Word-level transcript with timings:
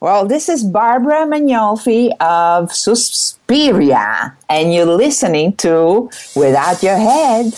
Well, 0.00 0.24
this 0.24 0.48
is 0.48 0.64
Barbara 0.64 1.26
Magnolfi 1.26 2.16
of 2.20 2.72
Suspiria, 2.72 4.34
and 4.48 4.72
you're 4.72 4.86
listening 4.86 5.56
to 5.56 6.08
Without 6.34 6.82
Your 6.82 6.96
Head. 6.96 7.52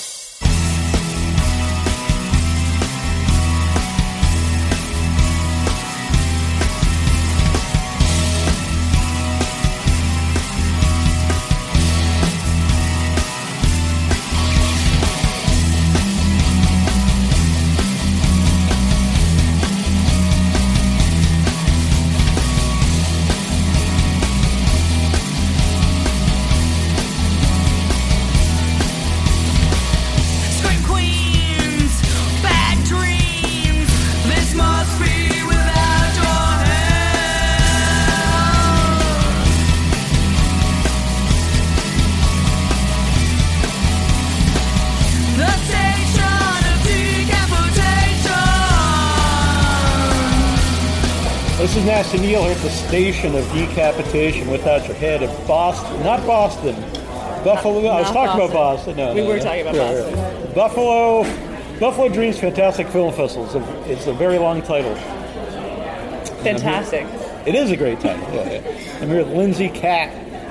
Is 52.12 52.20
Neil 52.20 52.42
here 52.42 52.52
at 52.52 52.58
the 52.58 52.68
station 52.70 53.34
of 53.34 53.50
decapitation 53.52 54.50
without 54.50 54.86
your 54.86 54.96
head 54.96 55.22
in 55.22 55.30
Boston. 55.46 56.02
Not 56.02 56.26
Boston. 56.26 56.74
Buffalo. 57.44 57.86
I 57.88 58.00
was 58.02 58.12
not 58.12 58.26
talking 58.26 58.44
about 58.44 58.52
Boston. 58.52 58.96
Boston. 58.96 58.96
No, 58.96 59.14
We 59.14 59.20
no, 59.22 59.28
were 59.28 59.36
no. 59.38 59.42
talking 59.42 59.60
about 59.62 59.74
Yeah, 59.74 59.92
Boston. 59.92 60.16
yeah. 60.18 60.54
Buffalo. 60.54 61.78
Buffalo 61.80 62.08
Dreams 62.10 62.38
Fantastic 62.38 62.88
Film 62.88 63.12
Festival. 63.14 63.46
It's 63.46 63.54
a, 63.54 63.90
it's 63.92 64.06
a 64.08 64.12
very 64.12 64.38
long 64.38 64.60
title. 64.62 64.94
Fantastic. 66.44 67.06
It 67.46 67.54
is 67.54 67.70
a 67.70 67.76
great 67.76 67.98
title. 68.00 68.22
Yeah. 68.34 68.60
I'm 69.00 69.08
here 69.08 69.24
with 69.24 69.34
Lindsay 69.34 69.68
Katt, 69.68 70.10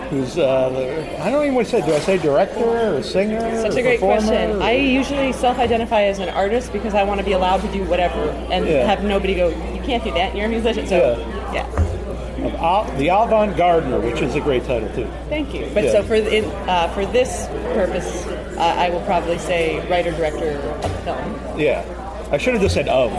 who's 0.09 0.37
uh, 0.37 0.69
the, 0.69 1.21
I 1.21 1.29
don't 1.29 1.43
even 1.43 1.55
want 1.55 1.67
to 1.67 1.79
say. 1.79 1.85
Do 1.85 1.93
I 1.93 1.99
say 1.99 2.17
director 2.17 2.95
or 2.97 3.03
singer? 3.03 3.39
Such 3.61 3.75
or 3.75 3.79
a 3.79 3.81
great 3.83 3.99
question. 3.99 4.57
or- 4.57 4.63
I 4.63 4.71
usually 4.73 5.31
self-identify 5.31 6.01
as 6.03 6.19
an 6.19 6.29
artist 6.29 6.73
because 6.73 6.93
I 6.95 7.03
want 7.03 7.19
to 7.19 7.25
be 7.25 7.31
allowed 7.33 7.61
to 7.61 7.71
do 7.71 7.83
whatever 7.85 8.19
and 8.51 8.67
Yeah. 8.67 8.85
have 8.85 9.03
nobody 9.03 9.35
go, 9.35 9.49
"You 9.49 9.70
can't 9.81 10.03
do 10.03 10.11
that. 10.13 10.35
You're 10.35 10.45
a 10.45 10.49
musician." 10.49 10.87
So, 10.87 11.17
Yeah. 11.53 11.65
yeah. 11.65 12.57
Al- 12.59 12.85
the 12.97 13.09
Avant 13.09 13.55
Gardener, 13.55 13.99
which 13.99 14.21
is 14.21 14.35
a 14.35 14.39
great 14.39 14.65
title 14.65 14.89
too. 14.95 15.07
Thank 15.29 15.53
you. 15.53 15.67
But 15.73 15.83
Yeah. 15.85 15.91
so 15.91 16.03
for 16.03 16.15
in, 16.15 16.45
uh, 16.67 16.87
for 16.89 17.05
this 17.05 17.47
purpose, 17.73 18.25
uh, 18.57 18.61
I 18.61 18.89
will 18.89 19.01
probably 19.01 19.37
say 19.37 19.79
writer 19.89 20.11
director 20.11 20.59
of 20.83 20.91
film. 21.03 21.39
Yeah, 21.57 21.83
I 22.31 22.37
should 22.37 22.53
have 22.53 22.61
just 22.63 22.73
said 22.75 22.87
of, 22.87 23.11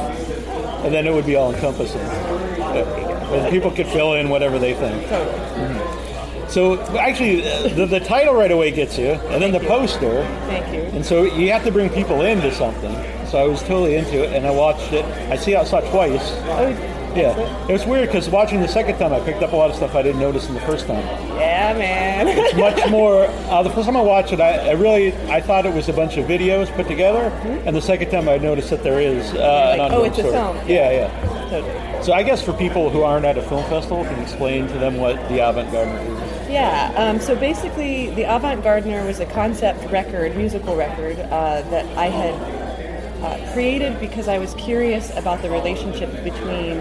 and 0.84 0.92
then 0.94 1.06
it 1.06 1.12
would 1.14 1.26
be 1.26 1.36
all 1.36 1.52
encompassing. 1.54 2.00
And 2.00 3.48
people 3.50 3.70
could 3.70 3.86
fill 3.86 4.14
in 4.14 4.28
whatever 4.28 4.58
they 4.58 4.74
think. 4.74 5.08
Totally. 5.08 5.78
So 6.48 6.78
actually, 6.98 7.48
uh, 7.50 7.68
the, 7.68 7.86
the 7.86 8.00
title 8.00 8.34
right 8.34 8.50
away 8.50 8.70
gets 8.72 8.98
you, 8.98 9.12
and 9.30 9.40
then 9.42 9.52
the 9.52 9.60
poster, 9.60 10.26
Thank 10.48 10.74
you. 10.74 10.82
and 10.94 11.04
so 11.06 11.22
you 11.22 11.50
have 11.52 11.64
to 11.64 11.70
bring 11.72 11.88
people 11.88 12.20
into 12.22 12.52
something. 12.52 12.94
So 13.32 13.38
I 13.38 13.46
was 13.46 13.60
totally 13.60 13.94
into 13.94 14.22
it, 14.22 14.36
and 14.36 14.46
I 14.46 14.50
watched 14.50 14.92
it. 14.92 15.06
I 15.30 15.36
see 15.36 15.56
I 15.56 15.64
saw 15.64 15.78
it 15.78 15.90
twice. 15.90 16.20
Oh, 16.20 16.68
Yeah, 17.16 17.66
it 17.66 17.72
was 17.72 17.86
weird 17.86 18.08
because 18.08 18.28
watching 18.28 18.60
the 18.60 18.68
second 18.68 18.98
time, 18.98 19.14
I 19.14 19.20
picked 19.20 19.42
up 19.42 19.52
a 19.52 19.56
lot 19.56 19.70
of 19.70 19.76
stuff 19.76 19.94
I 19.94 20.02
didn't 20.02 20.20
notice 20.20 20.50
in 20.50 20.54
the 20.54 20.60
first 20.60 20.86
time. 20.86 21.02
yeah, 21.38 21.72
man. 21.72 22.28
It's 22.28 22.54
much 22.58 22.90
more. 22.90 23.24
Uh, 23.48 23.62
the 23.62 23.70
first 23.70 23.86
time 23.86 23.96
I 23.96 24.02
watched 24.02 24.34
it, 24.34 24.40
I, 24.42 24.68
I 24.68 24.72
really 24.72 25.14
I 25.30 25.40
thought 25.40 25.64
it 25.64 25.72
was 25.72 25.88
a 25.88 25.94
bunch 25.94 26.18
of 26.18 26.26
videos 26.26 26.70
put 26.76 26.86
together, 26.86 27.30
and 27.64 27.74
the 27.74 27.80
second 27.80 28.10
time 28.10 28.28
I 28.28 28.36
noticed 28.36 28.68
that 28.68 28.82
there 28.82 29.00
is 29.00 29.32
uh, 29.32 29.76
like, 29.78 29.92
oh, 29.92 30.04
it's 30.04 30.18
a 30.18 30.24
film. 30.24 30.56
Yeah, 30.68 30.90
yeah. 30.90 31.48
Totally. 31.48 32.02
So 32.04 32.12
I 32.12 32.24
guess 32.24 32.42
for 32.42 32.52
people 32.52 32.90
who 32.90 33.00
aren't 33.00 33.24
at 33.24 33.38
a 33.38 33.42
film 33.42 33.64
festival, 33.70 34.04
can 34.04 34.16
you 34.16 34.22
explain 34.24 34.66
to 34.66 34.74
them 34.74 34.98
what 34.98 35.16
the 35.30 35.38
Avant 35.38 35.72
Garden 35.72 35.94
is? 35.94 36.50
Yeah, 36.50 36.92
um, 36.96 37.18
so 37.18 37.34
basically, 37.34 38.10
the 38.10 38.24
Avant 38.24 38.62
Gardener 38.62 39.06
was 39.06 39.20
a 39.20 39.26
concept 39.26 39.90
record, 39.90 40.36
musical 40.36 40.76
record, 40.76 41.18
uh, 41.18 41.62
that 41.70 41.86
I 41.96 42.08
had 42.08 42.71
uh, 43.22 43.52
created 43.52 43.98
because 44.00 44.28
I 44.28 44.38
was 44.38 44.54
curious 44.54 45.14
about 45.16 45.42
the 45.42 45.50
relationship 45.50 46.10
between 46.24 46.78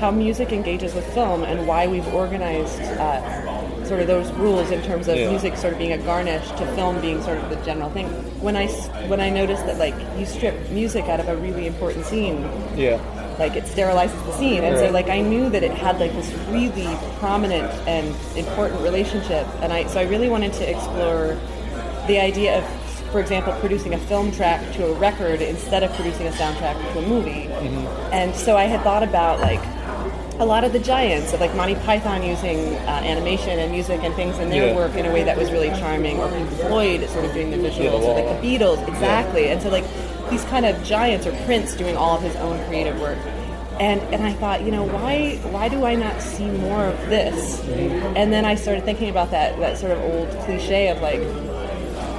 how 0.00 0.10
music 0.10 0.52
engages 0.52 0.94
with 0.94 1.04
film 1.14 1.42
and 1.42 1.66
why 1.66 1.86
we've 1.86 2.06
organized 2.14 2.80
uh, 2.80 3.84
sort 3.84 4.00
of 4.00 4.06
those 4.06 4.30
rules 4.32 4.70
in 4.70 4.80
terms 4.82 5.08
of 5.08 5.16
Yeah. 5.16 5.30
music 5.30 5.56
sort 5.56 5.72
of 5.72 5.78
being 5.78 5.92
a 5.92 5.98
garnish 5.98 6.46
to 6.52 6.66
film 6.74 7.00
being 7.00 7.20
sort 7.22 7.38
of 7.38 7.50
the 7.50 7.56
general 7.64 7.90
thing. 7.90 8.06
When 8.40 8.56
I 8.56 8.66
when 9.08 9.20
I 9.20 9.30
noticed 9.30 9.66
that 9.66 9.78
like 9.78 9.94
you 10.18 10.26
strip 10.26 10.54
music 10.70 11.06
out 11.06 11.20
of 11.20 11.28
a 11.28 11.36
really 11.36 11.66
important 11.66 12.04
scene, 12.04 12.48
Yeah, 12.76 13.00
like 13.38 13.56
it 13.56 13.64
sterilizes 13.64 14.24
the 14.26 14.32
scene 14.32 14.62
and 14.64 14.76
so 14.76 14.90
like 14.90 15.08
i 15.08 15.20
knew 15.20 15.48
that 15.50 15.62
it 15.62 15.70
had 15.70 15.98
like 16.00 16.12
this 16.12 16.28
really 16.50 16.88
prominent 17.20 17.70
and 17.86 18.06
important 18.36 18.80
relationship 18.82 19.46
and 19.62 19.72
i 19.72 19.86
so 19.86 20.00
i 20.00 20.02
really 20.04 20.28
wanted 20.28 20.52
to 20.52 20.68
explore 20.68 21.38
the 22.08 22.18
idea 22.18 22.58
of 22.58 22.64
for 23.12 23.20
example 23.20 23.52
producing 23.60 23.94
a 23.94 23.98
film 23.98 24.30
track 24.32 24.60
to 24.74 24.86
a 24.86 24.92
record 24.94 25.40
instead 25.40 25.82
of 25.82 25.92
producing 25.94 26.26
a 26.26 26.30
soundtrack 26.32 26.76
to 26.92 26.98
a 26.98 27.02
movie 27.08 27.46
and 28.12 28.34
so 28.34 28.56
i 28.56 28.64
had 28.64 28.80
thought 28.82 29.02
about 29.02 29.40
like 29.40 29.60
a 30.40 30.44
lot 30.46 30.62
of 30.62 30.72
the 30.72 30.78
giants 30.78 31.32
of 31.32 31.40
like 31.40 31.52
Monty 31.56 31.74
Python 31.74 32.22
using 32.22 32.58
uh, 32.86 33.00
animation 33.02 33.58
and 33.58 33.72
music 33.72 34.04
and 34.04 34.14
things 34.14 34.38
in 34.38 34.50
their 34.50 34.68
Yeah. 34.68 34.76
work 34.76 34.94
in 34.94 35.04
a 35.04 35.12
way 35.12 35.24
that 35.24 35.36
was 35.36 35.50
really 35.50 35.70
charming, 35.70 36.20
or 36.20 36.28
Pink 36.28 36.48
Floyd 36.50 37.10
sort 37.10 37.24
of 37.24 37.32
doing 37.34 37.50
the 37.50 37.56
visuals, 37.56 38.02
or 38.04 38.14
like 38.14 38.40
the 38.40 38.46
Beatles, 38.46 38.86
exactly. 38.86 39.48
And 39.48 39.60
so 39.60 39.68
like 39.68 39.82
these 40.30 40.44
kind 40.44 40.64
of 40.64 40.80
giants 40.84 41.26
or 41.26 41.32
Prince 41.44 41.74
doing 41.74 41.96
all 41.96 42.16
of 42.18 42.22
his 42.22 42.36
own 42.36 42.64
creative 42.68 43.00
work. 43.00 43.18
And 43.80 44.00
and 44.14 44.22
I 44.22 44.32
thought, 44.34 44.62
you 44.62 44.70
know, 44.70 44.84
why 44.84 45.40
why 45.50 45.68
do 45.68 45.84
I 45.84 45.96
not 45.96 46.22
see 46.22 46.46
more 46.48 46.84
of 46.84 46.96
this? 47.10 47.60
And 48.14 48.32
then 48.32 48.44
I 48.44 48.54
started 48.54 48.84
thinking 48.84 49.08
about 49.10 49.32
that 49.32 49.58
that 49.58 49.76
sort 49.76 49.90
of 49.90 49.98
old 50.02 50.30
cliche 50.44 50.86
of 50.86 51.02
like, 51.02 51.18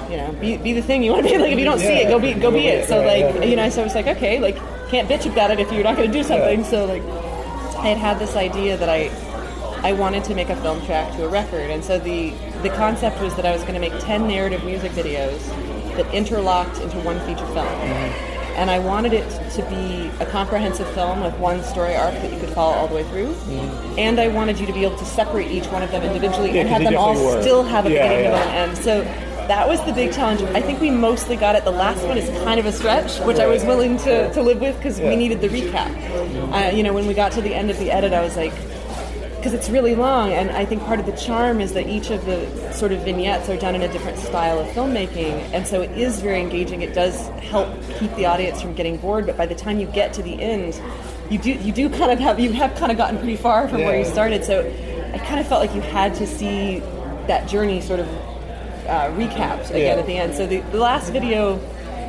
you 0.10 0.18
know, 0.18 0.32
be, 0.34 0.58
be 0.58 0.74
the 0.74 0.82
thing 0.82 1.04
you 1.04 1.12
want 1.12 1.26
to 1.26 1.32
be. 1.32 1.38
Like 1.40 1.52
if 1.54 1.60
you 1.60 1.66
don't 1.66 1.80
see 1.80 1.88
it, 1.88 2.08
go 2.10 2.20
be 2.20 2.34
go 2.34 2.52
be 2.52 2.68
it. 2.68 2.88
So 2.88 2.98
like 3.06 3.20
yeah. 3.36 3.44
you 3.44 3.56
know, 3.56 3.70
so 3.70 3.82
I 3.82 3.84
was 3.86 3.96
like, 3.96 4.08
okay, 4.08 4.40
like 4.40 4.58
can't 4.90 5.08
bitch 5.08 5.32
about 5.32 5.52
it 5.52 5.60
if 5.60 5.72
you're 5.72 5.84
not 5.84 5.96
going 5.96 6.12
to 6.12 6.18
do 6.18 6.24
something. 6.24 6.64
So 6.64 6.86
like 6.86 7.04
I 7.78 7.88
had 7.90 7.98
had 7.98 8.20
this 8.20 8.36
idea 8.36 8.76
that 8.78 8.90
I 8.90 9.10
I 9.88 9.94
wanted 9.94 10.24
to 10.26 10.36
make 10.36 10.50
a 10.50 10.56
film 10.58 10.86
track 10.86 11.16
to 11.16 11.26
a 11.26 11.30
record, 11.30 11.70
and 11.70 11.84
so 11.84 12.00
the 12.00 12.32
the 12.64 12.70
concept 12.72 13.22
was 13.22 13.36
that 13.36 13.46
I 13.46 13.52
was 13.54 13.62
going 13.62 13.76
to 13.76 13.80
make 13.80 13.98
ten 14.00 14.28
narrative 14.28 14.64
music 14.66 14.92
videos 14.94 15.40
that 15.96 16.14
interlocked 16.14 16.80
into 16.80 16.98
one 17.02 17.20
feature 17.22 17.46
film. 17.48 17.68
And 18.56 18.70
I 18.70 18.80
wanted 18.80 19.14
it 19.14 19.30
to 19.52 19.62
be 19.70 20.12
a 20.22 20.26
comprehensive 20.26 20.90
film 20.94 21.22
with 21.22 21.34
one 21.38 21.64
story 21.64 21.96
arc 21.96 22.14
that 22.16 22.34
you 22.34 22.40
could 22.42 22.50
follow 22.50 22.74
all 22.74 22.88
the 22.90 22.96
way 22.96 23.04
through. 23.06 23.34
And 23.98 24.20
I 24.20 24.28
wanted 24.28 24.60
you 24.60 24.66
to 24.68 24.74
be 24.74 24.84
able 24.84 24.98
to 24.98 25.06
separate 25.06 25.50
each 25.50 25.68
one 25.68 25.82
of 25.82 25.92
them 25.92 26.04
individually 26.04 26.52
Yeah, 26.52 26.62
and 26.62 26.70
have 26.70 26.84
them 26.84 26.98
all 26.98 27.14
were. 27.16 27.42
still 27.42 27.64
have 27.64 27.86
a 27.86 27.90
Yeah, 27.90 28.04
beginning, 28.10 28.26
yeah. 28.26 28.32
middle, 28.32 28.50
and 28.50 28.70
end. 28.72 28.78
So 28.80 29.02
that 29.50 29.68
was 29.68 29.84
the 29.86 29.92
big 29.92 30.14
challenge. 30.14 30.42
I 30.56 30.62
think 30.62 30.80
we 30.80 30.90
mostly 30.92 31.36
got 31.36 31.56
it. 31.56 31.64
The 31.66 31.72
last 31.72 32.06
one 32.06 32.18
is 32.18 32.30
kind 32.44 32.60
of 32.60 32.66
a 32.66 32.72
stretch, 32.72 33.20
which 33.22 33.40
I 33.40 33.48
was 33.48 33.64
willing 33.66 33.98
to, 33.98 34.32
to 34.34 34.42
live 34.42 34.62
with 34.62 34.78
because 34.78 35.00
Yeah. 35.00 35.10
we 35.10 35.16
needed 35.16 35.42
the 35.42 35.50
recap. 35.50 35.90
Uh, 36.54 36.76
you 36.76 36.84
know, 36.84 36.94
when 36.94 37.08
we 37.08 37.14
got 37.14 37.32
to 37.34 37.42
the 37.42 37.54
end 37.54 37.70
of 37.72 37.78
the 37.80 37.92
edit, 37.92 38.14
I 38.14 38.22
was 38.22 38.38
like, 38.38 38.54
because 39.38 39.54
it's 39.54 39.70
really 39.70 39.96
long, 39.96 40.34
and 40.34 40.52
I 40.52 40.66
think 40.66 40.84
part 40.84 41.00
of 41.00 41.06
the 41.06 41.14
charm 41.14 41.62
is 41.62 41.72
that 41.74 41.88
each 41.88 42.10
of 42.10 42.26
the 42.26 42.74
sort 42.74 42.92
of 42.92 43.00
vignettes 43.06 43.48
are 43.50 43.56
done 43.56 43.74
in 43.74 43.82
a 43.82 43.88
different 43.88 44.18
style 44.18 44.60
of 44.60 44.68
filmmaking, 44.68 45.32
and 45.54 45.66
so 45.66 45.82
it 45.82 45.92
is 45.92 46.20
very 46.20 46.42
engaging. 46.42 46.82
It 46.82 46.94
does 46.94 47.16
help 47.40 47.70
keep 48.00 48.14
the 48.18 48.26
audience 48.26 48.62
from 48.62 48.74
getting 48.76 48.98
bored, 48.98 49.26
but 49.26 49.38
by 49.38 49.46
the 49.46 49.56
time 49.56 49.80
you 49.80 49.88
get 49.88 50.12
to 50.14 50.22
the 50.22 50.40
end, 50.42 50.80
you 51.30 51.38
do 51.40 51.52
you 51.54 51.72
do 51.72 51.90
kind 51.90 52.12
of 52.12 52.20
have 52.20 52.38
you 52.40 52.52
have 52.52 52.76
kind 52.76 52.92
of 52.92 52.98
gotten 52.98 53.18
pretty 53.18 53.38
far 53.38 53.68
from 53.70 53.82
where 53.84 53.98
you 53.98 54.04
started. 54.04 54.44
So 54.44 54.60
I 55.14 55.18
kind 55.20 55.40
of 55.40 55.48
felt 55.48 55.62
like 55.62 55.74
you 55.74 55.82
had 55.82 56.14
to 56.16 56.28
see 56.28 56.80
that 57.28 57.48
journey 57.48 57.80
sort 57.80 58.02
of 58.02 58.08
uh, 58.90 59.12
recapped 59.16 59.70
again 59.70 59.96
Yeah. 59.96 60.02
at 60.02 60.06
the 60.08 60.18
end. 60.18 60.34
So 60.36 60.46
the, 60.48 60.60
the 60.72 60.78
last 60.80 61.12
video. 61.12 61.60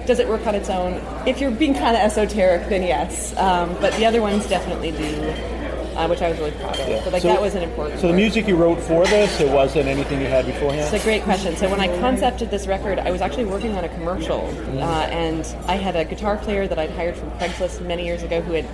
Does 0.07 0.19
it 0.19 0.27
work 0.29 0.45
on 0.47 0.55
its 0.57 0.69
own? 0.71 0.95
If 1.29 1.41
you're 1.41 1.51
being 1.53 1.75
kind 1.75 1.95
of 1.95 2.03
esoteric, 2.03 2.69
then 2.69 2.83
yes. 2.83 3.37
Um, 3.37 3.77
but 3.81 3.93
the 3.95 4.07
other 4.07 4.21
ones 4.23 4.45
definitely 4.49 4.91
do, 4.91 5.05
uh, 5.95 6.09
which 6.09 6.21
I 6.23 6.31
was 6.31 6.39
really 6.39 6.51
proud 6.53 6.81
of. 6.81 7.05
But 7.05 7.13
like 7.13 7.23
So- 7.23 7.29
that 7.29 7.41
was 7.41 7.55
an 7.55 7.63
important. 7.63 8.01
So 8.01 8.09
the 8.09 8.15
music 8.15 8.49
you 8.49 8.57
wrote 8.57 8.81
for 8.81 9.07
this, 9.07 9.41
it 9.41 9.53
wasn't 9.53 9.87
anything 9.89 10.21
you 10.21 10.27
had 10.27 10.47
beforehand. 10.47 10.93
It's 10.93 11.05
a 11.05 11.07
great 11.07 11.23
question. 11.23 11.55
So 11.55 11.69
when 11.71 11.81
I 11.81 11.87
concepted 12.01 12.51
this 12.51 12.67
record, 12.67 12.99
I 12.99 13.11
was 13.13 13.21
actually 13.21 13.45
working 13.45 13.77
on 13.77 13.85
a 13.85 13.89
commercial, 13.91 14.41
uh, 14.79 15.07
and 15.13 15.47
I 15.69 15.77
had 15.77 15.95
a 15.95 16.05
guitar 16.05 16.39
player 16.39 16.67
that 16.67 16.79
I'd 16.79 16.91
hired 16.91 17.15
from 17.15 17.31
Craigslist 17.33 17.81
many 17.87 18.05
years 18.05 18.23
ago 18.25 18.41
who 18.41 18.55
had 18.55 18.65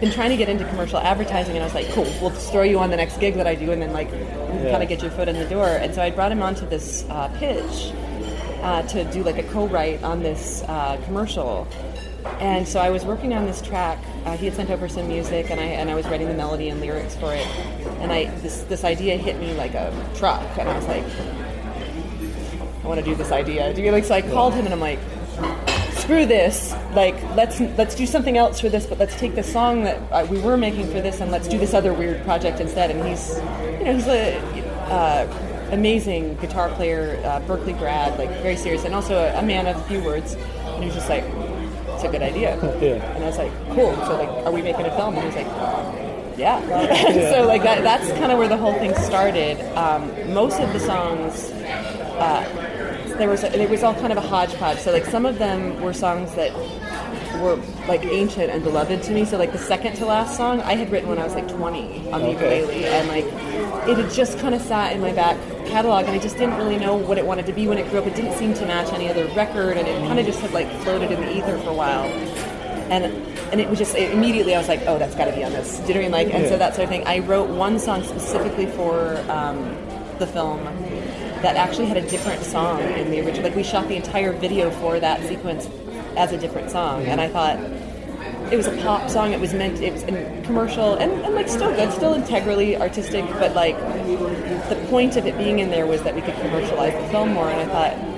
been 0.00 0.12
trying 0.12 0.30
to 0.30 0.36
get 0.36 0.48
into 0.48 0.64
commercial 0.66 0.98
advertising, 0.98 1.56
and 1.56 1.62
I 1.62 1.66
was 1.66 1.74
like, 1.74 1.88
"Cool, 1.90 2.04
we'll 2.20 2.30
just 2.30 2.52
throw 2.52 2.62
you 2.62 2.78
on 2.78 2.90
the 2.90 2.96
next 2.96 3.18
gig 3.18 3.34
that 3.34 3.46
I 3.46 3.54
do, 3.54 3.72
and 3.72 3.82
then 3.82 3.92
like 3.92 4.10
kind 4.10 4.82
of 4.82 4.88
get 4.88 5.02
your 5.02 5.10
foot 5.10 5.28
in 5.28 5.36
the 5.36 5.46
door." 5.46 5.66
And 5.66 5.94
so 5.94 6.02
I 6.02 6.10
brought 6.10 6.30
him 6.30 6.42
onto 6.42 6.66
this 6.68 7.04
uh, 7.10 7.28
pitch 7.38 7.92
uh, 8.62 8.82
to 8.82 9.04
do 9.12 9.22
like 9.22 9.38
a 9.38 9.42
co-write 9.44 10.02
on 10.02 10.22
this 10.22 10.62
uh, 10.68 11.00
commercial. 11.04 11.66
and 12.40 12.66
so 12.66 12.80
I 12.80 12.90
was 12.90 13.04
working 13.04 13.32
on 13.32 13.46
this 13.46 13.62
track. 13.62 13.98
Uh, 14.24 14.36
he 14.36 14.46
had 14.46 14.54
sent 14.54 14.70
over 14.70 14.88
some 14.88 15.08
music, 15.08 15.50
and 15.50 15.60
I 15.60 15.64
and 15.64 15.90
I 15.90 15.94
was 15.94 16.06
writing 16.06 16.28
the 16.28 16.34
melody 16.34 16.68
and 16.68 16.80
lyrics 16.80 17.16
for 17.16 17.34
it. 17.34 17.46
And 18.00 18.12
I 18.12 18.26
this 18.42 18.62
this 18.62 18.84
idea 18.84 19.16
hit 19.16 19.38
me 19.38 19.52
like 19.54 19.74
a 19.74 19.92
truck, 20.14 20.46
and 20.58 20.68
I 20.68 20.76
was 20.76 20.86
like, 20.86 21.04
I 22.84 22.86
want 22.86 23.00
to 23.00 23.04
do 23.04 23.14
this 23.14 23.32
idea. 23.32 23.72
Do 23.74 23.82
you 23.82 23.90
like? 23.90 24.04
So 24.04 24.14
I 24.14 24.22
called 24.22 24.54
him, 24.54 24.64
and 24.64 24.74
I'm 24.74 24.80
like, 24.80 25.00
screw 26.08 26.24
this. 26.24 26.72
Like 26.94 27.22
let's 27.36 27.60
let's 27.76 27.94
do 27.94 28.06
something 28.06 28.38
else 28.38 28.60
for 28.60 28.70
this, 28.70 28.86
but 28.86 28.98
let's 28.98 29.14
take 29.16 29.34
the 29.34 29.42
song 29.42 29.84
that 29.84 29.98
uh, 30.10 30.26
we 30.30 30.40
were 30.40 30.56
making 30.56 30.86
for 30.86 31.02
this, 31.02 31.20
and 31.20 31.30
let's 31.30 31.46
do 31.46 31.58
this 31.58 31.74
other 31.74 31.92
weird 31.92 32.24
project 32.24 32.60
instead. 32.60 32.90
And 32.90 33.06
he's, 33.06 33.36
you 33.78 33.84
know, 33.84 33.94
he's 33.94 34.06
a 34.06 34.38
uh, 34.88 35.68
amazing 35.70 36.36
guitar 36.36 36.70
player, 36.70 37.20
uh, 37.26 37.40
Berklee 37.40 37.78
grad, 37.78 38.18
like 38.18 38.30
very 38.40 38.56
serious, 38.56 38.86
and 38.86 38.94
also 38.94 39.16
a, 39.18 39.38
a 39.38 39.42
man 39.42 39.66
of 39.66 39.86
few 39.86 40.02
words. 40.02 40.32
And 40.32 40.82
he 40.82 40.86
was 40.86 40.94
just 40.94 41.10
like, 41.10 41.24
it's 41.24 42.04
a 42.04 42.08
good 42.08 42.22
idea. 42.22 42.56
Yeah. 42.80 43.04
And 43.14 43.22
I 43.22 43.26
was 43.26 43.36
like, 43.36 43.52
cool. 43.74 43.94
So 44.06 44.16
like, 44.16 44.30
are 44.46 44.52
we 44.52 44.62
making 44.62 44.86
a 44.86 44.96
film? 44.96 45.12
And 45.12 45.20
he 45.20 45.26
was 45.26 45.36
like, 45.36 46.38
yeah. 46.38 46.58
so 47.32 47.46
like 47.46 47.62
that, 47.64 47.82
that's 47.82 48.10
kind 48.18 48.32
of 48.32 48.38
where 48.38 48.48
the 48.48 48.56
whole 48.56 48.72
thing 48.74 48.94
started. 48.94 49.60
Um, 49.76 50.32
most 50.32 50.58
of 50.58 50.72
the 50.72 50.80
songs, 50.80 51.50
uh, 52.16 52.57
there 53.18 53.28
was 53.28 53.42
it 53.44 53.70
was 53.70 53.82
all 53.82 53.94
kind 53.94 54.12
of 54.12 54.18
a 54.18 54.26
hodgepodge. 54.26 54.78
So 54.78 54.92
like 54.92 55.04
some 55.04 55.26
of 55.26 55.38
them 55.38 55.80
were 55.82 55.92
songs 55.92 56.34
that 56.34 56.52
were 57.42 57.56
like 57.86 58.04
ancient 58.04 58.50
and 58.50 58.62
beloved 58.64 59.02
to 59.04 59.12
me. 59.12 59.24
So 59.24 59.36
like 59.38 59.52
the 59.52 59.58
second 59.58 59.94
to 59.96 60.06
last 60.06 60.36
song 60.36 60.60
I 60.62 60.74
had 60.74 60.90
written 60.90 61.08
when 61.08 61.18
I 61.18 61.24
was 61.24 61.34
like 61.34 61.48
20 61.48 62.10
on 62.12 62.20
the 62.22 62.28
Okay. 62.28 62.60
ukulele, 62.60 62.84
and 62.86 63.08
like 63.08 63.24
it 63.88 63.96
had 63.96 64.10
just 64.12 64.38
kind 64.38 64.54
of 64.54 64.60
sat 64.62 64.92
in 64.92 65.00
my 65.00 65.12
back 65.12 65.36
catalog, 65.66 66.04
and 66.06 66.12
I 66.14 66.18
just 66.18 66.36
didn't 66.38 66.56
really 66.56 66.78
know 66.78 66.96
what 66.96 67.18
it 67.18 67.26
wanted 67.26 67.46
to 67.46 67.52
be 67.52 67.66
when 67.68 67.78
it 67.78 67.88
grew 67.90 68.00
up. 68.00 68.06
It 68.06 68.14
didn't 68.14 68.34
seem 68.34 68.54
to 68.54 68.66
match 68.66 68.92
any 68.92 69.08
other 69.08 69.26
record, 69.34 69.76
and 69.76 69.86
it 69.86 69.98
kind 70.06 70.18
of 70.18 70.26
just 70.26 70.40
had 70.40 70.52
like 70.52 70.70
floated 70.82 71.10
in 71.10 71.20
the 71.20 71.36
ether 71.36 71.58
for 71.58 71.70
a 71.70 71.74
while. 71.74 72.04
And 72.90 73.04
and 73.52 73.60
it 73.60 73.68
was 73.68 73.78
just 73.78 73.94
it, 73.96 74.12
immediately 74.12 74.54
I 74.54 74.58
was 74.58 74.68
like, 74.68 74.82
oh, 74.86 74.98
that's 74.98 75.14
got 75.14 75.24
to 75.26 75.32
be 75.32 75.42
on 75.44 75.52
this. 75.52 75.78
Do 75.80 75.88
you 75.88 75.94
know 75.94 75.94
what 75.94 75.98
I 76.00 76.02
mean? 76.02 76.10
Like, 76.12 76.34
and 76.34 76.42
Yeah. 76.44 76.48
so 76.50 76.58
that 76.58 76.74
sort 76.74 76.84
of 76.84 76.90
thing. 76.90 77.06
I 77.06 77.18
wrote 77.20 77.48
one 77.50 77.78
song 77.78 78.02
specifically 78.02 78.66
for 78.66 79.16
um, 79.30 79.76
the 80.18 80.26
film 80.26 80.60
that 81.42 81.56
actually 81.56 81.86
had 81.86 81.96
a 81.96 82.08
different 82.08 82.42
song 82.42 82.80
in 82.80 83.10
the 83.10 83.20
original. 83.20 83.44
Like 83.44 83.56
we 83.56 83.62
shot 83.62 83.88
the 83.88 83.96
entire 83.96 84.32
video 84.32 84.70
for 84.70 84.98
that 85.00 85.22
sequence 85.26 85.68
as 86.16 86.32
a 86.32 86.38
different 86.38 86.70
song, 86.70 87.04
and 87.04 87.20
I 87.20 87.28
thought 87.28 87.58
it 88.52 88.56
was 88.56 88.66
a 88.66 88.76
pop 88.78 89.10
song. 89.10 89.32
It 89.32 89.40
was 89.40 89.52
meant. 89.52 89.80
It 89.80 89.92
was 89.92 90.02
in 90.04 90.42
commercial 90.44 90.94
and, 90.94 91.12
and 91.12 91.34
like 91.34 91.48
still 91.48 91.70
good, 91.70 91.92
still 91.92 92.14
integrally 92.14 92.76
artistic. 92.76 93.26
But 93.26 93.54
like 93.54 93.76
the 94.68 94.86
point 94.88 95.16
of 95.16 95.26
it 95.26 95.36
being 95.36 95.58
in 95.58 95.70
there 95.70 95.86
was 95.86 96.02
that 96.02 96.14
we 96.14 96.22
could 96.22 96.34
commercialize 96.36 96.94
the 96.94 97.08
film 97.10 97.32
more. 97.34 97.48
And 97.50 97.60
I 97.60 97.66
thought, 97.66 98.17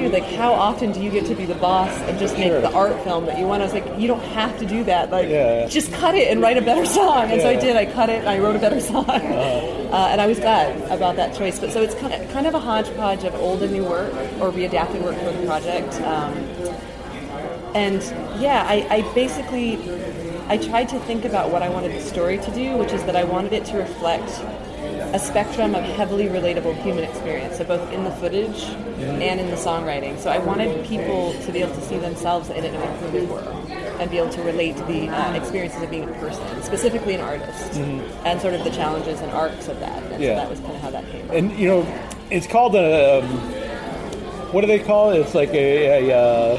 dude, 0.00 0.12
like 0.12 0.24
how 0.24 0.52
often 0.52 0.92
do 0.92 1.00
you 1.02 1.10
get 1.10 1.26
to 1.26 1.34
be 1.34 1.44
the 1.46 1.54
boss 1.54 1.90
and 2.02 2.18
just 2.18 2.36
make 2.36 2.48
Sure. 2.48 2.60
the 2.60 2.72
art 2.72 3.02
film 3.04 3.26
that 3.26 3.38
you 3.38 3.46
want? 3.46 3.62
I 3.62 3.64
was 3.66 3.74
like, 3.74 3.86
you 3.98 4.06
don't 4.08 4.22
have 4.22 4.58
to 4.58 4.66
do 4.66 4.84
that. 4.84 5.10
Like, 5.10 5.28
Yeah. 5.28 5.66
just 5.66 5.92
cut 5.92 6.14
it 6.14 6.28
and 6.30 6.40
write 6.40 6.56
a 6.56 6.62
better 6.62 6.84
song. 6.86 7.30
And 7.30 7.40
so 7.40 7.48
I 7.48 7.52
Yeah. 7.52 7.60
did. 7.60 7.76
I 7.76 7.86
cut 7.86 8.08
it 8.08 8.20
and 8.20 8.28
I 8.28 8.38
wrote 8.38 8.56
a 8.56 8.58
better 8.58 8.80
song. 8.92 9.04
Uh, 9.08 10.08
and 10.12 10.20
I 10.20 10.26
was 10.26 10.38
glad 10.38 10.76
about 10.90 11.16
that 11.16 11.34
choice. 11.36 11.58
But 11.58 11.72
so 11.72 11.82
it's 11.82 11.94
kind 11.94 12.12
of 12.14 12.30
kind 12.32 12.46
of 12.46 12.54
a 12.54 12.60
hodgepodge 12.60 13.24
of 13.24 13.34
old 13.34 13.62
and 13.62 13.72
new 13.72 13.84
work 13.84 14.12
or 14.40 14.50
readapted 14.50 15.02
work 15.02 15.16
for 15.18 15.32
the 15.32 15.46
project. 15.46 16.00
Um, 16.02 16.32
and 17.74 18.02
yeah, 18.40 18.64
I, 18.68 18.86
I 18.90 19.14
basically 19.14 19.78
I 20.48 20.56
tried 20.58 20.88
to 20.88 20.98
think 21.00 21.24
about 21.24 21.50
what 21.50 21.62
I 21.62 21.68
wanted 21.68 21.92
the 21.92 22.00
story 22.00 22.38
to 22.38 22.50
do, 22.50 22.76
which 22.76 22.92
is 22.92 23.02
that 23.04 23.14
I 23.14 23.22
wanted 23.24 23.52
it 23.52 23.64
to 23.66 23.76
reflect 23.76 24.28
a 25.12 25.18
spectrum 25.18 25.74
of 25.74 25.82
heavily 25.84 26.26
relatable 26.26 26.74
human 26.82 27.04
experience, 27.04 27.56
so 27.58 27.64
both 27.64 27.90
in 27.92 28.04
the 28.04 28.10
footage 28.12 28.62
and 29.00 29.40
in 29.40 29.50
the 29.50 29.56
songwriting. 29.56 30.18
So 30.18 30.30
I 30.30 30.38
wanted 30.38 30.86
people 30.86 31.32
to 31.44 31.52
be 31.52 31.60
able 31.62 31.74
to 31.74 31.80
see 31.80 31.96
themselves 31.98 32.48
in 32.50 32.64
it 32.64 32.72
no 32.72 32.78
matter 32.80 33.06
who 33.06 33.10
they 33.20 33.26
were, 33.26 33.40
and 33.98 34.10
be 34.10 34.18
able 34.18 34.30
to 34.30 34.42
relate 34.42 34.76
to 34.76 34.84
the 34.84 35.08
uh, 35.08 35.32
experiences 35.34 35.82
of 35.82 35.90
being 35.90 36.04
a 36.08 36.12
person, 36.14 36.62
specifically 36.62 37.14
an 37.14 37.20
artist, 37.22 37.72
and 38.24 38.40
sort 38.40 38.54
of 38.54 38.62
the 38.64 38.70
challenges 38.70 39.20
and 39.20 39.30
arcs 39.32 39.68
of 39.68 39.80
that. 39.80 40.02
And 40.12 40.22
Yeah. 40.22 40.30
so 40.30 40.34
that 40.36 40.50
was 40.50 40.60
kind 40.60 40.72
of 40.74 40.80
how 40.82 40.90
that 40.90 41.10
came. 41.10 41.30
And 41.30 41.58
you 41.58 41.68
know, 41.68 42.04
it's 42.30 42.46
called 42.46 42.74
a. 42.76 43.20
Um, 43.22 43.26
what 44.52 44.62
do 44.62 44.66
they 44.66 44.80
call 44.80 45.10
it? 45.12 45.18
It's 45.20 45.34
like 45.34 45.50
a. 45.50 46.08
a 46.08 46.16
uh, 46.16 46.58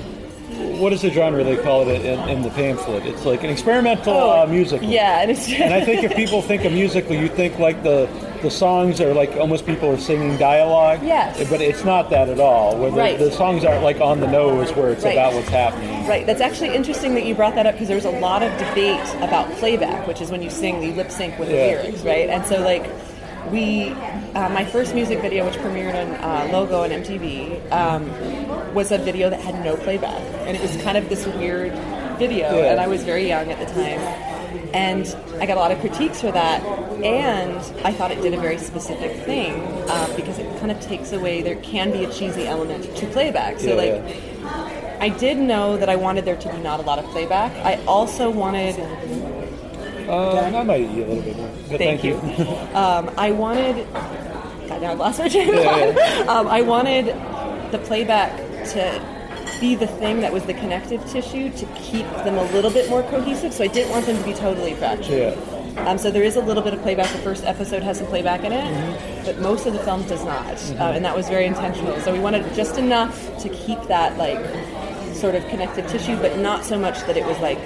what 0.77 0.93
is 0.93 1.01
the 1.01 1.09
genre 1.11 1.43
they 1.43 1.57
call 1.57 1.87
it 1.87 2.03
in, 2.05 2.19
in 2.29 2.41
the 2.41 2.49
pamphlet? 2.51 3.05
It's 3.05 3.25
like 3.25 3.43
an 3.43 3.49
experimental 3.49 4.13
uh, 4.31 4.45
musical. 4.47 4.87
Oh, 4.87 4.91
Yeah, 4.91 5.21
and 5.21 5.31
it's 5.31 5.47
And 5.51 5.73
I 5.73 5.83
think 5.83 6.03
if 6.03 6.15
people 6.15 6.41
think 6.41 6.65
of 6.65 6.71
musical, 6.73 7.15
you 7.15 7.27
think 7.29 7.57
like 7.59 7.81
the 7.83 8.07
the 8.41 8.51
songs 8.51 8.99
are 9.01 9.13
like 9.13 9.35
almost 9.37 9.65
people 9.65 9.89
are 9.89 9.97
singing 9.97 10.37
dialogue. 10.37 10.99
Yes. 11.03 11.49
But 11.49 11.61
it's 11.61 11.83
not 11.83 12.09
that 12.09 12.29
at 12.29 12.39
all. 12.39 12.75
Where 12.77 12.91
the, 12.91 12.97
Right. 12.97 13.17
the 13.19 13.31
songs 13.31 13.63
aren't 13.65 13.83
like 13.83 13.99
on 14.01 14.19
the 14.19 14.27
nose, 14.27 14.71
where 14.75 14.89
it's 14.89 15.03
Right. 15.03 15.13
about 15.13 15.33
what's 15.33 15.49
happening. 15.49 16.07
Right. 16.07 16.25
That's 16.25 16.41
actually 16.41 16.75
interesting 16.75 17.13
that 17.15 17.25
you 17.25 17.35
brought 17.35 17.55
that 17.55 17.65
up 17.65 17.73
because 17.75 17.87
there's 17.87 18.05
a 18.05 18.11
lot 18.19 18.43
of 18.43 18.51
debate 18.57 18.99
about 19.21 19.51
playback, 19.53 20.07
which 20.07 20.21
is 20.21 20.31
when 20.31 20.41
you 20.41 20.49
sing, 20.49 20.81
you 20.83 20.93
lip 20.93 21.11
sync 21.11 21.37
with 21.39 21.49
the 21.49 21.55
Yeah. 21.55 21.65
lyrics, 21.81 22.01
right? 22.03 22.29
And 22.29 22.45
so, 22.45 22.59
like, 22.61 22.85
we, 23.51 23.93
uh, 24.35 24.49
my 24.49 24.63
first 24.65 24.93
music 24.95 25.19
video, 25.21 25.45
which 25.45 25.55
premiered 25.55 25.95
on 25.95 26.13
uh, 26.23 26.47
Logo 26.51 26.83
and 26.83 26.93
MTV, 26.93 27.59
um, 27.71 28.09
was 28.73 28.91
a 28.91 28.97
video 28.97 29.29
that 29.29 29.39
had 29.41 29.63
no 29.65 29.75
playback, 29.75 30.21
and 30.45 30.55
it 30.55 30.61
was 30.61 30.75
kind 30.83 30.97
of 30.97 31.09
this 31.09 31.25
weird 31.27 31.73
video, 32.17 32.55
Yeah. 32.57 32.71
and 32.71 32.79
I 32.79 32.87
was 32.87 33.03
very 33.03 33.27
young 33.27 33.49
at 33.51 33.59
the 33.59 33.65
time. 33.73 33.99
And 34.73 35.05
I 35.39 35.45
got 35.45 35.57
a 35.57 35.59
lot 35.59 35.71
of 35.71 35.79
critiques 35.79 36.21
for 36.21 36.31
that, 36.31 36.61
and 37.03 37.57
I 37.85 37.91
thought 37.91 38.11
it 38.11 38.21
did 38.21 38.33
a 38.33 38.39
very 38.39 38.57
specific 38.57 39.11
thing 39.25 39.53
uh, 39.89 40.13
because 40.15 40.39
it 40.39 40.59
kind 40.59 40.71
of 40.71 40.79
takes 40.79 41.11
away. 41.11 41.41
There 41.41 41.57
can 41.57 41.91
be 41.91 42.03
a 42.05 42.11
cheesy 42.11 42.47
element 42.47 42.95
to 42.97 43.05
playback. 43.07 43.59
So, 43.59 43.67
Yeah, 43.67 43.73
like, 43.75 44.15
yeah. 44.15 44.97
I 45.01 45.09
did 45.09 45.37
know 45.37 45.77
that 45.77 45.89
I 45.89 45.95
wanted 45.95 46.25
there 46.25 46.37
to 46.37 46.49
be 46.51 46.57
not 46.59 46.79
a 46.79 46.83
lot 46.83 46.99
of 46.99 47.05
playback. 47.05 47.51
I 47.65 47.83
also 47.85 48.29
wanted, 48.29 48.79
Uh, 50.07 50.49
that 50.51 50.65
might 50.65 50.81
eat 50.81 51.03
a 51.03 51.05
little 51.07 51.21
bit 51.23 51.37
more. 51.37 51.49
But 51.69 51.77
thank, 51.77 52.03
you. 52.03 52.15
um, 52.73 53.09
I 53.17 53.31
wanted. 53.31 53.87
God, 54.67 54.81
now 54.81 54.91
I've 54.91 54.99
lost 54.99 55.19
my 55.19 55.27
train 55.29 55.49
of 55.49 55.55
Yeah. 55.55 56.25
Um, 56.29 56.47
I 56.47 56.61
wanted 56.61 57.07
the 57.71 57.77
playback 57.79 58.35
to 58.69 59.01
be 59.61 59.75
the 59.75 59.87
thing 59.87 60.19
that 60.21 60.33
was 60.33 60.43
the 60.43 60.53
connective 60.55 61.05
tissue 61.09 61.49
to 61.51 61.65
keep 61.75 62.05
them 62.25 62.37
a 62.37 62.43
little 62.51 62.71
bit 62.71 62.89
more 62.89 63.03
cohesive. 63.03 63.53
So 63.53 63.63
I 63.63 63.67
didn't 63.67 63.91
want 63.91 64.05
them 64.07 64.17
to 64.17 64.23
be 64.25 64.33
totally 64.33 64.73
fractured. 64.73 65.37
Yeah. 65.37 65.85
Um, 65.87 65.97
so 65.97 66.11
there 66.11 66.23
is 66.23 66.35
a 66.35 66.41
little 66.41 66.61
bit 66.63 66.73
of 66.73 66.81
playback. 66.81 67.09
The 67.13 67.19
first 67.19 67.45
episode 67.45 67.81
has 67.83 67.99
some 67.99 68.07
playback 68.07 68.43
in 68.43 68.51
it, 68.51 68.65
Mm-hmm. 68.65 69.25
but 69.25 69.39
most 69.39 69.65
of 69.67 69.71
the 69.73 69.79
film 69.79 70.03
does 70.07 70.25
not, 70.25 70.45
uh, 70.79 70.91
and 70.95 71.05
that 71.05 71.15
was 71.15 71.29
very 71.29 71.45
intentional. 71.45 71.97
So 72.01 72.11
we 72.11 72.19
wanted 72.19 72.53
just 72.53 72.77
enough 72.77 73.15
to 73.43 73.47
keep 73.49 73.81
that 73.83 74.17
like 74.17 74.43
sort 75.15 75.35
of 75.35 75.47
connective 75.47 75.87
tissue, 75.87 76.17
but 76.17 76.37
not 76.39 76.65
so 76.65 76.77
much 76.77 76.99
that 77.05 77.15
it 77.15 77.25
was 77.25 77.39
like 77.39 77.59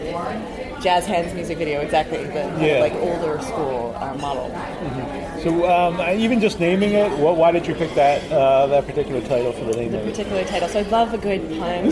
jazz 0.83 1.05
hands 1.07 1.33
music 1.33 1.57
video 1.57 1.79
exactly 1.81 2.23
the 2.25 2.43
Yeah. 2.59 2.79
like 2.79 2.93
older 2.93 3.41
school 3.41 3.95
uh, 3.97 4.13
model. 4.15 4.51
So 5.45 5.69
um, 5.69 6.01
even 6.19 6.41
just 6.41 6.59
naming 6.59 6.93
it, 6.93 7.07
what, 7.19 7.37
why 7.37 7.51
did 7.51 7.67
you 7.67 7.75
pick 7.75 7.93
that 7.93 8.31
uh, 8.31 8.65
that 8.65 8.87
particular 8.87 9.21
title 9.21 9.53
for 9.53 9.65
the 9.65 9.73
name 9.73 9.91
The 9.91 9.99
of 10.01 10.07
it? 10.07 10.09
particular 10.09 10.43
title. 10.43 10.67
So 10.67 10.79
I 10.79 10.81
love 10.89 11.13
a 11.13 11.19
good 11.19 11.47
pun. 11.59 11.91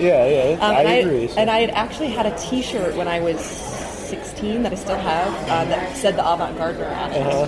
Yeah, 0.00 0.24
yeah, 0.26 0.56
Um, 0.58 0.74
I 0.74 0.82
and 0.84 1.06
agree. 1.06 1.28
so- 1.28 1.38
And 1.38 1.50
I 1.50 1.60
had 1.60 1.68
actually 1.70 2.08
had 2.08 2.24
a 2.24 2.34
T-shirt 2.38 2.96
when 2.96 3.06
I 3.06 3.20
was 3.20 3.38
16 3.44 4.62
that 4.62 4.72
I 4.72 4.76
still 4.76 4.96
have 4.96 5.28
uh, 5.50 5.64
that 5.66 5.94
said 5.98 6.16
the 6.16 6.26
Avant 6.26 6.56
Gardener 6.56 6.86
on 6.86 7.12
it. 7.12 7.26
Uh-huh. 7.26 7.42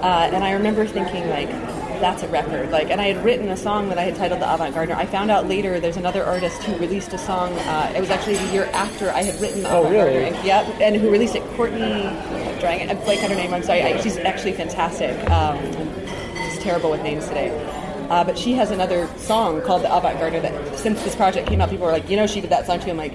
Uh, 0.00 0.30
and 0.32 0.42
I 0.42 0.52
remember 0.52 0.86
thinking 0.86 1.28
like, 1.28 1.50
that's 2.02 2.22
a 2.22 2.28
record. 2.28 2.70
Like, 2.70 2.90
and 2.90 3.00
I 3.00 3.06
had 3.12 3.24
written 3.24 3.48
a 3.48 3.56
song 3.56 3.88
that 3.88 3.96
I 3.96 4.02
had 4.02 4.16
titled 4.16 4.40
the 4.42 4.52
Avant 4.52 4.74
Gardener. 4.74 4.96
I 4.96 5.06
found 5.06 5.30
out 5.30 5.46
later 5.48 5.80
there's 5.80 5.96
another 5.96 6.24
artist 6.24 6.62
who 6.64 6.76
released 6.76 7.12
a 7.14 7.18
song. 7.18 7.52
Uh, 7.60 7.92
it 7.96 8.00
was 8.00 8.10
actually 8.10 8.36
the 8.36 8.52
year 8.52 8.64
after 8.74 9.10
I 9.10 9.22
had 9.22 9.40
written 9.40 9.64
Oh, 9.66 9.80
Avant 9.86 9.92
really? 9.92 10.20
Gardener. 10.30 10.42
Yep, 10.44 10.80
and 10.80 10.96
who 10.96 11.10
released 11.10 11.36
it? 11.36 11.42
Courtney. 11.56 11.80
I'm 12.08 12.58
trying. 12.60 12.90
I'm 12.90 12.98
blank 12.98 13.22
on 13.22 13.30
her 13.30 13.36
name. 13.36 13.54
I'm 13.54 13.62
sorry. 13.62 13.82
I, 13.82 14.00
she's 14.02 14.16
actually 14.18 14.52
fantastic. 14.52 15.16
Um, 15.30 15.56
I'm 15.56 16.58
terrible 16.58 16.90
with 16.90 17.02
names 17.02 17.26
today. 17.28 17.50
Uh, 18.10 18.22
but 18.24 18.36
she 18.36 18.52
has 18.52 18.70
another 18.70 19.06
song 19.16 19.62
called 19.62 19.82
The 19.82 19.96
Avant 19.96 20.18
Gardener 20.18 20.40
that 20.42 20.78
since 20.78 21.02
this 21.04 21.14
project 21.16 21.48
came 21.48 21.60
out, 21.62 21.70
people 21.70 21.86
were 21.86 21.92
like, 21.92 22.10
you 22.10 22.16
know, 22.16 22.26
she 22.26 22.40
did 22.42 22.50
that 22.50 22.66
song 22.66 22.78
too. 22.80 22.90
I'm 22.90 22.96
like, 22.98 23.14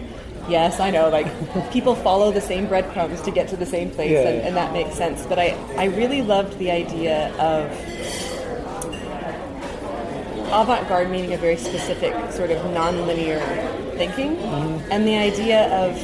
yes, 0.50 0.80
I 0.80 0.90
know. 0.90 1.10
Like, 1.10 1.28
people 1.72 1.94
follow 1.94 2.32
the 2.32 2.42
same 2.42 2.66
breadcrumbs 2.68 3.22
to 3.24 3.32
get 3.32 3.48
to 3.50 3.58
the 3.58 3.66
same 3.66 3.92
place, 3.92 4.12
Yeah, 4.12 4.22
and, 4.30 4.38
yeah. 4.40 4.48
and 4.48 4.56
that 4.56 4.72
makes 4.74 4.96
sense. 4.96 5.26
But 5.28 5.38
I, 5.40 5.50
I 5.76 5.86
really 5.86 6.22
loved 6.24 6.58
the 6.58 6.72
idea 6.72 7.32
of 7.38 7.70
avant-garde 10.48 11.10
meaning 11.10 11.34
a 11.34 11.38
very 11.38 11.58
specific 11.58 12.14
sort 12.32 12.52
of 12.52 12.64
non-linear 12.74 13.40
thinking 13.98 14.38
and 14.92 15.08
the 15.08 15.16
idea 15.16 15.68
of 15.86 15.96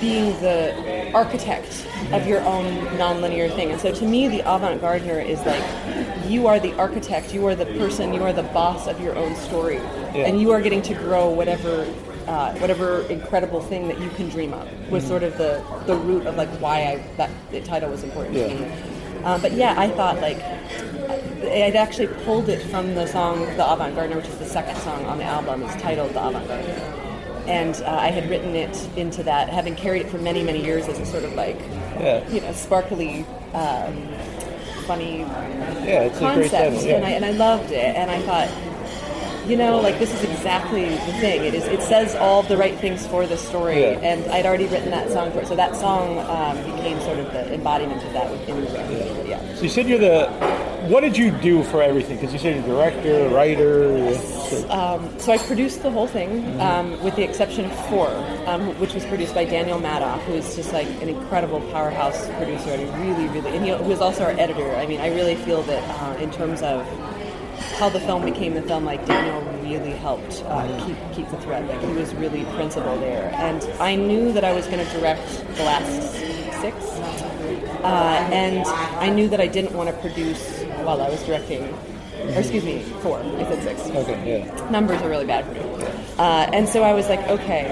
being 0.00 0.26
the 0.40 1.10
architect 1.14 1.86
of 2.12 2.26
your 2.26 2.40
own 2.42 2.84
non-linear 2.98 3.48
thing. 3.48 3.70
And 3.70 3.80
so 3.80 3.92
to 3.94 4.04
me 4.06 4.28
the 4.28 4.40
avant-gardener 4.40 5.18
is 5.20 5.40
like 5.46 5.64
you 6.30 6.46
are 6.46 6.60
the 6.60 6.74
architect 6.78 7.32
you 7.32 7.46
are 7.46 7.54
the 7.54 7.64
person 7.66 8.12
you 8.12 8.22
are 8.22 8.32
the 8.32 8.42
boss 8.42 8.86
of 8.86 9.00
your 9.00 9.16
own 9.16 9.34
story. 9.36 9.78
And 10.14 10.40
you 10.40 10.50
are 10.52 10.60
getting 10.60 10.82
to 10.82 10.94
grow 10.94 11.30
whatever 11.30 11.82
uh, 12.26 12.52
whatever 12.56 13.02
incredible 13.02 13.60
thing 13.60 13.86
that 13.88 14.00
you 14.00 14.10
can 14.10 14.28
dream 14.28 14.52
of 14.52 14.68
was 14.90 15.06
sort 15.06 15.22
of 15.22 15.38
the, 15.38 15.62
the 15.86 15.94
root 15.94 16.26
of 16.26 16.36
like 16.36 16.48
why 16.60 16.78
I, 16.82 16.96
that 17.16 17.30
the 17.52 17.60
title 17.60 17.88
was 17.88 18.02
important 18.02 18.34
Yeah. 18.34 18.48
to 18.48 18.54
me 18.54 18.72
um, 19.26 19.40
but 19.42 19.52
yeah 19.52 19.74
I 19.76 19.88
thought 19.90 20.20
like 20.20 20.40
I'd 21.42 21.76
actually 21.76 22.08
pulled 22.24 22.48
it 22.48 22.62
from 22.70 22.94
the 22.94 23.06
song 23.06 23.44
The 23.56 23.70
Avant 23.72 23.94
Gardener, 23.94 24.16
which 24.16 24.26
is 24.28 24.38
the 24.38 24.44
second 24.46 24.76
song 24.78 25.04
on 25.06 25.18
the 25.18 25.24
album. 25.24 25.62
It's 25.62 25.80
titled 25.80 26.10
The 26.12 26.26
Avant 26.26 26.46
Gardener. 26.48 26.74
and 27.46 27.74
uh, 27.82 27.96
I 28.00 28.08
had 28.08 28.28
written 28.28 28.54
it 28.56 28.76
into 28.96 29.22
that, 29.22 29.48
having 29.48 29.76
carried 29.76 30.02
it 30.02 30.10
for 30.10 30.18
many, 30.18 30.42
many 30.42 30.62
years 30.64 30.88
as 30.88 30.98
a 30.98 31.06
sort 31.06 31.22
of 31.24 31.34
like, 31.34 31.58
Yeah. 32.00 32.28
you 32.28 32.40
know, 32.40 32.52
sparkly, 32.52 33.24
um, 33.54 33.94
funny 34.86 35.20
Yeah, 35.20 36.02
it's 36.08 36.16
a 36.16 36.20
great 36.34 36.50
concept, 36.50 36.52
title. 36.52 36.82
Yeah. 36.82 36.96
and 36.96 37.04
I 37.06 37.10
and 37.10 37.24
I 37.24 37.30
loved 37.30 37.70
it, 37.70 37.94
and 37.96 38.10
I 38.10 38.20
thought, 38.22 38.48
you 39.46 39.56
know, 39.56 39.80
like 39.80 39.98
this 39.98 40.12
is 40.12 40.22
exactly 40.24 40.84
the 40.90 41.12
thing. 41.20 41.44
It 41.44 41.54
is. 41.54 41.64
It 41.64 41.80
says 41.82 42.14
all 42.16 42.42
the 42.42 42.56
right 42.56 42.76
things 42.78 43.06
for 43.06 43.26
the 43.26 43.36
story, 43.36 43.80
Yeah. 43.82 43.98
and 44.02 44.30
I'd 44.30 44.46
already 44.46 44.66
written 44.66 44.90
that 44.90 45.10
song 45.10 45.30
for 45.32 45.40
it, 45.40 45.46
so 45.46 45.54
that 45.56 45.76
song 45.76 46.18
um, 46.18 46.56
became 46.76 47.00
sort 47.00 47.18
of 47.18 47.32
the 47.32 47.52
embodiment 47.54 48.02
of 48.04 48.12
that 48.12 48.30
within 48.30 48.64
the 48.64 48.70
record. 48.72 49.26
Yeah. 49.26 49.54
So 49.54 49.62
you 49.62 49.68
said 49.68 49.86
you're 49.88 49.98
the. 49.98 50.26
What 50.86 51.00
did 51.00 51.16
you 51.18 51.32
do 51.32 51.64
for 51.64 51.82
everything? 51.82 52.16
Because 52.16 52.32
you 52.32 52.38
said 52.38 52.54
you're 52.64 52.76
director, 52.76 53.28
writer. 53.30 54.14
so- 54.14 55.00
So 55.18 55.32
I 55.32 55.38
produced 55.38 55.82
the 55.82 55.90
whole 55.90 56.06
thing, 56.06 56.60
um, 56.60 57.02
with 57.02 57.16
the 57.16 57.24
exception 57.24 57.64
of 57.64 57.72
four, 57.88 58.06
um, 58.46 58.68
which 58.78 58.94
was 58.94 59.04
produced 59.06 59.34
by 59.34 59.44
Daniel 59.44 59.80
Madoff, 59.80 60.20
who 60.20 60.34
is 60.34 60.54
just 60.54 60.72
like 60.72 60.86
an 61.02 61.08
incredible 61.08 61.60
powerhouse 61.72 62.28
producer, 62.38 62.70
and 62.70 62.82
he 62.82 62.88
really, 63.10 63.26
really, 63.30 63.56
and 63.56 63.64
he 63.64 63.72
was 63.72 64.00
also 64.00 64.22
our 64.24 64.30
editor. 64.38 64.76
I 64.76 64.86
mean, 64.86 65.00
I 65.00 65.08
really 65.08 65.34
feel 65.34 65.62
that 65.62 65.82
uh, 66.02 66.22
in 66.22 66.30
terms 66.30 66.62
of 66.62 66.86
how 67.78 67.88
the 67.88 68.00
film 68.00 68.24
became 68.24 68.54
the 68.54 68.62
film, 68.62 68.84
like 68.84 69.04
Daniel 69.06 69.40
really 69.62 69.90
helped 69.92 70.42
uh, 70.46 70.86
keep 70.86 70.96
keep 71.12 71.28
the 71.30 71.36
thread. 71.38 71.68
Like 71.68 71.80
he 71.80 71.92
was 71.92 72.14
really 72.14 72.44
principal 72.56 72.98
there, 72.98 73.30
and 73.34 73.62
I 73.80 73.94
knew 73.96 74.32
that 74.32 74.44
I 74.44 74.52
was 74.52 74.66
going 74.66 74.84
to 74.84 74.92
direct 74.98 75.26
the 75.56 75.64
last 75.64 76.12
six, 76.62 76.76
uh, 77.84 78.28
and 78.32 78.66
I 78.66 79.10
knew 79.10 79.28
that 79.28 79.40
I 79.40 79.46
didn't 79.46 79.74
want 79.74 79.90
to 79.90 79.96
produce 80.00 80.62
while 80.84 81.00
I 81.02 81.08
was 81.08 81.22
directing. 81.24 81.62
Or 82.16 82.40
excuse 82.40 82.64
me, 82.64 82.82
four. 83.02 83.18
I 83.20 83.44
said 83.44 83.62
six 83.62 83.80
Okay, 83.94 84.40
yeah. 84.40 84.70
numbers 84.70 85.00
are 85.02 85.08
really 85.08 85.26
bad 85.26 85.44
for 85.46 85.52
me. 85.52 85.60
Uh, 86.18 86.48
and 86.52 86.66
so 86.68 86.82
I 86.82 86.92
was 86.94 87.08
like, 87.08 87.20
okay, 87.28 87.68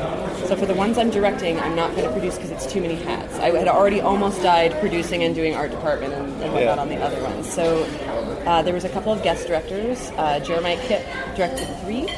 so 0.47 0.55
for 0.55 0.67
the 0.67 0.75
ones 0.75 0.99
I'm 0.99 1.11
directing, 1.11 1.59
I'm 1.59 1.75
not 1.75 1.93
going 1.97 2.05
to 2.07 2.13
produce 2.13 2.37
because 2.37 2.51
it's 2.51 2.71
too 2.71 2.81
many 2.83 2.95
hats. 2.97 3.37
I 3.39 3.51
had 3.57 3.67
already 3.69 4.01
almost 4.03 4.43
died 4.43 4.73
producing 4.81 5.25
and 5.25 5.35
doing 5.35 5.55
art 5.55 5.71
department 5.71 6.13
and, 6.13 6.27
and 6.43 6.53
whatnot 6.53 6.77
Yeah. 6.77 6.83
on 6.83 6.89
the 6.89 6.97
other 6.99 7.21
ones. 7.23 7.51
So 7.51 7.85
uh, 8.47 8.63
there 8.63 8.75
was 8.75 8.85
a 8.85 8.89
couple 8.89 9.13
of 9.13 9.23
guest 9.23 9.47
directors. 9.47 10.11
Uh, 10.17 10.41
Jeremiah 10.41 10.79
Kipp 10.87 11.03
directed 11.37 11.67
three. 11.81 12.09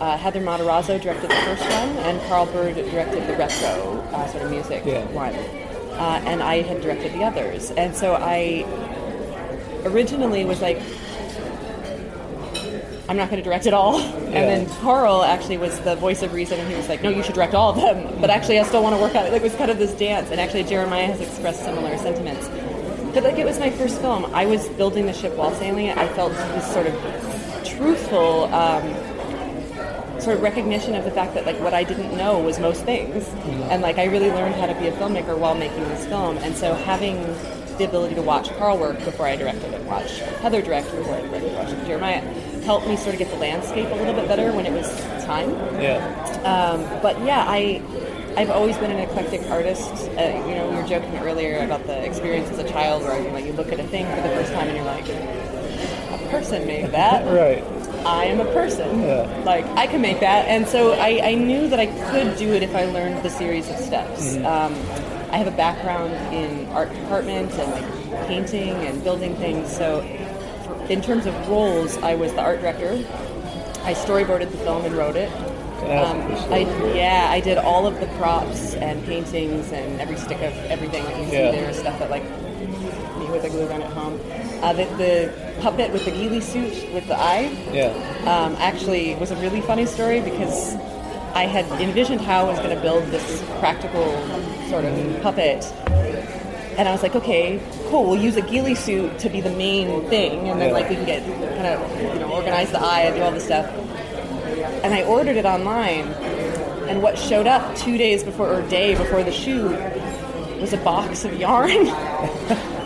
Uh, 0.00 0.16
Heather 0.18 0.40
Matarazzo 0.40 1.00
directed 1.00 1.30
the 1.30 1.34
first 1.36 1.62
one, 1.62 1.88
and 2.04 2.20
Carl 2.28 2.46
Bird 2.46 2.74
directed 2.74 3.26
the 3.26 3.36
retro 3.36 4.00
uh, 4.12 4.26
sort 4.28 4.42
of 4.44 4.50
music 4.50 4.82
Yeah. 4.84 5.04
one. 5.12 5.34
Uh, 5.34 6.20
and 6.26 6.42
I 6.42 6.60
had 6.62 6.82
directed 6.82 7.12
the 7.14 7.24
others. 7.24 7.70
And 7.70 7.96
so 7.96 8.14
I 8.14 8.66
originally 9.86 10.44
was 10.44 10.60
like, 10.60 10.78
I'm 13.08 13.16
not 13.16 13.30
going 13.30 13.38
to 13.40 13.44
direct 13.44 13.66
it 13.66 13.72
all. 13.74 14.00
And 14.36 14.66
then 14.68 14.68
Carl 14.80 15.22
actually 15.22 15.56
was 15.56 15.80
the 15.80 15.96
voice 15.96 16.22
of 16.22 16.34
reason, 16.34 16.60
and 16.60 16.68
he 16.68 16.74
was 16.76 16.90
like, 16.90 17.02
No, 17.02 17.08
you 17.08 17.22
should 17.22 17.34
direct 17.36 17.54
all 17.54 17.70
of 17.70 17.76
them. 17.76 18.20
But 18.20 18.28
actually, 18.28 18.58
I 18.58 18.64
still 18.64 18.82
want 18.82 18.94
to 18.96 19.00
work 19.00 19.14
on 19.14 19.24
it. 19.24 19.32
Like, 19.32 19.40
it 19.40 19.44
was 19.44 19.54
kind 19.54 19.70
of 19.70 19.78
this 19.78 19.92
dance. 19.94 20.30
And 20.30 20.38
actually, 20.38 20.64
Jeremiah 20.64 21.06
has 21.06 21.22
expressed 21.22 21.64
similar 21.64 21.96
sentiments. 21.96 22.46
But 23.16 23.24
like, 23.24 23.38
it 23.38 23.46
was 23.46 23.58
my 23.58 23.70
first 23.70 23.98
film. 24.02 24.26
I 24.34 24.44
was 24.44 24.68
building 24.68 25.06
the 25.06 25.14
ship 25.14 25.32
while 25.36 25.50
sailing 25.54 25.86
it. 25.86 25.96
I 25.96 26.06
felt 26.08 26.32
this 26.32 26.70
sort 26.70 26.86
of 26.86 27.64
truthful. 27.64 28.44
Um, 28.52 28.92
sort 30.20 30.36
of 30.36 30.42
recognition 30.42 30.94
of 30.94 31.04
the 31.04 31.10
fact 31.10 31.32
that 31.32 31.46
like 31.46 31.58
what 31.60 31.72
I 31.72 31.82
didn't 31.82 32.14
know 32.14 32.38
was 32.38 32.58
most 32.58 32.84
things, 32.84 33.26
and 33.70 33.80
like 33.80 33.96
I 33.96 34.04
really 34.04 34.30
learned 34.30 34.54
how 34.56 34.66
to 34.66 34.74
be 34.74 34.88
a 34.88 34.92
filmmaker 34.92 35.38
while 35.38 35.54
making 35.54 35.84
this 35.84 36.04
film. 36.06 36.36
And 36.38 36.54
so 36.54 36.74
having 36.74 37.22
the 37.78 37.86
ability 37.86 38.16
to 38.16 38.22
watch 38.22 38.50
Carl 38.58 38.76
work 38.76 39.02
before 39.02 39.26
I 39.26 39.36
directed 39.36 39.72
and 39.72 39.86
watch 39.86 40.18
Heather 40.42 40.60
direct 40.60 40.90
before 40.90 41.14
I 41.14 41.22
directed, 41.22 41.54
watch 41.54 41.70
Jeremiah 41.86 42.20
helped 42.64 42.86
me 42.86 42.96
sort 42.96 43.14
of 43.14 43.18
get 43.18 43.30
the 43.30 43.38
landscape 43.38 43.88
a 43.88 43.94
little 43.94 44.14
bit 44.14 44.28
better 44.28 44.52
when 44.52 44.66
it 44.66 44.72
was 44.72 44.88
time. 45.24 45.50
Yeah. 45.80 46.04
Um, 46.44 46.82
but 47.00 47.18
yeah, 47.24 47.46
I 47.48 47.80
I've 48.36 48.50
always 48.50 48.76
been 48.76 48.90
an 48.90 48.98
eclectic 48.98 49.42
artist. 49.50 49.90
Uh, 50.10 50.44
you 50.46 50.54
know, 50.54 50.68
we 50.68 50.76
were 50.76 50.86
joking 50.86 51.16
earlier 51.18 51.64
about 51.64 51.86
the 51.86 52.04
experience 52.04 52.50
as 52.50 52.58
a 52.58 52.68
child 52.68 53.02
where 53.02 53.22
you, 53.22 53.30
like 53.30 53.46
you 53.46 53.52
look 53.54 53.72
at 53.72 53.80
a 53.80 53.84
thing 53.84 54.04
for 54.14 54.16
the 54.20 54.28
first 54.34 54.52
time 54.52 54.68
and 54.68 54.76
you're 54.76 54.84
like, 54.84 55.08
a 55.08 56.28
person 56.30 56.66
made 56.66 56.90
that. 56.92 57.24
Right. 57.36 57.64
I 58.06 58.26
am 58.26 58.38
a 58.38 58.44
person. 58.52 59.00
Yeah. 59.02 59.22
Like 59.44 59.64
I 59.70 59.86
can 59.88 60.00
make 60.00 60.20
that, 60.20 60.46
and 60.46 60.68
so 60.68 60.92
I, 60.92 61.20
I 61.30 61.34
knew 61.34 61.68
that 61.68 61.80
I 61.80 61.86
could 62.10 62.36
do 62.36 62.52
it 62.52 62.62
if 62.62 62.76
I 62.76 62.84
learned 62.84 63.24
the 63.24 63.30
series 63.30 63.68
of 63.68 63.76
steps. 63.78 64.36
Um, 64.36 64.74
I 65.32 65.38
have 65.38 65.48
a 65.48 65.56
background 65.56 66.12
in 66.32 66.68
art 66.68 66.92
department 66.94 67.50
and 67.54 67.72
like 67.72 68.28
painting 68.28 68.74
and 68.86 69.02
building 69.02 69.34
things. 69.36 69.74
So, 69.76 70.02
in 70.88 71.00
terms 71.02 71.26
of 71.26 71.34
roles, 71.48 71.96
I 71.98 72.14
was 72.14 72.32
the 72.34 72.42
art 72.42 72.60
director. 72.60 72.92
I 73.82 73.92
storyboarded 73.94 74.52
the 74.52 74.58
film 74.58 74.84
and 74.84 74.94
wrote 74.94 75.16
it. 75.16 75.30
Um, 75.82 76.20
I 76.52 76.60
yeah, 76.94 77.28
I 77.30 77.40
did 77.40 77.58
all 77.58 77.86
of 77.86 78.00
the 78.00 78.06
props 78.18 78.74
and 78.74 79.04
paintings 79.04 79.70
and 79.72 80.00
every 80.00 80.16
stick 80.16 80.38
of 80.38 80.52
everything 80.70 81.04
that 81.04 81.16
you 81.16 81.22
Yeah. 81.24 81.50
see 81.52 81.58
there, 81.58 81.72
stuff 81.74 81.98
that 81.98 82.10
like 82.10 82.24
me 83.18 83.26
with 83.30 83.44
a 83.44 83.50
glue 83.50 83.68
gun 83.68 83.82
at 83.82 83.92
home. 83.92 84.18
Uh, 84.62 84.72
the, 84.72 84.84
the 84.96 85.32
puppet 85.60 85.92
with 85.92 86.04
the 86.04 86.10
ghillie 86.10 86.40
suit 86.40 86.92
with 86.92 87.06
the 87.08 87.16
eye 87.18 87.50
Yeah. 87.72 87.88
um, 88.26 88.56
actually 88.58 89.14
was 89.16 89.30
a 89.30 89.36
really 89.36 89.60
funny 89.60 89.86
story 89.86 90.20
because 90.20 90.74
I 91.34 91.44
had 91.44 91.66
envisioned 91.80 92.22
how 92.22 92.46
I 92.46 92.50
was 92.50 92.58
going 92.58 92.74
to 92.74 92.80
build 92.82 93.04
this 93.08 93.42
practical 93.60 94.04
sort 94.70 94.84
of 94.86 95.22
puppet. 95.22 95.64
And 96.78 96.88
I 96.88 96.92
was 96.92 97.02
like, 97.02 97.14
okay, 97.16 97.60
cool. 97.88 98.04
We'll 98.04 98.20
use 98.20 98.36
a 98.36 98.42
ghillie 98.42 98.74
suit 98.74 99.18
to 99.20 99.30
be 99.30 99.40
the 99.40 99.50
main 99.50 100.04
thing, 100.08 100.48
and 100.50 100.60
then 100.60 100.68
Yeah. 100.68 100.74
like 100.74 100.88
we 100.90 100.96
can 100.96 101.06
get 101.06 101.22
kind 101.56 101.66
of 101.68 102.14
you 102.14 102.20
know 102.20 102.30
organize 102.32 102.70
the 102.70 102.80
eye 102.80 103.02
and 103.02 103.16
do 103.16 103.22
all 103.22 103.30
this 103.32 103.44
stuff. 103.44 103.66
And 104.86 104.94
I 104.94 105.02
ordered 105.02 105.36
it 105.36 105.44
online, 105.44 106.06
and 106.86 107.02
what 107.02 107.18
showed 107.18 107.48
up 107.48 107.74
two 107.74 107.98
days 107.98 108.22
before 108.22 108.48
or 108.48 108.62
day 108.68 108.94
before 108.94 109.24
the 109.24 109.32
shoot 109.32 109.72
was 110.60 110.72
a 110.72 110.76
box 110.76 111.24
of 111.24 111.36
yarn 111.36 111.70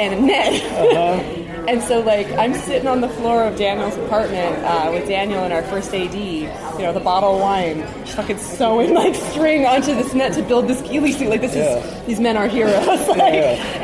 and 0.01 0.15
a 0.15 0.19
net. 0.19 0.63
Uh-huh. 0.97 1.40
And 1.71 1.81
so, 1.85 2.01
like, 2.01 2.27
I'm 2.33 2.53
sitting 2.55 2.89
on 2.89 3.01
the 3.01 3.09
floor 3.09 3.45
of 3.45 3.57
Daniel's 3.57 3.97
apartment 3.97 4.57
uh, 4.65 4.91
with 4.93 5.07
Daniel 5.07 5.45
and 5.45 5.53
our 5.53 5.63
first 5.63 5.95
AD, 5.95 6.13
you 6.15 6.49
know, 6.81 6.93
the 6.93 6.99
bottle 6.99 7.37
of 7.37 7.41
wine, 7.41 7.79
just 8.05 8.17
fucking 8.17 8.39
sewing 8.39 8.93
like 8.93 9.15
string 9.31 9.67
onto 9.67 9.95
this 9.95 10.13
net 10.13 10.33
to 10.33 10.43
build 10.43 10.67
this 10.67 10.83
ghillie 10.83 11.13
suit. 11.13 11.29
Like, 11.29 11.43
this 11.43 11.55
Yeah. 11.55 11.77
is 11.77 12.07
these 12.07 12.19
men 12.19 12.37
are 12.37 12.49
heroes. 12.49 12.85
like, 13.09 13.21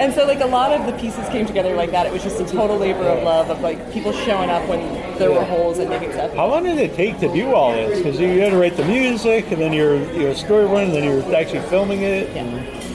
and 0.01 0.13
so, 0.15 0.27
like, 0.27 0.41
a 0.41 0.47
lot 0.47 0.73
of 0.73 0.85
the 0.87 0.99
pieces 0.99 1.29
came 1.29 1.47
together 1.47 1.77
like 1.77 1.93
that. 1.93 2.07
It 2.07 2.13
was 2.13 2.25
just 2.25 2.41
a 2.41 2.45
total 2.45 2.77
labor 2.77 3.05
of 3.05 3.23
love 3.23 3.51
of 3.51 3.61
like 3.61 3.93
people 3.93 4.13
showing 4.13 4.51
up 4.51 4.69
when 4.69 4.81
there 5.19 5.31
were 5.31 5.45
holes 5.45 5.79
and 5.79 5.89
making 5.89 6.11
stuff. 6.11 6.35
How 6.35 6.49
long 6.49 6.65
did 6.65 6.79
it 6.79 6.97
take 6.97 7.21
to 7.21 7.33
do 7.33 7.55
all 7.55 7.71
this? 7.73 7.99
Because 7.99 8.19
you 8.19 8.41
had 8.41 8.51
to 8.51 8.59
write 8.59 8.77
the 8.77 8.85
music, 8.85 9.53
and 9.53 9.61
then 9.63 9.73
you're 9.73 9.95
you're 10.13 10.35
storyboarding, 10.35 10.87
and 10.87 10.95
then 10.95 11.05
you're 11.05 11.37
actually 11.37 11.61
filming 11.69 12.03
it. 12.03 12.29
and- 12.37 12.86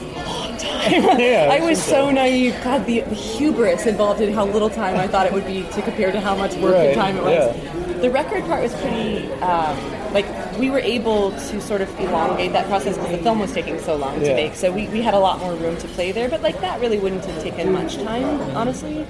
Yeah, 1.18 1.48
I 1.50 1.60
was 1.64 1.82
so 1.82 2.10
naive. 2.10 2.56
God, 2.64 2.86
the, 2.86 3.00
the 3.00 3.14
hubris 3.14 3.86
involved 3.86 4.20
in 4.20 4.32
how 4.32 4.46
little 4.46 4.70
time 4.70 4.96
I 4.96 5.06
thought 5.06 5.26
it 5.26 5.32
would 5.32 5.46
be 5.46 5.62
to 5.72 5.82
compare 5.82 6.10
to 6.12 6.20
how 6.20 6.34
much 6.34 6.54
work 6.56 6.74
Right, 6.74 6.86
and 6.88 6.94
time 6.96 7.16
it 7.16 7.22
was. 7.22 7.32
yeah. 7.56 7.92
The 8.00 8.10
record 8.10 8.44
part 8.46 8.62
was 8.64 8.74
pretty, 8.74 9.30
um, 9.34 9.76
like, 10.12 10.26
we 10.58 10.70
were 10.70 10.80
able 10.80 11.30
to 11.30 11.60
sort 11.60 11.80
of 11.82 12.00
elongate 12.00 12.52
that 12.52 12.66
process 12.66 12.96
because 12.96 13.12
the 13.12 13.22
film 13.22 13.38
was 13.38 13.52
taking 13.52 13.78
so 13.80 13.94
long 13.94 14.18
to 14.20 14.26
Yeah. 14.26 14.34
make. 14.34 14.54
So 14.56 14.72
we, 14.72 14.88
we 14.88 15.02
had 15.02 15.14
a 15.14 15.18
lot 15.20 15.38
more 15.38 15.54
room 15.54 15.76
to 15.78 15.88
play 15.88 16.10
there. 16.10 16.28
But, 16.28 16.42
like, 16.42 16.60
that 16.62 16.80
really 16.80 16.98
wouldn't 16.98 17.24
have 17.26 17.40
taken 17.42 17.72
much 17.72 17.96
time, 17.96 18.24
honestly. 18.56 19.06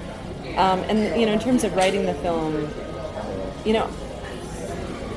Um, 0.57 0.79
and, 0.81 1.19
you 1.19 1.25
know, 1.25 1.33
in 1.33 1.39
terms 1.39 1.63
of 1.63 1.75
writing 1.75 2.05
the 2.05 2.13
film, 2.15 2.69
you 3.65 3.73
know, 3.73 3.87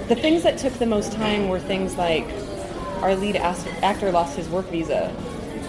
the 0.08 0.14
things 0.16 0.42
that 0.44 0.56
took 0.56 0.72
the 0.74 0.86
most 0.86 1.12
time 1.12 1.48
were 1.48 1.58
things 1.60 1.96
like 1.96 2.26
our 3.02 3.14
lead 3.14 3.36
actor 3.36 4.10
lost 4.10 4.36
his 4.36 4.48
work 4.48 4.66
visa 4.70 5.14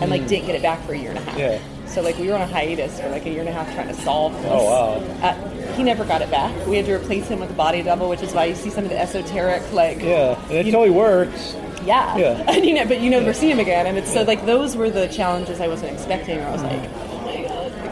and 0.01 0.09
like 0.11 0.27
didn't 0.27 0.45
get 0.47 0.55
it 0.55 0.61
back 0.61 0.81
for 0.85 0.93
a 0.93 0.97
year 0.97 1.09
and 1.11 1.19
a 1.19 1.21
half. 1.21 1.33
Hmm. 1.33 1.39
Yeah. 1.39 1.59
So 1.87 2.01
like 2.01 2.17
we 2.17 2.27
were 2.27 2.35
on 2.35 2.41
a 2.41 2.47
hiatus 2.47 2.99
for 2.99 3.09
like 3.09 3.25
a 3.25 3.29
year 3.29 3.39
and 3.39 3.49
a 3.49 3.53
half 3.53 3.73
trying 3.73 3.87
to 3.87 3.93
solve 3.93 4.33
this. 4.33 4.45
Oh, 4.49 4.65
wow. 4.65 5.27
Uh, 5.27 5.73
he 5.73 5.83
never 5.83 6.03
got 6.03 6.21
it 6.21 6.29
back. 6.29 6.67
We 6.67 6.75
had 6.77 6.85
to 6.87 6.93
replace 6.95 7.27
him 7.27 7.39
with 7.39 7.49
a 7.49 7.53
body 7.53 7.81
double, 7.81 8.09
which 8.09 8.21
is 8.21 8.33
why 8.33 8.45
you 8.45 8.55
see 8.55 8.69
some 8.69 8.83
of 8.83 8.89
the 8.89 8.99
esoteric 8.99 9.71
like 9.71 10.01
Yeah, 10.01 10.39
and 10.49 10.51
it 10.67 10.71
totally 10.71 10.89
works. 10.89 11.55
yeah. 11.85 12.17
Yeah. 12.17 12.43
And 12.51 12.65
you 12.65 12.73
know, 12.73 12.85
but 12.85 12.99
you 12.99 13.09
never 13.09 13.33
see 13.33 13.49
him 13.49 13.59
again, 13.59 13.85
and 13.87 13.97
it's 13.97 14.11
so 14.11 14.23
like 14.23 14.45
those 14.45 14.75
were 14.75 14.89
the 14.89 15.07
challenges 15.07 15.61
I 15.61 15.67
wasn't 15.67 15.93
expecting. 15.93 16.37
Where 16.39 16.47
I 16.47 16.51
was 16.51 16.63
like, 16.63 16.83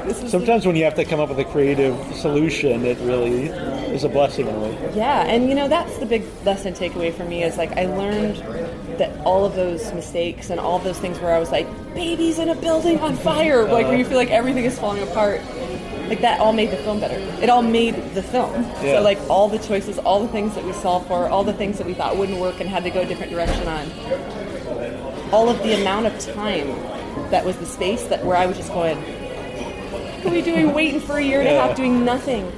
my 0.06 0.12
god, 0.12 0.16
like, 0.16 0.16
this 0.16 0.18
is 0.18 0.24
the- 0.24 0.30
Sometimes 0.30 0.66
when 0.66 0.76
you 0.76 0.84
have 0.84 0.96
to 0.96 1.06
come 1.06 1.20
up 1.20 1.30
with 1.30 1.40
a 1.40 1.46
creative 1.46 1.96
solution, 2.16 2.86
it 2.86 2.98
really 3.00 3.48
is 3.94 4.04
a 4.04 4.10
blessing 4.10 4.48
in 4.48 4.56
a 4.56 4.60
way. 4.60 4.78
Yeah, 4.96 5.24
and 5.26 5.50
you 5.50 5.56
know 5.56 5.68
that's 5.68 5.98
the 5.98 6.06
big 6.06 6.24
lesson 6.44 6.74
takeaway 6.74 7.14
for 7.14 7.24
me 7.26 7.44
is 7.44 7.58
like 7.58 7.72
I 7.78 7.86
learned 7.86 8.38
that 8.98 9.12
all 9.26 9.46
of 9.46 9.56
those 9.56 9.94
mistakes 9.94 10.50
and 10.50 10.60
all 10.60 10.78
of 10.78 10.84
those 10.84 11.00
things 11.00 11.20
where 11.20 11.34
I 11.34 11.40
was 11.40 11.52
like, 11.52 11.68
babies 11.94 12.40
in 12.40 12.50
a 12.50 12.56
building 12.56 13.00
on 13.00 13.16
fire, 13.16 13.64
like 13.66 13.88
where 13.88 13.98
you 13.98 14.06
feel 14.06 14.18
like 14.18 14.32
everything 14.32 14.66
is 14.66 14.78
falling 14.80 15.04
apart. 15.04 15.42
Like 16.08 16.22
that 16.22 16.40
all 16.40 16.54
made 16.54 16.70
the 16.72 16.78
film 16.78 17.00
better. 17.00 17.18
It 17.44 17.50
all 17.50 17.64
made 17.64 17.96
the 18.14 18.22
film. 18.22 18.54
Yeah. 18.84 18.98
So 18.98 19.02
like 19.02 19.18
all 19.30 19.50
the 19.50 19.58
choices, 19.58 19.98
all 20.00 20.22
the 20.22 20.28
things 20.28 20.54
that 20.56 20.64
we 20.64 20.72
solved 20.74 21.08
for, 21.08 21.28
all 21.28 21.44
the 21.44 21.54
things 21.54 21.78
that 21.80 21.88
we 21.88 21.94
thought 21.96 22.16
wouldn't 22.16 22.40
work 22.40 22.60
and 22.60 22.70
had 22.70 22.84
to 22.84 22.92
go 22.92 23.02
a 23.02 23.06
different 23.06 23.32
direction 23.32 23.68
on. 23.68 23.92
All 25.34 25.50
of 25.50 25.58
the 25.64 25.74
amount 25.82 26.06
of 26.06 26.18
time 26.20 26.68
that 27.32 27.44
was 27.44 27.58
the 27.58 27.66
space 27.66 28.04
that 28.04 28.24
where 28.24 28.38
I 28.38 28.46
was 28.46 28.56
just 28.56 28.72
going, 28.72 28.98
are 30.26 30.32
we 30.32 30.42
doing 30.42 30.74
waiting 30.74 31.00
for 31.00 31.18
a 31.18 31.24
year 31.24 31.40
and 31.40 31.48
a 31.48 31.60
half 31.60 31.76
doing 31.76 32.04
nothing? 32.04 32.52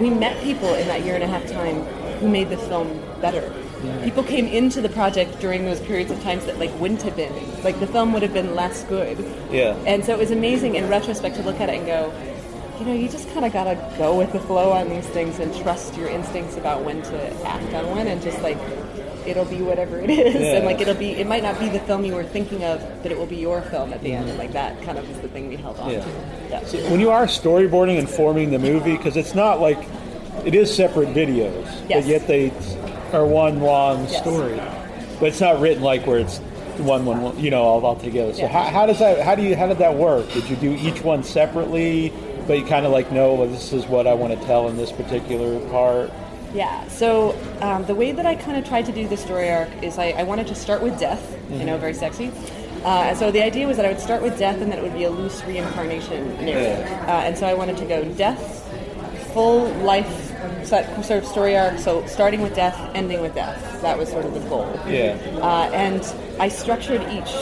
we 0.00 0.10
met 0.10 0.40
people 0.42 0.74
in 0.74 0.86
that 0.88 1.04
year 1.04 1.14
and 1.14 1.24
a 1.24 1.26
half 1.26 1.46
time 1.50 1.82
who 2.20 2.28
made 2.28 2.48
the 2.48 2.56
film 2.56 2.88
better. 3.20 3.42
Mm-hmm. 3.78 4.04
people 4.04 4.24
came 4.24 4.46
into 4.46 4.80
the 4.80 4.88
project 4.88 5.38
during 5.38 5.64
those 5.64 5.78
periods 5.78 6.10
of 6.10 6.20
times 6.24 6.46
that 6.46 6.58
like 6.58 6.72
wouldn't 6.80 7.00
have 7.02 7.14
been 7.14 7.32
like 7.62 7.78
the 7.78 7.86
film 7.86 8.12
would 8.12 8.22
have 8.22 8.32
been 8.32 8.56
less 8.56 8.82
good. 8.84 9.18
Yeah. 9.52 9.76
And 9.86 10.04
so 10.04 10.12
it 10.12 10.18
was 10.18 10.32
amazing 10.32 10.74
in 10.74 10.88
retrospect 10.88 11.36
to 11.36 11.42
look 11.42 11.60
at 11.60 11.68
it 11.68 11.76
and 11.76 11.86
go, 11.86 12.12
you 12.80 12.86
know, 12.86 12.92
you 12.92 13.08
just 13.08 13.32
kind 13.32 13.44
of 13.44 13.52
gotta 13.52 13.76
go 13.96 14.18
with 14.18 14.32
the 14.32 14.40
flow 14.40 14.72
on 14.72 14.88
these 14.88 15.06
things 15.06 15.38
and 15.38 15.54
trust 15.62 15.94
your 15.96 16.08
instincts 16.08 16.56
about 16.56 16.82
when 16.82 17.02
to 17.02 17.46
act 17.46 17.72
on 17.74 17.88
one 17.90 18.08
and 18.08 18.20
just 18.20 18.40
like 18.42 18.58
it'll 19.28 19.44
be 19.44 19.62
whatever 19.62 19.98
it 20.00 20.10
is 20.10 20.34
Yeah. 20.34 20.56
and 20.56 20.64
like 20.66 20.80
it'll 20.80 20.94
be 20.94 21.10
it 21.12 21.26
might 21.26 21.42
not 21.42 21.58
be 21.60 21.68
the 21.68 21.80
film 21.80 22.04
you 22.04 22.14
were 22.14 22.24
thinking 22.24 22.64
of 22.64 22.80
but 23.02 23.12
it 23.12 23.18
will 23.18 23.26
be 23.26 23.36
your 23.36 23.60
film 23.62 23.92
at 23.92 24.02
the 24.02 24.12
end 24.12 24.28
and 24.28 24.38
like 24.38 24.52
that 24.52 24.80
kind 24.82 24.98
of 24.98 25.08
is 25.10 25.20
the 25.20 25.28
thing 25.28 25.48
we 25.48 25.56
held 25.56 25.78
on 25.78 25.90
Yeah. 25.90 26.00
to 26.00 26.10
yeah 26.50 26.64
So 26.64 26.78
when 26.90 27.00
you 27.00 27.10
are 27.10 27.26
storyboarding 27.26 27.98
and 27.98 28.08
forming 28.08 28.50
the 28.50 28.58
movie, 28.58 28.96
because 28.96 29.16
it's 29.16 29.34
not 29.34 29.60
like 29.60 29.78
it 30.44 30.54
is 30.54 30.74
separate 30.74 31.08
videos, 31.08 31.64
Yes. 31.88 32.04
but 32.04 32.06
yet 32.06 32.26
they 32.26 32.52
are 33.12 33.26
one 33.26 33.60
long 33.60 34.04
Yes. 34.04 34.18
story. 34.20 34.58
But 35.20 35.26
it's 35.30 35.40
not 35.40 35.60
written 35.60 35.82
like 35.82 36.06
where 36.06 36.18
it's 36.18 36.38
one, 36.78 37.04
one, 37.04 37.20
one 37.22 37.38
you 37.40 37.50
know, 37.50 37.62
all, 37.62 37.84
all 37.84 37.96
together. 37.96 38.32
So 38.34 38.46
how, 38.46 38.62
how 38.62 38.86
does 38.86 39.00
that? 39.00 39.20
How 39.20 39.34
do 39.34 39.42
you? 39.42 39.56
How 39.56 39.66
did 39.66 39.78
that 39.78 39.96
work? 39.96 40.30
Did 40.32 40.48
you 40.48 40.54
do 40.56 40.72
each 40.80 41.02
one 41.02 41.24
separately? 41.24 42.12
But 42.46 42.58
you 42.58 42.64
kind 42.64 42.86
of 42.86 42.92
like 42.92 43.10
know, 43.10 43.34
well, 43.34 43.48
this 43.48 43.72
is 43.72 43.84
what 43.86 44.06
I 44.06 44.14
want 44.14 44.38
to 44.38 44.46
tell 44.46 44.68
in 44.68 44.76
this 44.76 44.92
particular 44.92 45.58
part. 45.70 46.10
Yeah. 46.54 46.88
So 46.88 47.38
um, 47.60 47.84
the 47.84 47.94
way 47.94 48.12
that 48.12 48.26
I 48.26 48.34
kind 48.34 48.56
of 48.56 48.66
tried 48.66 48.86
to 48.86 48.92
do 48.92 49.06
the 49.06 49.16
story 49.16 49.50
arc 49.50 49.68
is 49.82 49.98
I, 49.98 50.10
I 50.10 50.22
wanted 50.22 50.46
to 50.48 50.54
start 50.54 50.82
with 50.82 50.98
death. 50.98 51.36
You 51.50 51.64
know, 51.64 51.78
very 51.78 51.94
sexy. 51.94 52.30
Uh, 52.84 53.14
so 53.14 53.30
the 53.30 53.42
idea 53.42 53.66
was 53.66 53.76
that 53.76 53.86
I 53.86 53.88
would 53.88 54.00
start 54.00 54.22
with 54.22 54.38
death, 54.38 54.60
and 54.60 54.70
that 54.70 54.78
it 54.78 54.82
would 54.82 54.94
be 54.94 55.04
a 55.04 55.10
loose 55.10 55.42
reincarnation 55.44 56.44
narrative. 56.44 56.86
Uh, 57.08 57.22
and 57.26 57.36
so 57.36 57.46
I 57.46 57.54
wanted 57.54 57.76
to 57.78 57.84
go 57.84 58.04
death, 58.14 58.64
full 59.32 59.68
life 59.82 60.34
set, 60.64 61.04
sort 61.04 61.22
of 61.22 61.28
story 61.28 61.56
arc. 61.56 61.78
So 61.78 62.06
starting 62.06 62.40
with 62.40 62.54
death, 62.54 62.78
ending 62.94 63.20
with 63.20 63.34
death. 63.34 63.82
That 63.82 63.98
was 63.98 64.08
sort 64.10 64.24
of 64.24 64.34
the 64.34 64.40
goal. 64.48 64.70
Yeah. 64.86 65.16
Uh, 65.40 65.70
and 65.72 66.02
I 66.40 66.48
structured 66.48 67.02
each 67.12 67.32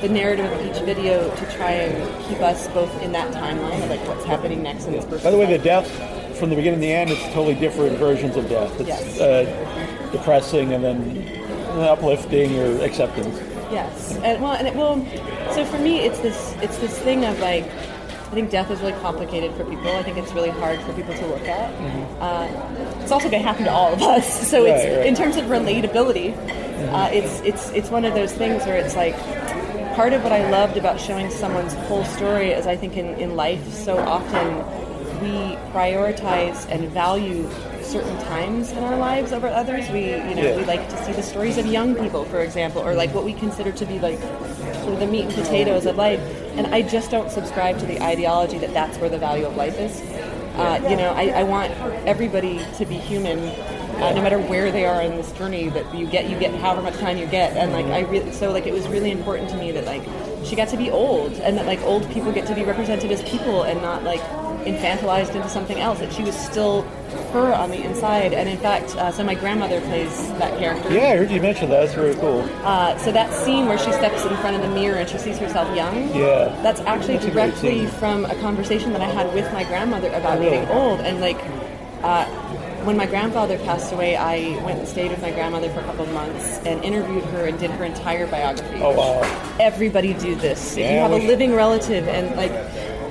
the 0.00 0.08
narrative 0.08 0.50
of 0.50 0.66
each 0.66 0.82
video 0.82 1.32
to 1.36 1.52
try 1.52 1.70
and 1.70 2.24
keep 2.24 2.40
us 2.40 2.66
both 2.68 2.90
in 3.02 3.12
that 3.12 3.32
timeline 3.32 3.82
of 3.84 3.90
like 3.90 4.06
what's 4.08 4.24
happening 4.24 4.62
next 4.62 4.86
in 4.86 4.92
this 4.92 5.04
person. 5.04 5.22
By 5.22 5.30
the 5.30 5.38
way, 5.38 5.56
the 5.56 5.62
death 5.62 5.88
from 6.42 6.50
the 6.50 6.56
beginning 6.56 6.80
to 6.80 6.86
the 6.86 6.92
end, 6.92 7.08
it's 7.08 7.22
totally 7.26 7.54
different 7.54 7.96
versions 7.98 8.34
of 8.36 8.48
death. 8.48 8.72
It's 8.80 8.88
Yes. 8.88 9.20
uh, 9.20 10.08
depressing 10.10 10.72
and 10.72 10.82
then 10.82 10.98
uplifting 11.78 12.58
or 12.58 12.82
acceptance. 12.84 13.38
Yes, 13.70 14.18
and 14.24 14.42
well, 14.42 14.50
and 14.54 14.66
it 14.66 14.74
will. 14.74 14.96
So 15.54 15.64
for 15.64 15.78
me, 15.78 16.00
it's 16.00 16.18
this 16.18 16.56
it's 16.60 16.78
this 16.78 16.98
thing 16.98 17.24
of 17.24 17.38
like. 17.38 17.62
I 17.64 18.34
think 18.34 18.50
death 18.50 18.70
is 18.72 18.80
really 18.80 18.94
complicated 18.94 19.52
for 19.54 19.62
people. 19.64 19.88
I 19.94 20.02
think 20.02 20.16
it's 20.16 20.32
really 20.32 20.48
hard 20.50 20.80
for 20.80 20.92
people 20.94 21.14
to 21.14 21.26
look 21.26 21.46
at. 21.46 21.70
Uh, 22.18 22.48
it's 23.02 23.12
also 23.12 23.28
going 23.30 23.42
to 23.42 23.46
happen 23.48 23.64
to 23.66 23.70
all 23.70 23.92
of 23.92 24.00
us. 24.02 24.26
So 24.50 24.64
it's 24.64 24.82
Mm-hmm. 24.82 24.90
Right, 24.90 24.98
right. 24.98 25.06
in 25.06 25.14
terms 25.14 25.36
of 25.36 25.44
relatability, 25.44 26.34
uh, 26.92 27.08
it's 27.12 27.40
it's 27.42 27.70
it's 27.70 27.90
one 27.90 28.04
of 28.04 28.14
those 28.14 28.32
things 28.32 28.64
where 28.66 28.76
it's 28.78 28.96
like 28.96 29.14
part 29.94 30.12
of 30.14 30.22
what 30.24 30.32
I 30.32 30.50
loved 30.50 30.76
about 30.76 30.98
showing 30.98 31.30
someone's 31.30 31.74
whole 31.86 32.04
story 32.04 32.50
is 32.50 32.66
I 32.66 32.74
think 32.76 32.96
in, 32.96 33.06
in 33.20 33.36
life 33.36 33.62
so 33.74 33.98
often 33.98 34.46
we 35.22 35.56
prioritize 35.72 36.66
and 36.68 36.88
value 36.90 37.48
certain 37.82 38.16
times 38.24 38.72
in 38.72 38.78
our 38.78 38.96
lives 38.96 39.32
over 39.32 39.46
others. 39.48 39.88
We 39.90 40.06
you 40.06 40.34
know 40.34 40.42
Yeah. 40.42 40.56
we 40.56 40.64
like 40.64 40.88
to 40.88 41.04
see 41.04 41.12
the 41.12 41.22
stories 41.22 41.58
of 41.58 41.66
young 41.66 41.94
people, 41.94 42.24
for 42.24 42.40
example, 42.40 42.82
or 42.82 42.94
like 42.94 43.14
what 43.14 43.24
we 43.24 43.32
consider 43.34 43.72
to 43.72 43.84
be 43.86 43.98
like 43.98 44.18
sort 44.82 44.94
of 44.94 45.00
the 45.00 45.06
meat 45.06 45.26
and 45.26 45.34
potatoes 45.34 45.86
of 45.86 45.96
life. 45.96 46.20
And 46.56 46.66
I 46.74 46.82
just 46.82 47.10
don't 47.10 47.30
subscribe 47.30 47.78
to 47.78 47.86
the 47.86 48.02
ideology 48.02 48.58
that 48.58 48.74
that's 48.74 48.98
where 48.98 49.08
the 49.08 49.18
value 49.18 49.46
of 49.46 49.56
life 49.56 49.78
is. 49.78 50.00
Uh, 50.56 50.78
you 50.90 50.96
know, 50.96 51.10
I, 51.16 51.28
I 51.40 51.42
want 51.44 51.72
everybody 52.06 52.60
to 52.76 52.84
be 52.84 52.96
human, 52.96 53.38
uh, 53.38 54.12
no 54.12 54.20
matter 54.20 54.38
where 54.38 54.70
they 54.70 54.84
are 54.84 55.00
in 55.00 55.16
this 55.16 55.32
journey. 55.32 55.70
That 55.70 55.94
you 55.94 56.06
get, 56.06 56.28
you 56.28 56.38
get 56.38 56.54
however 56.56 56.82
much 56.82 56.98
time 56.98 57.16
you 57.16 57.26
get, 57.26 57.56
and 57.56 57.72
like 57.72 57.86
I 57.86 58.00
really, 58.00 58.32
so 58.32 58.52
like 58.52 58.66
it 58.66 58.74
was 58.74 58.86
really 58.88 59.10
important 59.12 59.48
to 59.50 59.56
me 59.56 59.72
that 59.72 59.86
like 59.86 60.02
she 60.44 60.54
got 60.54 60.68
to 60.68 60.76
be 60.76 60.90
old, 60.90 61.32
and 61.34 61.56
that 61.56 61.64
like 61.64 61.80
old 61.82 62.04
people 62.10 62.32
get 62.32 62.46
to 62.48 62.54
be 62.54 62.64
represented 62.64 63.10
as 63.10 63.22
people 63.22 63.62
and 63.62 63.80
not 63.80 64.04
like 64.04 64.20
infantilized 64.64 65.34
into 65.34 65.48
something 65.48 65.78
else. 65.80 65.98
That 66.00 66.12
she 66.12 66.22
was 66.22 66.34
still 66.36 66.82
her 67.32 67.52
on 67.54 67.70
the 67.70 67.82
inside, 67.82 68.32
and 68.32 68.48
in 68.48 68.58
fact, 68.58 68.96
uh, 68.96 69.10
so 69.12 69.22
my 69.24 69.34
grandmother 69.34 69.80
plays 69.82 70.28
that 70.38 70.58
character. 70.58 70.92
Yeah, 70.92 71.08
I 71.12 71.16
heard 71.16 71.30
you 71.30 71.40
mention 71.40 71.68
that. 71.70 71.80
That's 71.80 71.94
very 71.94 72.14
cool. 72.16 72.40
Uh, 72.64 72.96
so 72.98 73.12
that 73.12 73.32
scene 73.32 73.66
where 73.66 73.78
she 73.78 73.92
steps 73.92 74.24
in 74.24 74.34
front 74.38 74.56
of 74.56 74.62
the 74.62 74.68
mirror 74.74 74.96
and 74.98 75.08
she 75.08 75.18
sees 75.18 75.38
herself 75.38 75.74
young. 75.76 76.08
Yeah. 76.14 76.48
That's 76.62 76.80
actually 76.80 77.18
That's 77.18 77.26
directly 77.32 77.86
from 77.86 78.24
a 78.24 78.34
conversation 78.40 78.92
that 78.92 79.02
I 79.02 79.06
had 79.06 79.32
with 79.34 79.50
my 79.52 79.64
grandmother 79.64 80.08
about 80.08 80.38
Oh, 80.38 80.40
really? 80.40 80.50
getting 80.58 80.68
old 80.70 81.00
and 81.00 81.20
like. 81.20 81.38
Uh, 82.02 82.24
when 82.82 82.96
my 82.96 83.06
grandfather 83.06 83.56
passed 83.58 83.92
away, 83.92 84.16
I 84.16 84.60
went 84.64 84.80
and 84.80 84.88
stayed 84.88 85.12
with 85.12 85.22
my 85.22 85.30
grandmother 85.30 85.70
for 85.70 85.78
a 85.78 85.84
couple 85.84 86.04
of 86.04 86.12
months 86.12 86.58
and 86.66 86.82
interviewed 86.84 87.22
her 87.26 87.46
and 87.46 87.56
did 87.56 87.70
her 87.70 87.84
entire 87.84 88.26
biography. 88.26 88.80
Oh 88.82 88.92
wow. 88.92 89.56
Everybody 89.60 90.14
do 90.14 90.34
this. 90.34 90.72
if 90.72 90.78
you 90.78 90.84
have 90.98 91.12
a 91.12 91.16
living 91.18 91.54
relative 91.54 92.08
and 92.08 92.34
like, 92.34 92.50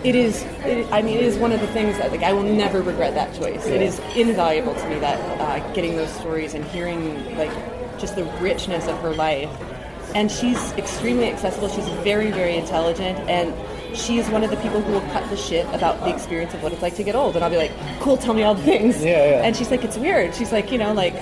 it 0.03 0.15
is. 0.15 0.43
It, 0.65 0.91
I 0.91 1.01
mean, 1.01 1.17
it 1.17 1.23
is 1.23 1.37
one 1.37 1.51
of 1.51 1.61
the 1.61 1.67
things 1.67 1.97
that 1.97 2.11
like 2.11 2.23
I 2.23 2.33
will 2.33 2.43
never 2.43 2.81
regret 2.81 3.13
that 3.15 3.33
choice. 3.35 3.65
It 3.65 3.81
is 3.81 3.99
invaluable 4.15 4.73
to 4.75 4.89
me 4.89 4.99
that 4.99 5.19
uh, 5.39 5.73
getting 5.73 5.95
those 5.95 6.11
stories 6.13 6.53
and 6.53 6.63
hearing 6.65 7.37
like 7.37 7.51
just 7.99 8.15
the 8.15 8.25
richness 8.39 8.87
of 8.87 8.99
her 9.01 9.13
life. 9.13 9.49
And 10.13 10.29
she's 10.29 10.73
extremely 10.73 11.29
accessible. 11.31 11.69
She's 11.69 11.87
very, 12.03 12.31
very 12.31 12.57
intelligent, 12.57 13.17
and 13.29 13.53
she's 13.95 14.27
one 14.29 14.43
of 14.43 14.49
the 14.49 14.57
people 14.57 14.81
who 14.81 14.91
will 14.91 15.07
cut 15.13 15.29
the 15.29 15.37
shit 15.37 15.65
about 15.73 15.99
the 16.01 16.13
experience 16.13 16.53
of 16.53 16.61
what 16.61 16.73
it's 16.73 16.81
like 16.81 16.95
to 16.95 17.03
get 17.03 17.15
old. 17.15 17.35
And 17.35 17.45
I'll 17.45 17.49
be 17.49 17.57
like, 17.57 17.71
"Cool, 18.01 18.17
tell 18.17 18.33
me 18.33 18.43
all 18.43 18.55
the 18.55 18.63
things." 18.63 19.01
Yeah, 19.01 19.29
yeah. 19.29 19.41
And 19.43 19.55
she's 19.55 19.71
like, 19.71 19.85
"It's 19.85 19.97
weird." 19.97 20.35
She's 20.35 20.51
like, 20.51 20.71
you 20.71 20.77
know, 20.77 20.93
like. 20.93 21.15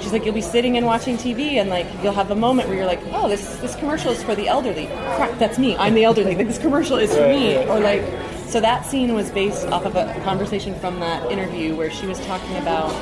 She's 0.00 0.12
like, 0.12 0.24
you'll 0.24 0.34
be 0.34 0.40
sitting 0.40 0.76
and 0.76 0.86
watching 0.86 1.16
TV, 1.16 1.54
and 1.54 1.68
like 1.68 1.86
you'll 2.02 2.12
have 2.12 2.30
a 2.30 2.36
moment 2.36 2.68
where 2.68 2.76
you're 2.76 2.86
like, 2.86 3.00
"Oh, 3.12 3.28
this 3.28 3.56
this 3.56 3.74
commercial 3.76 4.12
is 4.12 4.22
for 4.22 4.34
the 4.34 4.48
elderly." 4.48 4.86
Crap, 5.16 5.38
that's 5.38 5.58
me. 5.58 5.76
I'm 5.76 5.94
the 5.94 6.04
elderly. 6.04 6.36
Like, 6.36 6.46
this 6.46 6.58
commercial 6.58 6.96
is 6.96 7.14
for 7.14 7.28
me. 7.28 7.56
Or 7.66 7.80
like, 7.80 8.02
so 8.46 8.60
that 8.60 8.86
scene 8.86 9.14
was 9.14 9.30
based 9.30 9.66
off 9.68 9.84
of 9.84 9.96
a 9.96 10.18
conversation 10.24 10.74
from 10.76 11.00
that 11.00 11.30
interview 11.30 11.74
where 11.74 11.90
she 11.90 12.06
was 12.06 12.18
talking 12.26 12.56
about 12.56 12.92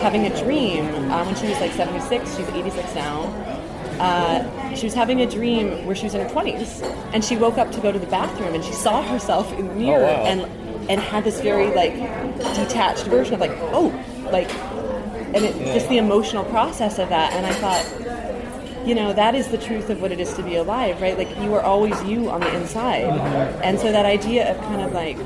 having 0.00 0.26
a 0.26 0.44
dream 0.44 0.86
uh, 1.10 1.24
when 1.24 1.36
she 1.36 1.46
was 1.46 1.60
like 1.60 1.72
76. 1.72 2.36
She's 2.36 2.48
86 2.48 2.94
now. 2.94 3.22
Uh, 4.00 4.74
she 4.74 4.86
was 4.86 4.94
having 4.94 5.20
a 5.20 5.30
dream 5.30 5.84
where 5.84 5.94
she 5.94 6.04
was 6.04 6.14
in 6.14 6.26
her 6.26 6.34
20s, 6.34 6.82
and 7.12 7.22
she 7.22 7.36
woke 7.36 7.58
up 7.58 7.70
to 7.72 7.80
go 7.80 7.92
to 7.92 7.98
the 7.98 8.06
bathroom, 8.06 8.54
and 8.54 8.64
she 8.64 8.72
saw 8.72 9.02
herself 9.02 9.52
in 9.58 9.68
the 9.68 9.74
mirror, 9.74 10.04
wow. 10.04 10.24
and 10.24 10.40
and 10.90 11.00
had 11.00 11.22
this 11.22 11.40
very 11.40 11.68
like 11.74 11.94
detached 12.56 13.04
version 13.04 13.34
of 13.34 13.40
like, 13.40 13.52
oh, 13.72 13.92
like, 14.32 14.48
and 15.34 15.44
it, 15.44 15.54
just 15.74 15.88
the 15.88 15.98
emotional 15.98 16.44
process 16.44 16.98
of 16.98 17.08
that. 17.08 17.32
And 17.32 17.46
I 17.46 17.52
thought, 17.54 18.86
you 18.86 18.94
know, 18.94 19.12
that 19.12 19.34
is 19.34 19.48
the 19.48 19.58
truth 19.58 19.90
of 19.90 20.00
what 20.00 20.12
it 20.12 20.20
is 20.20 20.32
to 20.34 20.42
be 20.42 20.56
alive, 20.56 21.00
right? 21.00 21.16
Like 21.16 21.30
you 21.38 21.54
are 21.54 21.62
always 21.62 22.00
you 22.04 22.30
on 22.30 22.40
the 22.40 22.54
inside. 22.56 23.04
Mm-hmm. 23.04 23.62
And 23.62 23.78
so 23.78 23.92
that 23.92 24.06
idea 24.06 24.50
of 24.50 24.56
kind 24.64 24.80
of 24.82 24.92
like 24.92 25.18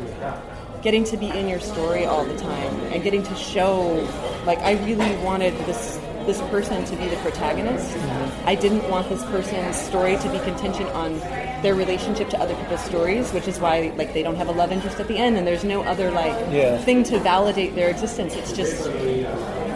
getting 0.82 1.04
to 1.04 1.16
be 1.16 1.28
in 1.30 1.48
your 1.48 1.60
story 1.60 2.04
all 2.04 2.24
the 2.24 2.36
time 2.36 2.74
and 2.92 3.02
getting 3.02 3.22
to 3.22 3.34
show 3.34 4.06
like 4.44 4.58
I 4.58 4.72
really 4.84 5.16
wanted 5.24 5.54
this 5.66 5.98
this 6.26 6.40
person 6.48 6.82
to 6.86 6.96
be 6.96 7.06
the 7.08 7.16
protagonist. 7.16 7.94
Mm-hmm. 7.94 8.48
I 8.48 8.54
didn't 8.54 8.88
want 8.90 9.08
this 9.10 9.22
person's 9.26 9.76
story 9.76 10.16
to 10.16 10.28
be 10.30 10.38
contingent 10.40 10.88
on 10.90 11.18
their 11.62 11.74
relationship 11.74 12.30
to 12.30 12.38
other 12.40 12.54
people's 12.56 12.80
stories, 12.84 13.30
which 13.32 13.46
is 13.46 13.58
why 13.60 13.92
like 13.96 14.14
they 14.14 14.22
don't 14.22 14.36
have 14.36 14.48
a 14.48 14.52
love 14.52 14.72
interest 14.72 14.98
at 15.00 15.08
the 15.08 15.16
end 15.18 15.36
and 15.36 15.46
there's 15.46 15.64
no 15.64 15.82
other 15.82 16.10
like 16.10 16.34
Yeah. 16.50 16.78
thing 16.78 17.02
to 17.04 17.18
validate 17.18 17.74
their 17.74 17.88
existence. 17.90 18.34
It's 18.34 18.52
just 18.52 18.86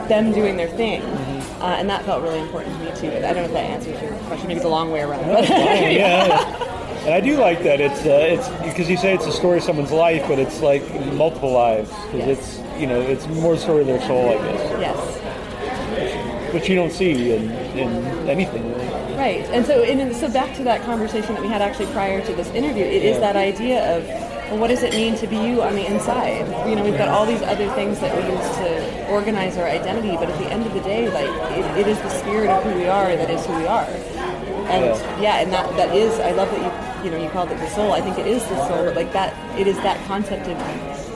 them 0.08 0.32
doing 0.32 0.56
their 0.56 0.68
thing. 0.68 1.02
Uh, 1.02 1.76
and 1.78 1.88
that 1.90 2.04
felt 2.04 2.22
really 2.22 2.40
important 2.40 2.76
to 2.78 2.84
me 2.84 2.90
too. 3.00 3.16
I 3.16 3.20
don't 3.32 3.36
know 3.36 3.42
if 3.44 3.52
that 3.52 3.64
answers 3.70 4.00
your 4.00 4.12
question. 4.26 4.46
Maybe 4.48 4.58
it's 4.58 4.64
a 4.64 4.68
long 4.68 4.90
way 4.90 5.02
around. 5.02 5.24
Yeah, 5.48 5.90
yeah. 5.90 6.64
And 7.04 7.14
I 7.14 7.20
do 7.20 7.36
like 7.38 7.62
that. 7.62 7.80
It's 7.80 8.04
uh, 8.04 8.10
it's 8.10 8.48
because 8.68 8.90
you 8.90 8.96
say 8.96 9.14
it's 9.14 9.26
a 9.26 9.32
story 9.32 9.58
of 9.58 9.64
someone's 9.64 9.92
life, 9.92 10.24
but 10.28 10.38
it's 10.38 10.60
like 10.60 10.82
multiple 11.14 11.50
lives 11.52 11.88
because 12.10 12.26
Yes. 12.26 12.38
it's 12.38 12.80
you 12.80 12.86
know 12.86 13.00
it's 13.00 13.26
more 13.28 13.56
story 13.56 13.80
of 13.82 13.86
their 13.86 14.00
soul, 14.02 14.28
I 14.30 14.34
guess, 14.34 14.80
yes. 14.80 16.52
which 16.52 16.68
you 16.68 16.74
don't 16.74 16.92
see 16.92 17.32
in, 17.32 17.50
in 17.78 17.88
anything. 18.28 18.62
Really. 18.72 18.86
Right, 19.16 19.44
and 19.50 19.64
so 19.64 19.82
and 19.82 20.14
so 20.14 20.28
back 20.30 20.54
to 20.56 20.64
that 20.64 20.82
conversation 20.82 21.34
that 21.34 21.42
we 21.42 21.48
had 21.48 21.62
actually 21.62 21.86
prior 21.92 22.20
to 22.24 22.34
this 22.34 22.48
interview. 22.48 22.84
It 22.84 23.02
is 23.04 23.14
Yeah. 23.14 23.20
that 23.32 23.36
idea 23.36 23.96
of 23.96 24.04
well, 24.50 24.58
what 24.58 24.68
does 24.68 24.82
it 24.82 24.94
mean 24.94 25.14
to 25.16 25.26
be 25.26 25.36
you 25.36 25.62
on 25.62 25.74
the 25.74 25.86
inside? 25.86 26.46
You 26.68 26.76
know, 26.76 26.84
we've 26.84 26.96
got 26.96 27.08
all 27.08 27.26
these 27.26 27.42
other 27.42 27.68
things 27.74 28.00
that 28.00 28.16
we 28.16 28.22
use 28.32 28.48
to 28.56 29.08
organize 29.08 29.56
our 29.58 29.66
identity, 29.66 30.16
but 30.16 30.30
at 30.30 30.38
the 30.38 30.50
end 30.50 30.64
of 30.66 30.72
the 30.72 30.80
day, 30.80 31.08
like 31.10 31.28
it, 31.58 31.64
it 31.80 31.86
is 31.86 31.98
the 31.98 32.08
spirit 32.08 32.48
of 32.48 32.62
who 32.64 32.74
we 32.74 32.86
are 32.86 33.14
that 33.14 33.30
is 33.30 33.44
who 33.44 33.54
we 33.56 33.66
are. 33.66 33.84
And 33.84 34.84
Yeah. 34.84 35.20
yeah, 35.20 35.40
and 35.40 35.52
that 35.52 35.76
that 35.76 35.94
is 35.94 36.18
I 36.20 36.32
love 36.32 36.50
that 36.50 36.60
you 36.60 37.04
you 37.04 37.10
know 37.10 37.22
you 37.22 37.30
called 37.30 37.50
it 37.50 37.58
the 37.58 37.68
soul. 37.70 37.92
I 37.92 38.00
think 38.00 38.18
it 38.18 38.26
is 38.26 38.42
the 38.44 38.68
soul, 38.68 38.84
but 38.84 38.96
like 38.96 39.12
that 39.12 39.32
it 39.58 39.66
is 39.66 39.76
that 39.78 40.02
concept 40.06 40.46
of 40.48 40.56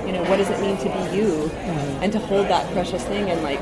you 0.06 0.12
know 0.12 0.24
what 0.24 0.36
does 0.36 0.50
it 0.50 0.60
mean 0.60 0.76
to 0.78 0.84
be 0.84 1.16
you, 1.16 1.28
mm-hmm. 1.48 2.02
and 2.02 2.12
to 2.12 2.18
hold 2.18 2.48
that 2.48 2.70
precious 2.72 3.04
thing 3.04 3.30
and 3.30 3.42
like 3.42 3.60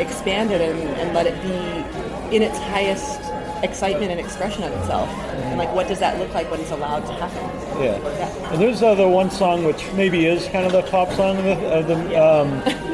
expand 0.00 0.50
it 0.50 0.60
and, 0.60 0.80
and 1.00 1.14
let 1.14 1.26
it 1.26 1.40
be 1.42 2.36
in 2.36 2.42
its 2.42 2.58
highest 2.58 3.20
excitement 3.64 4.10
and 4.10 4.20
expression 4.20 4.62
of 4.62 4.72
itself. 4.72 5.08
And 5.08 5.58
like, 5.58 5.74
what 5.74 5.88
does 5.88 5.98
that 5.98 6.18
look 6.18 6.32
like 6.34 6.50
when 6.50 6.60
it's 6.60 6.70
allowed 6.70 7.00
to 7.06 7.12
happen? 7.14 7.82
Yeah. 7.82 8.50
And 8.52 8.60
there's 8.60 8.82
uh, 8.82 8.94
the 8.94 9.08
one 9.08 9.30
song 9.30 9.64
which 9.64 9.90
maybe 9.94 10.26
is 10.26 10.46
kind 10.48 10.66
of 10.66 10.72
the 10.72 10.82
pop 10.82 11.10
song 11.12 11.38
of 11.38 11.44
the, 11.44 11.72
of 11.72 11.86
the 11.88 12.22
um, 12.22 12.48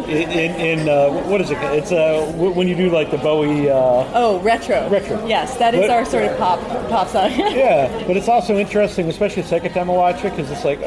in, 0.09 0.31
in 0.31 0.79
in, 0.81 0.89
uh, 0.89 1.11
what 1.29 1.41
is 1.41 1.51
it? 1.51 1.59
It's 1.75 1.93
uh, 1.93 2.33
when 2.37 2.67
you 2.69 2.75
do 2.75 2.89
like 2.91 3.11
the 3.11 3.19
Bowie. 3.19 3.69
Uh, 3.71 3.79
Oh, 4.15 4.41
retro. 4.41 4.89
Retro. 4.89 5.25
Yes, 5.27 5.57
that 5.59 5.75
is 5.75 5.81
But- 5.81 5.91
our 5.91 6.05
sort 6.05 6.25
of 6.25 6.39
pop 6.39 6.61
pop 6.89 7.09
song. 7.09 7.31
yeah, 7.37 8.05
but 8.07 8.17
it's 8.17 8.29
also 8.29 8.57
interesting, 8.57 9.09
especially 9.09 9.43
the 9.43 9.49
second 9.49 9.73
time 9.73 9.91
I 9.91 9.95
watch 9.95 10.25
it, 10.25 10.31
because 10.35 10.51
it's 10.51 10.65
like, 10.65 10.81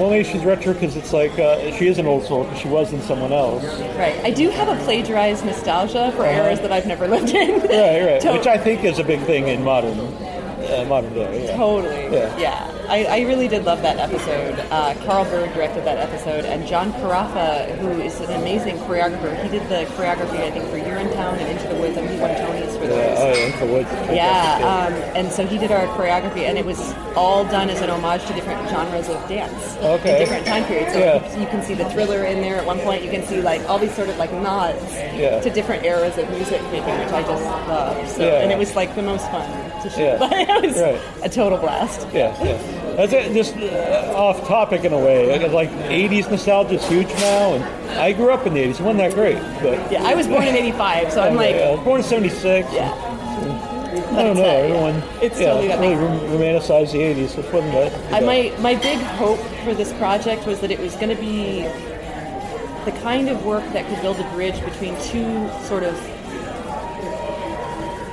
well, 0.00 0.10
maybe 0.10 0.24
she's 0.24 0.42
retro 0.44 0.72
because 0.72 0.96
it's 0.96 1.12
like 1.12 1.38
uh, 1.38 1.70
she 1.76 1.86
is 1.86 1.98
an 1.98 2.06
old 2.06 2.24
soul 2.24 2.44
because 2.44 2.58
she 2.58 2.68
was 2.68 2.92
in 2.92 3.02
someone 3.02 3.32
else. 3.32 3.62
right. 3.96 4.18
I 4.24 4.30
do 4.30 4.48
have 4.50 4.68
a 4.68 4.82
plagiarized 4.84 5.44
nostalgia 5.44 6.10
for 6.12 6.22
Uh-huh. 6.24 6.42
eras 6.46 6.60
that 6.60 6.72
I've 6.72 6.86
never 6.86 7.06
lived 7.06 7.28
in. 7.30 7.60
Right, 7.60 8.22
right. 8.24 8.32
Which 8.38 8.46
I 8.46 8.56
think 8.56 8.82
is 8.84 8.98
a 8.98 9.04
big 9.04 9.20
thing 9.26 9.48
in 9.48 9.62
modern 9.62 9.98
uh, 10.00 10.86
modern 10.88 11.12
day. 11.14 11.44
Yeah. 11.46 11.56
Totally. 11.56 12.04
Yeah. 12.16 12.76
I, 12.90 13.04
I 13.04 13.20
really 13.20 13.46
did 13.46 13.64
love 13.64 13.82
that 13.82 13.98
episode. 13.98 14.58
Uh, 14.70 14.94
Carl 15.06 15.24
Berg 15.26 15.54
directed 15.54 15.84
that 15.84 15.98
episode, 15.98 16.44
and 16.44 16.66
John 16.66 16.92
Carrafa, 16.94 17.78
who 17.78 17.88
is 18.02 18.18
an 18.18 18.32
amazing 18.40 18.78
choreographer, 18.78 19.40
he 19.44 19.48
did 19.48 19.62
the 19.68 19.84
choreography, 19.94 20.40
I 20.40 20.50
think, 20.50 20.64
for 20.70 20.76
Urinetown 20.76 21.38
and 21.38 21.48
Into 21.48 21.68
the 21.68 21.76
Woods, 21.80 21.96
and 21.96 22.10
he 22.10 22.18
won 22.18 22.30
Tonys 22.30 22.72
for 22.80 22.88
those. 22.88 23.18
oh, 23.18 23.28
yeah, 23.32 23.46
Into 23.46 23.58
the 23.58 23.72
Woods. 23.72 23.88
Yeah, 24.10 24.56
um, 24.88 24.92
and 25.16 25.30
so 25.30 25.46
he 25.46 25.56
did 25.56 25.70
our 25.70 25.86
choreography, 25.96 26.48
and 26.48 26.58
it 26.58 26.64
was 26.64 26.92
all 27.14 27.44
done 27.44 27.70
as 27.70 27.80
an 27.80 27.90
homage 27.90 28.24
to 28.26 28.32
different 28.34 28.68
genres 28.68 29.08
of 29.08 29.28
dance 29.28 29.76
Okay. 29.76 30.14
in 30.14 30.18
different 30.18 30.44
time 30.46 30.64
periods. 30.64 30.92
So 30.92 30.98
Yeah. 30.98 31.34
you, 31.36 31.42
you 31.42 31.46
can 31.46 31.62
see 31.62 31.74
the 31.74 31.88
thriller 31.90 32.24
in 32.24 32.40
there 32.40 32.56
at 32.56 32.66
one 32.66 32.80
point. 32.80 33.04
You 33.04 33.10
can 33.12 33.24
see 33.24 33.40
like 33.40 33.60
all 33.68 33.78
these 33.78 33.94
sort 33.94 34.08
of 34.08 34.18
like 34.18 34.32
nods 34.32 34.82
Yeah. 35.14 35.40
to 35.40 35.48
different 35.50 35.84
eras 35.84 36.18
of 36.18 36.28
music 36.30 36.60
making, 36.72 36.98
which 36.98 37.12
I 37.12 37.22
just 37.22 37.44
love. 37.68 38.08
So, 38.08 38.26
Yeah. 38.26 38.40
and 38.42 38.50
it 38.50 38.58
was 38.58 38.74
like 38.74 38.96
the 38.96 39.02
most 39.02 39.30
fun 39.30 39.48
to 39.82 39.90
shoot. 39.90 40.00
Yeah. 40.00 40.18
it 40.58 40.66
was 40.66 40.76
Right. 40.80 41.00
a 41.22 41.28
total 41.28 41.56
blast. 41.56 42.06
Yeah, 42.12 42.34
yeah. 42.44 42.58
That's 42.96 43.12
it. 43.12 43.32
Just 43.32 43.56
uh, 43.56 44.12
off 44.16 44.46
topic 44.46 44.84
in 44.84 44.92
a 44.92 44.98
way. 44.98 45.38
Like, 45.38 45.52
Like 45.52 45.70
80s 45.88 46.30
nostalgia 46.30 46.74
is 46.74 46.88
huge 46.88 47.08
now, 47.08 47.54
and 47.54 47.64
I 47.98 48.12
grew 48.12 48.30
up 48.30 48.46
in 48.46 48.54
the 48.54 48.60
80s. 48.60 48.74
It 48.74 48.80
wasn't 48.80 48.98
that 48.98 49.14
great, 49.14 49.38
but 49.62 49.90
Yeah, 49.92 50.02
I 50.04 50.14
was 50.14 50.26
born 50.26 50.44
in 50.44 50.54
'85, 50.56 51.12
so 51.12 51.22
I'm 51.22 51.34
like, 51.34 51.54
yeah, 51.56 51.68
I 51.68 51.74
was 51.74 51.84
born 51.84 52.00
in 52.00 52.06
'76. 52.06 52.72
yeah. 52.72 53.06
I 54.12 54.22
don't 54.22 54.36
know. 54.36 54.42
Uh, 54.42 54.46
yeah. 54.46 54.52
Everyone, 54.52 55.02
It's 55.22 55.38
yeah, 55.40 55.46
totally 55.46 55.68
that 55.68 55.80
really 55.80 55.94
romanticized 55.96 56.92
the 56.92 56.98
'80s, 56.98 57.36
which 57.36 57.46
wasn't 57.52 57.72
that. 57.72 58.12
I, 58.12 58.20
my 58.20 58.52
my 58.60 58.74
big 58.74 58.98
hope 58.98 59.40
for 59.64 59.74
this 59.74 59.92
project 59.94 60.46
was 60.46 60.60
that 60.60 60.70
it 60.70 60.78
was 60.80 60.94
going 60.96 61.14
to 61.14 61.20
be 61.20 61.62
the 62.84 62.92
kind 63.02 63.28
of 63.28 63.44
work 63.44 63.64
that 63.72 63.86
could 63.88 64.00
build 64.00 64.18
a 64.18 64.28
bridge 64.34 64.58
between 64.64 64.94
two 65.02 65.48
sort 65.64 65.82
of 65.82 65.94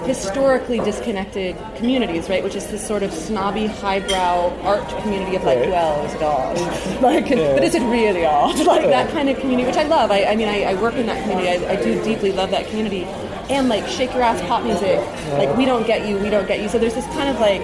historically 0.07 0.79
disconnected 0.79 1.55
communities, 1.75 2.29
right? 2.29 2.43
Which 2.43 2.55
is 2.55 2.65
this 2.67 2.85
sort 2.85 3.03
of 3.03 3.11
snobby, 3.13 3.67
highbrow 3.67 4.57
art 4.63 4.87
community 5.03 5.35
of 5.35 5.43
like, 5.43 5.59
Right. 5.59 5.69
well, 5.69 6.05
is 6.05 6.13
it 6.13 6.21
art? 6.23 7.01
like, 7.01 7.29
Yeah. 7.29 7.53
but 7.53 7.63
is 7.63 7.75
it 7.75 7.81
really 7.83 8.25
art? 8.25 8.55
like 8.65 8.83
that 8.85 9.11
kind 9.11 9.29
of 9.29 9.37
community, 9.39 9.67
which 9.67 9.77
I 9.77 9.83
love. 9.83 10.09
I, 10.11 10.23
I 10.23 10.35
mean, 10.35 10.47
I, 10.47 10.63
I 10.63 10.73
work 10.81 10.95
in 10.95 11.05
that 11.07 11.21
community. 11.23 11.49
I, 11.65 11.73
I 11.73 11.75
do 11.75 12.01
deeply 12.03 12.31
love 12.31 12.49
that 12.51 12.67
community. 12.67 13.03
And 13.49 13.69
like 13.69 13.87
shake 13.87 14.13
your 14.13 14.23
ass 14.23 14.41
pop 14.47 14.63
music, 14.63 14.99
like 15.37 15.55
we 15.57 15.65
don't 15.65 15.85
get 15.87 16.07
you, 16.07 16.17
we 16.17 16.29
don't 16.29 16.47
get 16.47 16.61
you. 16.61 16.67
So 16.69 16.79
there's 16.79 16.95
this 16.95 17.05
kind 17.07 17.29
of 17.29 17.39
like, 17.39 17.61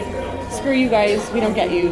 screw 0.52 0.72
you 0.74 0.88
guys, 0.90 1.30
we 1.34 1.40
don't 1.40 1.54
get 1.56 1.72
you. 1.72 1.90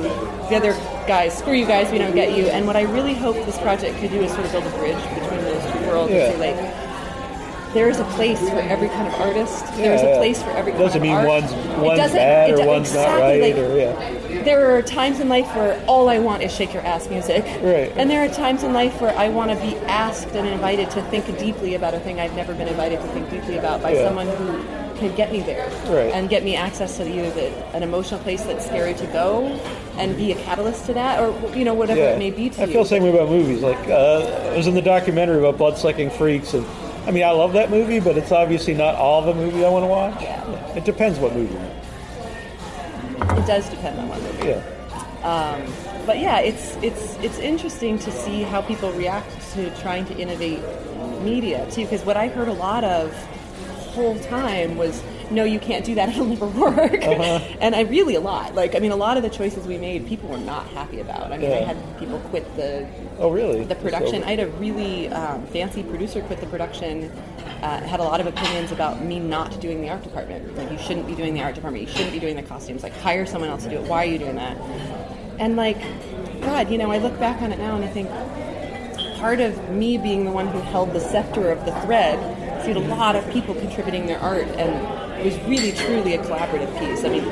The 0.50 0.56
other 0.56 0.74
guys, 1.08 1.38
screw 1.38 1.54
you 1.54 1.66
guys, 1.66 1.92
we 1.92 1.98
don't 1.98 2.14
get 2.16 2.38
you. 2.38 2.46
And 2.46 2.68
what 2.68 2.76
I 2.78 2.84
really 2.84 3.14
hope 3.14 3.36
this 3.46 3.58
project 3.58 3.98
could 4.00 4.12
do 4.12 4.22
is 4.22 4.32
sort 4.32 4.46
of 4.46 4.52
build 4.52 4.66
a 4.66 4.70
bridge 4.78 5.04
between 5.16 5.42
those 5.44 5.64
two 5.74 5.80
worlds 5.88 6.12
Yeah. 6.14 6.30
and 6.30 6.40
say 6.40 6.54
like, 6.56 6.91
there 7.74 7.90
is 7.90 8.00
a 8.00 8.04
place 8.16 8.40
for 8.50 8.60
every 8.60 8.90
kind 8.90 9.08
of 9.08 9.14
artist. 9.22 9.66
There 9.78 9.94
is 9.94 10.02
Yeah, 10.02 10.10
a 10.10 10.18
place 10.18 10.42
for 10.44 10.50
every 10.52 10.74
Doesn't 10.74 10.92
kind 10.92 11.02
mean 11.04 11.12
art. 11.14 11.28
one's- 11.28 11.52
It 11.54 11.78
one's 11.80 12.00
doesn't- 12.00 12.18
bad 12.18 12.50
it 12.50 12.60
or 12.60 12.66
one's 12.66 12.94
not 12.94 13.02
exactly, 13.02 13.42
right 13.42 13.56
like, 13.58 13.66
or- 13.66 13.78
yeah. 13.78 14.44
There 14.44 14.76
are 14.76 14.82
times 14.82 15.20
in 15.20 15.30
life 15.30 15.46
where 15.56 15.78
all 15.88 16.10
I 16.10 16.18
want 16.20 16.42
is 16.42 16.52
shake 16.54 16.74
your 16.74 16.84
ass 16.84 17.08
music. 17.10 17.46
Right. 17.62 17.92
And 17.96 18.10
there 18.10 18.24
are 18.26 18.28
times 18.28 18.64
in 18.64 18.74
life 18.74 19.00
where 19.00 19.16
I 19.18 19.30
want 19.30 19.52
to 19.52 19.58
be 19.58 19.76
asked 19.88 20.34
and 20.36 20.48
invited 20.48 20.90
to 20.92 21.02
think 21.04 21.26
deeply 21.38 21.76
about 21.76 21.94
a 21.94 22.00
thing 22.00 22.20
I've 22.20 22.36
never 22.36 22.54
been 22.54 22.68
invited 22.68 23.00
to 23.02 23.08
think 23.10 23.30
deeply 23.30 23.58
about 23.58 23.84
by 23.84 23.92
Yeah. 23.92 24.06
someone 24.08 24.28
who 24.28 24.60
can 25.00 25.16
get 25.16 25.32
me 25.32 25.42
there. 25.42 25.68
Right. 25.88 26.12
And 26.14 26.28
get 26.30 26.44
me 26.44 26.56
access 26.56 26.98
to 26.98 27.08
either 27.08 27.30
the, 27.32 27.52
an 27.76 27.84
emotional 27.84 28.20
place 28.22 28.42
that's 28.44 28.66
scary 28.66 28.94
to 28.96 29.06
go 29.08 29.52
and 29.98 30.18
be 30.18 30.32
a 30.32 30.36
catalyst 30.36 30.86
to 30.88 30.94
that 30.94 31.20
or, 31.20 31.34
you 31.56 31.64
know, 31.66 31.74
whatever 31.76 32.00
Yeah. 32.00 32.10
it 32.12 32.20
may 32.20 32.32
be 32.32 32.50
to 32.50 32.62
I 32.62 32.66
you. 32.66 32.72
feel 32.74 32.84
the 32.84 32.90
same 32.90 33.04
way 33.04 33.10
about 33.10 33.30
movies. 33.30 33.62
Like 33.62 33.88
uh, 33.90 34.24
I 34.54 34.58
was 34.58 34.66
in 34.68 34.74
the 34.74 34.82
documentary 34.82 35.38
about 35.40 35.58
blood 35.60 35.78
sucking 35.78 36.10
freaks, 36.12 36.54
and 36.56 36.66
I 37.06 37.12
mean 37.12 37.24
I 37.24 37.32
love 37.32 37.54
that 37.54 37.70
movie, 37.70 38.00
but 38.00 38.18
it's 38.18 38.32
obviously 38.32 38.74
not 38.74 38.96
all 38.96 39.22
the 39.22 39.34
movie 39.34 39.66
I 39.66 39.70
want 39.70 39.84
to 39.84 39.88
watch. 39.88 40.22
Yeah. 40.22 40.76
It 40.76 40.86
depends 40.86 41.20
what 41.20 41.34
movie. 41.34 41.56
It 43.20 43.48
does 43.48 43.70
depend 43.70 44.00
on 44.00 44.10
what 44.10 44.22
movie. 44.22 44.48
Yeah. 44.48 44.64
Um, 45.24 45.62
but 46.06 46.20
yeah, 46.20 46.40
it's 46.40 46.78
it's 46.78 47.16
it's 47.18 47.38
interesting 47.38 48.00
to 48.00 48.12
see 48.12 48.42
how 48.44 48.62
people 48.62 48.92
react 48.94 49.30
to 49.54 49.70
trying 49.82 50.06
to 50.06 50.18
innovate 50.18 50.62
media 51.22 51.70
too. 51.72 51.84
Because 51.84 52.04
what 52.04 52.18
I 52.18 52.28
heard 52.28 52.48
a 52.48 52.54
lot 52.54 52.84
of 52.84 53.14
whole 53.94 54.18
time 54.20 54.78
was, 54.78 55.04
"No, 55.32 55.44
you 55.44 55.60
can't 55.60 55.86
do 55.86 55.96
that; 55.96 56.10
it'll 56.10 56.26
never 56.26 56.48
work." 56.48 57.02
Uh-huh. 57.04 57.40
and 57.62 57.76
I 57.76 57.82
really 57.82 58.16
a 58.16 58.20
lot. 58.22 58.56
Like, 58.56 58.76
I 58.76 58.80
mean, 58.80 58.92
a 58.92 58.96
lot 58.96 59.18
of 59.18 59.24
the 59.24 59.30
choices 59.30 59.66
we 59.66 59.78
made, 59.78 60.08
people 60.08 60.30
were 60.30 60.38
not 60.38 60.68
happy 60.68 61.00
about. 61.00 61.32
I 61.32 61.38
mean, 61.38 61.52
I 61.52 61.62
had 61.62 62.00
people 62.00 62.20
quit 62.30 62.56
the 62.56 62.88
Oh 63.20 63.30
really? 63.30 63.64
the 63.64 63.76
production. 63.76 64.22
So- 64.22 64.28
I 64.28 64.32
had 64.32 64.40
a 64.40 64.48
really 64.52 65.10
um, 65.10 65.46
fancy 65.48 65.84
producer 65.84 66.22
quit 66.22 66.40
the 66.40 66.48
production. 66.48 67.12
Uh, 67.62 67.80
had 67.82 68.00
a 68.00 68.04
lot 68.04 68.20
of 68.20 68.26
opinions 68.26 68.72
about 68.72 69.04
me 69.04 69.20
not 69.20 69.60
doing 69.62 69.82
the 69.82 69.90
art 69.90 70.02
department. 70.04 70.58
Like 70.58 70.72
you 70.72 70.80
shouldn't 70.80 71.06
be 71.06 71.14
doing 71.14 71.34
the 71.36 71.42
art 71.44 71.54
department. 71.54 71.88
You 71.88 71.94
shouldn't 71.94 72.12
be 72.12 72.20
doing 72.20 72.36
the 72.36 72.42
costumes. 72.42 72.82
Like 72.82 72.94
hire 72.98 73.26
someone 73.26 73.50
else 73.52 73.64
to 73.64 73.70
do 73.70 73.76
it. 73.78 73.88
Why 73.88 74.04
are 74.04 74.10
you 74.10 74.18
doing 74.18 74.36
that? 74.36 74.58
And 75.38 75.56
like, 75.56 75.80
God, 76.42 76.72
you 76.72 76.78
know, 76.80 76.92
I 76.92 76.98
look 76.98 77.20
back 77.20 77.42
on 77.42 77.52
it 77.52 77.60
now 77.60 77.76
and 77.76 77.86
I 77.86 77.88
think 77.88 78.10
part 79.20 79.40
of 79.40 79.70
me 79.70 80.00
being 80.00 80.26
the 80.26 80.32
one 80.32 80.48
who 80.48 80.60
held 80.60 80.94
the 80.94 81.00
scepter 81.00 81.52
of 81.52 81.64
the 81.66 81.72
thread. 81.82 82.20
So 82.64 82.70
you 82.70 82.74
had 82.74 82.84
a 82.84 82.88
lot 82.96 83.16
of 83.16 83.30
people 83.32 83.54
contributing 83.54 84.08
their 84.08 84.20
art, 84.20 84.48
and 84.48 84.72
it 85.22 85.26
was 85.26 85.40
really 85.48 85.72
truly 85.72 86.16
a 86.16 86.18
collaborative 86.24 86.78
piece. 86.80 87.04
I 87.06 87.10
mean, 87.10 87.24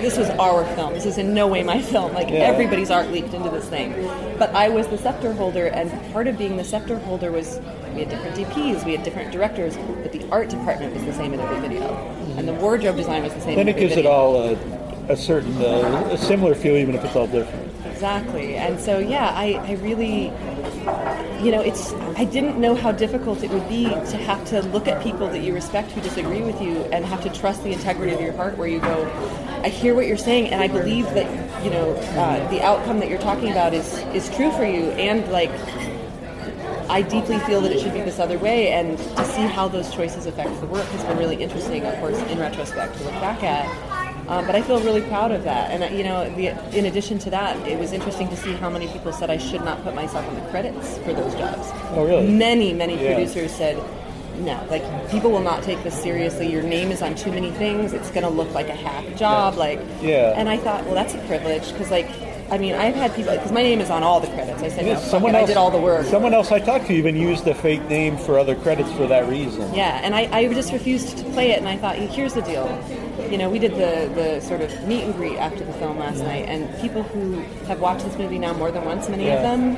this 0.00 0.16
was 0.16 0.30
our 0.30 0.64
film. 0.74 0.94
This 0.94 1.04
is 1.04 1.18
in 1.18 1.34
no 1.34 1.46
way 1.46 1.62
my 1.62 1.80
film. 1.80 2.14
Like 2.14 2.30
Yeah. 2.30 2.36
everybody's 2.36 2.90
art 2.90 3.10
leaked 3.10 3.34
into 3.34 3.50
this 3.50 3.68
thing, 3.68 3.92
but 4.38 4.54
I 4.54 4.68
was 4.70 4.86
the 4.88 4.96
scepter 4.96 5.32
holder, 5.34 5.66
and 5.66 5.90
part 6.12 6.26
of 6.26 6.38
being 6.38 6.56
the 6.56 6.64
scepter 6.64 6.98
holder 7.00 7.30
was 7.30 7.60
we 7.94 8.00
had 8.00 8.08
different 8.08 8.34
DPs, 8.36 8.84
we 8.84 8.92
had 8.92 9.04
different 9.04 9.30
directors, 9.30 9.76
but 10.02 10.10
the 10.12 10.26
art 10.30 10.48
department 10.48 10.94
was 10.94 11.04
the 11.04 11.12
same 11.12 11.34
in 11.34 11.40
every 11.40 11.60
video, 11.60 11.82
and 12.38 12.48
the 12.48 12.54
wardrobe 12.54 12.96
design 12.96 13.22
was 13.22 13.34
the 13.34 13.40
same. 13.42 13.56
Then 13.56 13.68
it 13.68 13.76
gives 13.76 13.96
it 13.96 14.06
all 14.06 14.36
a, 14.36 14.56
a 15.10 15.16
certain, 15.16 15.54
uh, 15.58 16.08
a 16.12 16.16
similar 16.18 16.54
feel, 16.54 16.76
even 16.76 16.94
if 16.94 17.04
it's 17.04 17.14
all 17.14 17.26
different. 17.26 17.70
Exactly. 17.86 18.56
And 18.56 18.80
so, 18.80 18.98
yeah, 18.98 19.32
I, 19.36 19.52
I 19.66 19.72
really, 19.74 20.32
you 21.42 21.50
know, 21.50 21.60
it's, 21.60 21.92
I 22.16 22.24
didn't 22.24 22.58
know 22.58 22.74
how 22.74 22.92
difficult 22.92 23.42
it 23.42 23.50
would 23.50 23.68
be 23.68 23.84
to 23.84 24.16
have 24.16 24.44
to 24.46 24.62
look 24.62 24.88
at 24.88 25.02
people 25.02 25.28
that 25.28 25.40
you 25.40 25.52
respect 25.54 25.90
who 25.92 26.00
disagree 26.00 26.42
with 26.42 26.60
you 26.60 26.76
and 26.92 27.04
have 27.04 27.22
to 27.22 27.30
trust 27.30 27.62
the 27.64 27.72
integrity 27.72 28.12
of 28.12 28.20
your 28.20 28.32
heart 28.32 28.56
where 28.56 28.68
you 28.68 28.80
go, 28.80 29.04
I 29.62 29.68
hear 29.68 29.94
what 29.94 30.06
you're 30.06 30.16
saying 30.16 30.48
and 30.48 30.62
I 30.62 30.68
believe 30.68 31.06
that, 31.14 31.64
you 31.64 31.70
know, 31.70 31.92
uh, 31.92 32.50
the 32.50 32.62
outcome 32.62 33.00
that 33.00 33.08
you're 33.08 33.18
talking 33.18 33.50
about 33.50 33.74
is, 33.74 33.98
is 34.14 34.28
true 34.36 34.50
for 34.52 34.64
you. 34.64 34.90
And 34.92 35.30
like, 35.32 35.50
I 36.88 37.02
deeply 37.02 37.38
feel 37.40 37.60
that 37.62 37.72
it 37.72 37.80
should 37.80 37.94
be 37.94 38.02
this 38.02 38.18
other 38.18 38.38
way, 38.38 38.70
and 38.72 38.98
to 38.98 39.24
see 39.24 39.42
how 39.42 39.68
those 39.68 39.92
choices 39.92 40.26
affect 40.26 40.60
the 40.60 40.66
work 40.66 40.84
has 40.84 41.02
been 41.04 41.16
really 41.16 41.42
interesting, 41.42 41.84
of 41.86 41.98
course, 41.98 42.18
in 42.30 42.38
retrospect 42.38 42.98
to 42.98 43.04
look 43.04 43.14
back 43.14 43.42
at. 43.42 44.03
Um, 44.28 44.46
but 44.46 44.54
I 44.56 44.62
feel 44.62 44.80
really 44.80 45.02
proud 45.02 45.32
of 45.32 45.44
that, 45.44 45.70
and 45.70 45.82
uh, 45.82 45.86
you 45.88 46.02
know, 46.02 46.28
the, 46.34 46.46
in 46.76 46.86
addition 46.86 47.18
to 47.20 47.30
that, 47.30 47.56
it 47.68 47.78
was 47.78 47.92
interesting 47.92 48.28
to 48.28 48.36
see 48.36 48.52
how 48.54 48.70
many 48.70 48.88
people 48.88 49.12
said 49.12 49.28
I 49.30 49.36
should 49.36 49.62
not 49.64 49.82
put 49.84 49.94
myself 49.94 50.26
on 50.26 50.34
the 50.34 50.40
credits 50.50 50.96
for 50.98 51.12
those 51.12 51.34
jobs. 51.34 51.68
Oh, 51.92 52.04
really? 52.06 52.26
Many, 52.30 52.72
many 52.72 52.94
Yeah. 52.94 53.14
producers 53.14 53.52
said, 53.52 53.76
"No, 54.38 54.58
like 54.70 54.82
people 55.10 55.30
will 55.30 55.42
not 55.42 55.62
take 55.62 55.82
this 55.84 55.94
seriously. 56.00 56.50
Your 56.50 56.62
name 56.62 56.90
is 56.90 57.02
on 57.02 57.14
too 57.14 57.30
many 57.32 57.50
things. 57.50 57.92
It's 57.92 58.10
going 58.10 58.24
to 58.24 58.30
look 58.30 58.50
like 58.54 58.68
a 58.70 58.74
hack 58.74 59.14
job." 59.16 59.56
Like, 59.58 59.80
Yeah. 60.00 60.32
And 60.36 60.48
I 60.48 60.56
thought, 60.56 60.84
well, 60.86 60.94
that's 60.94 61.14
a 61.14 61.18
privilege 61.26 61.70
because, 61.72 61.90
like, 61.90 62.08
I 62.50 62.58
mean, 62.58 62.74
I've 62.74 62.94
had 62.94 63.14
people 63.14 63.32
because 63.32 63.50
my 63.52 63.62
name 63.62 63.80
is 63.80 63.90
on 63.90 64.02
all 64.02 64.20
the 64.20 64.26
credits. 64.28 64.62
I 64.62 64.68
said, 64.68 64.86
Yeah, 64.86 64.94
no, 64.94 65.00
fuck 65.00 65.22
it, 65.24 65.34
I 65.34 65.46
did 65.46 65.56
all 65.56 65.70
the 65.70 65.78
work. 65.80 66.06
Someone 66.06 66.34
else 66.34 66.52
I 66.52 66.60
talked 66.60 66.86
to 66.86 66.92
even 66.92 67.16
used 67.16 67.44
the 67.44 67.54
fake 67.54 67.82
name 67.88 68.16
for 68.16 68.38
other 68.38 68.54
credits 68.54 68.92
for 68.92 69.06
that 69.06 69.28
reason. 69.28 69.72
Yeah, 69.74 70.00
and 70.02 70.14
I, 70.14 70.28
I 70.36 70.52
just 70.52 70.72
refused 70.72 71.16
to 71.18 71.24
play 71.30 71.50
it, 71.52 71.58
and 71.58 71.68
I 71.68 71.76
thought, 71.76 71.96
here's 71.96 72.34
the 72.34 72.42
deal. 72.42 72.66
You 73.30 73.38
know, 73.38 73.48
we 73.48 73.58
did 73.58 73.72
the, 73.72 74.12
the 74.14 74.40
sort 74.40 74.60
of 74.60 74.70
meet 74.86 75.02
and 75.04 75.14
greet 75.14 75.36
after 75.38 75.64
the 75.64 75.72
film 75.74 75.98
last 75.98 76.18
night, 76.20 76.46
and 76.46 76.68
people 76.80 77.02
who 77.02 77.38
have 77.66 77.80
watched 77.80 78.04
this 78.04 78.16
movie 78.18 78.38
now 78.38 78.52
more 78.52 78.70
than 78.70 78.84
once, 78.84 79.08
many 79.08 79.30
of 79.30 79.40
them, 79.42 79.76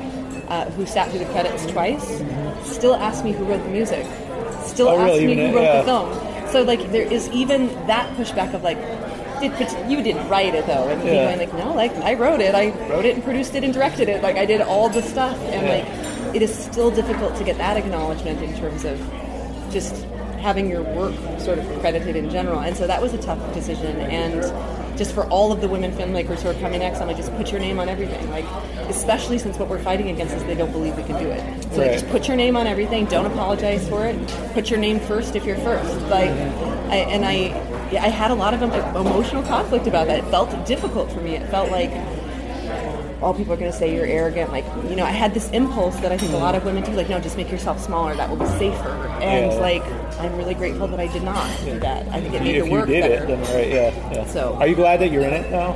uh, 0.49 0.65
who 0.71 0.85
sat 0.85 1.09
through 1.09 1.19
the 1.19 1.25
credits 1.31 1.65
twice, 1.67 2.21
still 2.65 2.95
ask 2.95 3.23
me 3.23 3.31
who 3.31 3.45
wrote 3.45 3.63
the 3.63 3.69
music. 3.69 4.05
Still 4.65 4.89
Oh, 4.89 4.97
ask 4.99 5.07
really? 5.13 5.27
me 5.27 5.47
who 5.47 5.55
wrote 5.55 5.63
yeah. 5.63 5.77
the 5.81 5.83
film. 5.85 6.51
So, 6.51 6.63
like, 6.63 6.91
there 6.91 7.03
is 7.11 7.29
even 7.29 7.67
that 7.87 8.13
pushback 8.17 8.53
of, 8.53 8.63
like, 8.63 8.77
did, 9.39 9.51
but 9.57 9.89
you 9.89 10.01
didn't 10.01 10.27
write 10.29 10.55
it 10.55 10.65
though, 10.67 10.87
and 10.87 11.03
Yeah. 11.03 11.25
going 11.25 11.39
like, 11.39 11.53
no, 11.53 11.73
like 11.73 11.95
I 11.97 12.13
wrote 12.13 12.41
it, 12.41 12.55
I 12.55 12.69
wrote 12.89 13.05
it 13.05 13.15
and 13.15 13.23
produced 13.23 13.55
it 13.55 13.63
and 13.63 13.73
directed 13.73 14.09
it, 14.09 14.21
like 14.23 14.37
I 14.37 14.45
did 14.45 14.61
all 14.61 14.89
the 14.89 15.01
stuff, 15.01 15.37
and 15.51 15.65
Yeah. 15.65 15.73
like 15.75 16.35
it 16.35 16.41
is 16.41 16.53
still 16.53 16.91
difficult 16.91 17.35
to 17.37 17.43
get 17.43 17.57
that 17.57 17.77
acknowledgement 17.77 18.41
in 18.41 18.53
terms 18.57 18.85
of 18.85 18.99
just 19.71 20.05
having 20.41 20.69
your 20.69 20.81
work 20.81 21.13
sort 21.39 21.57
of 21.57 21.65
credited 21.79 22.15
in 22.15 22.29
general. 22.29 22.59
And 22.59 22.75
so 22.77 22.85
that 22.87 23.01
was 23.01 23.13
a 23.13 23.17
tough 23.17 23.39
decision. 23.53 23.99
And 24.01 24.43
just 24.97 25.13
for 25.13 25.25
all 25.25 25.51
of 25.51 25.61
the 25.61 25.67
women 25.67 25.91
filmmakers 25.91 26.41
who 26.41 26.49
are 26.49 26.53
coming 26.55 26.79
next, 26.79 27.01
I'm 27.01 27.07
like, 27.07 27.17
just 27.17 27.35
put 27.37 27.51
your 27.51 27.59
name 27.59 27.79
on 27.79 27.89
everything. 27.89 28.29
Like, 28.29 28.45
especially 28.87 29.39
since 29.39 29.57
what 29.57 29.67
we're 29.67 29.79
fighting 29.79 30.09
against 30.09 30.35
is 30.35 30.43
they 30.45 30.55
don't 30.55 30.71
believe 30.71 30.95
we 30.95 31.03
can 31.03 31.21
do 31.21 31.29
it. 31.29 31.41
So 31.73 31.81
like, 31.81 31.91
just 31.93 32.07
put 32.09 32.27
your 32.27 32.37
name 32.37 32.55
on 32.55 32.67
everything. 32.67 33.05
Don't 33.05 33.25
apologize 33.25 33.87
for 33.89 34.05
it. 34.05 34.15
Put 34.53 34.69
your 34.69 34.79
name 34.79 34.99
first 34.99 35.35
if 35.35 35.43
you're 35.43 35.57
first. 35.57 35.99
Like, 36.03 36.29
I, 36.89 37.05
and 37.09 37.25
I, 37.25 37.49
I 37.93 38.07
had 38.09 38.31
a 38.31 38.35
lot 38.35 38.53
of 38.53 38.61
emotional 38.61 39.43
conflict 39.43 39.87
about 39.87 40.07
that. 40.07 40.19
It 40.19 40.25
felt 40.25 40.65
difficult 40.65 41.11
for 41.11 41.21
me. 41.21 41.35
It 41.35 41.47
felt 41.49 41.71
like 41.71 41.91
all 43.21 43.33
people 43.33 43.53
are 43.53 43.57
going 43.57 43.71
to 43.71 43.77
say 43.77 43.95
you're 43.95 44.05
arrogant. 44.05 44.51
Like, 44.51 44.65
you 44.89 44.95
know, 44.95 45.03
I 45.05 45.09
had 45.11 45.33
this 45.33 45.49
impulse 45.51 45.95
that 46.01 46.11
I 46.11 46.17
think 46.17 46.33
a 46.33 46.37
lot 46.37 46.53
of 46.55 46.63
women 46.65 46.83
do. 46.83 46.91
Like, 46.91 47.09
no, 47.09 47.19
just 47.19 47.35
make 47.37 47.49
yourself 47.51 47.79
smaller. 47.79 48.15
That 48.15 48.29
will 48.29 48.37
be 48.37 48.45
safer. 48.45 48.89
And 49.21 49.51
Yeah. 49.51 49.57
like, 49.59 49.83
I'm 50.19 50.35
really 50.37 50.53
grateful 50.53 50.87
that 50.87 50.99
I 50.99 51.07
did 51.07 51.23
not 51.23 51.49
do 51.65 51.79
that. 51.79 52.07
I 52.09 52.21
think 52.21 52.33
it 52.35 52.41
made 52.43 52.55
if 52.57 52.65
the 52.65 52.69
you 52.71 52.85
did 52.85 53.01
better. 53.01 53.23
it, 53.23 53.27
then 53.27 53.55
right, 53.55 53.69
yeah, 53.69 54.13
yeah. 54.13 54.25
So- 54.27 54.55
are 54.59 54.67
you 54.67 54.75
glad 54.75 54.99
that 54.99 55.11
you're 55.11 55.23
in 55.23 55.33
it 55.33 55.49
now? 55.51 55.75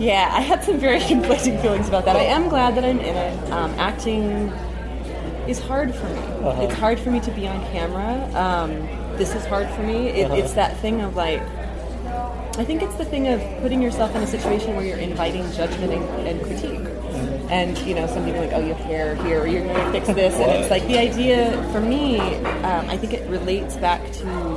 Yeah, 0.00 0.28
I 0.32 0.40
had 0.40 0.64
some 0.64 0.78
very 0.78 0.98
conflicting 1.08 1.58
feelings 1.58 1.86
about 1.88 2.04
that. 2.06 2.16
I 2.16 2.22
am 2.24 2.48
glad 2.48 2.74
that 2.76 2.84
I'm 2.84 2.98
in 2.98 3.14
it. 3.16 3.50
Um, 3.52 3.70
acting 3.78 4.48
is 5.46 5.60
hard 5.60 5.94
for 5.94 6.06
me. 6.06 6.18
Uh-huh. 6.18 6.62
It's 6.62 6.74
hard 6.74 6.98
for 6.98 7.10
me 7.12 7.20
to 7.20 7.30
be 7.30 7.46
on 7.46 7.60
camera. 7.70 8.28
Um, 8.34 8.88
this 9.18 9.34
is 9.34 9.44
hard 9.46 9.68
for 9.70 9.82
me. 9.82 10.08
It, 10.08 10.26
Uh-huh. 10.26 10.36
It's 10.36 10.52
that 10.54 10.76
thing 10.78 11.00
of 11.00 11.16
like, 11.16 11.42
I 12.56 12.64
think 12.64 12.82
it's 12.82 12.94
the 12.94 13.04
thing 13.04 13.28
of 13.28 13.40
putting 13.62 13.82
yourself 13.82 14.14
in 14.14 14.22
a 14.22 14.26
situation 14.26 14.76
where 14.76 14.84
you're 14.84 14.98
inviting 14.98 15.50
judgment 15.52 15.92
and, 15.92 16.04
and 16.28 16.42
critique. 16.42 16.80
Mm-hmm. 16.80 17.48
And 17.50 17.78
you 17.78 17.94
know, 17.94 18.06
some 18.06 18.24
people 18.24 18.40
are 18.40 18.46
like, 18.46 18.54
oh, 18.54 18.60
you 18.60 18.74
have 18.74 18.84
hair 18.86 19.14
here, 19.16 19.42
or 19.42 19.46
you're 19.46 19.64
going 19.64 19.74
to 19.74 19.92
fix 19.92 20.06
this, 20.08 20.34
and 20.34 20.50
it's 20.50 20.70
like 20.70 20.86
the 20.86 20.98
idea 20.98 21.52
for 21.72 21.80
me. 21.80 22.18
Um, 22.18 22.88
I 22.88 22.96
think 22.96 23.12
it 23.12 23.28
relates 23.28 23.76
back 23.76 24.00
to 24.12 24.53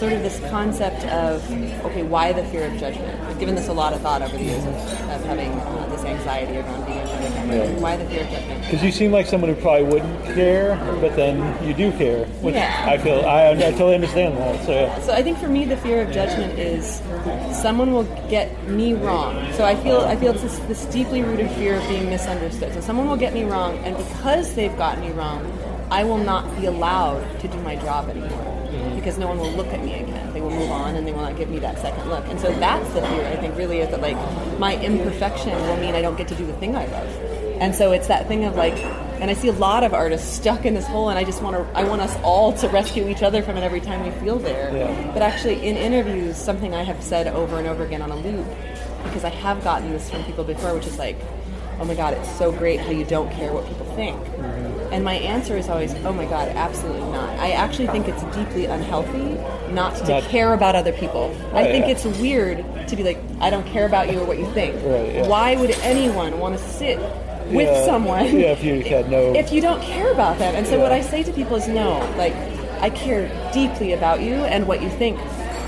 sort 0.00 0.14
of 0.14 0.22
this 0.22 0.40
concept 0.48 1.04
of 1.08 1.44
okay, 1.84 2.02
why 2.02 2.32
the 2.32 2.42
fear 2.44 2.64
of 2.64 2.80
judgment? 2.80 3.20
I've 3.24 3.38
given 3.38 3.54
this 3.54 3.68
a 3.68 3.72
lot 3.74 3.92
of 3.92 4.00
thought 4.00 4.22
over 4.22 4.34
the 4.34 4.42
years 4.42 4.64
of, 4.64 4.74
of 4.74 5.24
having 5.26 5.52
uh, 5.52 5.88
this 5.90 6.02
anxiety 6.04 6.56
around 6.56 6.86
being 6.86 6.98
of 7.00 7.08
the. 7.08 7.56
Yeah. 7.56 7.80
Why 7.80 7.96
the 7.98 8.06
fear 8.06 8.22
of 8.22 8.30
judgment? 8.30 8.62
Because 8.64 8.82
you 8.82 8.92
seem 8.92 9.12
like 9.12 9.26
someone 9.26 9.54
who 9.54 9.60
probably 9.60 9.84
wouldn't 9.84 10.24
care, 10.24 10.76
but 11.02 11.16
then 11.16 11.36
you 11.66 11.74
do 11.74 11.92
care, 11.98 12.24
which 12.40 12.54
Yeah. 12.54 12.86
I 12.88 12.96
feel 12.96 13.20
I, 13.26 13.50
I 13.50 13.54
totally 13.72 13.94
understand 13.94 14.38
that. 14.38 14.64
So 14.64 14.72
yeah. 14.72 15.00
So 15.02 15.12
I 15.12 15.22
think 15.22 15.36
for 15.36 15.48
me, 15.48 15.66
the 15.66 15.76
fear 15.76 16.00
of 16.00 16.10
judgment 16.10 16.58
is 16.58 17.02
someone 17.52 17.92
will 17.92 18.08
get 18.30 18.48
me 18.68 18.94
wrong. 18.94 19.52
So 19.52 19.64
I 19.64 19.76
feel 19.76 20.00
I 20.00 20.16
feel 20.16 20.32
it's 20.32 20.40
this, 20.40 20.58
this 20.60 20.84
deeply 20.86 21.20
rooted 21.20 21.50
fear 21.50 21.74
of 21.76 21.86
being 21.88 22.08
misunderstood. 22.08 22.72
So 22.72 22.80
someone 22.80 23.06
will 23.06 23.18
get 23.18 23.34
me 23.34 23.44
wrong, 23.44 23.76
and 23.84 23.98
because 23.98 24.54
they've 24.54 24.76
gotten 24.78 25.04
me 25.04 25.10
wrong, 25.10 25.44
I 25.90 26.04
will 26.04 26.24
not 26.32 26.58
be 26.58 26.64
allowed 26.64 27.38
to 27.40 27.48
do 27.48 27.60
my 27.60 27.76
job 27.76 28.08
anymore 28.08 28.49
because 29.00 29.18
no 29.18 29.26
one 29.26 29.38
will 29.38 29.52
look 29.52 29.68
at 29.68 29.82
me 29.84 29.94
again. 29.94 30.32
They 30.32 30.40
will 30.40 30.50
move 30.50 30.70
on, 30.70 30.94
and 30.94 31.06
they 31.06 31.12
will 31.12 31.22
not 31.22 31.36
give 31.36 31.48
me 31.48 31.58
that 31.60 31.78
second 31.78 32.08
look. 32.08 32.24
And 32.28 32.38
so 32.38 32.52
that's 32.52 32.86
the 32.92 33.00
fear. 33.00 33.26
I 33.26 33.36
think 33.36 33.56
really 33.56 33.80
is 33.80 33.90
that 33.90 34.00
like 34.00 34.16
my 34.58 34.76
imperfection 34.76 35.52
will 35.52 35.76
mean 35.78 35.94
I 35.94 36.02
don't 36.02 36.16
get 36.16 36.28
to 36.28 36.34
do 36.34 36.46
the 36.46 36.52
thing 36.54 36.76
I 36.76 36.86
love. 36.86 37.08
And 37.60 37.74
so 37.74 37.92
it's 37.92 38.06
that 38.06 38.28
thing 38.28 38.44
of 38.44 38.56
like, 38.56 38.76
and 39.20 39.30
I 39.30 39.34
see 39.34 39.48
a 39.48 39.52
lot 39.52 39.84
of 39.84 39.92
artists 39.92 40.32
stuck 40.34 40.64
in 40.64 40.74
this 40.74 40.86
hole, 40.86 41.08
and 41.10 41.18
I 41.18 41.24
just 41.24 41.42
want 41.42 41.56
to, 41.56 41.78
I 41.78 41.84
want 41.84 42.00
us 42.00 42.16
all 42.22 42.52
to 42.54 42.68
rescue 42.68 43.08
each 43.08 43.22
other 43.22 43.42
from 43.42 43.56
it 43.56 43.62
every 43.62 43.80
time 43.80 44.02
we 44.02 44.10
feel 44.20 44.38
there. 44.38 44.74
Yeah. 44.74 45.12
But 45.12 45.22
actually, 45.22 45.66
in 45.66 45.76
interviews, 45.76 46.36
something 46.36 46.74
I 46.74 46.84
have 46.84 47.02
said 47.02 47.26
over 47.28 47.58
and 47.58 47.66
over 47.66 47.84
again 47.84 48.02
on 48.02 48.10
a 48.10 48.16
loop, 48.16 48.46
because 49.04 49.24
I 49.24 49.30
have 49.30 49.62
gotten 49.64 49.90
this 49.90 50.08
from 50.10 50.24
people 50.24 50.44
before, 50.44 50.74
which 50.74 50.86
is 50.86 50.98
like, 50.98 51.18
oh 51.80 51.84
my 51.84 51.94
God, 51.94 52.14
it's 52.14 52.30
so 52.38 52.52
great 52.52 52.80
how 52.80 52.90
you 52.90 53.04
don't 53.04 53.30
care 53.32 53.52
what 53.52 53.66
people 53.66 53.86
think. 53.94 54.18
Mm-hmm. 54.18 54.69
And 54.92 55.04
my 55.04 55.14
answer 55.14 55.56
is 55.56 55.68
always, 55.68 55.94
oh 56.04 56.12
my 56.12 56.24
God, 56.24 56.48
absolutely 56.48 57.08
not. 57.12 57.28
I 57.38 57.52
actually 57.52 57.86
think 57.88 58.08
it's 58.08 58.22
deeply 58.36 58.64
unhealthy 58.66 59.38
not 59.72 59.94
to 59.96 60.08
Not- 60.08 60.22
care 60.24 60.52
about 60.52 60.74
other 60.74 60.92
people. 60.92 61.34
I 61.54 61.64
think 61.64 61.86
yeah. 61.86 61.92
it's 61.92 62.04
weird 62.18 62.64
to 62.88 62.96
be 62.96 63.04
like, 63.04 63.18
I 63.40 63.50
don't 63.50 63.66
care 63.66 63.86
about 63.86 64.10
you 64.12 64.18
or 64.20 64.24
what 64.24 64.38
you 64.38 64.50
think. 64.52 64.74
Right, 64.84 65.14
yeah. 65.14 65.26
Why 65.28 65.54
would 65.56 65.70
anyone 65.82 66.40
want 66.40 66.58
to 66.58 66.64
sit 66.64 66.98
with 67.52 67.68
Yeah. 67.68 67.84
someone 67.84 68.24
Yeah, 68.36 68.48
if 68.52 68.64
you 68.64 68.82
had 68.82 69.08
no- 69.10 69.32
if 69.34 69.52
you 69.52 69.60
don't 69.60 69.80
care 69.82 70.10
about 70.12 70.38
them? 70.38 70.54
And 70.56 70.66
so 70.66 70.80
what 70.80 70.90
I 70.92 71.02
say 71.02 71.22
to 71.22 71.32
people 71.32 71.54
is 71.56 71.68
no, 71.68 71.98
like 72.16 72.34
I 72.80 72.90
care 72.90 73.28
deeply 73.52 73.92
about 73.92 74.20
you 74.22 74.34
and 74.34 74.66
what 74.66 74.82
you 74.82 74.88
think, 74.88 75.18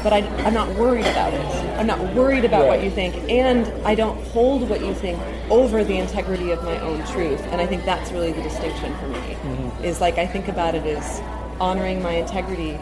but 0.03 0.13
I, 0.13 0.19
I'm 0.45 0.55
not 0.55 0.69
worried 0.77 1.07
about 1.07 1.33
it. 1.33 1.41
I'm 1.79 1.87
not 1.87 2.01
worried 2.15 2.45
about 2.45 2.67
what 2.67 2.83
you 2.83 2.91
think, 2.91 3.15
and 3.31 3.67
I 3.87 3.95
don't 3.95 4.23
hold 4.29 4.69
what 4.69 4.81
you 4.81 4.95
think 4.95 5.19
over 5.51 5.85
the 5.85 5.99
integrity 5.99 6.51
of 6.51 6.63
my 6.65 6.79
own 6.81 7.05
truth. 7.07 7.41
And 7.51 7.61
I 7.61 7.67
think 7.67 7.85
that's 7.85 8.11
really 8.13 8.33
the 8.33 8.43
distinction 8.43 8.97
for 8.99 9.09
me. 9.09 9.19
Mm-hmm. 9.19 9.85
Is 9.85 10.01
like 10.01 10.19
I 10.19 10.27
think 10.27 10.49
about 10.49 10.75
it 10.75 10.85
as 10.87 11.21
honoring 11.61 12.03
my 12.03 12.13
integrity, 12.13 12.79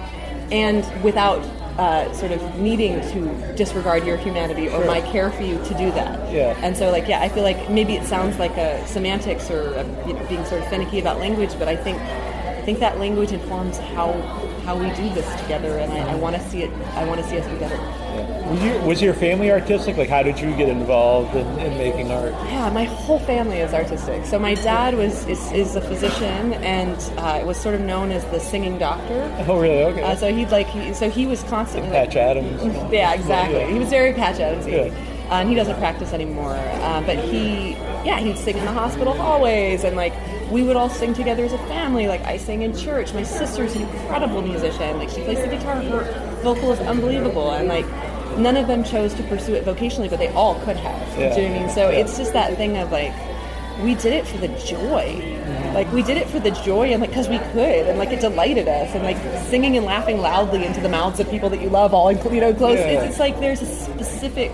and 0.51 0.85
without. 1.03 1.45
Uh, 1.79 2.13
sort 2.13 2.31
of 2.31 2.59
needing 2.59 3.01
to 3.01 3.55
disregard 3.57 4.05
your 4.05 4.19
humanity 4.19 4.69
or 4.69 4.85
my 4.85 5.01
care 5.13 5.31
for 5.31 5.45
you 5.45 5.57
to 5.65 5.73
do 5.79 5.91
that. 5.93 6.31
Yeah. 6.31 6.55
And 6.63 6.77
so, 6.77 6.91
like, 6.91 7.09
yeah, 7.09 7.23
I 7.23 7.31
feel 7.31 7.45
like 7.45 7.71
maybe 7.71 7.95
it 7.95 8.05
sounds 8.05 8.39
like 8.39 8.55
a 8.59 8.87
semantics 8.87 9.51
or 9.51 9.63
a, 9.73 10.07
you 10.07 10.13
know, 10.13 10.27
being 10.27 10.45
sort 10.45 10.61
of 10.61 10.69
finicky 10.69 11.01
about 11.01 11.21
language, 11.21 11.59
but 11.59 11.69
I 11.69 11.77
think 11.77 11.97
I 12.61 12.63
think 12.63 12.79
that 12.81 12.99
language 12.99 13.33
informs 13.33 13.79
how 13.79 14.13
how 14.67 14.77
we 14.77 14.91
do 14.91 15.09
this 15.15 15.41
together, 15.41 15.79
and 15.79 15.91
I, 15.91 16.13
I 16.13 16.15
want 16.17 16.37
to 16.37 16.43
see 16.51 16.63
it. 16.63 16.71
I 16.95 17.07
want 17.07 17.19
to 17.19 17.27
see 17.27 17.39
us 17.39 17.47
together. 17.47 17.79
Was 18.51 18.63
your, 18.63 18.83
was 18.83 19.03
your 19.03 19.15
family 19.15 19.51
artistic? 19.51 19.97
Like, 19.97 20.11
how 20.11 20.23
did 20.23 20.39
you 20.39 20.55
get 20.55 20.69
involved 20.69 21.35
in, 21.35 21.47
in 21.59 21.79
making 21.79 22.11
art? 22.11 22.33
Yeah, 22.33 22.69
my 22.69 22.85
whole 22.85 23.19
family 23.21 23.61
is 23.61 23.73
artistic. 23.73 24.27
So 24.27 24.39
my 24.39 24.57
dad 24.57 24.95
was 24.95 25.27
is, 25.27 25.51
is 25.53 25.75
a 25.75 25.81
physician 25.81 26.53
and 26.53 26.99
uh, 27.17 27.43
was 27.47 27.59
sort 27.59 27.77
of 27.77 27.81
known 27.81 28.13
as 28.13 28.27
the 28.27 28.39
singing 28.39 28.77
doctor. 28.77 29.35
Oh, 29.49 29.59
really? 29.59 29.83
Okay. 29.85 30.03
Uh, 30.03 30.15
so 30.15 30.31
he'd 30.31 30.51
like 30.51 30.67
he, 30.67 30.93
so 30.93 31.09
he 31.09 31.25
was 31.25 31.43
constantly 31.45 31.89
like, 31.91 32.09
Patch 32.09 32.17
Adams. 32.17 32.63
Yeah, 32.93 33.15
exactly. 33.15 33.61
Yeah. 33.61 33.71
He 33.71 33.79
was 33.79 33.89
very 33.89 34.13
Patch 34.13 34.37
Adamsy. 34.37 34.73
Yeah. 34.73 35.31
Uh, 35.31 35.41
and 35.41 35.49
he 35.49 35.55
doesn't 35.55 35.79
practice 35.79 36.13
anymore. 36.13 36.57
Uh, 36.57 37.01
but 37.07 37.17
he, 37.17 37.73
yeah, 38.05 38.19
he'd 38.21 38.37
sing 38.39 38.57
in 38.57 38.65
the 38.65 38.73
hospital 38.73 39.13
hallways, 39.13 39.85
and 39.85 39.97
like 39.97 40.13
we 40.51 40.63
would 40.63 40.77
all 40.77 40.89
sing 40.91 41.15
together 41.15 41.45
as 41.45 41.53
a 41.53 41.59
family. 41.59 42.07
Like 42.09 42.23
I 42.23 42.37
sang 42.37 42.63
in 42.63 42.77
church. 42.77 43.13
My 43.15 43.23
sister's 43.23 43.75
an 43.77 43.83
incredible 43.83 44.43
musician. 44.43 44.99
Like 44.99 45.11
she 45.11 45.23
plays 45.23 45.39
the 45.41 45.49
guitar. 45.49 45.77
Her 45.77 46.41
vocal 46.43 46.73
is 46.73 46.81
unbelievable, 46.81 47.51
and 47.53 47.69
like 47.69 47.87
none 48.39 48.57
of 48.57 48.67
them 48.67 48.85
chose 48.85 49.13
to 49.15 49.23
pursue 49.25 49.55
it 49.55 49.65
vocationally, 49.65 50.09
but 50.09 50.19
they 50.19 50.29
all 50.29 50.55
could 50.65 50.77
have. 50.77 51.19
Yeah. 51.19 51.35
Do 51.35 51.43
you 51.43 51.49
know 51.49 51.55
what 51.55 51.61
I 51.61 51.65
mean? 51.67 51.75
So 51.75 51.91
Yeah. 51.91 51.99
it's 51.99 52.17
just 52.17 52.33
that 52.33 52.57
thing 52.57 52.77
of 52.79 52.91
like 52.93 53.13
we 53.83 53.95
did 53.95 54.13
it 54.13 54.27
for 54.27 54.39
the 54.39 54.49
joy. 54.49 55.37
Like 55.75 55.91
we 55.93 56.03
did 56.03 56.17
it 56.17 56.29
for 56.29 56.39
the 56.41 56.51
joy 56.51 56.93
and 56.93 57.01
like 57.01 57.11
because 57.11 57.29
we 57.29 57.39
could 57.39 57.87
and 57.87 57.99
like 57.99 58.11
it 58.11 58.21
delighted 58.21 58.69
us 58.69 58.95
and 58.95 59.03
like 59.05 59.17
singing 59.47 59.77
and 59.77 59.87
laughing 59.87 60.19
loudly 60.21 60.65
into 60.67 60.81
the 60.81 60.89
mouths 60.89 61.19
of 61.21 61.31
people 61.31 61.49
that 61.51 61.61
you 61.63 61.69
love 61.71 61.95
all 61.95 62.09
in, 62.09 62.19
you 62.35 62.41
know 62.41 62.53
close. 62.53 62.79
Yeah. 62.79 62.87
It's, 63.01 63.11
it's 63.13 63.19
like 63.21 63.39
there's 63.41 63.63
a 63.63 63.67
specific 63.67 64.53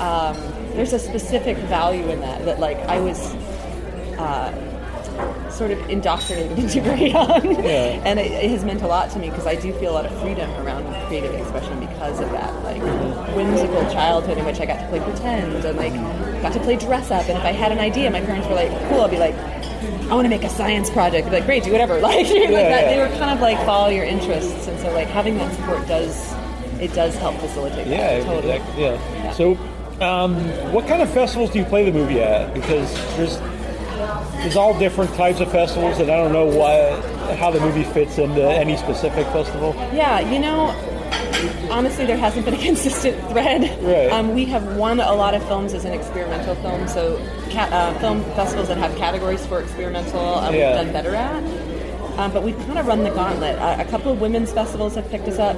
um, 0.00 0.36
there's 0.74 0.92
a 0.92 0.98
specific 0.98 1.56
value 1.68 2.08
in 2.08 2.20
that 2.20 2.44
that 2.44 2.58
like 2.60 2.78
I 2.88 3.00
was 3.00 3.18
uh, 4.18 5.50
sort 5.50 5.70
of 5.70 5.78
indoctrinated 5.90 6.58
into 6.58 6.80
very 6.80 7.10
young, 7.10 7.44
Yeah. 7.64 8.02
and 8.04 8.18
it, 8.18 8.30
it 8.32 8.50
has 8.50 8.64
meant 8.64 8.82
a 8.82 8.86
lot 8.86 9.10
to 9.12 9.18
me 9.18 9.28
because 9.30 9.46
I 9.46 9.54
do 9.54 9.72
feel 9.74 9.92
a 9.92 9.96
lot 9.96 10.06
of 10.06 10.20
freedom 10.20 10.50
around 10.64 10.84
creative 11.06 11.34
expression 11.34 11.78
because 11.80 12.20
of 12.20 12.30
that 12.30 12.52
like 12.64 12.82
whimsical 13.36 13.82
childhood 13.92 14.38
in 14.38 14.44
which 14.44 14.60
I 14.60 14.66
got 14.66 14.80
to 14.80 14.88
play 14.88 15.00
pretend 15.00 15.64
and 15.64 15.76
like 15.76 15.92
got 16.42 16.52
to 16.54 16.60
play 16.60 16.76
dress 16.76 17.10
up, 17.10 17.28
and 17.28 17.38
if 17.38 17.44
I 17.44 17.52
had 17.52 17.72
an 17.72 17.78
idea, 17.78 18.10
my 18.10 18.20
parents 18.20 18.48
were 18.48 18.54
like, 18.54 18.70
"Cool," 18.88 19.00
I'll 19.02 19.08
be 19.08 19.18
like. 19.18 19.34
I 20.10 20.14
want 20.14 20.26
to 20.26 20.28
make 20.28 20.44
a 20.44 20.48
science 20.50 20.90
project. 20.90 21.26
I'd 21.26 21.30
be 21.30 21.36
like, 21.36 21.46
great, 21.46 21.64
do 21.64 21.72
whatever. 21.72 21.94
Like, 22.00 22.26
like 22.28 22.28
that. 22.28 22.50
yeah. 22.50 22.88
They 22.90 22.98
were 22.98 23.08
kind 23.18 23.30
of 23.30 23.40
like 23.40 23.56
follow 23.64 23.88
your 23.88 24.04
interests, 24.04 24.68
and 24.68 24.78
so 24.78 24.92
like 24.92 25.08
having 25.08 25.38
that 25.38 25.52
support 25.54 25.86
does 25.88 26.34
it 26.80 26.92
does 26.92 27.16
help 27.16 27.36
facilitate. 27.38 27.86
Yeah, 27.86 28.18
that, 28.18 28.26
totally. 28.26 28.52
exactly. 28.52 28.82
Yeah. 28.84 29.32
So, 29.32 29.54
um, 30.02 30.34
what 30.72 30.86
kind 30.88 31.02
of 31.02 31.10
festivals 31.12 31.50
do 31.50 31.58
you 31.58 31.64
play 31.64 31.84
the 31.88 31.92
movie 31.96 32.20
at? 32.20 32.52
Because 32.54 32.92
there's 33.16 33.38
there's 34.42 34.56
all 34.56 34.76
different 34.78 35.14
types 35.14 35.40
of 35.40 35.50
festivals, 35.52 35.98
and 35.98 36.10
I 36.10 36.16
don't 36.16 36.32
know 36.32 36.46
what 36.46 37.04
how 37.38 37.50
the 37.50 37.60
movie 37.60 37.84
fits 37.84 38.18
into 38.18 38.42
any 38.44 38.76
specific 38.76 39.26
festival. 39.28 39.74
Yeah, 39.94 40.20
you 40.20 40.38
know, 40.40 40.68
honestly, 41.70 42.04
there 42.06 42.16
hasn't 42.16 42.44
been 42.44 42.54
a 42.54 42.58
consistent 42.62 43.16
thread. 43.30 43.62
Right. 43.82 44.10
Um, 44.12 44.34
we 44.34 44.44
have 44.46 44.76
won 44.76 45.00
a 45.00 45.14
lot 45.14 45.34
of 45.34 45.46
films 45.46 45.72
as 45.74 45.84
an 45.84 45.92
experimental 45.92 46.54
film, 46.56 46.88
so 46.88 47.16
ca- 47.50 47.68
uh, 47.70 47.98
film 48.00 48.22
festivals 48.34 48.68
that 48.68 48.78
have 48.78 48.94
categories 48.96 49.46
for 49.46 49.60
experimental, 49.60 50.20
uh, 50.20 50.50
Yeah. 50.50 50.76
we've 50.76 50.84
done 50.86 50.92
better 50.92 51.14
at. 51.14 51.42
Um, 52.18 52.30
but 52.32 52.42
we've 52.42 52.58
kind 52.66 52.78
of 52.78 52.86
run 52.86 53.04
the 53.04 53.10
gauntlet. 53.10 53.58
Uh, 53.58 53.76
a 53.78 53.84
couple 53.86 54.12
of 54.12 54.20
women's 54.20 54.52
festivals 54.52 54.96
have 54.96 55.08
picked 55.10 55.26
us 55.28 55.38
up. 55.38 55.56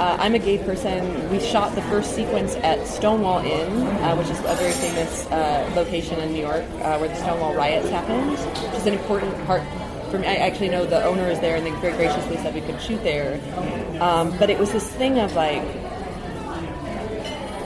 Uh, 0.00 0.16
I'm 0.18 0.34
a 0.34 0.38
gay 0.38 0.56
person. 0.56 1.28
We 1.30 1.38
shot 1.40 1.74
the 1.74 1.82
first 1.82 2.14
sequence 2.16 2.54
at 2.56 2.86
Stonewall 2.86 3.44
Inn, 3.44 3.70
uh, 4.00 4.16
which 4.16 4.28
is 4.30 4.38
a 4.40 4.54
very 4.56 4.72
famous 4.72 5.26
uh, 5.26 5.70
location 5.76 6.18
in 6.20 6.32
New 6.32 6.40
York 6.40 6.64
uh, 6.80 6.96
where 6.96 7.08
the 7.10 7.16
Stonewall 7.16 7.54
riots 7.54 7.90
happened, 7.90 8.30
which 8.30 8.40
is 8.80 8.86
an 8.86 8.94
important 8.94 9.34
part 9.44 9.62
for 10.10 10.18
me. 10.18 10.26
I 10.26 10.36
actually 10.36 10.70
know 10.70 10.86
the 10.86 11.04
owner 11.04 11.28
is 11.28 11.38
there, 11.40 11.54
and 11.56 11.66
they 11.66 11.70
very 11.82 11.92
graciously 11.98 12.36
said 12.38 12.54
we 12.54 12.62
could 12.62 12.80
shoot 12.80 13.02
there. 13.04 13.38
Um, 14.00 14.34
but 14.38 14.48
it 14.48 14.58
was 14.58 14.72
this 14.72 14.88
thing 14.88 15.18
of 15.18 15.34
like, 15.34 15.62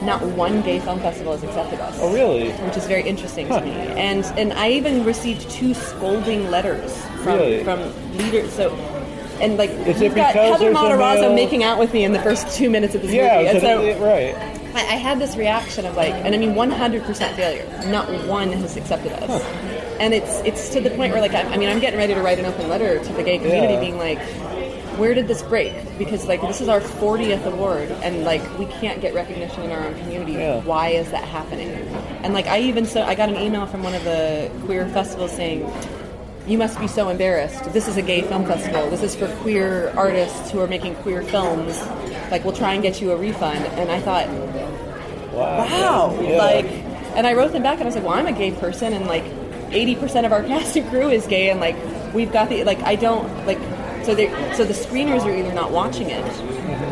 not 0.03 0.21
one 0.35 0.61
gay 0.61 0.79
film 0.79 0.99
festival 0.99 1.31
has 1.31 1.43
accepted 1.43 1.79
us 1.79 1.97
Oh, 2.01 2.13
really? 2.13 2.51
which 2.51 2.75
is 2.75 2.85
very 2.85 3.03
interesting 3.03 3.47
Huh. 3.47 3.61
to 3.61 3.65
me. 3.65 3.71
And 3.71 4.25
and 4.37 4.51
I 4.53 4.71
even 4.71 5.05
received 5.05 5.49
two 5.49 5.73
scolding 5.73 6.51
letters 6.51 6.93
from 7.23 7.37
Really? 7.39 7.63
from 7.63 7.79
leaders. 8.17 8.51
So 8.51 8.75
and 9.41 9.57
like 9.57 9.69
is 9.71 10.01
you've 10.01 10.15
got 10.15 10.33
because 10.33 10.51
Heather 10.59 10.65
there's 10.65 10.77
Matarazzo 10.77 11.19
male- 11.21 11.35
making 11.35 11.63
out 11.63 11.77
with 11.79 11.93
me 11.93 12.03
in 12.03 12.11
the 12.13 12.19
first 12.21 12.55
two 12.55 12.69
minutes 12.69 12.95
of 12.95 13.01
this 13.01 13.11
Yeah, 13.11 13.37
movie, 13.37 13.47
and 13.49 13.61
so 13.61 13.93
so 13.97 14.03
right. 14.05 14.35
I, 14.75 14.79
I 14.79 14.95
had 14.97 15.19
this 15.19 15.35
reaction 15.37 15.85
of 15.85 15.95
like, 15.95 16.13
and 16.13 16.35
I 16.35 16.37
mean, 16.37 16.53
100% 16.53 17.35
failure. 17.35 17.65
Not 17.89 18.09
one 18.27 18.51
has 18.51 18.75
accepted 18.75 19.13
us, 19.13 19.41
and 19.99 20.13
it's 20.13 20.39
it's 20.41 20.69
to 20.69 20.81
the 20.81 20.89
point 20.91 21.13
where 21.13 21.21
like, 21.21 21.33
I, 21.33 21.41
I 21.43 21.57
mean, 21.57 21.69
I'm 21.69 21.79
getting 21.79 21.97
ready 21.99 22.13
to 22.13 22.21
write 22.21 22.39
an 22.39 22.45
open 22.45 22.67
letter 22.69 23.01
to 23.01 23.13
the 23.13 23.23
gay 23.23 23.37
community, 23.37 23.73
Yeah. 23.75 23.79
being 23.79 23.97
like, 23.97 24.19
where 24.99 25.13
did 25.13 25.27
this 25.29 25.41
break? 25.43 25.73
Because 25.97 26.25
like 26.27 26.41
this 26.41 26.59
is 26.61 26.67
our 26.67 26.81
40th 26.81 27.45
award, 27.45 27.89
and 28.03 28.23
like 28.25 28.41
we 28.59 28.65
can't 28.65 28.99
get 29.01 29.13
recognition 29.13 29.63
in 29.63 29.71
our 29.71 29.79
own 29.85 29.95
community. 29.99 30.33
Yeah. 30.33 30.61
Why 30.63 30.89
is 30.89 31.09
that 31.11 31.23
happening? 31.23 31.69
And 32.23 32.33
like 32.33 32.47
I 32.47 32.59
even 32.59 32.85
so, 32.85 33.01
I 33.03 33.15
got 33.15 33.29
an 33.29 33.37
email 33.37 33.65
from 33.67 33.81
one 33.83 33.93
of 33.95 34.03
the 34.03 34.51
queer 34.65 34.87
festivals 34.89 35.31
saying. 35.31 35.71
You 36.47 36.57
must 36.59 36.79
be 36.79 36.87
so 36.87 37.09
embarrassed. 37.09 37.63
This 37.73 37.87
is 37.87 37.97
a 37.97 38.01
gay 38.03 38.21
film 38.21 38.45
festival. 38.45 38.87
This 38.89 39.01
is 39.01 39.15
for 39.15 39.27
queer 39.37 39.91
artists 39.97 40.51
who 40.51 40.59
are 40.59 40.67
making 40.67 40.95
queer 40.97 41.23
films. 41.23 41.79
Like, 42.29 42.43
we'll 42.43 42.53
try 42.55 42.73
and 42.73 42.83
get 42.83 43.01
you 43.01 43.11
a 43.11 43.17
refund. 43.17 43.65
And 43.65 43.91
I 43.91 43.99
thought, 43.99 44.27
Wow. 45.33 45.57
wow 45.65 46.21
Yeah. 46.21 46.37
like 46.37 46.65
and 47.17 47.27
i 47.27 47.33
wrote 47.33 47.51
them 47.51 47.61
back 47.63 47.73
and 47.75 47.83
i 47.83 47.85
was 47.87 47.95
like 47.95 48.05
well 48.05 48.13
i'm 48.13 48.25
a 48.27 48.31
gay 48.31 48.51
person 48.51 48.93
and 48.93 49.05
like 49.05 49.23
80% 49.71 50.25
of 50.25 50.31
our 50.31 50.43
cast 50.47 50.77
and 50.77 50.89
crew 50.89 51.09
is 51.09 51.27
gay 51.27 51.49
and 51.49 51.59
like 51.59 51.75
we've 52.13 52.31
got 52.31 52.47
the 52.47 52.63
like 52.63 52.79
i 52.83 52.95
don't 52.95 53.27
like 53.45 53.59
so 54.05 54.13
they 54.15 54.27
so 54.53 54.63
the 54.63 54.73
screeners 54.73 55.21
are 55.25 55.35
either 55.35 55.53
not 55.53 55.71
watching 55.71 56.09
it 56.09 56.23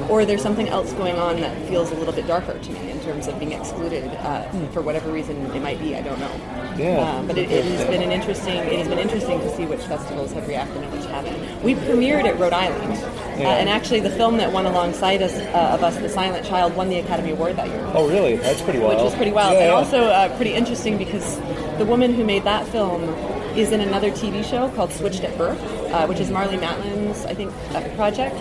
or 0.09 0.25
there's 0.25 0.41
something 0.41 0.67
else 0.69 0.91
going 0.93 1.15
on 1.17 1.39
that 1.41 1.55
feels 1.69 1.91
a 1.91 1.95
little 1.95 2.13
bit 2.13 2.25
darker 2.27 2.57
to 2.59 2.71
me 2.71 2.91
in 2.91 2.99
terms 3.01 3.27
of 3.27 3.37
being 3.39 3.51
excluded 3.53 4.03
uh, 4.21 4.43
for 4.71 4.81
whatever 4.81 5.11
reason 5.11 5.35
it 5.55 5.61
might 5.61 5.79
be 5.79 5.95
i 5.95 6.01
don't 6.01 6.19
know 6.19 6.31
Yeah. 6.77 6.97
um, 7.17 7.27
but 7.27 7.37
it, 7.37 7.51
it 7.51 7.63
has 7.65 7.85
been 7.87 8.01
an 8.01 8.11
interesting 8.11 8.57
it 8.57 8.79
has 8.79 8.87
been 8.87 8.99
interesting 8.99 9.39
to 9.39 9.55
see 9.55 9.65
which 9.65 9.81
festivals 9.81 10.31
have 10.33 10.47
reacted 10.47 10.81
and 10.83 10.91
which 10.91 11.05
haven't 11.05 11.63
we 11.63 11.75
premiered 11.75 12.25
at 12.25 12.37
rhode 12.39 12.53
island 12.53 12.93
Yeah. 13.39 13.49
uh, 13.49 13.59
and 13.61 13.69
actually 13.69 13.99
the 14.01 14.09
film 14.11 14.37
that 14.37 14.51
won 14.51 14.65
alongside 14.65 15.21
us 15.21 15.33
uh, 15.37 15.75
of 15.75 15.83
us 15.83 15.97
the 15.97 16.09
silent 16.09 16.45
child 16.45 16.75
won 16.75 16.89
the 16.89 16.97
academy 16.99 17.31
award 17.31 17.55
that 17.57 17.67
year 17.67 17.81
Oh, 17.93 18.07
really? 18.09 18.37
That's 18.37 18.61
pretty 18.61 18.79
wild. 18.79 18.95
which 18.95 19.03
was 19.03 19.15
pretty 19.15 19.31
wild, 19.31 19.53
Yeah, 19.53 19.59
and 19.65 19.67
yeah. 19.69 19.73
also 19.81 19.99
uh, 20.05 20.35
pretty 20.35 20.53
interesting 20.53 20.97
because 20.97 21.39
the 21.77 21.85
woman 21.85 22.13
who 22.13 22.23
made 22.23 22.43
that 22.43 22.67
film 22.67 23.01
is 23.55 23.71
in 23.71 23.81
another 23.81 24.09
TV 24.11 24.43
show 24.43 24.69
called 24.69 24.91
Switched 24.91 25.23
at 25.23 25.37
Birth, 25.37 25.61
uh, 25.91 26.05
which 26.07 26.19
is 26.19 26.29
Marlee 26.29 26.59
Matlin's, 26.59 27.25
I 27.25 27.33
think, 27.33 27.51
uh, 27.75 27.81
project. 27.95 28.35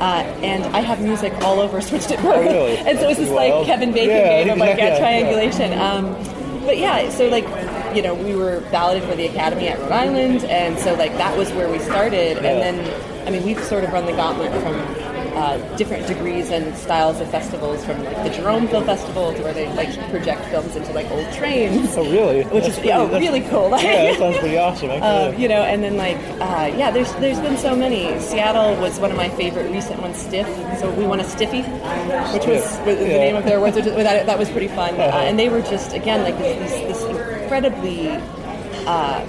Uh, 0.00 0.24
and 0.42 0.64
I 0.76 0.80
have 0.80 1.00
music 1.00 1.32
all 1.42 1.60
over 1.60 1.80
Switched 1.88 2.10
at 2.10 2.20
Birth, 2.22 2.36
Oh, 2.36 2.40
really? 2.42 2.76
and 2.78 2.98
so 2.98 3.08
it's 3.08 3.18
this 3.20 3.30
Wow. 3.30 3.36
like 3.58 3.66
Kevin 3.66 3.92
Bacon 3.92 4.10
Yeah, 4.10 4.42
game 4.44 4.52
of 4.52 4.58
like 4.58 4.76
yeah, 4.76 4.84
yeah, 4.86 4.92
yeah. 4.94 4.98
triangulation. 4.98 5.78
Um, 5.78 6.64
but 6.64 6.78
yeah, 6.78 7.08
so 7.10 7.28
like 7.28 7.46
you 7.94 8.02
know, 8.02 8.12
we 8.14 8.34
were 8.34 8.60
balloted 8.72 9.04
for 9.08 9.14
the 9.14 9.26
Academy 9.26 9.68
at 9.68 9.78
Rhode 9.78 9.92
Island, 9.92 10.44
and 10.46 10.76
so 10.78 10.94
like 10.94 11.12
that 11.18 11.36
was 11.38 11.52
where 11.52 11.70
we 11.70 11.78
started, 11.78 12.38
Yeah. 12.42 12.50
and 12.50 12.78
then 12.78 13.26
I 13.28 13.30
mean 13.30 13.44
we've 13.44 13.62
sort 13.62 13.84
of 13.84 13.92
run 13.92 14.06
the 14.06 14.12
gauntlet 14.12 14.50
from. 14.62 15.03
Uh, 15.34 15.58
different 15.76 16.06
degrees 16.06 16.50
and 16.50 16.76
styles 16.76 17.20
of 17.20 17.28
festivals, 17.28 17.84
from 17.84 18.02
like 18.04 18.16
the 18.22 18.30
Jerome 18.30 18.68
Film 18.68 18.84
Festival 18.84 19.34
to 19.34 19.42
where 19.42 19.52
they 19.52 19.66
like 19.74 19.90
project 20.10 20.44
films 20.46 20.76
into 20.76 20.92
like 20.92 21.10
old 21.10 21.26
trains, 21.32 21.96
Oh, 21.96 22.04
really? 22.08 22.44
which 22.44 22.62
That's 22.64 22.78
is 22.78 22.84
yeah, 22.84 22.98
oh, 23.00 23.18
really 23.18 23.40
cool. 23.50 23.68
Like, 23.70 23.82
Yeah, 23.82 24.12
that 24.12 24.18
sounds 24.18 24.38
pretty 24.38 24.56
awesome. 24.58 24.90
Um, 24.90 25.34
you 25.36 25.48
know, 25.48 25.62
and 25.62 25.82
then 25.82 25.96
like, 25.96 26.16
uh, 26.40 26.72
yeah, 26.76 26.92
there's 26.92 27.12
there's 27.14 27.40
been 27.40 27.56
so 27.56 27.74
many. 27.74 28.18
Seattle 28.20 28.76
was 28.80 29.00
one 29.00 29.10
of 29.10 29.16
my 29.16 29.28
favorite 29.30 29.70
recent 29.72 30.00
ones. 30.00 30.16
Stiff, 30.16 30.46
so 30.78 30.88
we 30.92 31.04
won 31.04 31.18
a 31.18 31.24
Stiffy, 31.24 31.62
which 32.32 32.46
was, 32.46 32.62
was 32.86 32.96
the 32.98 33.04
name 33.08 33.34
of 33.34 33.44
their 33.44 33.58
awards. 33.58 33.74
Which, 33.74 33.86
that, 33.86 34.26
that 34.26 34.38
was 34.38 34.48
pretty 34.50 34.68
fun, 34.68 34.94
uh, 34.94 35.02
Uh-huh. 35.04 35.18
and 35.18 35.36
they 35.36 35.48
were 35.48 35.62
just 35.62 35.92
again 35.94 36.22
like 36.22 36.38
this 36.38 36.70
this, 36.70 37.00
this 37.00 37.02
incredibly 37.42 38.10
uh, 38.86 39.24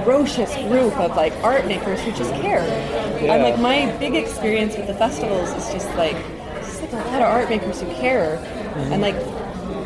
ferocious 0.00 0.54
group 0.68 0.96
of 0.98 1.16
like 1.16 1.32
art 1.42 1.66
makers 1.66 2.00
who 2.00 2.12
just 2.12 2.32
care. 2.34 2.64
Yeah. 3.20 3.34
And 3.34 3.42
like 3.42 3.58
my 3.58 3.90
big 3.98 4.14
experience 4.14 4.76
with 4.76 4.86
the 4.86 4.94
festivals 4.94 5.50
is 5.50 5.72
just 5.72 5.88
like 5.96 6.16
just 6.60 6.82
like 6.82 6.92
a 6.92 6.96
lot 6.96 7.22
of 7.22 7.28
art 7.28 7.48
makers 7.48 7.80
who 7.80 7.86
care, 7.94 8.38
Mm-hmm. 8.72 8.92
and 8.94 9.02
like 9.02 9.16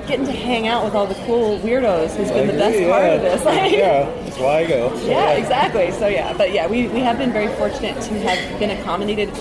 getting 0.06 0.26
to 0.26 0.32
hang 0.32 0.68
out 0.68 0.84
with 0.84 0.94
all 0.94 1.08
the 1.08 1.16
cool 1.26 1.58
weirdos 1.58 2.14
has 2.14 2.30
been 2.30 2.46
the 2.46 2.52
best 2.52 2.78
yeah. 2.78 2.88
part 2.88 3.04
of 3.10 3.20
this. 3.22 3.44
Like, 3.44 3.72
yeah, 3.72 4.04
that's 4.22 4.38
why 4.38 4.58
I 4.60 4.66
go. 4.68 4.96
So, 4.96 5.06
yeah, 5.06 5.30
exactly. 5.32 5.90
So 5.90 6.06
yeah, 6.06 6.32
but 6.36 6.52
yeah, 6.52 6.68
we, 6.68 6.86
we 6.88 7.00
have 7.00 7.18
been 7.18 7.32
very 7.32 7.52
fortunate 7.56 8.00
to 8.00 8.14
have 8.20 8.60
been 8.60 8.70
accommodated. 8.70 9.32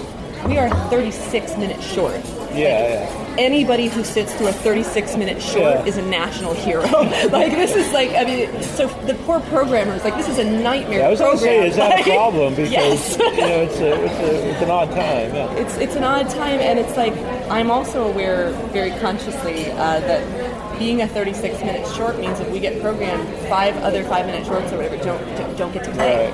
We 0.48 0.58
are 0.58 0.70
36 0.90 1.58
minutes 1.58 1.86
short. 1.86 2.16
Yeah, 2.54 3.06
yeah. 3.06 3.25
Anybody 3.38 3.88
who 3.88 4.04
sits 4.04 4.34
through 4.34 4.48
a 4.48 4.54
36 4.54 5.18
minute 5.18 5.42
short 5.42 5.76
Yeah. 5.76 5.86
is 5.86 5.98
a 5.98 6.02
national 6.04 6.54
hero. 6.54 6.84
like 7.32 7.52
this 7.52 7.76
is 7.76 7.92
like 7.92 8.12
I 8.12 8.24
mean, 8.24 8.62
so 8.62 8.88
the 9.06 9.14
poor 9.26 9.40
programmers 9.42 10.04
like 10.04 10.16
this 10.16 10.30
is 10.30 10.38
a 10.38 10.44
nightmare. 10.44 11.00
Yeah, 11.00 11.08
I 11.08 11.10
was 11.12 11.20
going 11.20 11.38
to 11.38 11.44
say, 11.44 11.68
is 11.68 11.76
that 11.76 12.00
a 12.00 12.04
problem? 12.16 12.56
Because 12.56 12.72
yes. 12.72 13.18
you 13.18 13.38
know, 13.38 13.62
it's 13.62 13.78
a, 13.80 14.04
it's 14.06 14.20
a, 14.20 14.50
it's 14.52 14.62
an 14.62 14.70
odd 14.72 14.90
time. 14.92 15.34
Yeah. 15.36 15.52
it's 15.56 15.76
it's 15.78 15.96
an 15.96 16.04
odd 16.04 16.30
time, 16.30 16.60
and 16.60 16.80
it's 16.80 16.96
like 16.96 17.14
I'm 17.50 17.70
also 17.72 18.08
aware 18.08 18.52
very 18.72 18.92
consciously 19.02 19.70
uh, 19.72 20.00
that 20.02 20.80
being 20.80 21.02
a 21.02 21.08
36 21.08 21.60
minute 21.62 21.88
short 21.96 22.20
means 22.20 22.40
if 22.40 22.50
we 22.52 22.60
get 22.60 22.82
programmed, 22.82 23.28
five 23.50 23.76
other 23.78 24.04
five 24.06 24.26
minute 24.26 24.46
shorts 24.46 24.72
or 24.72 24.78
whatever 24.78 24.98
don't 24.98 25.20
don't- 25.38 25.58
don't 25.58 25.72
get 25.74 25.84
to 25.86 25.92
play. 25.92 26.26
Right, 26.30 26.34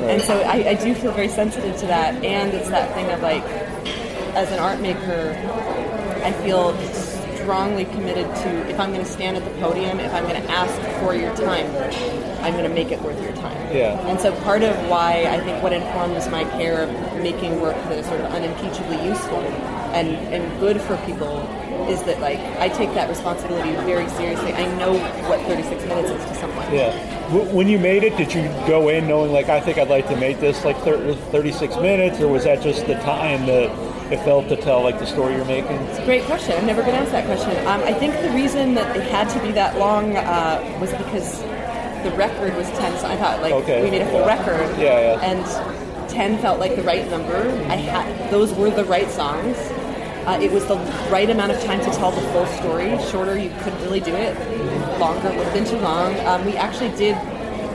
right. 0.00 0.10
And 0.10 0.22
so 0.22 0.40
I, 0.42 0.70
I 0.70 0.74
do 0.74 0.94
feel 0.94 1.12
very 1.12 1.28
sensitive 1.28 1.76
to 1.78 1.86
that, 1.86 2.24
and 2.24 2.52
it's 2.54 2.68
that 2.70 2.92
thing 2.94 3.10
of 3.10 3.20
like, 3.20 3.42
as 4.34 4.50
an 4.52 4.58
art 4.60 4.80
maker, 4.80 5.34
I 6.22 6.32
feel 6.44 6.76
strongly 7.36 7.84
committed 7.86 8.26
to 8.26 8.68
if 8.68 8.78
I'm 8.78 8.92
going 8.92 9.04
to 9.04 9.10
stand 9.10 9.36
at 9.36 9.44
the 9.44 9.50
podium, 9.60 9.98
if 9.98 10.12
I'm 10.12 10.24
going 10.24 10.40
to 10.40 10.50
ask 10.50 10.74
for 11.00 11.14
your 11.14 11.34
time, 11.36 11.66
I'm 12.44 12.52
going 12.52 12.68
to 12.68 12.74
make 12.74 12.92
it 12.92 13.00
worth 13.02 13.20
your 13.22 13.32
time. 13.32 13.56
Yeah. 13.74 13.98
And 14.08 14.20
so 14.20 14.34
part 14.42 14.62
of 14.62 14.76
why 14.88 15.24
I 15.28 15.40
think 15.40 15.62
what 15.62 15.72
informs 15.72 16.28
my 16.28 16.44
care 16.44 16.82
of 16.82 16.90
making 17.22 17.60
work 17.60 17.74
that 17.74 17.98
is 17.98 18.06
sort 18.06 18.20
of 18.20 18.32
unimpeachably 18.32 19.04
useful 19.04 19.38
and, 19.92 20.08
and 20.32 20.60
good 20.60 20.80
for 20.80 20.96
people 20.98 21.40
is 21.88 22.02
that 22.04 22.20
like 22.20 22.38
I 22.58 22.68
take 22.68 22.94
that 22.94 23.08
responsibility 23.08 23.72
very 23.84 24.08
seriously. 24.10 24.52
I 24.52 24.66
know 24.76 24.92
what 25.28 25.40
36 25.46 25.84
minutes 25.86 26.10
is 26.10 26.24
to 26.28 26.34
someone. 26.36 26.72
Yeah. 26.72 26.94
When 27.52 27.68
you 27.68 27.78
made 27.78 28.04
it, 28.04 28.16
did 28.16 28.32
you 28.34 28.42
go 28.66 28.88
in 28.88 29.08
knowing 29.08 29.32
like 29.32 29.48
I 29.48 29.60
think 29.60 29.78
I'd 29.78 29.88
like 29.88 30.06
to 30.08 30.16
make 30.16 30.40
this 30.40 30.64
like 30.64 30.76
thir- 30.78 31.14
36 31.14 31.76
minutes, 31.76 32.20
or 32.20 32.28
was 32.28 32.44
that 32.44 32.62
just 32.62 32.86
the 32.86 32.94
time 32.94 33.46
that 33.46 33.70
it 34.10 34.18
felt 34.24 34.48
to 34.48 34.56
tell 34.56 34.82
like 34.82 34.98
the 34.98 35.06
story 35.06 35.34
you're 35.36 35.44
making? 35.44 35.76
It's 35.88 35.98
a 35.98 36.04
Great 36.04 36.24
question. 36.24 36.52
I've 36.52 36.64
never 36.64 36.82
been 36.82 36.94
asked 36.94 37.12
that 37.12 37.26
question. 37.26 37.50
Um, 37.66 37.80
I 37.82 37.92
think 37.92 38.14
the 38.22 38.30
reason 38.30 38.74
that 38.74 38.96
it 38.96 39.02
had 39.04 39.28
to 39.30 39.40
be 39.46 39.52
that 39.52 39.78
long 39.78 40.16
uh, 40.16 40.78
was 40.80 40.90
because 40.92 41.42
the 42.02 42.10
record 42.16 42.54
was 42.56 42.68
10. 42.70 42.98
So 42.98 43.06
I 43.06 43.16
thought 43.16 43.40
like 43.42 43.52
Okay. 43.54 43.82
we 43.84 43.90
made 43.90 44.02
a 44.02 44.06
full 44.10 44.20
Yeah. 44.20 44.36
record. 44.36 44.78
Yeah, 44.78 45.00
yeah. 45.00 45.20
And 45.20 46.10
10 46.10 46.38
felt 46.38 46.58
like 46.58 46.74
the 46.76 46.82
right 46.82 47.08
number. 47.10 47.36
I 47.68 47.76
had 47.76 48.30
those 48.30 48.52
were 48.54 48.70
the 48.70 48.84
right 48.84 49.08
songs. 49.10 49.56
Uh, 50.26 50.38
it 50.42 50.50
was 50.52 50.66
the 50.66 50.76
right 51.10 51.30
amount 51.30 51.52
of 51.52 51.62
time 51.64 51.80
to 51.80 51.90
tell 51.92 52.10
the 52.10 52.20
full 52.32 52.46
story. 52.46 52.98
Shorter, 53.10 53.38
you 53.38 53.50
couldn't 53.62 53.80
really 53.82 54.00
do 54.00 54.14
it. 54.14 54.36
Longer 54.98 55.28
would 55.30 55.38
have 55.46 55.54
been 55.54 55.64
too 55.64 55.78
long. 55.78 56.14
Um, 56.26 56.44
we 56.44 56.56
actually 56.56 56.90
did 56.96 57.16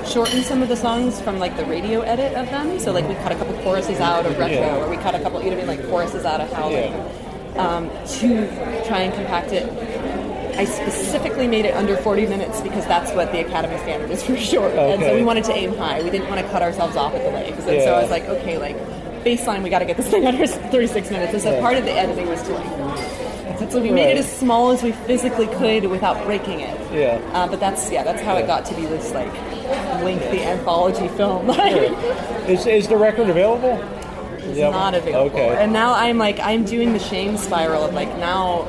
shorten 0.08 0.44
some 0.44 0.62
of 0.62 0.70
the 0.70 0.76
songs 0.76 1.20
from 1.22 1.40
like 1.40 1.56
the 1.58 1.66
radio 1.66 2.02
edit 2.02 2.34
of 2.36 2.46
them. 2.50 2.80
So 2.80 2.92
like 2.92 3.08
we 3.08 3.16
cut 3.16 3.32
a 3.32 3.36
couple 3.36 3.54
choruses 3.64 4.00
out 4.00 4.26
of 4.26 4.38
retro, 4.38 4.58
Yeah. 4.58 4.78
or 4.78 4.90
we 4.90 4.98
cut 4.98 5.16
a 5.16 5.20
couple, 5.20 5.42
you 5.44 5.50
know, 5.50 5.58
what 5.58 5.66
I 5.70 5.76
mean, 5.76 5.80
like 5.82 5.90
choruses 5.90 6.26
out 6.26 6.42
of 6.42 6.52
howling 6.54 6.94
Yeah. 6.94 7.68
um, 7.78 7.90
to 8.20 8.48
try 8.88 9.00
and 9.02 9.14
compact 9.14 9.52
it. 9.52 9.66
I 10.58 10.64
specifically 10.66 11.48
made 11.50 11.66
it 11.66 11.74
under 11.76 11.98
40 11.98 12.28
minutes 12.28 12.62
because 12.62 12.86
that's 12.86 13.12
what 13.12 13.32
the 13.34 13.42
Academy 13.46 13.78
standard 13.80 14.10
is 14.12 14.24
for 14.28 14.38
short. 14.38 14.72
And 14.74 15.02
so 15.02 15.14
we 15.16 15.24
wanted 15.24 15.44
to 15.46 15.54
aim 15.54 15.76
high. 15.76 16.02
We 16.02 16.10
didn't 16.10 16.30
want 16.30 16.40
to 16.40 16.48
cut 16.50 16.62
ourselves 16.62 16.96
off 16.96 17.14
at 17.14 17.24
the 17.24 17.32
legs. 17.32 17.66
And 17.66 17.82
so 17.82 17.94
I 17.96 18.02
was 18.02 18.10
like, 18.12 18.24
okay, 18.26 18.58
like 18.58 18.78
baseline, 19.26 19.64
we 19.64 19.70
got 19.70 19.80
to 19.80 19.86
get 19.86 19.98
this 19.98 20.08
thing 20.08 20.26
under 20.28 20.46
36 20.48 21.10
minutes. 21.12 21.34
And 21.34 21.42
so 21.42 21.52
Yeah. 21.52 21.60
part 21.62 21.76
of 21.78 21.84
the 21.86 21.92
editing 21.92 22.28
was 22.30 22.42
to 22.44 22.54
like, 22.54 23.72
so 23.72 23.82
we 23.82 23.90
made 23.92 24.12
it 24.12 24.18
as 24.18 24.32
small 24.32 24.72
as 24.72 24.84
we 24.84 24.92
physically 24.94 25.48
could 25.48 25.86
without 25.90 26.24
breaking 26.26 26.62
it. 26.62 26.80
Yeah. 26.94 27.20
Uh, 27.34 27.48
but 27.48 27.60
that's 27.60 27.92
yeah, 27.92 28.04
that's 28.04 28.22
how 28.22 28.38
it 28.38 28.48
got 28.48 28.64
to 28.66 28.76
be 28.76 28.86
this 28.86 29.12
like 29.14 29.34
lengthy 30.04 30.42
anthology 30.44 31.08
film. 31.10 31.50
Is, 32.48 32.66
is 32.68 32.88
the 32.88 32.96
record 32.98 33.30
available? 33.30 33.80
It's 34.38 34.58
Yep. 34.60 34.72
not 34.72 34.94
available. 34.94 35.32
Okay. 35.32 35.56
And 35.64 35.74
now 35.74 35.94
I'm 35.96 36.18
like 36.20 36.40
I'm 36.40 36.64
doing 36.64 36.94
the 36.94 37.00
shame 37.00 37.38
spiral 37.38 37.84
of 37.84 37.94
like 37.96 38.10
now 38.20 38.64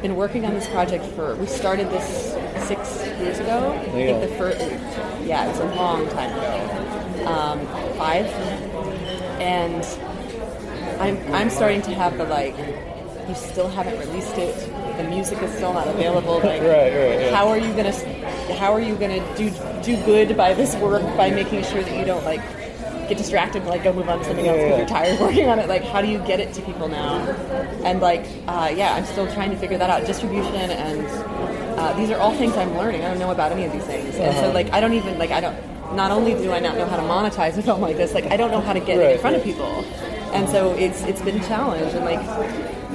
been 0.00 0.16
working 0.16 0.46
on 0.46 0.54
this 0.54 0.66
project 0.68 1.04
for 1.14 1.34
we 1.36 1.46
started 1.46 1.90
this 1.90 2.32
six 2.66 3.04
years 3.20 3.38
ago. 3.38 3.72
I 3.72 3.84
Yeah. 3.84 4.18
think 4.18 4.30
the 4.30 4.36
first 4.38 4.58
yeah, 5.26 5.44
it 5.44 5.48
was 5.50 5.60
a 5.60 5.74
long 5.74 6.08
time 6.08 6.32
ago. 6.38 7.26
Um, 7.26 7.66
five. 7.98 8.24
And 9.40 9.84
I'm 11.00 11.34
I'm 11.34 11.50
starting 11.50 11.82
to 11.82 11.90
have 11.94 12.16
the 12.16 12.24
like 12.24 12.56
you 13.28 13.34
still 13.34 13.68
haven't 13.68 13.98
released 13.98 14.38
it. 14.38 14.56
The 14.96 15.04
music 15.04 15.42
is 15.42 15.52
still 15.52 15.74
not 15.74 15.86
available. 15.86 16.36
Like, 16.42 16.62
Right, 16.62 16.68
right, 16.96 17.20
yeah. 17.20 17.34
how 17.36 17.48
are 17.48 17.58
you 17.58 17.72
gonna 17.74 17.92
how 18.50 18.72
are 18.72 18.80
you 18.80 18.94
gonna 18.96 19.20
do 19.36 19.50
do 19.82 19.96
good 20.04 20.36
by 20.36 20.54
this 20.54 20.74
work 20.76 21.02
by 21.16 21.30
making 21.30 21.62
sure 21.64 21.82
that 21.82 21.98
you 21.98 22.04
don't 22.04 22.24
like 22.24 22.40
get 23.08 23.16
distracted 23.16 23.62
and 23.62 23.70
like 23.70 23.82
go 23.84 23.92
move 23.92 24.08
on 24.08 24.18
to 24.18 24.24
something 24.24 24.46
else 24.46 24.58
because 24.58 24.70
Yeah. 24.70 24.78
you're 24.78 24.86
tired 24.88 25.20
working 25.26 25.48
on 25.48 25.58
it? 25.58 25.68
Like 25.68 25.82
how 25.84 26.00
do 26.02 26.08
you 26.08 26.18
get 26.20 26.40
it 26.40 26.52
to 26.54 26.62
people 26.62 26.88
now? 26.88 27.20
And 27.84 28.00
like 28.00 28.24
uh, 28.46 28.72
yeah 28.74 28.94
i'm 28.94 29.04
still 29.06 29.30
trying 29.32 29.50
to 29.50 29.56
figure 29.56 29.78
that 29.78 29.88
out. 29.90 30.06
Distribution 30.06 30.54
and 30.54 31.06
uh, 31.78 31.92
these 31.94 32.10
are 32.10 32.18
all 32.18 32.34
things 32.34 32.56
i'm 32.56 32.76
learning. 32.76 33.02
I 33.04 33.08
don't 33.08 33.18
know 33.18 33.30
about 33.30 33.52
any 33.52 33.64
of 33.64 33.72
these 33.72 33.84
things. 33.84 34.16
And 34.16 34.34
so 34.36 34.44
Uh-huh. 34.44 34.52
like 34.52 34.72
i 34.72 34.80
don't 34.80 34.92
even 34.94 35.18
like 35.18 35.30
i 35.30 35.40
don't 35.40 35.56
not 35.94 36.10
only 36.10 36.34
do 36.34 36.52
I 36.52 36.60
not 36.60 36.76
know 36.76 36.84
how 36.84 36.96
to 36.96 37.02
monetize 37.02 37.56
a 37.56 37.62
film 37.62 37.80
like 37.80 37.96
this, 37.96 38.12
like 38.12 38.26
I 38.30 38.36
don't 38.36 38.50
know 38.50 38.60
how 38.60 38.74
to 38.74 38.80
get 38.80 38.98
it 38.98 39.00
in 39.04 39.06
Right, 39.12 39.20
front 39.20 39.36
of 39.36 39.42
people, 39.42 39.64
and 40.34 40.46
so 40.50 40.72
it's 40.74 41.00
it's 41.04 41.22
been 41.22 41.40
a 41.40 41.44
challenge. 41.48 41.94
And 41.94 42.04
like, 42.04 42.20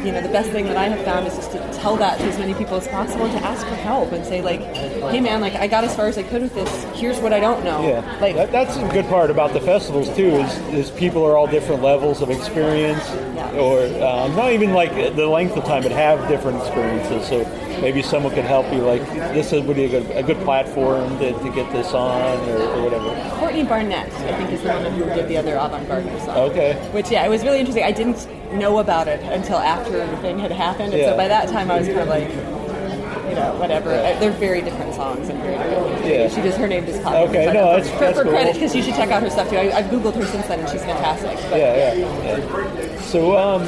you 0.04 0.12
know, 0.12 0.22
the 0.22 0.30
best 0.30 0.50
thing 0.52 0.66
that 0.66 0.76
I 0.78 0.86
have 0.90 1.04
found 1.06 1.28
is 1.28 1.36
just 1.36 1.52
to 1.52 1.60
tell 1.74 1.96
that 1.98 2.18
to 2.20 2.26
as 2.26 2.38
many 2.38 2.54
people 2.54 2.76
as 2.76 2.88
possible 2.88 3.26
and 3.26 3.38
to 3.38 3.46
ask 3.46 3.66
for 3.66 3.76
help 3.76 4.12
and 4.12 4.26
say 4.26 4.42
like, 4.42 4.60
hey 4.62 5.22
man, 5.22 5.40
like 5.42 5.54
I 5.56 5.68
got 5.68 5.84
as 5.84 5.96
far 5.96 6.08
as 6.08 6.18
I 6.18 6.24
could 6.24 6.42
with 6.42 6.54
this. 6.54 6.84
Here's 7.00 7.20
what 7.20 7.32
I 7.34 7.40
don't 7.40 7.64
know. 7.64 7.88
Yeah, 7.88 8.18
Like 8.20 8.36
that, 8.36 8.52
that's 8.52 8.76
a 8.76 8.88
good 8.90 9.06
part 9.06 9.30
about 9.30 9.54
the 9.54 9.62
festivals 9.62 10.14
too. 10.16 10.28
Is, 10.28 10.58
is 10.74 10.92
people 10.92 11.24
are 11.26 11.38
all 11.38 11.48
different 11.48 11.82
levels 11.82 12.22
of 12.22 12.30
experience, 12.30 13.04
Yeah. 13.36 13.58
or 13.58 13.86
um, 14.04 14.36
not 14.36 14.52
even 14.52 14.74
like 14.74 14.94
the 15.16 15.28
length 15.28 15.56
of 15.56 15.64
time, 15.64 15.84
but 15.84 15.92
have 15.92 16.28
different 16.28 16.58
experiences. 16.60 17.28
So 17.28 17.80
maybe 17.82 18.02
someone 18.02 18.34
could 18.34 18.46
help 18.46 18.72
you. 18.74 18.80
Like 18.80 19.02
this 19.34 19.54
is 19.54 19.64
would 19.64 19.78
be 19.78 19.86
a 19.86 19.90
good, 19.90 20.12
a 20.12 20.24
good 20.24 20.38
platform 20.44 21.18
to, 21.20 21.32
to 21.32 21.52
get 21.54 21.72
this 21.72 21.94
on, 21.94 22.40
or, 22.50 22.58
or 22.58 22.84
whatever. 22.84 23.30
Courtney 23.40 23.64
Barnett, 23.64 24.12
I 24.14 24.38
think, 24.38 24.52
is 24.52 24.62
the 24.62 24.74
woman 24.74 24.94
who 24.94 25.06
did 25.06 25.28
the 25.30 25.38
other 25.38 25.56
avant-garde 25.56 26.06
song. 26.22 26.38
Okay. 26.52 26.74
Which, 26.92 27.10
yeah, 27.10 27.26
it 27.26 27.30
was 27.30 27.44
really 27.44 27.60
interesting. 27.60 27.84
I 27.86 27.92
didn't 27.92 28.28
know 28.54 28.80
about 28.80 29.08
it 29.08 29.22
until 29.24 29.58
after 29.58 30.06
the 30.06 30.18
thing 30.18 30.40
had 30.40 30.52
happened, 30.52 30.94
and 30.94 31.02
Yeah. 31.02 31.12
so 31.12 31.18
by 31.18 31.28
that 31.28 31.50
time 31.50 31.70
I 31.72 31.80
was 31.80 31.88
kind 31.88 32.00
of 32.02 32.08
like, 32.08 32.30
you 32.30 33.36
know, 33.36 33.56
whatever. 33.60 33.92
Uh, 33.92 34.20
They're 34.20 34.32
very 34.32 34.62
different 34.62 34.94
songs 34.94 35.30
and 35.30 35.40
very 35.42 35.58
different. 35.58 36.06
Yeah. 36.06 36.28
She 36.30 36.42
just 36.42 36.58
her 36.58 36.68
name 36.68 36.86
just 36.86 37.02
popped. 37.04 37.30
Okay, 37.30 37.46
no, 37.48 37.74
that's- 37.78 37.90
for, 37.90 38.00
that's 38.00 38.18
for 38.18 38.24
cool. 38.24 38.32
credit 38.34 38.54
because 38.54 38.76
you 38.76 38.84
should 38.84 38.96
check 38.96 39.10
out 39.12 39.24
her 39.24 39.30
stuff 39.30 39.50
too. 39.50 39.58
I, 39.58 39.72
I've 39.78 39.86
googled 39.86 40.16
her 40.16 40.26
since 40.26 40.48
then, 40.48 40.60
and 40.60 40.70
she's 40.70 40.84
fantastic. 40.84 41.36
But 41.50 41.60
Yeah, 41.60 41.94
yeah. 41.96 42.38
yeah. 42.38 43.02
So, 43.02 43.38
um, 43.38 43.64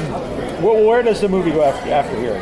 wh- 0.60 0.86
where 0.86 1.02
does 1.02 1.20
the 1.20 1.28
movie 1.28 1.50
go 1.50 1.62
after, 1.62 1.90
after 1.90 2.16
here? 2.20 2.40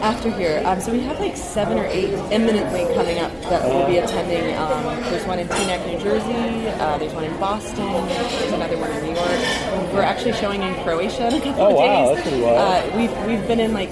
After 0.00 0.30
here, 0.30 0.62
um, 0.64 0.80
so 0.80 0.92
we 0.92 1.00
have 1.00 1.18
like 1.18 1.36
seven 1.36 1.76
or 1.78 1.84
eight 1.86 2.12
imminently 2.32 2.82
coming 2.94 3.18
up 3.18 3.32
that 3.50 3.64
we'll 3.64 3.86
be 3.86 3.98
attending. 3.98 4.56
Um, 4.56 4.84
there's 5.10 5.26
one 5.26 5.38
in 5.40 5.48
Teaneck, 5.48 5.84
New 5.86 5.98
Jersey. 5.98 6.68
Uh, 6.80 6.98
there's 6.98 7.12
one 7.12 7.24
in 7.24 7.36
Boston. 7.40 7.76
There's 8.06 8.52
another 8.52 8.78
one 8.78 8.90
in 8.92 9.02
New 9.02 9.14
York. 9.14 9.92
We're 9.92 10.02
actually 10.02 10.34
showing 10.34 10.62
in 10.62 10.74
Croatia 10.84 11.28
in 11.28 11.34
a 11.34 11.40
couple 11.40 11.62
Oh, 11.62 11.68
of 11.70 11.74
wow, 11.76 12.06
days. 12.06 12.16
that's 12.16 12.28
pretty 12.28 12.42
wild. 12.44 12.58
Uh, 12.92 12.96
we've 12.96 13.26
we've 13.26 13.48
been 13.48 13.60
in 13.60 13.72
like 13.72 13.90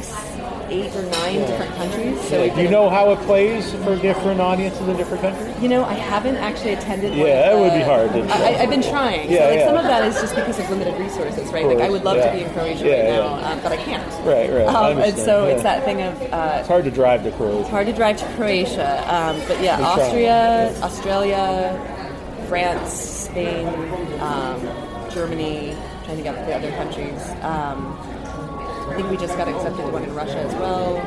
eight 0.71 0.95
or 0.95 1.03
nine 1.11 1.41
different 1.41 1.75
countries. 1.77 2.21
So 2.29 2.43
we've 2.43 2.55
Do 2.55 2.63
you 2.63 2.69
know 2.71 2.89
how 2.89 3.11
it 3.13 3.19
plays 3.21 3.73
for 3.85 3.97
different 3.97 4.41
audiences 4.41 4.87
in 4.89 4.97
different 4.97 5.23
countries? 5.23 5.63
You 5.63 5.69
know, 5.69 5.85
I 5.85 5.95
haven't 5.95 6.37
actually 6.37 6.75
attended. 6.75 7.15
Yeah, 7.15 7.25
that 7.27 7.53
the- 7.55 7.61
would 7.61 7.73
be 7.73 7.83
hard 7.83 8.11
I, 8.11 8.55
I- 8.55 8.63
I've 8.63 8.71
been 8.71 8.83
trying. 8.83 9.31
Yeah, 9.31 9.39
so 9.39 9.45
like 9.51 9.59
yeah. 9.59 9.67
some 9.67 9.77
of 9.77 9.85
that 9.85 10.05
is 10.07 10.21
just 10.21 10.35
because 10.35 10.59
of 10.59 10.71
limited 10.71 10.99
resources, 11.01 11.53
right? 11.53 11.67
Like 11.67 11.79
I 11.79 11.91
would 11.91 12.05
love 12.05 12.17
yeah. 12.17 12.31
to 12.31 12.37
be 12.37 12.45
in 12.45 12.51
Croatia 12.53 12.85
Yeah, 12.85 12.93
right 12.95 13.05
yeah. 13.05 13.17
now, 13.41 13.53
um, 13.53 13.61
but 13.63 13.73
I 13.73 13.77
can't. 13.77 14.07
Right, 14.27 14.51
right. 14.51 14.67
Um, 14.67 14.99
and 14.99 15.17
so 15.17 15.47
yeah. 15.47 15.53
it's 15.55 15.63
that 15.63 15.85
thing 15.85 16.03
of. 16.03 16.21
Uh, 16.33 16.57
It's 16.61 16.69
hard 16.69 16.85
to 16.85 16.91
drive 16.91 17.23
to 17.25 17.31
Croatia. 17.33 17.61
It's 17.61 17.71
hard 17.71 17.87
to 17.87 17.93
drive 17.93 18.17
to 18.19 18.27
Croatia, 18.35 19.15
um, 19.15 19.41
but 19.49 19.61
yeah, 19.63 19.79
We're 19.79 19.85
trying. 19.95 20.01
Austria, 20.01 20.75
Australia, 20.83 22.47
France, 22.49 22.93
Spain, 22.93 23.67
um, 24.21 24.61
Germany. 25.11 25.77
Trying 26.05 26.19
to 26.19 26.23
get 26.23 26.47
the 26.47 26.55
other 26.55 26.71
countries. 26.73 27.21
I 28.89 28.95
think 28.97 29.11
we 29.11 29.17
just 29.17 29.37
got 29.37 29.49
accepted 29.49 29.83
to 29.83 29.89
one 29.91 30.05
in 30.05 30.15
Russia 30.15 30.39
as 30.39 30.55
well. 30.55 31.03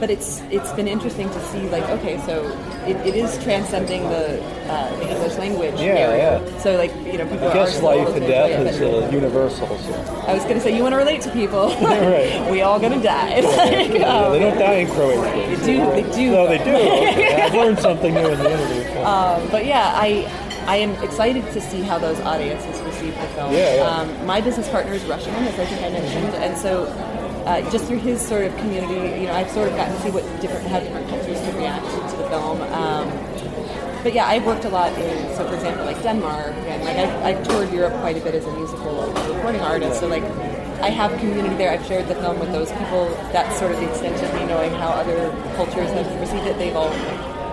But 0.00 0.10
it's 0.10 0.40
it's 0.50 0.72
been 0.72 0.88
interesting 0.88 1.30
to 1.30 1.40
see 1.46 1.68
like 1.70 1.84
okay, 1.88 2.18
so 2.26 2.44
it, 2.84 2.96
it 3.06 3.14
is 3.14 3.38
transcending 3.44 4.02
the 4.10 4.42
uh, 4.68 4.90
the 4.96 5.08
English 5.14 5.36
language 5.38 5.74
Yeah, 5.80 5.94
barrier. 5.94 6.42
yeah. 6.44 6.58
So 6.58 6.76
like 6.76 6.90
you 7.06 7.16
know 7.18 7.26
people 7.28 7.48
I 7.48 7.54
guess 7.54 7.80
life 7.80 8.08
and 8.08 8.26
death 8.26 8.66
is 8.66 8.80
uh, 8.82 9.08
universal. 9.12 9.68
So. 9.78 10.24
I 10.26 10.34
was 10.34 10.42
going 10.42 10.56
to 10.56 10.60
say 10.60 10.76
you 10.76 10.82
want 10.82 10.94
to 10.94 10.98
relate 10.98 11.22
to 11.22 11.30
people. 11.30 11.68
Right. 11.80 12.50
we 12.50 12.60
all 12.62 12.80
gonna 12.80 13.00
die. 13.00 13.40
Like, 13.40 13.94
Yeah, 13.94 14.10
um, 14.26 14.32
they 14.32 14.40
don't 14.40 14.58
die 14.58 14.74
in 14.84 14.88
Croatia. 14.90 15.22
they 15.22 15.56
do. 15.64 15.76
They 15.94 16.02
do. 16.16 16.30
No, 16.32 16.48
they 16.48 16.58
do. 16.58 16.74
I've 17.42 17.54
learned 17.54 17.78
something 17.78 18.12
new 18.12 18.28
in 18.28 18.38
the 18.40 18.50
interview. 18.50 18.98
Um, 19.04 19.48
but 19.50 19.64
yeah, 19.64 19.92
I 19.94 20.26
I 20.66 20.76
am 20.78 20.90
excited 21.04 21.44
to 21.52 21.60
see 21.60 21.82
how 21.82 21.98
those 21.98 22.18
audiences 22.20 22.80
receive 23.04 23.20
the 23.20 23.26
film. 23.34 23.52
Yeah, 23.52 23.74
yeah. 23.76 23.82
Um, 23.82 24.26
my 24.26 24.40
business 24.40 24.68
partner 24.68 24.92
is 24.92 25.04
Russian, 25.04 25.34
as 25.34 25.58
I 25.58 25.66
think 25.66 25.82
I 25.84 25.90
mentioned, 25.90 26.34
and 26.42 26.56
so 26.56 26.84
uh, 27.46 27.60
just 27.70 27.84
through 27.86 27.98
his 27.98 28.20
sort 28.20 28.44
of 28.44 28.56
community, 28.58 29.20
you 29.20 29.26
know, 29.26 29.34
I've 29.34 29.50
sort 29.50 29.68
of 29.68 29.76
gotten 29.76 29.94
to 29.96 30.02
see 30.02 30.10
what 30.10 30.24
different 30.40 30.66
how 30.68 30.80
different 30.80 31.08
cultures 31.08 31.38
can 31.40 31.56
react 31.56 31.84
to 31.86 32.16
the 32.16 32.28
film. 32.28 32.60
Um, 32.72 33.08
but 34.02 34.12
yeah, 34.12 34.26
I've 34.26 34.44
worked 34.44 34.64
a 34.64 34.68
lot 34.68 34.92
in, 34.98 35.34
so 35.36 35.46
for 35.48 35.54
example, 35.54 35.84
like 35.86 36.02
Denmark, 36.02 36.52
and 36.68 36.84
like 36.84 36.96
I've, 36.96 37.22
I've 37.38 37.48
toured 37.48 37.72
Europe 37.72 37.94
quite 38.00 38.16
a 38.16 38.20
bit 38.20 38.34
as 38.34 38.44
a 38.44 38.52
musical 38.52 39.06
recording 39.34 39.62
artist. 39.62 40.00
So 40.00 40.08
like, 40.08 40.24
I 40.84 40.90
have 40.90 41.18
community 41.20 41.54
there. 41.56 41.70
I've 41.70 41.86
shared 41.86 42.08
the 42.08 42.14
film 42.16 42.38
with 42.38 42.52
those 42.52 42.70
people. 42.72 43.08
That's 43.32 43.58
sort 43.58 43.72
of 43.72 43.80
the 43.80 43.88
extent 43.88 44.22
of 44.22 44.34
me 44.34 44.44
knowing 44.44 44.72
how 44.72 44.88
other 44.88 45.30
cultures 45.56 45.90
have 45.92 46.20
received 46.20 46.46
it. 46.46 46.58
They've 46.58 46.76
all 46.76 46.90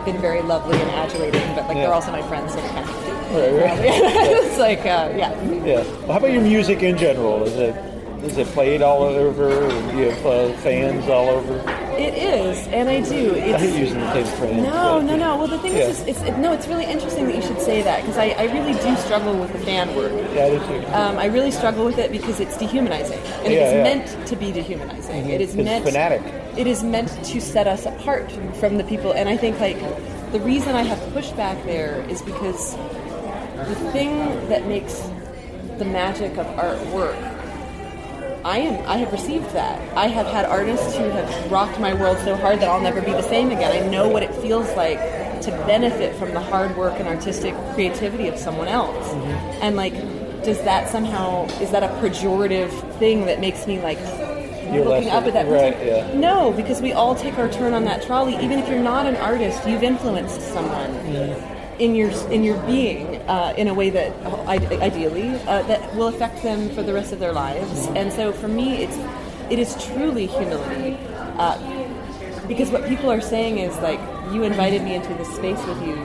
been 0.04 0.20
very 0.20 0.42
lovely 0.42 0.78
and 0.78 0.90
adulating, 0.92 1.56
but 1.56 1.68
like 1.68 1.78
Yeah. 1.78 1.86
they're 1.86 1.94
also 1.94 2.12
my 2.12 2.22
friends, 2.24 2.54
so 2.54 2.60
they 2.62 2.68
kind 2.70 2.90
of. 2.90 3.11
Right, 3.32 3.52
right. 3.54 3.80
it's 3.84 4.58
like, 4.58 4.80
uh, 4.80 5.14
yeah. 5.16 5.32
Yeah. 5.64 5.84
Well, 5.84 6.08
how 6.14 6.18
about 6.18 6.32
your 6.34 6.42
music 6.42 6.84
in 6.84 6.98
general? 6.98 7.44
Is 7.44 7.56
it 7.56 7.76
is 8.24 8.38
it 8.38 8.46
played 8.50 8.84
all 8.84 9.02
over? 9.04 9.50
Do 9.50 9.98
you 9.98 10.10
have 10.12 10.26
uh, 10.26 10.54
fans 10.58 11.08
all 11.10 11.30
over? 11.30 11.58
It 11.98 12.14
is, 12.16 12.68
and 12.68 12.88
I 12.88 13.02
do. 13.02 13.36
I 13.36 13.58
hate 13.58 13.80
using 13.80 14.00
the 14.00 14.14
term 14.14 14.26
fans. 14.26 14.64
No, 14.64 15.02
no, 15.02 15.16
no. 15.16 15.38
Well, 15.38 15.48
the 15.48 15.58
thing 15.60 15.74
Yeah. 15.74 15.88
is, 15.88 16.02
it's, 16.02 16.22
it, 16.22 16.38
no, 16.38 16.54
it's 16.54 16.68
really 16.68 16.86
interesting 16.86 17.26
that 17.28 17.36
you 17.36 17.42
should 17.42 17.60
say 17.60 17.82
that 17.82 18.02
because 18.02 18.18
I, 18.18 18.30
I 18.38 18.44
really 18.54 18.74
do 18.74 18.96
struggle 18.98 19.36
with 19.40 19.52
the 19.54 19.60
fan 19.60 19.96
word. 19.96 20.12
Yeah, 20.36 20.46
I 20.46 20.50
do 20.52 20.60
too. 20.60 20.88
Um, 20.94 21.18
I 21.18 21.26
really 21.26 21.50
struggle 21.52 21.84
with 21.86 21.98
it 21.98 22.12
because 22.12 22.40
it's 22.40 22.58
dehumanizing, 22.58 23.18
and 23.44 23.48
it 23.48 23.54
Yeah, 23.54 23.68
is 23.68 23.74
yeah. 23.74 23.84
meant 23.84 24.28
to 24.28 24.36
be 24.36 24.52
dehumanizing. 24.52 25.30
It 25.30 25.42
is 25.42 25.56
It's 25.56 25.64
meant 25.66 25.86
fanatic. 25.86 26.22
It 26.58 26.68
is 26.68 26.84
meant 26.84 27.10
to 27.26 27.42
set 27.42 27.66
us 27.68 27.86
apart 27.88 28.32
from 28.60 28.78
the 28.78 28.84
people, 28.84 29.14
and 29.14 29.28
I 29.30 29.36
think 29.38 29.60
like 29.60 29.80
the 30.32 30.40
reason 30.42 30.76
I 30.76 30.84
have 30.84 31.00
pushback 31.14 31.64
there 31.66 32.06
is 32.08 32.22
because 32.22 32.76
the 33.68 33.76
thing 33.92 34.18
that 34.50 34.66
makes 34.68 35.02
the 35.78 35.86
magic 35.86 36.38
of 36.38 36.48
art 36.60 36.80
work. 36.88 37.18
I 38.44 38.58
am. 38.60 38.88
I 38.90 38.98
have 38.98 39.12
received 39.12 39.50
that. 39.52 39.80
I 39.96 40.08
have 40.08 40.26
had 40.28 40.46
artists 40.46 40.96
who 40.96 41.04
have 41.04 41.52
rocked 41.52 41.80
my 41.80 41.94
world 41.94 42.18
so 42.20 42.36
hard 42.36 42.60
that 42.60 42.70
I'll 42.70 42.82
never 42.82 43.02
be 43.02 43.12
the 43.12 43.22
same 43.22 43.52
again. 43.52 43.72
I 43.72 43.88
know 43.88 44.08
what 44.08 44.24
it 44.24 44.34
feels 44.36 44.68
like 44.76 45.00
to 45.42 45.52
benefit 45.68 46.16
from 46.16 46.34
the 46.34 46.40
hard 46.40 46.76
work 46.76 47.00
and 47.00 47.08
artistic 47.08 47.56
creativity 47.74 48.28
of 48.28 48.38
someone 48.38 48.68
else. 48.68 49.08
Mm-hmm. 49.08 49.64
And 49.64 49.76
like, 49.76 49.94
does 50.44 50.62
that 50.64 50.90
somehow 50.90 51.46
is 51.60 51.72
that 51.72 51.84
a 51.84 51.88
pejorative 52.02 52.72
thing 52.98 53.26
that 53.26 53.40
makes 53.40 53.68
me 53.68 53.80
like 53.80 54.00
You're 54.74 54.86
looking 54.86 55.10
up 55.10 55.26
at 55.26 55.34
that 55.34 55.48
right, 55.48 55.74
person? 55.74 55.88
yeah. 55.88 56.20
No, 56.20 56.52
because 56.52 56.82
we 56.82 56.94
all 56.94 57.16
take 57.16 57.38
our 57.38 57.50
turn 57.50 57.74
on 57.74 57.86
that 57.86 58.04
trolley. 58.04 58.36
Even 58.36 58.58
if 58.58 58.68
you're 58.68 58.82
not 58.82 59.06
an 59.06 59.16
artist, 59.18 59.68
you've 59.68 59.84
influenced 59.84 60.42
someone 60.42 60.90
mm-hmm. 60.90 61.51
In 61.82 61.96
your 61.96 62.12
in 62.30 62.44
your 62.44 62.58
being 62.68 63.16
uh, 63.28 63.54
in 63.58 63.68
a 63.68 63.74
way 63.74 63.90
that 63.90 64.14
uh, 64.24 64.44
ideally 64.48 65.30
uh, 65.48 65.64
that 65.64 65.96
will 65.96 66.08
affect 66.08 66.44
them 66.44 66.70
for 66.70 66.84
the 66.84 66.94
rest 66.94 67.12
of 67.12 67.20
their 67.20 67.34
lives. 67.34 67.88
And 67.96 68.14
so 68.14 68.32
for 68.32 68.48
me, 68.48 68.84
it's 68.84 68.98
it 69.52 69.58
is 69.58 69.76
truly 69.86 70.28
humility. 70.28 70.98
Uh, 71.38 71.58
because 72.48 72.70
what 72.70 72.88
people 72.88 73.10
are 73.10 73.22
saying 73.22 73.58
is 73.58 73.76
like 73.80 74.00
you 74.32 74.44
invited 74.44 74.84
me 74.84 74.94
into 74.94 75.14
this 75.16 75.34
space 75.36 75.64
with 75.66 75.82
you 75.82 75.96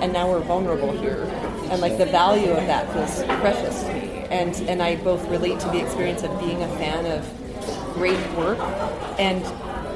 and 0.00 0.12
now 0.12 0.28
we're 0.30 0.40
vulnerable 0.40 0.92
here 0.92 1.24
and 1.70 1.80
like 1.80 1.98
the 1.98 2.06
value 2.06 2.50
of 2.50 2.66
that 2.66 2.90
feels 2.92 3.22
precious 3.40 3.82
to 3.82 3.92
me 3.92 4.08
and 4.30 4.54
and 4.68 4.80
i 4.80 4.96
both 4.96 5.22
relate 5.28 5.60
to 5.60 5.66
the 5.68 5.78
experience 5.78 6.22
of 6.22 6.40
being 6.40 6.62
a 6.62 6.68
fan 6.78 7.04
of 7.04 7.22
great 7.94 8.18
work 8.32 8.58
and 9.18 9.44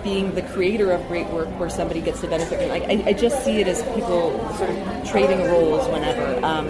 being 0.05 0.35
the 0.35 0.43
creator 0.43 0.93
of 0.93 1.07
great 1.09 1.27
work 1.29 1.49
where 1.59 1.71
somebody 1.71 2.01
gets 2.01 2.21
the 2.21 2.29
benefit 2.29 2.61
from 2.61 2.69
like 2.69 2.83
I, 2.85 3.03
I 3.11 3.13
just 3.15 3.45
see 3.45 3.61
it 3.61 3.67
as 3.67 3.83
people 3.95 4.39
sort 4.57 4.71
of 4.71 5.09
trading 5.11 5.41
roles 5.47 5.89
whenever 5.89 6.45
um, 6.45 6.69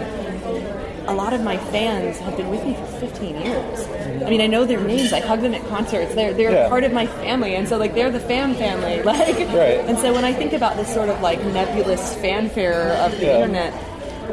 a 1.07 1.13
lot 1.13 1.33
of 1.33 1.41
my 1.41 1.57
fans 1.57 2.17
have 2.19 2.35
been 2.37 2.49
with 2.49 2.65
me 2.65 2.73
for 2.73 2.85
15 2.99 3.35
years. 3.41 3.87
I 4.25 4.29
mean, 4.29 4.41
I 4.41 4.47
know 4.47 4.65
their 4.65 4.81
names. 4.81 5.13
I 5.13 5.19
hug 5.19 5.41
them 5.41 5.53
at 5.53 5.63
concerts. 5.67 6.15
They're 6.15 6.33
they're 6.33 6.51
Yeah. 6.51 6.67
part 6.69 6.83
of 6.83 6.93
my 6.93 7.05
family, 7.05 7.53
and 7.55 7.67
so 7.69 7.77
like 7.77 7.93
they're 7.93 8.09
the 8.09 8.19
fan 8.21 8.55
family. 8.55 9.03
Like, 9.05 9.37
Right. 9.53 9.81
and 9.85 9.99
so 9.99 10.13
when 10.13 10.23
I 10.25 10.33
think 10.33 10.53
about 10.53 10.77
this 10.77 10.91
sort 10.91 11.09
of 11.09 11.21
like 11.21 11.43
nebulous 11.45 12.15
fanfare 12.15 12.93
of 13.05 13.11
the 13.19 13.25
Yeah. 13.27 13.35
internet, 13.35 13.73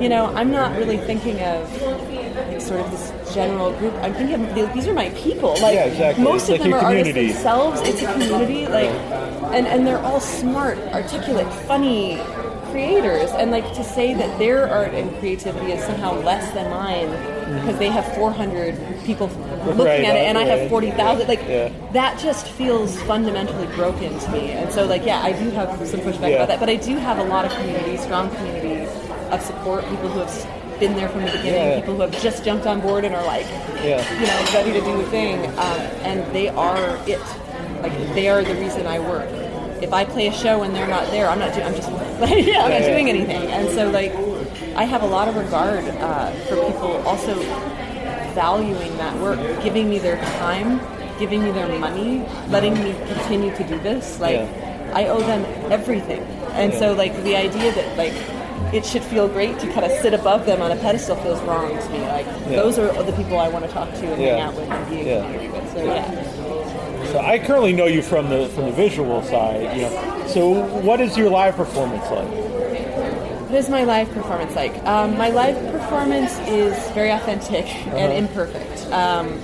you 0.01 0.09
know, 0.09 0.27
I'm 0.35 0.51
not 0.51 0.75
really 0.79 0.97
thinking 0.97 1.41
of 1.43 1.69
sort 2.63 2.81
of 2.81 2.91
this 2.91 3.35
general 3.35 3.73
group. 3.79 3.95
I'm 4.03 4.15
thinking 4.15 4.45
of 4.45 4.75
these 4.75 4.87
are 4.89 4.95
my 4.95 5.11
people. 5.11 5.51
Like 5.61 5.75
Yeah, 5.75 5.85
exactly. 5.87 6.25
most 6.25 6.49
It's 6.49 6.51
of 6.51 6.61
like 6.61 6.63
them 6.63 6.75
are 6.75 6.85
artists 6.85 7.15
themselves. 7.15 7.81
It's 7.83 8.03
a 8.03 8.13
community. 8.13 8.67
Like, 8.67 8.91
and 9.57 9.67
and 9.67 9.87
they're 9.87 9.99
all 10.03 10.21
smart, 10.21 10.79
articulate, 10.95 11.51
funny 11.67 12.21
creators 12.71 13.31
and 13.33 13.51
like 13.51 13.67
to 13.75 13.85
say 13.85 14.15
that 14.15 14.39
their 14.39 14.67
art 14.67 14.95
and 14.95 15.15
creativity 15.19 15.73
is 15.73 15.85
somehow 15.85 16.15
less 16.23 16.51
than 16.55 16.71
mine 16.71 17.07
because 17.61 17.79
they 17.79 17.91
have 17.91 18.03
400 18.15 18.75
people 19.05 19.27
looking 19.67 19.85
Right, 19.85 20.05
at 20.05 20.17
it 20.17 20.25
and 20.25 20.39
I 20.39 20.45
have 20.45 20.71
40,000 20.71 21.29
like 21.29 21.43
Yeah. 21.47 21.69
that 21.93 22.19
just 22.19 22.47
feels 22.49 22.99
fundamentally 23.03 23.67
broken 23.77 24.19
to 24.19 24.31
me 24.33 24.53
and 24.53 24.73
so 24.73 24.87
like 24.87 25.05
yeah 25.05 25.21
I 25.21 25.33
do 25.33 25.51
have 25.51 25.69
some 25.87 26.01
pushback 26.01 26.31
Yeah. 26.31 26.37
about 26.37 26.49
that 26.49 26.61
but 26.61 26.71
I 26.71 26.77
do 26.77 26.97
have 26.97 27.19
a 27.19 27.25
lot 27.25 27.45
of 27.45 27.53
community 27.53 27.99
strong 27.99 28.31
community 28.37 28.89
of 29.31 29.43
support 29.43 29.85
people 29.91 30.09
who 30.09 30.21
have 30.21 30.31
been 30.83 30.95
there 30.97 31.09
from 31.09 31.21
the 31.25 31.31
beginning 31.39 31.69
Yeah. 31.71 31.79
people 31.81 31.95
who 31.95 32.03
have 32.07 32.17
just 32.29 32.45
jumped 32.45 32.67
on 32.67 32.81
board 32.81 33.05
and 33.07 33.15
are 33.15 33.25
like 33.25 33.47
Yeah. 33.91 34.03
you 34.21 34.27
know 34.31 34.39
ready 34.59 34.73
to 34.79 34.81
do 34.91 34.95
a 35.01 35.07
thing 35.17 35.37
um, 35.67 35.81
and 36.11 36.19
they 36.37 36.49
are 36.49 36.85
it 37.07 37.21
like 37.85 37.95
they 38.19 38.27
are 38.29 38.43
the 38.43 38.57
reason 38.65 38.83
I 38.87 38.99
work 38.99 39.29
if 39.87 39.93
I 39.93 40.05
play 40.05 40.27
a 40.27 40.33
show 40.33 40.63
and 40.65 40.75
they're 40.75 40.89
not 40.97 41.07
there 41.15 41.27
I'm 41.31 41.39
not 41.39 41.55
do- 41.55 41.63
I'm 41.63 41.75
just 41.81 41.89
yeah 42.51 42.65
I'm 42.65 42.73
not 42.77 42.83
doing 42.93 43.09
anything 43.09 43.45
and 43.57 43.69
so 43.77 43.83
like 43.91 44.13
I 44.83 44.85
have 44.93 45.03
a 45.03 45.11
lot 45.17 45.29
of 45.29 45.37
regard 45.37 45.85
uh, 46.09 46.31
for 46.49 46.57
people 46.67 46.93
also 47.07 47.35
valuing 48.35 48.97
that 48.97 49.15
work, 49.21 49.39
giving 49.63 49.91
me 49.91 49.99
their 49.99 50.17
time, 50.41 50.81
giving 51.19 51.43
me 51.45 51.51
their 51.53 51.69
money, 51.79 52.25
letting 52.49 52.75
me 52.83 52.93
continue 53.13 53.55
to 53.57 53.65
do 53.65 53.79
this. 53.81 54.19
Like. 54.21 54.49
I 54.95 55.07
owe 55.09 55.21
them 55.21 55.43
everything, 55.73 56.21
and 56.53 56.71
so 56.75 56.93
like 56.93 57.15
the 57.25 57.35
idea 57.35 57.73
that 57.73 57.97
like 57.97 58.13
it 58.73 58.85
should 58.87 59.03
feel 59.05 59.29
great 59.29 59.59
to 59.61 59.67
kind 59.73 59.85
of 59.85 59.93
sit 60.01 60.15
above 60.15 60.47
them 60.47 60.63
on 60.63 60.71
a 60.73 60.77
pedestal 60.77 61.17
feels 61.17 61.41
wrong 61.43 61.69
to 61.79 61.89
me. 61.91 62.01
Like 62.01 62.27
Yeah. 62.49 62.57
those 62.63 62.79
are 62.79 62.91
the 63.03 63.13
people 63.13 63.39
I 63.39 63.49
want 63.49 63.65
to 63.67 63.71
talk 63.71 63.93
to 63.93 64.07
and 64.13 64.21
hang 64.23 64.41
out 64.41 64.55
with 64.55 64.69
and 64.71 64.91
be 64.91 65.01
in 65.01 65.07
Yeah. 65.07 65.23
community 65.23 65.49
with. 65.49 65.73
So 65.73 65.85
yeah. 65.85 67.13
So 67.13 67.19
I 67.19 67.39
currently 67.39 67.73
know 67.73 67.87
you 67.87 68.01
from 68.03 68.31
the 68.31 68.49
from 68.49 68.65
the 68.67 68.73
visual 68.73 69.23
side. 69.23 69.77
You 69.77 69.83
know. 69.83 70.25
So 70.29 70.51
what 70.81 71.01
is 71.01 71.17
your 71.17 71.29
live 71.31 71.57
performance 71.57 72.09
like? 72.11 72.29
What 73.51 73.59
is 73.59 73.69
my 73.69 73.85
live 73.85 74.11
performance 74.13 74.55
like? 74.57 74.75
Um, 74.87 75.19
my 75.19 75.29
live 75.29 75.57
performance 75.73 76.39
is 76.49 76.75
very 76.93 77.11
authentic 77.11 77.67
and 77.89 78.11
imperfect. 78.13 78.91
Um, 78.93 79.39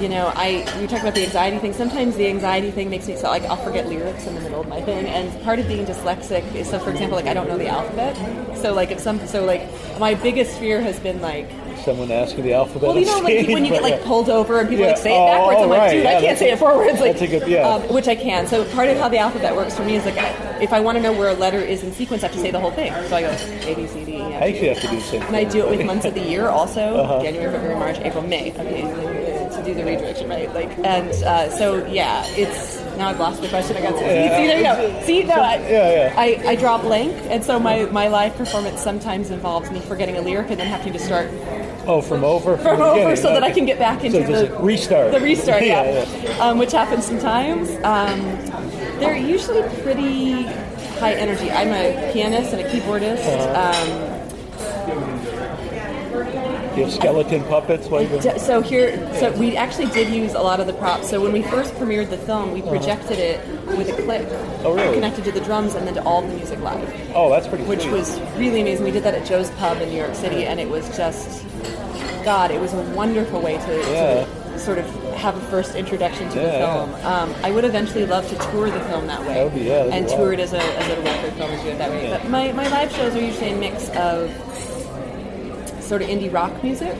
you 0.00 0.08
know, 0.08 0.32
I 0.34 0.64
we 0.80 0.86
talk 0.86 1.00
about 1.00 1.14
the 1.14 1.24
anxiety 1.24 1.58
thing. 1.58 1.72
Sometimes 1.72 2.16
the 2.16 2.26
anxiety 2.28 2.70
thing 2.70 2.90
makes 2.90 3.06
me 3.06 3.16
so 3.16 3.28
like 3.28 3.44
I'll 3.44 3.56
forget 3.56 3.86
lyrics 3.88 4.26
in 4.26 4.34
the 4.34 4.40
middle 4.40 4.60
of 4.60 4.68
my 4.68 4.80
thing. 4.82 5.06
And 5.06 5.42
part 5.42 5.58
of 5.58 5.68
being 5.68 5.86
dyslexic 5.86 6.42
is 6.54 6.68
so, 6.68 6.78
for 6.78 6.90
example, 6.90 7.16
like 7.16 7.26
I 7.26 7.34
don't 7.34 7.48
know 7.48 7.58
the 7.58 7.68
alphabet. 7.68 8.16
So 8.58 8.72
like 8.74 8.90
if 8.90 9.00
some 9.00 9.24
so 9.26 9.44
like 9.44 9.68
my 9.98 10.14
biggest 10.14 10.58
fear 10.58 10.80
has 10.80 10.98
been 11.00 11.20
like 11.20 11.48
Someone 11.84 12.10
ask 12.10 12.34
you 12.36 12.42
the 12.42 12.54
alphabet. 12.54 12.88
well, 12.88 12.98
you 12.98 13.04
know, 13.04 13.18
like 13.18 13.46
when 13.48 13.62
you 13.64 13.70
get 13.70 13.82
like 13.82 14.02
pulled 14.04 14.30
over 14.30 14.58
and 14.58 14.68
people 14.70 14.84
Yeah. 14.86 14.92
like 14.92 14.98
say 15.02 15.12
it 15.14 15.18
Oh, 15.20 15.26
backwards, 15.26 15.60
I'm 15.60 15.68
like, 15.68 15.78
right. 15.80 15.90
dude, 15.92 16.04
Yeah, 16.04 16.16
I 16.16 16.20
can't 16.22 16.38
say 16.38 16.50
it 16.50 16.58
forwards. 16.58 16.98
Like, 16.98 17.12
that's 17.18 17.22
a 17.22 17.26
good- 17.26 17.46
yeah. 17.48 17.68
um, 17.68 17.82
which 17.92 18.08
I 18.08 18.14
can. 18.14 18.46
So 18.46 18.64
part 18.72 18.88
of 18.88 18.96
how 18.96 19.10
the 19.10 19.18
alphabet 19.18 19.54
works 19.54 19.74
for 19.76 19.84
me 19.84 19.96
is 19.96 20.04
like, 20.06 20.16
if 20.62 20.72
I 20.72 20.80
want 20.80 20.96
to 20.96 21.02
know 21.02 21.12
where 21.12 21.28
a 21.28 21.34
letter 21.34 21.58
is 21.58 21.82
in 21.82 21.92
sequence, 21.92 22.22
I 22.24 22.28
have 22.28 22.36
to 22.36 22.40
say 22.40 22.50
the 22.50 22.58
whole 22.60 22.70
thing. 22.70 22.90
So 23.10 23.16
I 23.16 23.20
go 23.20 23.28
A 23.28 23.74
B 23.74 23.86
C 23.86 24.02
D 24.02 24.12
E 24.12 24.16
F. 24.22 24.42
I 24.42 24.46
actually 24.48 24.68
have 24.68 24.80
to 24.80 24.86
do 24.88 24.96
the 24.96 25.02
same. 25.02 25.22
And 25.24 25.36
I 25.36 25.44
do 25.44 25.58
it 25.66 25.68
with 25.76 25.84
months 25.84 26.06
of 26.06 26.14
the 26.14 26.22
year 26.22 26.48
also 26.48 26.80
Uh-huh. 26.96 27.22
January, 27.22 27.52
February, 27.52 27.78
March, 27.78 27.98
April, 27.98 28.22
May. 28.22 28.50
Okay, 28.52 28.82
to 29.64 29.72
do 29.72 29.74
the 29.74 29.84
redirection 29.84 30.28
right. 30.28 30.52
Like, 30.54 30.70
and 30.78 31.10
uh, 31.24 31.50
so 31.50 31.84
yeah, 31.86 32.24
it's 32.36 32.80
now 32.96 33.08
I've 33.08 33.18
lost 33.18 33.40
the 33.42 33.48
question. 33.48 33.76
I 33.76 33.82
got 33.82 33.98
see, 33.98 34.04
Yeah. 34.04 34.36
see 34.36 34.46
there 34.46 34.58
you 34.58 34.64
go. 34.98 35.02
See, 35.06 35.22
no, 35.24 35.34
I, 35.34 35.54
Yeah, 35.56 35.90
yeah. 35.90 36.14
I, 36.16 36.42
I 36.50 36.56
draw 36.56 36.78
blank, 36.78 37.12
and 37.30 37.42
so 37.44 37.58
my 37.58 37.84
my 37.86 38.08
live 38.08 38.34
performance 38.36 38.80
sometimes 38.80 39.30
involves 39.30 39.70
me 39.70 39.80
forgetting 39.80 40.16
a 40.16 40.20
lyric 40.20 40.50
and 40.50 40.58
then 40.60 40.66
having 40.66 40.92
to 40.92 40.98
start 40.98 41.30
Oh, 41.86 42.00
from 42.00 42.24
over 42.24 42.56
from 42.56 42.78
the 42.78 42.84
over 42.84 43.14
so 43.16 43.28
that 43.34 43.42
I 43.44 43.50
can 43.50 43.66
get 43.66 43.78
back 43.78 44.04
into 44.04 44.24
So 44.26 44.46
the 44.46 44.58
restart. 44.62 45.12
The 45.12 45.20
restart, 45.20 45.62
yeah, 45.66 46.06
Yeah, 46.24 46.38
Um, 46.38 46.56
which 46.58 46.72
happens 46.72 47.04
sometimes. 47.04 47.68
Um, 47.84 48.20
they're 49.00 49.16
usually 49.16 49.62
pretty 49.82 50.44
high 50.98 51.12
energy. 51.14 51.50
I'm 51.50 51.68
a 51.68 52.10
pianist 52.12 52.54
and 52.54 52.62
a 52.62 52.70
keyboardist. 52.70 53.26
Uh-huh. 53.26 54.10
Um, 54.10 54.13
You 56.76 56.84
have 56.84 56.92
skeleton 56.92 57.44
puppets. 57.44 57.86
So 58.44 58.60
here, 58.60 58.96
so 59.14 59.30
we 59.32 59.56
actually 59.56 59.86
did 59.86 60.12
use 60.12 60.34
a 60.34 60.40
lot 60.40 60.58
of 60.60 60.66
the 60.66 60.72
props. 60.74 61.08
So 61.08 61.20
when 61.20 61.32
we 61.32 61.42
first 61.42 61.74
premiered 61.74 62.10
the 62.10 62.18
film, 62.18 62.52
we 62.52 62.62
projected 62.62 63.18
it 63.18 63.46
with 63.78 63.88
a 63.90 63.94
Uh-huh. 63.94 64.62
Oh, 64.64 64.74
really? 64.74 64.94
connected 64.94 65.24
to 65.24 65.32
the 65.32 65.40
drums 65.40 65.74
and 65.74 65.86
then 65.86 65.94
to 65.94 66.02
all 66.04 66.22
the 66.22 66.28
music 66.34 66.58
live. 66.60 66.88
Oh, 67.14 67.30
that's 67.30 67.46
pretty. 67.46 67.64
Cool. 67.64 67.70
Which 67.70 67.82
sweet. 67.82 67.92
was 67.92 68.20
really 68.36 68.60
amazing. 68.60 68.84
We 68.84 68.90
did 68.90 69.04
that 69.04 69.14
at 69.14 69.24
Joe's 69.26 69.50
Pub 69.52 69.80
in 69.80 69.88
New 69.90 69.96
York 69.96 70.14
City, 70.14 70.44
and 70.46 70.58
it 70.58 70.68
was 70.68 70.84
just, 70.96 71.44
God, 72.24 72.50
it 72.50 72.60
was 72.60 72.72
a 72.74 72.80
wonderful 72.96 73.40
way 73.40 73.56
to, 73.58 73.76
Yeah. 73.92 74.24
to 74.52 74.58
sort 74.58 74.78
of 74.78 74.86
have 75.14 75.36
a 75.36 75.40
first 75.46 75.74
introduction 75.74 76.28
to 76.30 76.38
the 76.38 76.44
Yeah, 76.44 76.74
film. 76.86 76.94
Um, 77.04 77.34
I 77.42 77.50
would 77.50 77.64
eventually 77.64 78.04
love 78.06 78.28
to 78.30 78.36
tour 78.50 78.70
the 78.70 78.80
film 78.80 79.06
that 79.06 79.20
way, 79.20 79.34
That 79.34 79.44
would 79.44 79.54
be- 79.54 79.62
yeah, 79.62 79.84
and 79.84 80.08
tour 80.08 80.32
it 80.32 80.40
as 80.40 80.52
a, 80.52 80.60
as 80.62 80.88
a 80.98 81.00
record 81.02 81.32
film 81.34 81.50
and 81.50 81.62
do 81.62 81.68
it 81.68 81.78
that 81.78 81.90
way. 81.90 82.08
Yeah. 82.08 82.18
But 82.18 82.30
my, 82.30 82.52
my 82.52 82.68
live 82.68 82.90
shows 82.92 83.14
are 83.14 83.20
usually 83.20 83.50
a 83.52 83.56
mix 83.56 83.88
of 83.90 84.30
sort 85.84 86.02
of 86.02 86.08
indie 86.08 86.32
rock 86.32 86.62
music. 86.62 86.96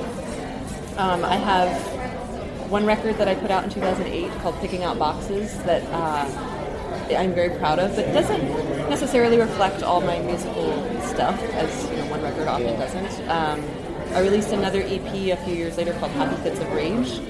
Um, 0.96 1.24
I 1.24 1.36
have 1.36 2.70
one 2.70 2.86
record 2.86 3.16
that 3.16 3.28
I 3.28 3.34
put 3.34 3.50
out 3.50 3.64
in 3.64 3.70
2008 3.70 4.30
called 4.40 4.58
Picking 4.60 4.84
Out 4.84 4.98
Boxes 4.98 5.56
that 5.64 5.82
uh, 5.90 7.14
I'm 7.16 7.34
very 7.34 7.56
proud 7.58 7.78
of, 7.78 7.96
but 7.96 8.06
doesn't 8.12 8.44
necessarily 8.88 9.38
reflect 9.38 9.82
all 9.82 10.00
my 10.00 10.18
musical 10.20 10.72
stuff, 11.02 11.40
as 11.54 11.90
you 11.90 11.96
know, 11.96 12.06
one 12.10 12.22
record 12.22 12.46
often 12.46 12.78
doesn't. 12.78 13.28
Um, 13.28 13.62
I 14.12 14.20
released 14.20 14.52
another 14.52 14.82
EP 14.82 15.14
a 15.32 15.36
few 15.44 15.54
years 15.54 15.76
later 15.76 15.92
called 15.94 16.12
Happy 16.12 16.40
Fits 16.42 16.60
of 16.60 16.72
Rage. 16.72 17.20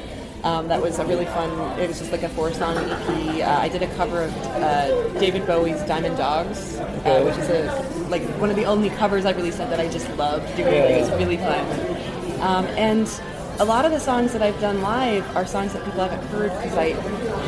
Um, 0.45 0.69
that 0.69 0.81
was 0.81 0.99
a 0.99 1.07
really 1.07 1.25
fun. 1.25 1.51
It 1.81 1.89
was 1.89 1.99
just 1.99 2.13
like 2.13 2.23
a 2.23 2.29
four-song 2.29 2.77
EP. 2.77 3.09
Uh, 3.09 3.59
I 3.61 3.69
did 3.69 3.83
a 3.83 3.87
cover 3.97 4.23
of 4.23 4.37
uh, 4.47 5.09
David 5.19 5.47
Bowie's 5.47 5.83
"Diamond 5.85 6.19
Dogs," 6.19 6.77
uh, 6.77 7.23
which 7.25 7.39
is 7.39 7.49
a 7.49 8.09
like 8.11 8.23
one 8.39 8.51
of 8.51 8.57
the 8.57 8.67
only 8.67 8.91
covers 8.91 9.25
I've 9.25 9.39
released 9.39 9.59
that 9.59 9.81
I 9.81 9.89
just 9.89 10.09
loved 10.17 10.55
doing. 10.57 10.75
It 10.75 11.01
was 11.01 11.11
really 11.13 11.39
fun. 11.39 11.65
Um, 12.43 12.67
and 12.77 13.09
a 13.59 13.65
lot 13.65 13.85
of 13.85 13.93
the 13.93 14.01
songs 14.01 14.33
that 14.33 14.43
I've 14.43 14.61
done 14.61 14.83
live 14.83 15.25
are 15.37 15.47
songs 15.47 15.73
that 15.73 15.85
people 15.85 16.07
haven't 16.07 16.27
heard 16.29 16.51
because 16.51 16.77
I 16.77 16.91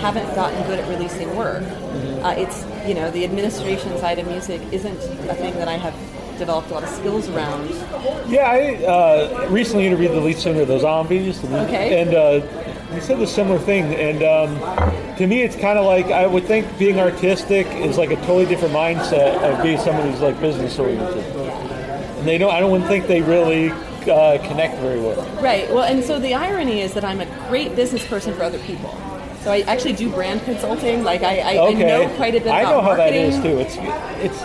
haven't 0.00 0.34
gotten 0.34 0.62
good 0.66 0.78
at 0.78 0.88
releasing 0.88 1.36
work. 1.36 1.62
Mm-hmm. 1.62 2.24
Uh, 2.24 2.30
it's, 2.30 2.64
you 2.88 2.94
know, 2.94 3.10
the 3.10 3.24
administration 3.24 3.96
side 3.98 4.18
of 4.18 4.26
music 4.26 4.60
isn't 4.72 4.98
a 5.28 5.34
thing 5.34 5.54
that 5.54 5.68
I 5.68 5.74
have 5.74 5.94
developed 6.38 6.70
a 6.70 6.74
lot 6.74 6.82
of 6.84 6.88
skills 6.90 7.28
around. 7.28 7.70
Yeah, 8.28 8.50
I 8.50 8.84
uh, 8.84 9.48
recently 9.50 9.86
interviewed 9.86 10.12
the 10.12 10.20
lead 10.20 10.38
singer 10.38 10.62
of 10.62 10.68
the 10.68 10.78
Zombies. 10.78 11.42
Okay. 11.44 12.02
And 12.02 12.14
uh, 12.14 12.75
he 12.92 13.00
said 13.00 13.20
a 13.20 13.26
similar 13.26 13.58
thing. 13.58 13.94
And 13.94 14.22
um, 14.22 15.16
to 15.16 15.26
me, 15.26 15.42
it's 15.42 15.56
kind 15.56 15.78
of 15.78 15.84
like 15.84 16.06
I 16.06 16.26
would 16.26 16.44
think 16.44 16.78
being 16.78 17.00
artistic 17.00 17.66
is 17.68 17.98
like 17.98 18.10
a 18.10 18.16
totally 18.16 18.46
different 18.46 18.74
mindset 18.74 19.36
of 19.42 19.62
being 19.62 19.78
someone 19.78 20.10
who's 20.10 20.20
like 20.20 20.40
business 20.40 20.78
oriented. 20.78 21.24
And 21.24 22.26
they 22.26 22.38
don't. 22.38 22.52
I 22.52 22.60
don't 22.60 22.82
think 22.86 23.06
they 23.06 23.22
really 23.22 23.70
uh, 23.70 24.38
connect 24.46 24.78
very 24.78 25.00
well. 25.00 25.24
Right. 25.42 25.68
Well, 25.70 25.84
and 25.84 26.02
so 26.02 26.18
the 26.18 26.34
irony 26.34 26.80
is 26.80 26.94
that 26.94 27.04
I'm 27.04 27.20
a 27.20 27.48
great 27.48 27.74
business 27.76 28.06
person 28.06 28.34
for 28.34 28.42
other 28.42 28.58
people. 28.60 28.90
So 29.42 29.52
I 29.52 29.60
actually 29.60 29.92
do 29.92 30.10
brand 30.10 30.42
consulting. 30.42 31.04
Like 31.04 31.22
I, 31.22 31.38
I, 31.38 31.68
I 31.68 31.72
know 31.72 32.08
quite 32.16 32.34
a 32.34 32.38
bit 32.38 32.46
about. 32.46 32.64
I 32.64 32.70
know 32.70 32.80
how 32.80 32.96
that 32.96 33.12
is 33.12 33.36
too. 33.36 33.58
It's 33.58 33.76
it's 34.24 34.42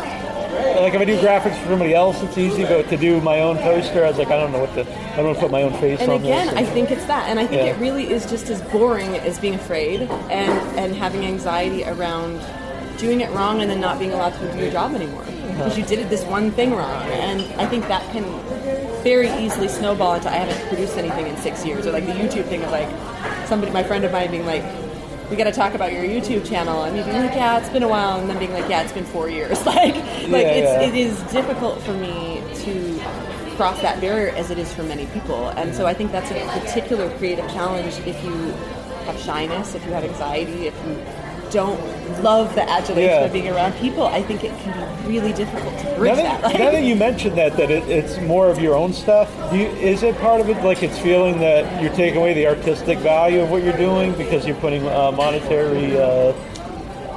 like 0.81 0.93
if 0.93 1.01
I 1.01 1.05
do 1.05 1.17
graphics 1.19 1.57
for 1.61 1.69
somebody 1.69 1.93
else, 1.93 2.21
it's 2.23 2.37
easy. 2.37 2.63
But 2.63 2.89
to 2.89 2.97
do 2.97 3.21
my 3.21 3.39
own 3.41 3.57
poster, 3.57 4.03
I 4.05 4.09
was 4.09 4.17
like, 4.17 4.29
I 4.29 4.37
don't 4.37 4.51
know 4.51 4.59
what 4.59 4.73
to. 4.75 4.81
I 4.81 5.15
don't 5.17 5.25
want 5.25 5.37
to 5.37 5.41
put 5.43 5.51
my 5.51 5.63
own 5.63 5.73
face 5.79 5.99
And 5.99 6.11
on 6.11 6.21
again, 6.21 6.47
this. 6.47 6.49
And 6.49 6.59
again, 6.59 6.71
I 6.71 6.73
think 6.73 6.91
it's 6.91 7.05
that, 7.05 7.29
and 7.29 7.39
I 7.39 7.45
think 7.45 7.61
Yeah. 7.61 7.73
it 7.73 7.79
really 7.79 8.11
is 8.11 8.25
just 8.29 8.49
as 8.49 8.61
boring 8.63 9.15
as 9.17 9.39
being 9.39 9.55
afraid 9.55 10.01
and 10.01 10.79
and 10.79 10.95
having 10.95 11.25
anxiety 11.25 11.83
around 11.85 12.41
doing 12.97 13.21
it 13.21 13.31
wrong 13.31 13.61
and 13.61 13.69
then 13.69 13.79
not 13.79 13.97
being 13.97 14.13
allowed 14.13 14.33
to 14.33 14.51
do 14.53 14.59
your 14.59 14.71
job 14.71 14.93
anymore 14.93 15.23
uh-huh. 15.23 15.57
because 15.57 15.77
you 15.77 15.83
did 15.85 15.97
it 15.99 16.09
this 16.09 16.23
one 16.25 16.51
thing 16.51 16.75
wrong. 16.75 17.03
And 17.11 17.41
I 17.59 17.65
think 17.65 17.87
that 17.87 18.03
can 18.11 18.23
very 19.03 19.29
easily 19.43 19.67
snowball 19.67 20.15
into 20.15 20.29
I 20.29 20.35
haven't 20.35 20.67
produced 20.67 20.97
anything 20.97 21.27
in 21.27 21.35
six 21.37 21.65
years, 21.65 21.87
or 21.87 21.91
like 21.91 22.05
the 22.05 22.13
YouTube 22.13 22.45
thing 22.45 22.63
of 22.63 22.71
like 22.71 22.89
somebody, 23.47 23.71
my 23.71 23.83
friend 23.83 24.03
of 24.03 24.11
mine, 24.11 24.31
being 24.31 24.45
like. 24.45 24.63
We 25.31 25.37
got 25.37 25.45
to 25.45 25.53
talk 25.53 25.73
about 25.75 25.93
your 25.93 26.03
YouTube 26.03 26.45
channel, 26.45 26.83
and 26.83 26.93
me 26.93 27.03
being 27.03 27.15
like, 27.15 27.33
"Yeah, 27.33 27.57
it's 27.57 27.69
been 27.69 27.83
a 27.83 27.87
while," 27.87 28.19
and 28.19 28.29
then 28.29 28.37
being 28.37 28.51
like, 28.51 28.69
"Yeah, 28.69 28.83
it's 28.83 28.91
been 28.91 29.05
four 29.05 29.29
years." 29.29 29.65
like, 29.65 29.95
like 29.95 29.95
Yeah, 29.95 30.81
it's 30.81 30.93
it 30.93 30.99
is 30.99 31.23
difficult 31.31 31.81
for 31.83 31.93
me 31.93 32.43
to 32.65 32.99
cross 33.55 33.81
that 33.81 34.01
barrier 34.01 34.35
as 34.35 34.51
it 34.51 34.57
is 34.57 34.73
for 34.73 34.83
many 34.83 35.05
people. 35.07 35.47
And 35.49 35.73
so 35.73 35.85
I 35.87 35.93
think 35.93 36.11
that's 36.11 36.29
a 36.31 36.59
particular 36.59 37.09
creative 37.17 37.47
challenge 37.47 37.97
if 38.05 38.21
you 38.25 38.33
have 39.05 39.17
shyness, 39.21 39.73
if 39.73 39.85
you 39.85 39.91
have 39.93 40.03
anxiety, 40.03 40.67
if 40.67 40.75
you 40.85 40.95
don't 41.51 41.79
love 42.23 42.53
the 42.55 42.67
adulation 42.69 43.09
Yeah. 43.09 43.25
of 43.25 43.33
being 43.33 43.47
around 43.49 43.73
people. 43.73 44.07
I 44.07 44.21
think 44.21 44.43
it 44.43 44.51
can 44.59 44.71
be 45.03 45.19
really 45.19 45.33
difficult 45.33 45.77
to 45.79 45.85
bridge 45.95 46.15
Now 46.17 46.23
that. 46.23 46.41
that, 46.41 46.59
now 46.59 46.71
that 46.71 46.83
you 46.83 46.95
mentioned 46.95 47.37
that, 47.37 47.57
that 47.57 47.69
it, 47.71 47.87
it's 47.89 48.19
more 48.21 48.49
of 48.49 48.59
your 48.59 48.75
own 48.75 48.93
stuff, 48.93 49.29
do 49.51 49.57
you, 49.57 49.67
is 49.67 50.03
it 50.03 50.15
part 50.19 50.41
of 50.41 50.49
it 50.49 50.63
like 50.63 50.83
it's 50.83 50.97
feeling 50.99 51.39
that 51.39 51.81
you're 51.81 51.93
taking 51.93 52.19
away 52.19 52.33
the 52.33 52.47
artistic 52.47 52.97
value 52.99 53.41
of 53.41 53.49
what 53.49 53.63
you're 53.63 53.77
doing 53.77 54.13
because 54.13 54.45
you're 54.45 54.55
putting 54.57 54.85
a 54.87 55.11
monetary 55.11 55.97
uh, 55.99 56.33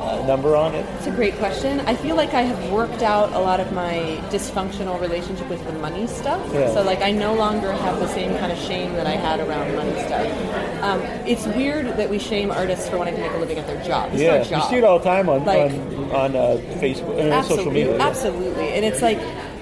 uh, 0.04 0.26
number 0.26 0.54
on 0.56 0.74
it? 0.74 0.84
It's 0.96 1.06
a 1.06 1.10
great 1.10 1.34
question. 1.36 1.80
I 1.80 1.94
feel 1.94 2.16
like 2.16 2.34
I 2.34 2.42
have 2.42 2.70
worked 2.72 3.02
out 3.02 3.32
a 3.32 3.38
lot 3.38 3.60
of 3.60 3.72
my 3.72 4.20
dysfunctional 4.30 5.00
relationship 5.00 5.48
with 5.48 5.64
the 5.66 5.72
money 5.74 6.06
stuff. 6.06 6.40
Yeah. 6.52 6.72
So 6.74 6.82
like 6.82 7.00
I 7.00 7.10
no 7.10 7.34
longer 7.34 7.72
have 7.72 7.98
the 7.98 8.08
same 8.08 8.36
kind 8.38 8.52
of 8.52 8.58
shame 8.58 8.92
that 8.94 9.06
I 9.06 9.12
had 9.16 9.40
around 9.40 9.74
money 9.74 9.92
stuff. 10.04 10.82
Um, 10.82 11.00
it's 11.26 11.46
weird 11.46 11.86
that 11.96 12.10
we 12.10 12.18
shame 12.18 12.50
artists 12.50 12.88
for 12.88 12.98
wanting 12.98 13.14
to 13.16 13.20
make 13.20 13.32
a 13.32 13.36
living 13.38 13.58
at 13.58 13.66
their 13.66 13.82
job. 13.84 14.10
It's 14.12 14.22
yeah, 14.22 14.42
their 14.42 14.58
you 14.58 14.64
see 14.68 14.76
it 14.76 14.84
all 14.84 14.98
the 14.98 15.04
time 15.04 15.28
on 15.28 15.44
Like- 15.44 15.72
on, 15.72 16.10
on 16.12 16.36
uh, 16.36 16.60
Facebook, 16.80 17.18
uh, 17.18 17.42
social 17.42 17.58
absolutely, 17.58 17.72
media. 17.84 17.98
absolutely. 17.98 18.68
And 18.68 18.84
it's 18.84 19.02
like, 19.02 19.18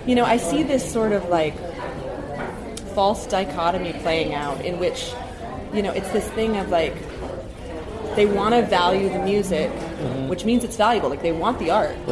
you 0.07 0.15
know, 0.15 0.25
I 0.25 0.37
see 0.37 0.63
this 0.63 0.91
sort 0.93 1.13
of 1.13 1.29
like 1.29 1.55
false 2.95 3.27
dichotomy 3.27 3.93
playing 3.95 4.35
out 4.35 4.63
in 4.65 4.79
which, 4.79 5.13
you 5.73 5.83
know, 5.83 5.93
it's 5.93 6.11
this 6.11 6.29
thing 6.31 6.57
of 6.57 6.69
like 6.71 6.95
they 8.17 8.27
want 8.27 8.55
to 8.55 8.63
value 8.63 9.09
the 9.09 9.21
music, 9.21 9.71
which 10.29 10.45
means 10.45 10.65
it's 10.65 10.77
valuable. 10.77 11.09
Like 11.11 11.23
they 11.23 11.33
want 11.33 11.59
the 11.59 11.71
art, 11.71 11.97
Mm-hmm. 12.07 12.11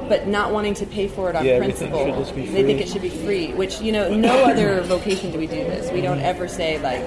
Right. 0.00 0.08
but 0.08 0.26
not 0.26 0.52
wanting 0.52 0.74
to 0.74 0.86
pay 0.86 1.08
for 1.08 1.30
it 1.30 1.36
on 1.36 1.44
Yeah, 1.44 1.58
principle. 1.58 2.04
should 2.04 2.14
just 2.16 2.34
be 2.34 2.46
They 2.46 2.62
think 2.64 2.80
it 2.80 2.88
should 2.88 3.02
be 3.02 3.10
free, 3.10 3.52
which 3.54 3.80
you 3.80 3.92
know, 3.92 4.14
no 4.14 4.44
other 4.50 4.80
vocation 4.82 5.30
do 5.32 5.38
we 5.38 5.46
do 5.46 5.56
this. 5.56 5.90
We 5.92 6.00
don't 6.00 6.20
ever 6.20 6.48
say 6.48 6.78
like. 6.80 7.02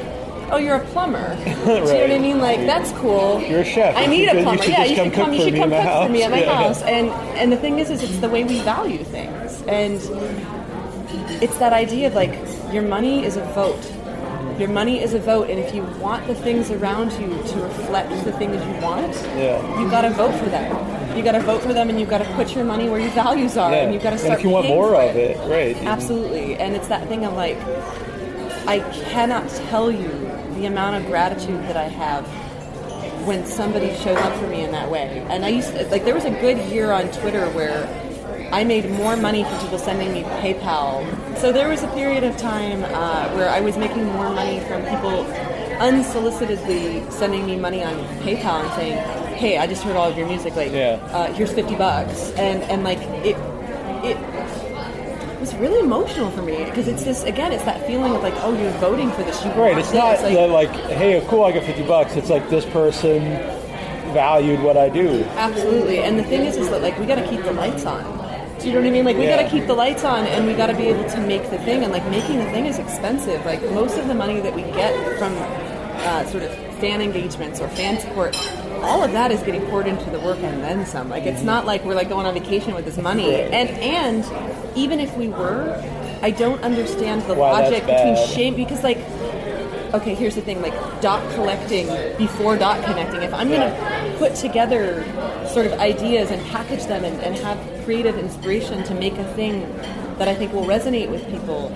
Oh, 0.52 0.58
you're 0.58 0.76
a 0.76 0.86
plumber. 0.94 1.36
Do 1.44 1.50
you 1.50 1.56
know 1.66 1.82
what 1.84 2.12
I 2.12 2.20
mean? 2.20 2.38
Like 2.38 2.60
that's 2.68 2.92
cool. 3.00 3.42
You're 3.42 3.62
a 3.62 3.66
chef. 3.66 3.96
I 3.96 4.04
You 4.04 4.10
need 4.10 4.28
a 4.30 4.36
you 4.38 4.44
plumber. 4.44 4.62
should 4.62 4.72
yeah, 4.74 4.84
you 4.86 4.96
should 4.96 5.12
come. 5.12 5.34
You 5.34 5.42
should 5.42 5.56
come 5.56 5.72
cook 5.72 6.04
for 6.06 6.10
me 6.14 6.22
at 6.22 6.30
my 6.30 6.42
yeah. 6.42 6.54
house. 6.64 6.84
And 6.84 7.10
and 7.40 7.52
the 7.52 7.58
thing 7.58 7.80
is, 7.80 7.90
is 7.90 8.04
it's 8.04 8.20
the 8.20 8.30
way 8.30 8.44
we 8.44 8.60
value 8.60 9.04
things. 9.06 9.64
And 9.68 9.96
it's 11.42 11.58
that 11.58 11.74
idea 11.74 12.08
of 12.08 12.14
like 12.14 12.34
your 12.72 12.84
money 12.84 13.26
is 13.26 13.38
a 13.38 13.44
vote. 13.54 13.82
Your 14.60 14.70
money 14.70 15.02
is 15.04 15.14
a 15.14 15.20
vote, 15.20 15.50
and 15.50 15.60
if 15.60 15.76
you 15.76 15.84
want 16.00 16.28
the 16.28 16.36
things 16.36 16.72
around 16.72 17.12
you 17.14 17.28
to 17.28 17.60
reflect 17.62 18.10
the 18.24 18.32
things 18.34 18.56
you 18.66 18.82
want, 18.82 19.14
Yeah. 19.38 19.82
you 19.82 19.90
got 19.90 20.02
to 20.02 20.12
vote 20.12 20.34
for 20.36 20.46
them. 20.46 21.18
You 21.18 21.24
got 21.24 21.34
to 21.34 21.42
vote 21.42 21.62
for 21.62 21.74
them, 21.74 21.90
and 21.90 22.00
you 22.00 22.06
got 22.06 22.20
to 22.20 22.26
put 22.36 22.56
your 22.56 22.64
money 22.64 22.88
where 22.90 23.00
your 23.00 23.10
values 23.12 23.58
are, 23.58 23.72
Yeah. 23.72 23.78
and 23.84 23.94
you 23.94 24.00
got 24.00 24.12
to 24.12 24.16
And 24.16 24.20
start. 24.22 24.40
if 24.40 24.46
you 24.46 24.50
want 24.52 24.68
more 24.68 24.96
of 24.96 25.16
it, 25.18 25.38
right? 25.50 25.76
Absolutely. 25.86 26.56
And 26.56 26.74
it's 26.76 26.88
that 26.88 27.08
thing 27.10 27.26
of 27.26 27.34
like, 27.34 27.58
I 28.68 28.80
cannot 29.12 29.48
tell 29.70 29.92
you 29.92 30.10
the 30.56 30.66
amount 30.68 30.96
of 30.98 31.06
gratitude 31.08 31.62
that 31.68 31.76
I 31.78 31.90
have 31.90 32.26
when 33.28 33.46
somebody 33.46 33.94
shows 33.98 34.18
up 34.18 34.34
for 34.38 34.48
me 34.48 34.64
in 34.64 34.72
that 34.72 34.90
way. 34.90 35.26
And 35.30 35.44
I 35.44 35.50
used 35.50 35.74
to, 35.76 35.86
like, 35.88 36.06
there 36.06 36.16
was 36.16 36.26
a 36.26 36.30
good 36.32 36.58
year 36.72 36.92
on 36.92 37.10
Twitter 37.10 37.46
where 37.50 37.88
I 38.52 38.64
made 38.64 38.90
more 38.92 39.16
money 39.18 39.44
from 39.44 39.60
people 39.60 39.78
sending 39.80 40.14
me 40.14 40.24
PayPal. 40.42 41.04
So 41.38 41.52
there 41.52 41.68
was 41.70 41.84
a 41.84 41.88
period 41.90 42.24
of 42.24 42.38
time 42.38 42.84
uh, 42.84 43.30
where 43.36 43.50
I 43.50 43.60
was 43.60 43.78
making 43.78 44.06
more 44.06 44.30
money 44.30 44.60
from 44.62 44.82
people 44.84 45.26
unsolicitedly 45.80 47.12
sending 47.12 47.46
me 47.46 47.58
money 47.58 47.84
on 47.84 47.94
PayPal 48.24 48.64
and 48.64 48.72
saying, 48.74 48.98
"Hey, 49.36 49.58
I 49.58 49.68
just 49.68 49.84
heard 49.84 49.96
all 49.96 50.10
of 50.10 50.18
your 50.18 50.28
music. 50.28 50.56
Like, 50.56 50.72
Yeah. 50.72 51.00
uh, 51.12 51.32
here's 51.34 51.52
fifty 51.52 51.76
bucks." 51.76 52.32
And 52.38 52.64
and 52.64 52.84
like 52.84 53.00
it, 53.26 53.36
it 54.04 54.18
was 55.40 55.54
really 55.56 55.80
emotional 55.80 56.32
for 56.32 56.42
me 56.42 56.64
because 56.66 56.88
it's 56.88 57.04
this 57.04 57.24
again, 57.24 57.52
it's 57.52 57.66
that 57.66 57.86
feeling 57.86 58.16
of 58.16 58.24
like, 58.24 58.34
oh, 58.38 58.58
you're 58.60 58.72
voting 58.74 59.12
for 59.12 59.24
this. 59.24 59.44
You 59.44 59.52
Right. 59.52 59.78
It's 59.78 59.92
this. 59.92 60.22
not 60.22 60.22
like, 60.50 60.70
like, 60.72 60.82
hey, 60.92 61.24
cool, 61.28 61.44
I 61.44 61.52
got 61.52 61.64
fifty 61.64 61.84
bucks. 61.84 62.16
It's 62.16 62.30
like 62.30 62.50
this 62.50 62.66
person 62.66 63.22
valued 64.14 64.62
what 64.62 64.78
I 64.78 64.88
do. 64.88 65.24
Absolutely. 65.36 66.00
And 66.00 66.18
the 66.18 66.24
thing 66.24 66.42
is, 66.46 66.56
is 66.56 66.70
that 66.70 66.82
like 66.82 66.98
we 67.00 67.06
got 67.06 67.16
to 67.16 67.28
keep 67.28 67.42
the 67.44 67.52
lights 67.52 67.86
on. 67.86 68.15
You 68.66 68.72
know 68.74 68.80
what 68.80 68.88
I 68.88 68.92
mean? 68.92 69.06
Like 69.06 69.18
we 69.18 69.26
Yeah. 69.26 69.38
got 69.38 69.44
to 69.44 69.50
keep 69.50 69.68
the 69.68 69.76
lights 69.76 70.04
on, 70.04 70.26
and 70.26 70.48
we 70.48 70.54
got 70.54 70.68
to 70.68 70.74
be 70.76 70.88
able 70.88 71.08
to 71.10 71.20
make 71.20 71.50
the 71.52 71.58
thing. 71.60 71.84
And 71.84 71.92
like 71.94 72.06
making 72.10 72.40
the 72.40 72.46
thing 72.46 72.66
is 72.66 72.80
expensive. 72.80 73.46
Like 73.46 73.62
most 73.72 73.98
of 73.98 74.08
the 74.08 74.16
money 74.16 74.40
that 74.42 74.56
we 74.56 74.64
get 74.64 74.94
from 75.20 75.34
uh, 75.38 76.26
sort 76.26 76.44
of 76.44 76.52
fan 76.80 77.00
engagements 77.02 77.62
or 77.62 77.68
fan 77.70 78.00
support, 78.00 78.36
all 78.82 79.04
of 79.04 79.12
that 79.12 79.32
is 79.32 79.42
getting 79.44 79.62
poured 79.68 79.86
into 79.88 80.10
the 80.10 80.20
work 80.20 80.40
and 80.40 80.64
then 80.64 80.86
some. 80.86 81.10
Like 81.10 81.24
it's 81.26 81.44
not 81.44 81.66
like 81.68 81.86
we're 81.86 81.96
like 81.96 82.10
going 82.10 82.26
on 82.26 82.34
vacation 82.34 82.74
with 82.74 82.86
this 82.86 82.98
money. 82.98 83.36
And 83.36 83.70
and 83.70 84.26
even 84.76 85.00
if 85.00 85.16
we 85.16 85.28
were, 85.28 85.80
I 86.24 86.32
don't 86.32 86.62
understand 86.64 87.22
the 87.24 87.36
that's 87.36 87.40
logic 87.40 87.86
between 87.86 88.16
shame 88.28 88.56
because 88.56 88.84
like 88.84 88.98
okay, 89.94 90.14
here's 90.16 90.36
the 90.36 90.42
thing, 90.42 90.62
like 90.62 90.74
dot 91.02 91.22
collecting 91.36 91.88
before 92.18 92.58
dot 92.58 92.84
connecting. 92.84 93.22
If 93.22 93.34
I'm 93.34 93.48
gonna 93.50 94.16
put 94.18 94.36
together 94.36 95.06
sort 95.54 95.68
of 95.68 95.74
ideas 95.74 96.32
and 96.32 96.44
package 96.48 96.86
them 96.88 97.06
and, 97.06 97.22
and 97.22 97.36
have 97.38 97.58
creative 97.86 98.18
inspiration 98.18 98.84
to 98.84 98.94
make 98.96 99.14
a 99.14 99.24
thing 99.36 99.62
that 100.18 100.28
I 100.28 100.36
think 100.36 100.52
will 100.54 100.66
resonate 100.66 101.10
with 101.10 101.26
people, 101.30 101.72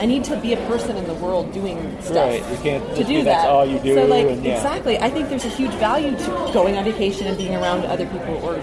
I 0.00 0.06
need 0.06 0.24
to 0.24 0.36
be 0.40 0.52
a 0.52 0.56
person 0.68 0.96
in 0.96 1.06
the 1.06 1.14
world 1.14 1.52
doing 1.52 1.78
stuff. 2.02 2.16
Right, 2.28 2.50
you 2.50 2.56
can't 2.58 2.96
to 2.96 3.04
do 3.04 3.18
that. 3.18 3.24
that's 3.24 3.46
all 3.46 3.64
you 3.64 3.78
do 3.78 3.94
So 3.94 4.04
like 4.06 4.26
and, 4.26 4.44
yeah. 4.44 4.56
exactly, 4.56 4.98
I 4.98 5.08
think 5.10 5.28
there's 5.28 5.44
a 5.44 5.48
huge 5.48 5.72
value 5.74 6.10
to 6.16 6.50
going 6.52 6.76
on 6.76 6.84
vacation 6.84 7.26
and 7.26 7.36
being 7.38 7.54
around 7.54 7.84
other 7.86 8.06
people 8.06 8.34
or 8.44 8.60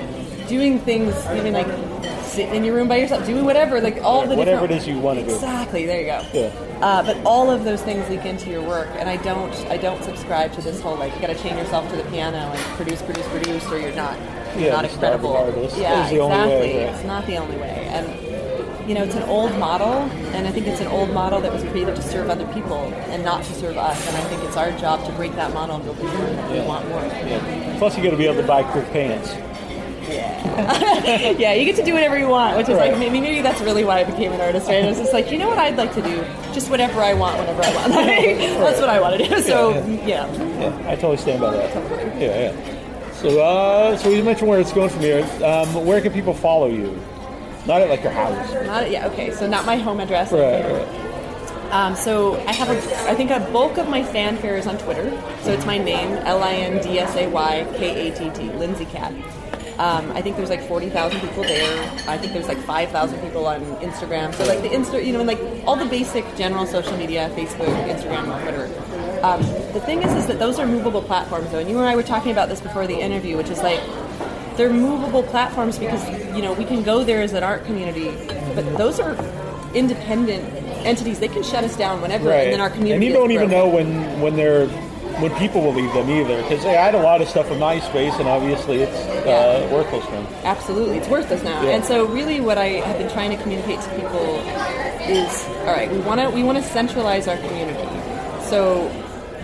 doing 0.47 0.79
things, 0.79 1.15
even 1.35 1.53
like 1.53 1.67
sitting 2.23 2.55
in 2.55 2.63
your 2.65 2.75
room 2.75 2.87
by 2.87 2.97
yourself, 2.97 3.25
doing 3.25 3.45
whatever, 3.45 3.79
like 3.81 3.97
all 4.03 4.27
the 4.27 4.35
Whatever 4.35 4.67
different- 4.67 4.71
it 4.73 4.77
is 4.77 4.87
you 4.87 4.99
wanna 4.99 5.23
do. 5.23 5.33
Exactly. 5.33 5.85
There 5.85 5.99
you 6.01 6.07
go. 6.07 6.21
Yeah. 6.33 6.49
Uh, 6.81 7.03
but 7.03 7.17
all 7.25 7.49
of 7.49 7.63
those 7.63 7.81
things 7.81 8.07
leak 8.09 8.25
into 8.25 8.49
your 8.49 8.61
work, 8.63 8.89
and 8.97 9.07
I 9.09 9.17
don't, 9.17 9.53
I 9.69 9.77
don't 9.77 10.03
subscribe 10.03 10.51
to 10.53 10.61
this 10.61 10.81
whole 10.81 10.95
like 10.95 11.13
you 11.15 11.21
got 11.21 11.27
to 11.27 11.35
chain 11.35 11.55
yourself 11.57 11.87
to 11.91 11.95
the 11.95 12.03
piano 12.05 12.37
and 12.37 12.59
produce, 12.75 13.01
produce, 13.03 13.27
produce, 13.27 13.63
or 13.71 13.77
you're 13.79 13.93
not, 13.95 14.17
Yeah, 14.57 14.73
not 14.73 14.85
incredible. 14.85 15.33
yeah, 15.77 16.05
is 16.05 16.11
the 16.11 16.19
only 16.19 16.37
way, 16.37 16.43
exactly. 16.43 16.85
right. 16.85 16.95
It's 16.95 17.03
not 17.05 17.25
the 17.27 17.37
only 17.37 17.57
way, 17.57 17.87
and 17.89 18.89
you 18.89 18.95
know, 18.95 19.03
it's 19.03 19.15
an 19.15 19.23
old 19.23 19.55
model, 19.57 19.93
and 20.33 20.47
I 20.47 20.51
think 20.51 20.67
it's 20.67 20.81
an 20.81 20.87
old 20.87 21.11
model 21.11 21.39
that 21.41 21.53
was 21.53 21.63
created 21.65 21.95
to 21.95 22.01
serve 22.01 22.29
other 22.29 22.45
people 22.53 22.91
and 23.09 23.23
not 23.23 23.43
to 23.43 23.53
serve 23.53 23.77
us. 23.77 24.05
And 24.07 24.17
I 24.17 24.21
think 24.21 24.43
it's 24.43 24.57
our 24.57 24.71
job 24.73 25.05
to 25.05 25.11
break 25.13 25.33
that 25.35 25.53
model 25.53 25.75
and 25.77 25.85
go, 25.85 25.91
we 25.93 26.59
want 26.67 26.89
more. 26.89 26.99
Yeah. 27.01 27.75
Plus, 27.77 27.95
you 27.95 28.03
got 28.03 28.09
to 28.09 28.17
be 28.17 28.25
able 28.25 28.41
to 28.41 28.47
buy 28.47 28.63
cool 28.73 28.81
pants. 28.91 29.33
yeah, 30.09 31.31
yeah, 31.37 31.53
you 31.53 31.63
get 31.63 31.75
to 31.77 31.85
do 31.85 31.93
whatever 31.93 32.17
you 32.17 32.27
want, 32.27 32.57
which 32.57 32.67
is 32.69 32.75
Right. 32.75 32.89
like 32.91 32.99
maybe, 32.99 33.21
maybe 33.21 33.41
that's 33.41 33.61
really 33.61 33.85
why 33.85 33.99
I 33.99 34.03
became 34.03 34.31
an 34.33 34.41
artist. 34.41 34.67
Right? 34.67 34.83
It 34.83 34.87
was 34.87 34.97
just 34.97 35.13
like, 35.13 35.31
you 35.31 35.37
know 35.37 35.47
what 35.47 35.59
I'd 35.59 35.77
like 35.77 35.93
to 35.93 36.01
do, 36.01 36.25
just 36.51 36.69
whatever 36.69 37.01
I 37.01 37.13
want, 37.13 37.37
whenever 37.37 37.61
I 37.63 37.75
want. 37.75 37.93
Like, 37.93 38.37
that's 38.37 38.79
what 38.81 38.89
I 38.89 38.99
want 38.99 39.21
to 39.21 39.27
do. 39.29 39.41
So 39.41 39.71
yeah, 40.05 40.27
Yeah, 40.59 40.89
I 40.89 40.95
totally 40.95 41.17
stand 41.17 41.39
by 41.39 41.51
that. 41.55 42.19
Yeah, 42.19 42.51
yeah. 42.51 42.77
So, 43.21 43.39
uh, 43.39 43.97
so 43.97 44.09
you 44.09 44.23
mentioned 44.23 44.49
where 44.49 44.59
it's 44.59 44.73
going 44.73 44.89
from 44.89 45.01
here. 45.01 45.23
Um, 45.43 45.85
where 45.85 46.01
can 46.01 46.11
people 46.11 46.33
follow 46.33 46.65
you? 46.65 46.99
Not 47.67 47.81
at 47.81 47.89
like 47.89 48.01
your 48.01 48.11
house. 48.11 48.51
not 48.65 48.89
yeah. 48.89 49.07
Okay, 49.09 49.31
so 49.31 49.47
not 49.47 49.63
my 49.63 49.75
home 49.75 49.99
address. 49.99 50.31
Right, 50.31 50.63
right. 50.63 51.71
Um, 51.71 51.95
so 51.95 52.35
I 52.47 52.51
have 52.51 52.69
a, 52.69 53.09
I 53.09 53.13
think 53.13 53.29
a 53.29 53.39
bulk 53.51 53.77
of 53.77 53.87
my 53.87 54.03
fanfare 54.03 54.57
is 54.57 54.65
on 54.65 54.79
Twitter. 54.79 55.11
So 55.41 55.51
it's 55.51 55.67
my 55.67 55.77
name, 55.77 56.13
L 56.25 56.41
I 56.41 56.53
N 56.53 56.81
D 56.81 56.97
S 56.97 57.15
A 57.15 57.27
Y 57.29 57.67
K 57.77 58.09
A 58.09 58.15
T 58.15 58.29
T, 58.31 58.51
Lindsay 58.53 58.85
Katt. 58.85 59.13
Um, 59.77 60.11
I 60.11 60.21
think 60.21 60.35
there's 60.35 60.49
like 60.49 60.67
40,000 60.67 61.21
people 61.21 61.43
there. 61.43 61.89
I 62.07 62.17
think 62.17 62.33
there's 62.33 62.47
like 62.47 62.59
5,000 62.59 63.19
people 63.21 63.47
on 63.47 63.61
Instagram. 63.77 64.33
So 64.33 64.45
like 64.45 64.61
the 64.61 64.69
Insta, 64.69 65.03
you 65.03 65.13
know, 65.13 65.19
and 65.19 65.27
like 65.27 65.39
all 65.65 65.75
the 65.75 65.85
basic 65.85 66.25
general 66.35 66.67
social 66.67 66.95
media, 66.97 67.31
Facebook, 67.35 67.73
Instagram, 67.87 68.41
Twitter. 68.43 68.67
Um, 69.23 69.41
the 69.73 69.79
thing 69.81 70.01
is, 70.01 70.11
is 70.13 70.27
that 70.27 70.39
those 70.39 70.57
are 70.59 70.65
movable 70.65 71.01
platforms 71.01 71.51
though. 71.51 71.59
And 71.59 71.69
you 71.69 71.77
and 71.77 71.87
I 71.87 71.95
were 71.95 72.03
talking 72.03 72.31
about 72.31 72.49
this 72.49 72.59
before 72.61 72.87
the 72.87 72.99
interview, 72.99 73.37
which 73.37 73.49
is 73.49 73.61
like, 73.61 73.79
they're 74.57 74.73
movable 74.73 75.23
platforms 75.23 75.77
because, 75.79 76.07
you 76.35 76.41
know, 76.41 76.53
we 76.53 76.65
can 76.65 76.83
go 76.83 77.03
there 77.03 77.21
as 77.21 77.33
an 77.33 77.43
art 77.43 77.65
community, 77.65 78.09
but 78.55 78.77
those 78.77 78.99
are 78.99 79.15
independent 79.73 80.43
entities. 80.85 81.19
They 81.19 81.27
can 81.27 81.43
shut 81.43 81.63
us 81.63 81.77
down 81.77 82.01
whenever, 82.01 82.29
Right. 82.29 82.45
and 82.45 82.53
then 82.53 82.61
our 82.61 82.69
community. 82.69 82.93
And 82.95 83.03
you 83.03 83.13
don't 83.13 83.31
even 83.31 83.49
know 83.49 83.67
when 83.67 84.19
when 84.21 84.35
they're 84.35 84.67
when 85.21 85.33
people 85.35 85.61
will 85.61 85.73
leave 85.73 85.93
them 85.93 86.09
either. 86.09 86.41
Because 86.41 86.65
I 86.65 86.71
had 86.71 86.95
a 86.95 86.99
lot 87.01 87.21
of 87.21 87.29
stuff 87.29 87.49
on 87.51 87.59
MySpace, 87.59 88.19
and 88.19 88.27
obviously 88.27 88.81
it's 88.81 88.97
uh, 88.97 89.23
Yeah. 89.69 89.73
worthless 89.73 90.03
now. 90.09 90.25
Absolutely, 90.43 90.97
it's 90.97 91.07
worthless 91.07 91.43
now. 91.43 91.61
Yeah. 91.61 91.69
And 91.75 91.85
so, 91.85 92.05
really, 92.05 92.41
what 92.41 92.57
I 92.57 92.67
have 92.81 92.97
been 92.97 93.09
trying 93.09 93.29
to 93.31 93.37
communicate 93.37 93.79
to 93.81 93.89
people 93.91 94.41
is, 95.07 95.45
all 95.59 95.73
right, 95.73 95.89
we 95.91 95.99
want 95.99 96.19
to 96.21 96.29
we 96.29 96.43
want 96.43 96.57
to 96.57 96.63
centralize 96.63 97.27
our 97.27 97.37
community. 97.37 97.87
So, 98.41 98.89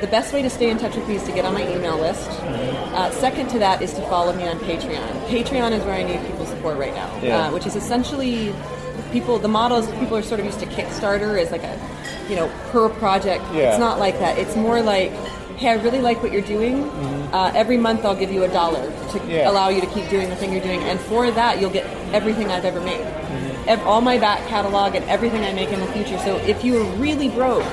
the 0.01 0.07
best 0.07 0.33
way 0.33 0.41
to 0.41 0.49
stay 0.49 0.69
in 0.69 0.77
touch 0.77 0.95
with 0.95 1.07
me 1.07 1.15
is 1.15 1.23
to 1.23 1.31
get 1.31 1.45
on 1.45 1.53
my 1.53 1.61
email 1.75 1.97
list. 1.97 2.29
Uh, 2.29 3.11
second 3.11 3.47
to 3.49 3.59
that 3.59 3.81
is 3.81 3.93
to 3.93 4.01
follow 4.03 4.33
me 4.33 4.47
on 4.47 4.57
Patreon. 4.59 5.25
Patreon 5.27 5.71
is 5.71 5.83
where 5.83 5.95
I 5.95 6.03
need 6.03 6.25
people's 6.27 6.49
support 6.49 6.77
right 6.77 6.93
now, 6.93 7.09
Yeah. 7.21 7.47
uh, 7.47 7.51
which 7.51 7.65
is 7.65 7.75
essentially 7.75 8.53
people. 9.11 9.39
The 9.39 9.47
models 9.47 9.89
people 9.99 10.17
are 10.17 10.21
sort 10.23 10.39
of 10.39 10.45
used 10.45 10.59
to 10.59 10.65
Kickstarter 10.67 11.39
as 11.41 11.51
like 11.51 11.63
a, 11.63 11.79
you 12.29 12.35
know, 12.35 12.51
per 12.71 12.89
project. 12.89 13.43
Yeah. 13.53 13.69
It's 13.71 13.79
not 13.79 13.99
like 13.99 14.19
that. 14.19 14.37
It's 14.37 14.55
more 14.55 14.81
like. 14.81 15.11
Hey, 15.57 15.69
I 15.69 15.73
really 15.81 16.01
like 16.01 16.21
what 16.21 16.31
you're 16.31 16.43
doing. 16.43 16.83
Uh, 17.33 17.51
every 17.55 17.77
month, 17.77 18.05
I'll 18.05 18.15
give 18.15 18.31
you 18.31 18.43
a 18.43 18.47
dollar 18.47 18.79
to 18.85 19.17
Mm-hmm. 19.17 19.29
Yeah. 19.31 19.49
allow 19.49 19.69
you 19.69 19.81
to 19.81 19.87
keep 19.87 20.07
doing 20.07 20.29
the 20.29 20.35
thing 20.35 20.51
you're 20.53 20.61
doing, 20.61 20.81
and 20.83 20.99
for 20.99 21.31
that, 21.31 21.59
you'll 21.59 21.71
get 21.71 21.87
everything 22.13 22.51
I've 22.51 22.63
ever 22.63 22.79
made, 22.79 23.01
Mm-hmm. 23.01 23.87
All 23.87 23.99
my 24.01 24.19
back 24.19 24.47
catalog 24.47 24.93
and 24.93 25.03
everything 25.09 25.43
I 25.43 25.53
make 25.53 25.69
in 25.69 25.79
the 25.79 25.87
future. 25.87 26.19
So 26.19 26.37
if 26.45 26.63
you 26.63 26.77
are 26.79 26.85
really 26.97 27.29
broke, 27.29 27.65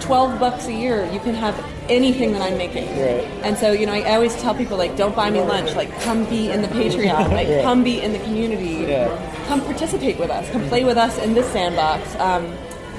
twelve 0.00 0.38
bucks 0.40 0.66
a 0.66 0.72
year, 0.72 1.04
you 1.12 1.20
can 1.20 1.34
have 1.34 1.54
anything 1.88 2.32
that 2.32 2.42
I'm 2.42 2.56
making. 2.56 2.88
Right. 2.90 3.24
And 3.44 3.56
so 3.56 3.72
you 3.72 3.86
know, 3.86 3.92
I, 3.92 4.00
I 4.00 4.14
always 4.14 4.34
tell 4.40 4.54
people 4.54 4.76
like, 4.76 4.96
don't 4.96 5.14
buy 5.14 5.30
me 5.30 5.40
lunch. 5.40 5.74
Like, 5.74 5.90
come 6.00 6.24
be 6.28 6.50
in 6.50 6.62
the 6.62 6.68
Patreon. 6.68 7.30
Like, 7.30 7.48
Yeah. 7.48 7.62
come 7.62 7.82
be 7.84 8.00
in 8.00 8.12
the 8.12 8.18
community. 8.20 8.86
Yeah. 8.90 9.08
Come 9.48 9.60
participate 9.62 10.18
with 10.18 10.30
us. 10.30 10.48
Come 10.50 10.66
play 10.68 10.84
with 10.84 10.96
us 10.96 11.18
in 11.18 11.34
this 11.34 11.50
sandbox. 11.52 12.14
Um, 12.16 12.52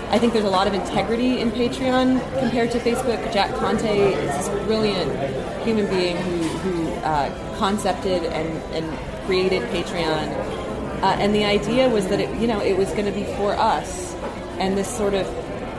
I 0.10 0.20
think 0.20 0.34
there's 0.34 0.44
a 0.46 0.50
lot 0.50 0.68
of 0.68 0.74
integrity 0.74 1.40
in 1.40 1.52
Patreon 1.52 2.20
compared 2.40 2.72
to 2.72 2.80
Facebook. 2.80 3.32
Jack 3.32 3.56
Conte 3.56 3.88
is 4.12 4.48
this 4.48 4.50
brilliant 4.66 5.10
human 5.64 5.88
being 5.90 6.18
who, 6.18 6.38
who 6.60 6.90
uh, 7.06 7.58
concepted 7.58 8.24
and, 8.24 8.50
and 8.74 9.26
created 9.26 9.62
Patreon. 9.70 10.28
Uh, 11.02 11.16
and 11.18 11.34
the 11.34 11.46
idea 11.46 11.88
was 11.90 12.10
that 12.10 12.20
it, 12.20 12.30
you 12.42 12.46
know, 12.48 12.60
it 12.60 12.78
was 12.78 12.90
going 12.92 13.06
to 13.06 13.12
be 13.14 13.24
for 13.38 13.54
us, 13.54 14.14
and 14.60 14.78
this 14.78 14.90
sort 14.98 15.14
of 15.14 15.26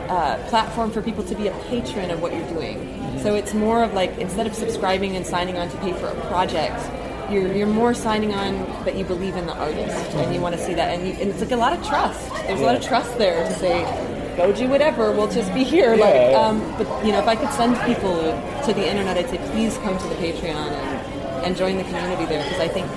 uh, 0.09 0.37
platform 0.49 0.91
for 0.91 1.01
people 1.01 1.23
to 1.23 1.35
be 1.35 1.47
a 1.47 1.51
patron 1.69 2.11
of 2.11 2.21
what 2.21 2.33
you're 2.33 2.47
doing. 2.49 3.19
So 3.21 3.35
it's 3.35 3.53
more 3.53 3.83
of 3.83 3.93
like 3.93 4.17
instead 4.17 4.47
of 4.47 4.53
subscribing 4.53 5.15
and 5.15 5.25
signing 5.25 5.57
on 5.57 5.69
to 5.69 5.77
pay 5.77 5.93
for 5.93 6.07
a 6.07 6.27
project, 6.27 6.79
you're, 7.31 7.51
you're 7.53 7.67
more 7.67 7.93
signing 7.93 8.33
on 8.33 8.57
that 8.85 8.95
you 8.95 9.05
believe 9.05 9.35
in 9.35 9.45
the 9.45 9.53
artist 9.53 10.11
and 10.15 10.33
you 10.33 10.41
want 10.41 10.55
to 10.55 10.61
see 10.61 10.73
that. 10.73 10.97
And, 10.97 11.07
you, 11.07 11.13
and 11.13 11.29
it's 11.29 11.39
like 11.39 11.51
a 11.51 11.55
lot 11.55 11.73
of 11.73 11.85
trust. 11.85 12.29
There's 12.47 12.59
a 12.59 12.65
lot 12.65 12.75
of 12.75 12.83
trust 12.83 13.17
there 13.17 13.47
to 13.47 13.53
say, 13.55 13.83
go 14.35 14.51
do 14.51 14.67
whatever, 14.67 15.11
we'll 15.11 15.31
just 15.31 15.53
be 15.53 15.63
here. 15.63 15.93
Yeah, 15.95 16.03
like, 16.03 16.13
yeah. 16.13 16.39
um, 16.39 16.59
but 16.77 17.05
you 17.05 17.11
know, 17.11 17.19
if 17.19 17.27
I 17.27 17.35
could 17.35 17.51
send 17.51 17.79
people 17.81 18.15
to 18.65 18.73
the 18.73 18.87
internet, 18.87 19.17
I'd 19.17 19.29
say 19.29 19.37
please 19.51 19.77
come 19.79 19.97
to 19.97 20.07
the 20.07 20.15
Patreon 20.15 20.55
and, 20.55 21.45
and 21.45 21.55
join 21.57 21.77
the 21.77 21.83
community 21.83 22.25
there 22.25 22.43
because 22.43 22.59
I 22.59 22.67
think 22.67 22.87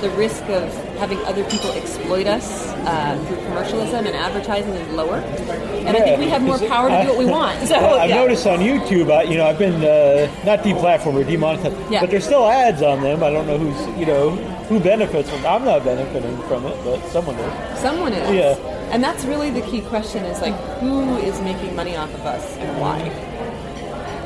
the 0.00 0.10
risk 0.10 0.42
of 0.44 0.72
having 0.98 1.18
other 1.20 1.44
people 1.44 1.70
exploit 1.72 2.26
us 2.26 2.68
uh, 2.68 3.22
through 3.26 3.36
commercialism 3.46 4.06
and 4.06 4.14
advertising 4.14 4.72
is 4.72 4.88
lower. 4.94 5.16
And 5.16 5.96
I 5.96 6.00
think 6.00 6.18
we 6.18 6.28
have 6.28 6.42
more 6.42 6.58
power 6.58 6.88
to 6.88 7.02
do 7.02 7.08
what 7.08 7.18
we 7.18 7.26
want. 7.38 7.66
So 7.68 7.76
I've 7.76 8.10
yeah. 8.10 8.16
noticed 8.16 8.46
on 8.46 8.58
YouTube, 8.58 9.28
you 9.30 9.36
know, 9.38 9.46
I've 9.46 9.58
been 9.58 9.82
uh, 9.82 10.30
not 10.44 10.60
deplatformed 10.60 11.14
or 11.14 11.24
demonetized, 11.24 11.76
Yeah. 11.90 12.00
but 12.00 12.10
there's 12.10 12.24
still 12.24 12.46
ads 12.48 12.82
on 12.82 13.02
them. 13.02 13.22
I 13.22 13.30
don't 13.30 13.46
know 13.46 13.58
who's, 13.58 13.98
you 13.98 14.06
know, 14.06 14.30
who 14.68 14.78
benefits 14.80 15.30
from. 15.30 15.44
I'm 15.46 15.64
not 15.64 15.84
benefiting 15.84 16.36
from 16.42 16.66
it, 16.66 16.76
but 16.84 17.04
someone 17.08 17.36
is. 17.36 17.78
someone 17.80 18.12
is. 18.12 18.34
Yeah. 18.34 18.56
and 18.92 19.02
that's 19.02 19.24
really 19.24 19.50
the 19.50 19.62
key 19.62 19.80
question: 19.80 20.24
is 20.24 20.40
like 20.42 20.54
who 20.80 21.16
is 21.18 21.40
making 21.40 21.74
money 21.74 21.96
off 21.96 22.12
of 22.14 22.20
us 22.26 22.56
and 22.58 22.80
why, 22.80 22.98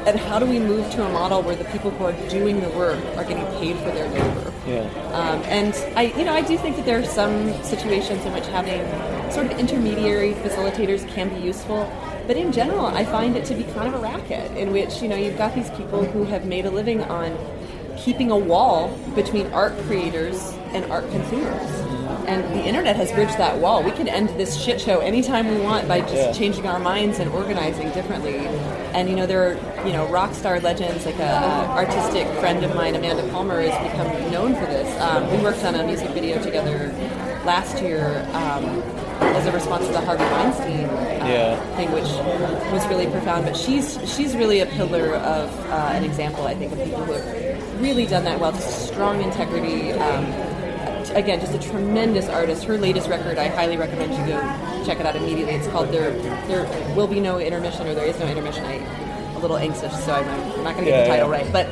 and 0.06 0.18
how 0.18 0.38
do 0.38 0.46
we 0.46 0.58
move 0.58 0.90
to 0.92 1.04
a 1.04 1.08
model 1.12 1.42
where 1.42 1.56
the 1.56 1.64
people 1.66 1.90
who 1.90 2.04
are 2.04 2.28
doing 2.28 2.60
the 2.60 2.68
work 2.70 2.98
are 3.16 3.24
getting 3.24 3.46
paid 3.58 3.76
for 3.76 3.90
their 3.92 4.08
labor? 4.08 4.52
Yeah. 4.66 4.80
Um, 5.12 5.42
and 5.44 5.74
I, 5.96 6.12
you 6.18 6.24
know, 6.24 6.32
I 6.32 6.42
do 6.42 6.58
think 6.58 6.76
that 6.76 6.84
there 6.84 6.98
are 6.98 7.04
some 7.04 7.52
situations 7.62 8.24
in 8.24 8.32
which 8.32 8.46
having 8.46 8.82
sort 9.30 9.46
of 9.46 9.58
intermediary 9.58 10.34
facilitators 10.34 11.08
can 11.08 11.28
be 11.28 11.40
useful. 11.40 11.90
But 12.26 12.36
in 12.36 12.52
general, 12.52 12.86
I 12.86 13.04
find 13.04 13.36
it 13.36 13.44
to 13.46 13.54
be 13.54 13.64
kind 13.64 13.92
of 13.92 13.94
a 13.94 14.02
racket 14.02 14.56
in 14.56 14.72
which, 14.72 15.02
you 15.02 15.08
know, 15.08 15.16
you've 15.16 15.38
got 15.38 15.54
these 15.54 15.70
people 15.70 16.04
who 16.04 16.24
have 16.24 16.46
made 16.46 16.66
a 16.66 16.70
living 16.70 17.02
on 17.04 17.36
keeping 17.96 18.30
a 18.30 18.36
wall 18.36 18.88
between 19.14 19.46
art 19.52 19.76
creators 19.86 20.52
and 20.72 20.84
art 20.90 21.08
consumers. 21.10 21.91
And 22.26 22.42
the 22.54 22.64
internet 22.64 22.96
has 22.96 23.10
bridged 23.12 23.36
that 23.38 23.58
wall. 23.58 23.82
We 23.82 23.90
can 23.90 24.08
end 24.08 24.28
this 24.30 24.56
shit 24.60 24.80
show 24.80 25.00
anytime 25.00 25.48
we 25.48 25.60
want 25.60 25.88
by 25.88 26.00
just 26.00 26.14
Yeah. 26.14 26.32
changing 26.32 26.66
our 26.66 26.78
minds 26.78 27.18
and 27.18 27.30
organizing 27.30 27.90
differently. 27.90 28.38
And 28.94 29.08
you 29.08 29.16
know, 29.16 29.26
there 29.26 29.42
are 29.50 29.86
you 29.86 29.92
know 29.92 30.06
rock 30.06 30.34
star 30.34 30.60
legends 30.60 31.04
like 31.06 31.18
a, 31.18 31.22
a 31.22 31.68
artistic 31.70 32.26
friend 32.38 32.64
of 32.64 32.74
mine, 32.74 32.94
Amanda 32.94 33.26
Palmer, 33.30 33.60
has 33.60 33.76
become 33.90 34.30
known 34.30 34.54
for 34.54 34.66
this. 34.66 34.88
Um, 35.00 35.30
we 35.30 35.38
worked 35.42 35.64
on 35.64 35.74
a 35.74 35.84
music 35.84 36.10
video 36.10 36.40
together 36.42 36.92
last 37.44 37.82
year 37.82 38.24
um, 38.34 38.64
as 39.34 39.46
a 39.46 39.52
response 39.52 39.86
to 39.86 39.92
the 39.92 40.00
Harvey 40.00 40.24
Weinstein 40.24 40.84
uh, 40.86 41.26
Yeah. 41.26 41.76
thing, 41.76 41.90
which 41.90 42.04
was 42.72 42.86
really 42.88 43.06
profound. 43.06 43.46
But 43.46 43.56
she's 43.56 43.98
she's 44.14 44.36
really 44.36 44.60
a 44.60 44.66
pillar 44.66 45.16
of 45.16 45.50
uh, 45.70 45.90
an 45.94 46.04
example, 46.04 46.46
I 46.46 46.54
think, 46.54 46.72
of 46.72 46.78
people 46.84 47.04
who 47.04 47.12
have 47.14 47.80
really 47.82 48.06
done 48.06 48.24
that 48.24 48.38
well. 48.38 48.52
Just 48.52 48.86
strong 48.86 49.22
integrity. 49.22 49.92
Um, 49.92 50.26
again, 51.14 51.40
just 51.40 51.54
a 51.54 51.70
tremendous 51.70 52.28
artist. 52.28 52.64
Her 52.64 52.78
latest 52.78 53.08
record, 53.08 53.38
I 53.38 53.48
highly 53.48 53.76
recommend 53.76 54.12
you 54.12 54.18
go 54.26 54.40
check 54.84 55.00
it 55.00 55.06
out 55.06 55.16
immediately. 55.16 55.54
It's 55.54 55.68
called 55.68 55.90
"There 55.90 56.10
There 56.48 56.64
Will 56.94 57.06
Be 57.06 57.20
No 57.20 57.38
Intermission" 57.38 57.86
or 57.86 57.94
"There 57.94 58.06
Is 58.06 58.18
No 58.18 58.26
Intermission." 58.26 58.64
I 58.64 58.74
a 59.36 59.38
little 59.42 59.56
anxious, 59.56 60.04
so 60.04 60.12
I'm, 60.12 60.28
I'm 60.28 60.62
not 60.64 60.74
going 60.74 60.84
to 60.84 60.90
get 60.90 60.90
Yeah, 60.90 61.02
the 61.04 61.08
title 61.08 61.30
yeah. 61.30 61.42
right, 61.42 61.52
but. 61.52 61.68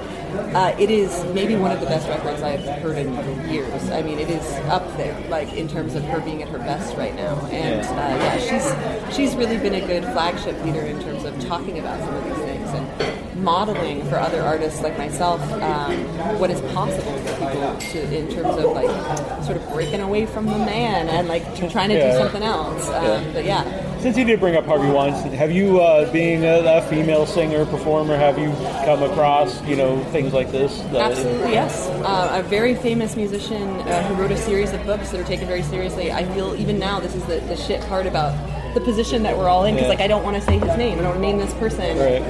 Uh, 0.55 0.73
it 0.79 0.93
is 0.93 1.25
maybe 1.35 1.57
one 1.57 1.73
of 1.73 1.81
the 1.81 1.87
best 1.87 2.09
records 2.09 2.41
I've 2.41 2.63
heard 2.81 2.97
in 2.97 3.13
years. 3.51 3.91
I 3.91 4.01
mean, 4.03 4.21
it 4.21 4.31
is 4.31 4.45
up 4.69 4.87
there, 4.97 5.19
like 5.29 5.53
in 5.55 5.67
terms 5.67 5.97
of 5.97 6.05
her 6.05 6.21
being 6.21 6.41
at 6.41 6.49
her 6.51 6.59
best 6.59 6.97
right 6.97 7.15
now. 7.17 7.35
And 7.47 7.81
uh, 7.85 7.91
yeah, 7.91 8.39
she's 8.39 9.17
she's 9.17 9.35
really 9.35 9.57
been 9.59 9.75
a 9.75 9.85
good 9.85 10.05
flagship 10.05 10.57
leader 10.65 10.83
in 10.83 11.03
terms 11.03 11.25
of 11.25 11.35
talking 11.47 11.81
about 11.81 11.99
some 11.99 12.15
of 12.15 12.25
these 12.25 12.45
things 12.45 12.50
and 12.75 13.43
modeling 13.43 14.05
for 14.11 14.17
other 14.19 14.43
artists 14.43 14.83
like 14.83 14.99
myself 14.99 15.41
um, 15.63 15.93
what 16.39 16.51
is 16.51 16.61
possible 16.73 17.13
for 17.19 17.47
people 17.47 17.77
to, 17.79 18.15
in 18.15 18.29
terms 18.29 18.57
of 18.63 18.73
like 18.73 19.45
sort 19.45 19.57
of 19.57 19.67
breaking 19.73 20.01
away 20.01 20.27
from 20.27 20.45
the 20.47 20.59
man 20.59 21.09
and 21.09 21.27
like 21.29 21.43
trying 21.71 21.89
to 21.89 21.95
Yeah. 21.95 22.13
do 22.13 22.19
something 22.19 22.43
else. 22.43 22.89
Um, 22.91 23.25
But 23.33 23.45
yeah, 23.45 23.65
Since 24.01 24.17
you 24.19 24.25
did 24.25 24.41
bring 24.41 24.57
up 24.57 24.65
Harvey 24.67 24.89
Weinstein, 24.91 25.33
have 25.33 25.51
you, 25.53 25.81
uh, 25.81 26.11
being 26.11 26.45
a, 26.45 26.61
a 26.79 26.83
female 26.83 27.27
singer 27.27 27.67
performer, 27.67 28.17
have 28.17 28.39
you 28.39 28.51
come 28.85 29.03
across 29.03 29.63
you 29.65 29.77
know 29.77 30.03
things 30.05 30.33
like 30.33 30.51
this? 30.53 30.81
Absolutely, 30.95 31.53
yes. 31.53 31.87
Uh, 32.03 32.41
a 32.41 32.43
very 32.43 32.75
famous 32.75 33.15
musician 33.17 33.63
uh, 33.63 34.03
who 34.05 34.15
wrote 34.21 34.31
a 34.33 34.37
series 34.39 34.73
of 34.73 34.85
books 34.87 35.11
that 35.11 35.21
are 35.21 35.25
taken 35.25 35.47
very 35.47 35.63
seriously. 35.63 36.11
I 36.13 36.25
feel 36.35 36.55
even 36.57 36.79
now 36.79 36.99
this 37.01 37.15
is 37.15 37.25
the, 37.25 37.41
the 37.41 37.57
shit 37.57 37.81
part 37.89 38.07
about 38.07 38.33
the 38.75 38.81
position 38.81 39.23
that 39.25 39.37
we're 39.37 39.49
all 39.49 39.65
in 39.65 39.75
because 39.75 39.85
Yeah. 39.89 39.95
like 39.97 40.01
I 40.01 40.07
don't 40.07 40.23
want 40.25 40.37
to 40.37 40.43
say 40.43 40.59
his 40.59 40.77
name. 40.77 40.99
I 40.99 41.03
don't 41.03 41.11
want 41.13 41.17
to 41.17 41.27
name 41.27 41.39
this 41.39 41.55
person 41.55 41.99
Right. 41.99 42.23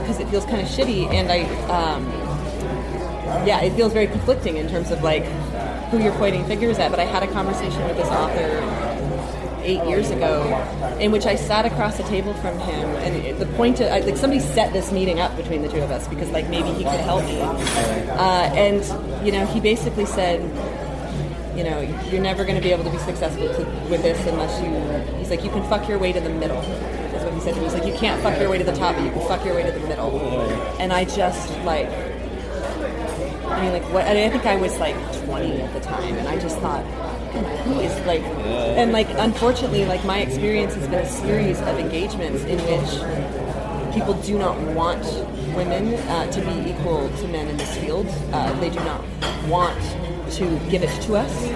because 0.00 0.18
it 0.20 0.28
feels 0.28 0.44
kind 0.44 0.60
of 0.60 0.68
shitty, 0.68 1.12
and 1.12 1.30
I 1.30 1.40
um, 1.70 2.06
yeah, 3.46 3.60
it 3.62 3.72
feels 3.74 3.92
very 3.92 4.06
conflicting 4.06 4.56
in 4.56 4.68
terms 4.68 4.90
of 4.90 5.02
like 5.02 5.24
who 5.90 5.98
you're 6.02 6.12
pointing 6.14 6.44
fingers 6.46 6.78
at. 6.78 6.90
But 6.90 7.00
I 7.00 7.04
had 7.04 7.22
a 7.22 7.26
conversation 7.28 7.82
with 7.86 7.96
this 7.96 8.08
author 8.08 8.62
eight 9.62 9.82
years 9.88 10.10
ago, 10.10 10.42
in 11.00 11.10
which 11.10 11.24
I 11.24 11.36
sat 11.36 11.64
across 11.64 11.96
the 11.96 12.02
table 12.04 12.34
from 12.34 12.58
him, 12.58 12.88
and 12.96 13.38
the 13.40 13.46
point 13.56 13.80
of 13.80 13.90
I, 13.90 14.00
like 14.00 14.16
somebody 14.16 14.40
set 14.40 14.72
this 14.72 14.92
meeting 14.92 15.20
up 15.20 15.34
between 15.36 15.62
the 15.62 15.68
two 15.68 15.80
of 15.80 15.90
us 15.90 16.06
because 16.08 16.30
like 16.30 16.48
maybe 16.50 16.68
he 16.70 16.84
could 16.84 17.00
help 17.00 17.24
me, 17.24 17.40
uh, 17.40 18.50
and 18.54 18.84
you 19.26 19.32
know 19.32 19.46
he 19.46 19.60
basically 19.60 20.06
said. 20.06 20.40
You 21.56 21.64
know, 21.64 21.80
you're 22.10 22.22
never 22.22 22.44
going 22.44 22.56
to 22.56 22.62
be 22.62 22.72
able 22.72 22.84
to 22.84 22.90
be 22.90 22.98
successful 22.98 23.46
to, 23.54 23.64
with 23.88 24.02
this 24.02 24.26
unless 24.26 24.60
you. 24.60 25.18
He's 25.18 25.30
like, 25.30 25.44
you 25.44 25.50
can 25.50 25.62
fuck 25.68 25.88
your 25.88 25.98
way 25.98 26.12
to 26.12 26.20
the 26.20 26.30
middle. 26.30 26.60
That's 26.60 27.24
what 27.24 27.34
he 27.34 27.40
said 27.40 27.56
me. 27.56 27.64
He's 27.64 27.74
like, 27.74 27.86
you 27.86 27.94
can't 27.94 28.20
fuck 28.22 28.38
your 28.40 28.50
way 28.50 28.58
to 28.58 28.64
the 28.64 28.74
top, 28.74 28.96
but 28.96 29.04
you 29.04 29.10
can 29.10 29.26
fuck 29.28 29.44
your 29.44 29.54
way 29.54 29.62
to 29.62 29.72
the 29.72 29.86
middle. 29.86 30.18
And 30.80 30.92
I 30.92 31.04
just 31.04 31.50
like 31.64 31.88
I 33.54 33.60
mean, 33.60 33.72
like, 33.72 33.84
what? 33.92 34.04
And 34.04 34.18
I 34.18 34.28
think 34.30 34.46
I 34.46 34.56
was 34.56 34.78
like 34.78 34.96
20 35.26 35.60
at 35.60 35.72
the 35.72 35.80
time, 35.80 36.14
and 36.14 36.26
I 36.26 36.38
just 36.40 36.58
thought, 36.58 36.84
who 37.64 37.78
is 37.80 38.06
like, 38.06 38.22
and 38.22 38.90
like, 38.90 39.06
unfortunately, 39.10 39.84
like, 39.84 40.04
my 40.04 40.18
experience 40.18 40.74
has 40.74 40.88
been 40.88 41.00
a 41.00 41.08
series 41.08 41.60
of 41.60 41.78
engagements 41.78 42.42
in 42.44 42.58
which 42.58 43.94
people 43.94 44.14
do 44.22 44.38
not 44.38 44.58
want 44.74 45.04
women 45.54 45.94
uh, 45.94 46.30
to 46.32 46.40
be 46.40 46.70
equal 46.70 47.08
to 47.08 47.28
men 47.28 47.48
in 47.48 47.56
this 47.56 47.76
field. 47.78 48.08
Uh, 48.32 48.52
they 48.60 48.70
do 48.70 48.80
not 48.80 49.04
want 49.46 49.78
to 50.32 50.58
give 50.70 50.82
it 50.82 51.02
to 51.02 51.16
us. 51.16 51.50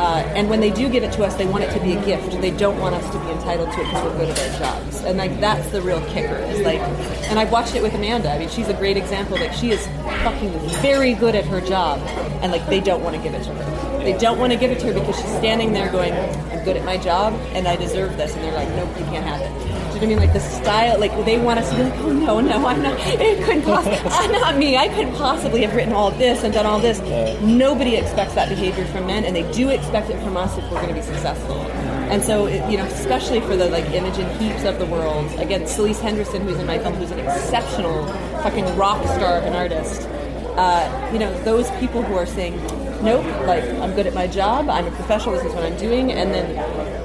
Uh, 0.00 0.24
and 0.34 0.48
when 0.48 0.60
they 0.60 0.70
do 0.70 0.88
give 0.88 1.02
it 1.02 1.12
to 1.12 1.24
us, 1.24 1.34
they 1.36 1.46
want 1.46 1.62
it 1.62 1.72
to 1.72 1.80
be 1.80 1.92
a 1.92 2.04
gift. 2.04 2.40
They 2.40 2.50
don't 2.50 2.78
want 2.80 2.94
us 2.94 3.04
to 3.12 3.18
be 3.18 3.30
entitled 3.30 3.70
to 3.72 3.80
it 3.80 3.84
because 3.84 4.04
we're 4.04 4.18
good 4.18 4.28
at 4.30 4.52
our 4.52 4.58
jobs. 4.58 5.04
And 5.04 5.18
like 5.18 5.38
that's 5.40 5.68
the 5.70 5.82
real 5.82 6.00
kicker. 6.06 6.36
Is 6.36 6.60
like, 6.60 6.80
and 7.28 7.38
I've 7.38 7.52
watched 7.52 7.74
it 7.74 7.82
with 7.82 7.94
Amanda. 7.94 8.30
I 8.30 8.38
mean, 8.38 8.48
she's 8.48 8.68
a 8.68 8.74
great 8.74 8.96
example. 8.96 9.36
Like 9.36 9.52
she 9.52 9.70
is 9.70 9.86
fucking 10.24 10.52
very 10.80 11.14
good 11.14 11.34
at 11.34 11.44
her 11.46 11.60
job, 11.60 11.98
and 12.42 12.50
like 12.50 12.66
they 12.68 12.80
don't 12.80 13.02
want 13.02 13.16
to 13.16 13.22
give 13.22 13.34
it 13.34 13.42
to 13.44 13.54
her. 13.54 13.98
They 13.98 14.16
don't 14.16 14.38
want 14.38 14.52
to 14.52 14.58
give 14.58 14.70
it 14.70 14.80
to 14.80 14.86
her 14.86 14.94
because 14.94 15.16
she's 15.16 15.36
standing 15.36 15.72
there 15.72 15.90
going, 15.92 16.14
"I'm 16.14 16.64
good 16.64 16.76
at 16.76 16.84
my 16.84 16.96
job, 16.96 17.34
and 17.52 17.68
I 17.68 17.76
deserve 17.76 18.16
this." 18.16 18.34
And 18.34 18.42
they're 18.42 18.54
like, 18.54 18.68
"Nope, 18.70 18.88
you 18.98 19.04
can't 19.06 19.26
have 19.26 19.40
it." 19.42 19.69
Do 20.00 20.06
you 20.06 20.16
know 20.16 20.22
what 20.22 20.30
I 20.30 20.32
mean? 20.32 20.34
Like 20.34 20.42
the 20.42 20.62
style, 20.64 20.98
like 20.98 21.24
they 21.26 21.38
want 21.38 21.58
us 21.60 21.68
to 21.68 21.76
be 21.76 21.82
like, 21.82 21.92
"Oh 21.98 22.10
no, 22.10 22.40
no, 22.40 22.66
I'm 22.66 22.82
not. 22.82 22.98
It 22.98 23.44
couldn't 23.44 23.64
possibly. 23.64 23.98
I'm 24.10 24.32
not 24.32 24.56
me. 24.56 24.78
I 24.78 24.88
couldn't 24.88 25.14
possibly 25.14 25.60
have 25.60 25.76
written 25.76 25.92
all 25.92 26.10
this 26.10 26.42
and 26.42 26.54
done 26.54 26.64
all 26.64 26.80
this." 26.80 27.00
Nobody 27.42 27.96
expects 27.96 28.32
that 28.34 28.48
behavior 28.48 28.86
from 28.86 29.06
men, 29.06 29.26
and 29.26 29.36
they 29.36 29.50
do 29.52 29.68
expect 29.68 30.08
it 30.08 30.18
from 30.22 30.38
us 30.38 30.56
if 30.56 30.64
we're 30.64 30.80
going 30.80 30.88
to 30.88 30.94
be 30.94 31.02
successful. 31.02 31.60
And 32.10 32.22
so, 32.22 32.46
it, 32.46 32.68
you 32.70 32.78
know, 32.78 32.86
especially 32.86 33.42
for 33.42 33.56
the 33.56 33.68
like 33.68 33.84
Imogen 33.90 34.26
Heaps 34.38 34.64
of 34.64 34.78
the 34.78 34.86
world. 34.86 35.30
Again, 35.38 35.66
Celeste 35.66 36.00
Henderson, 36.00 36.48
who's 36.48 36.56
in 36.56 36.66
my 36.66 36.78
film, 36.78 36.94
who's 36.94 37.10
an 37.10 37.18
exceptional 37.18 38.06
fucking 38.42 38.74
rock 38.76 39.04
star 39.04 39.36
of 39.36 39.44
an 39.44 39.52
artist. 39.52 40.08
Uh, 40.56 41.10
you 41.12 41.18
know, 41.18 41.30
those 41.44 41.70
people 41.72 42.00
who 42.00 42.14
are 42.14 42.24
saying, 42.24 42.56
"Nope, 43.02 43.26
like 43.46 43.64
I'm 43.64 43.94
good 43.94 44.06
at 44.06 44.14
my 44.14 44.26
job. 44.26 44.70
I'm 44.70 44.86
a 44.86 44.90
professional. 44.92 45.34
This 45.34 45.44
is 45.44 45.52
what 45.52 45.64
I'm 45.64 45.76
doing," 45.76 46.10
and 46.10 46.32
then 46.32 46.56
and 46.56 46.99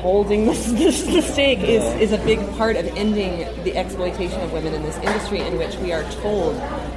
holding 0.00 0.46
this, 0.46 0.72
this 0.72 1.06
mistake 1.06 1.60
is, 1.60 1.84
is 2.00 2.12
a 2.12 2.24
big 2.24 2.40
part 2.56 2.76
of 2.76 2.86
ending 2.96 3.38
the 3.64 3.76
exploitation 3.76 4.40
of 4.40 4.52
women 4.52 4.74
in 4.74 4.82
this 4.82 4.96
industry 4.98 5.40
in 5.40 5.58
which 5.58 5.76
we 5.76 5.92
are 5.92 6.02
told 6.12 6.54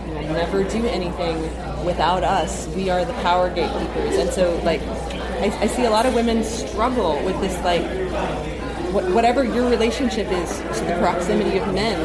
you 0.08 0.14
will 0.14 0.34
never 0.34 0.64
do 0.64 0.86
anything 0.88 1.42
without 1.86 2.24
us. 2.24 2.68
We 2.70 2.90
are 2.90 3.06
the 3.06 3.14
power 3.14 3.50
gatekeepers. 3.50 4.18
And 4.18 4.30
so, 4.30 4.60
like, 4.64 4.82
I, 4.82 5.56
I 5.62 5.68
see 5.68 5.86
a 5.86 5.90
lot 5.90 6.06
of 6.06 6.14
women 6.14 6.44
struggle 6.44 7.24
with 7.24 7.40
this, 7.42 7.58
like, 7.64 7.84
whatever 8.94 9.44
your 9.44 9.70
relationship 9.70 10.28
is 10.28 10.58
to 10.58 10.86
the 10.86 10.96
proximity 11.00 11.58
of 11.58 11.74
men 11.74 12.00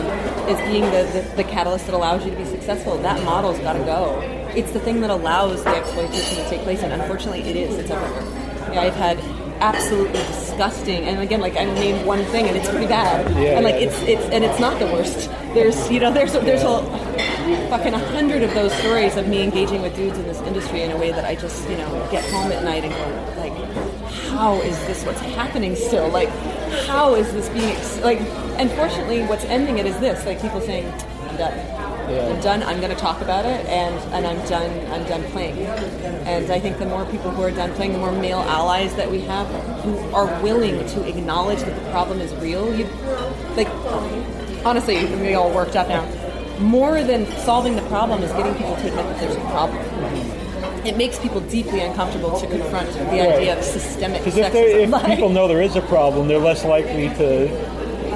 is 0.48 0.58
being 0.70 0.84
the, 0.84 1.04
the, 1.12 1.36
the 1.36 1.44
catalyst 1.44 1.86
that 1.86 1.94
allows 1.94 2.24
you 2.24 2.30
to 2.30 2.36
be 2.36 2.46
successful. 2.46 2.96
That 2.98 3.22
model's 3.24 3.58
got 3.58 3.74
to 3.74 3.80
go. 3.80 4.20
It's 4.56 4.72
the 4.72 4.80
thing 4.80 5.02
that 5.02 5.10
allows 5.10 5.62
the 5.62 5.76
exploitation 5.76 6.42
to 6.42 6.48
take 6.48 6.62
place, 6.62 6.82
and 6.82 6.92
unfortunately, 6.92 7.42
it 7.42 7.56
is. 7.56 7.76
It's 7.76 7.90
everywhere. 7.90 8.72
Yeah, 8.72 8.80
I've 8.80 8.94
had 8.94 9.18
absolutely 9.60 10.18
disgusting, 10.18 11.04
and 11.04 11.20
again, 11.20 11.40
like 11.40 11.56
I 11.56 11.64
named 11.64 12.06
one 12.06 12.24
thing, 12.26 12.46
and 12.46 12.56
it's 12.56 12.68
pretty 12.68 12.86
bad. 12.86 13.30
Yeah, 13.36 13.56
and 13.56 13.64
like 13.64 13.74
yeah. 13.74 13.88
it's 13.88 14.00
it's 14.02 14.24
and 14.30 14.44
it's 14.44 14.58
not 14.58 14.78
the 14.78 14.86
worst. 14.86 15.30
There's 15.54 15.90
you 15.90 16.00
know 16.00 16.12
there's 16.12 16.32
there's 16.32 16.62
a 16.62 16.82
fucking 17.70 17.94
a 17.94 17.98
hundred 17.98 18.42
of 18.42 18.52
those 18.54 18.72
stories 18.74 19.16
of 19.16 19.28
me 19.28 19.42
engaging 19.42 19.82
with 19.82 19.94
dudes 19.96 20.18
in 20.18 20.24
this 20.24 20.40
industry 20.42 20.82
in 20.82 20.90
a 20.90 20.96
way 20.96 21.10
that 21.10 21.24
I 21.24 21.34
just 21.34 21.68
you 21.68 21.76
know 21.76 22.08
get 22.10 22.24
home 22.30 22.52
at 22.52 22.62
night 22.64 22.84
and 22.84 22.92
go 22.92 23.40
like, 23.40 23.52
how 24.30 24.60
is 24.62 24.78
this 24.86 25.04
what's 25.04 25.20
happening 25.20 25.74
still? 25.74 26.08
Like, 26.08 26.28
how 26.86 27.14
is 27.14 27.32
this 27.32 27.48
being 27.50 27.70
ex- 27.70 28.00
like? 28.00 28.20
Unfortunately, 28.58 29.22
what's 29.24 29.44
ending 29.44 29.78
it 29.78 29.86
is 29.86 29.98
this: 30.00 30.24
like 30.26 30.40
people 30.40 30.60
saying, 30.60 30.86
"I'm 30.86 31.36
done." 32.08 32.32
I'm 32.32 32.40
done. 32.40 32.62
I'm 32.62 32.80
going 32.80 32.94
to 32.94 33.00
talk 33.00 33.20
about 33.20 33.44
it, 33.44 33.66
and, 33.66 33.94
and 34.14 34.26
I'm 34.26 34.46
done. 34.48 34.70
I'm 34.92 35.04
done 35.06 35.22
playing. 35.32 35.58
And 35.58 36.50
I 36.50 36.60
think 36.60 36.78
the 36.78 36.86
more 36.86 37.04
people 37.06 37.30
who 37.30 37.42
are 37.42 37.50
done 37.50 37.72
playing, 37.74 37.92
the 37.92 37.98
more 37.98 38.12
male 38.12 38.40
allies 38.40 38.94
that 38.96 39.10
we 39.10 39.20
have 39.22 39.46
who 39.82 39.98
are 40.14 40.26
willing 40.42 40.86
to 40.88 41.08
acknowledge 41.08 41.60
that 41.60 41.74
the 41.82 41.90
problem 41.90 42.20
is 42.20 42.34
real. 42.36 42.74
You, 42.74 42.84
like, 43.56 43.68
honestly, 44.64 45.04
we 45.16 45.34
all 45.34 45.52
worked 45.52 45.76
up 45.76 45.88
now. 45.88 46.06
More 46.58 47.02
than 47.04 47.26
solving 47.44 47.76
the 47.76 47.82
problem 47.82 48.22
is 48.22 48.32
getting 48.32 48.54
people 48.54 48.74
to 48.76 48.88
admit 48.88 49.04
that 49.06 49.20
there's 49.20 49.36
a 49.36 49.40
problem. 49.40 49.78
It 50.84 50.96
makes 50.96 51.18
people 51.18 51.40
deeply 51.40 51.80
uncomfortable 51.80 52.38
to 52.40 52.46
confront 52.46 52.90
the 52.92 53.20
idea 53.20 53.58
of 53.58 53.64
systemic 53.64 54.24
Because 54.24 54.38
if, 54.38 54.54
if 54.54 55.04
people 55.06 55.28
know 55.28 55.46
there 55.46 55.62
is 55.62 55.76
a 55.76 55.82
problem, 55.82 56.28
they're 56.28 56.38
less 56.38 56.64
likely 56.64 57.08
to 57.08 57.48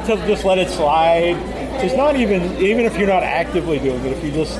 to 0.06 0.16
just 0.26 0.44
let 0.44 0.58
it 0.58 0.68
slide. 0.68 1.36
It's 1.80 1.94
not 1.94 2.16
even 2.16 2.56
even 2.58 2.84
if 2.84 2.96
you're 2.98 3.08
not 3.08 3.22
actively 3.22 3.78
doing 3.78 4.04
it. 4.04 4.12
If 4.12 4.24
you 4.24 4.30
just 4.30 4.58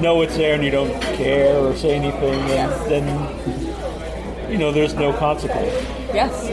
know 0.00 0.22
it's 0.22 0.36
there 0.36 0.54
and 0.54 0.64
you 0.64 0.70
don't 0.70 1.00
care 1.02 1.56
or 1.58 1.76
say 1.76 1.94
anything, 1.94 2.38
then, 2.48 2.68
Yes. 2.68 2.88
then 2.88 4.50
you 4.50 4.58
know 4.58 4.72
there's 4.72 4.94
no 4.94 5.12
consequence. 5.12 5.72
Yes. 6.12 6.48